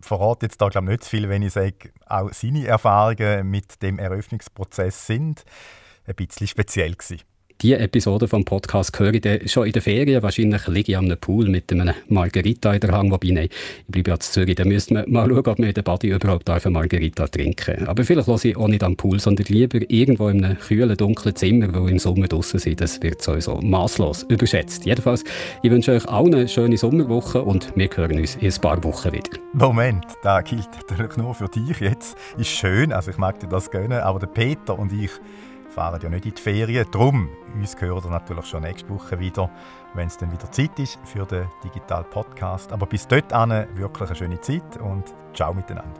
verrate 0.00 0.46
jetzt 0.46 0.60
da 0.60 0.68
glaube 0.68 0.88
nicht 0.88 1.04
viel, 1.04 1.28
wenn 1.28 1.42
ich 1.42 1.52
sage, 1.52 1.90
auch 2.06 2.32
seine 2.32 2.66
Erfahrungen 2.66 3.50
mit 3.50 3.82
dem 3.82 3.98
Eröffnungsprozess 3.98 5.06
sind 5.06 5.44
ein 6.06 6.14
bisschen 6.14 6.46
speziell 6.46 6.94
gewesen. 6.94 7.22
Diese 7.62 7.78
Episode 7.78 8.28
vom 8.28 8.44
Podcast 8.44 8.98
höre 9.00 9.14
ich 9.14 9.50
schon 9.50 9.66
in 9.66 9.72
der 9.72 9.80
Ferien. 9.80 10.22
Wahrscheinlich 10.22 10.68
liege 10.68 10.92
ich 10.92 10.98
am 10.98 11.08
Pool 11.18 11.48
mit 11.48 11.72
einem 11.72 11.94
Margarita 12.08 12.74
in 12.74 12.80
der 12.80 12.92
Hand. 12.92 13.10
Wobei, 13.10 13.28
nein, 13.30 13.48
ich 13.48 13.86
bleibe 13.88 14.10
ja 14.10 14.20
zu 14.20 14.30
Zürich. 14.30 14.56
Dann 14.56 14.68
müsste 14.68 14.92
man 14.92 15.10
mal 15.10 15.26
schauen, 15.26 15.38
ob 15.38 15.58
wir 15.58 15.68
in 15.68 15.72
der 15.72 15.80
Body 15.80 16.08
überhaupt 16.08 16.50
eine 16.50 16.70
Margarita 16.70 17.26
trinken 17.26 17.88
Aber 17.88 18.04
vielleicht 18.04 18.28
höre 18.28 18.44
ich 18.44 18.56
auch 18.58 18.68
nicht 18.68 18.82
am 18.82 18.94
Pool, 18.94 19.18
sondern 19.20 19.46
lieber 19.48 19.78
irgendwo 19.88 20.28
in 20.28 20.44
einem 20.44 20.58
kühlen, 20.58 20.94
dunklen 20.98 21.34
Zimmer, 21.34 21.72
wo 21.72 21.88
im 21.88 21.98
Sommer 21.98 22.28
draußen 22.28 22.60
sind. 22.60 22.82
Das 22.82 23.02
wird 23.02 23.22
sowieso 23.22 23.58
maßlos 23.62 24.24
überschätzt. 24.24 24.84
Jedenfalls, 24.84 25.24
ich 25.62 25.70
wünsche 25.70 25.92
euch 25.92 26.06
allen 26.10 26.34
eine 26.34 26.48
schöne 26.48 26.76
Sommerwoche 26.76 27.42
und 27.42 27.74
wir 27.74 27.88
hören 27.94 28.18
uns 28.18 28.36
in 28.36 28.52
ein 28.52 28.60
paar 28.60 28.84
Wochen 28.84 29.12
wieder. 29.12 29.30
Moment, 29.54 30.04
das 30.22 30.44
gilt 30.44 30.68
natürlich 30.90 31.16
nur 31.16 31.34
für 31.34 31.48
dich 31.48 31.80
jetzt. 31.80 32.18
Ist 32.36 32.50
schön, 32.50 32.92
also 32.92 33.12
ich 33.12 33.16
mag 33.16 33.40
dir 33.40 33.48
das 33.48 33.70
gönnen, 33.70 34.00
aber 34.00 34.18
der 34.18 34.26
Peter 34.26 34.78
und 34.78 34.92
ich 34.92 35.10
fahren 35.76 36.00
ja 36.02 36.08
nicht 36.08 36.24
in 36.24 36.34
die 36.34 36.40
Ferien. 36.40 36.86
Darum, 36.90 37.28
uns 37.54 37.76
gehört 37.76 38.06
ihr 38.06 38.10
natürlich 38.10 38.46
schon 38.46 38.62
nächste 38.62 38.88
Woche 38.88 39.20
wieder, 39.20 39.50
wenn 39.92 40.06
es 40.06 40.16
dann 40.16 40.32
wieder 40.32 40.50
Zeit 40.50 40.78
ist 40.78 40.98
für 41.04 41.26
den 41.26 41.46
Digital 41.62 42.02
Podcast. 42.02 42.72
Aber 42.72 42.86
bis 42.86 43.06
dort 43.06 43.30
wirklich 43.30 44.08
eine 44.08 44.16
schöne 44.16 44.40
Zeit 44.40 44.78
und 44.78 45.04
ciao 45.34 45.52
miteinander. 45.52 45.92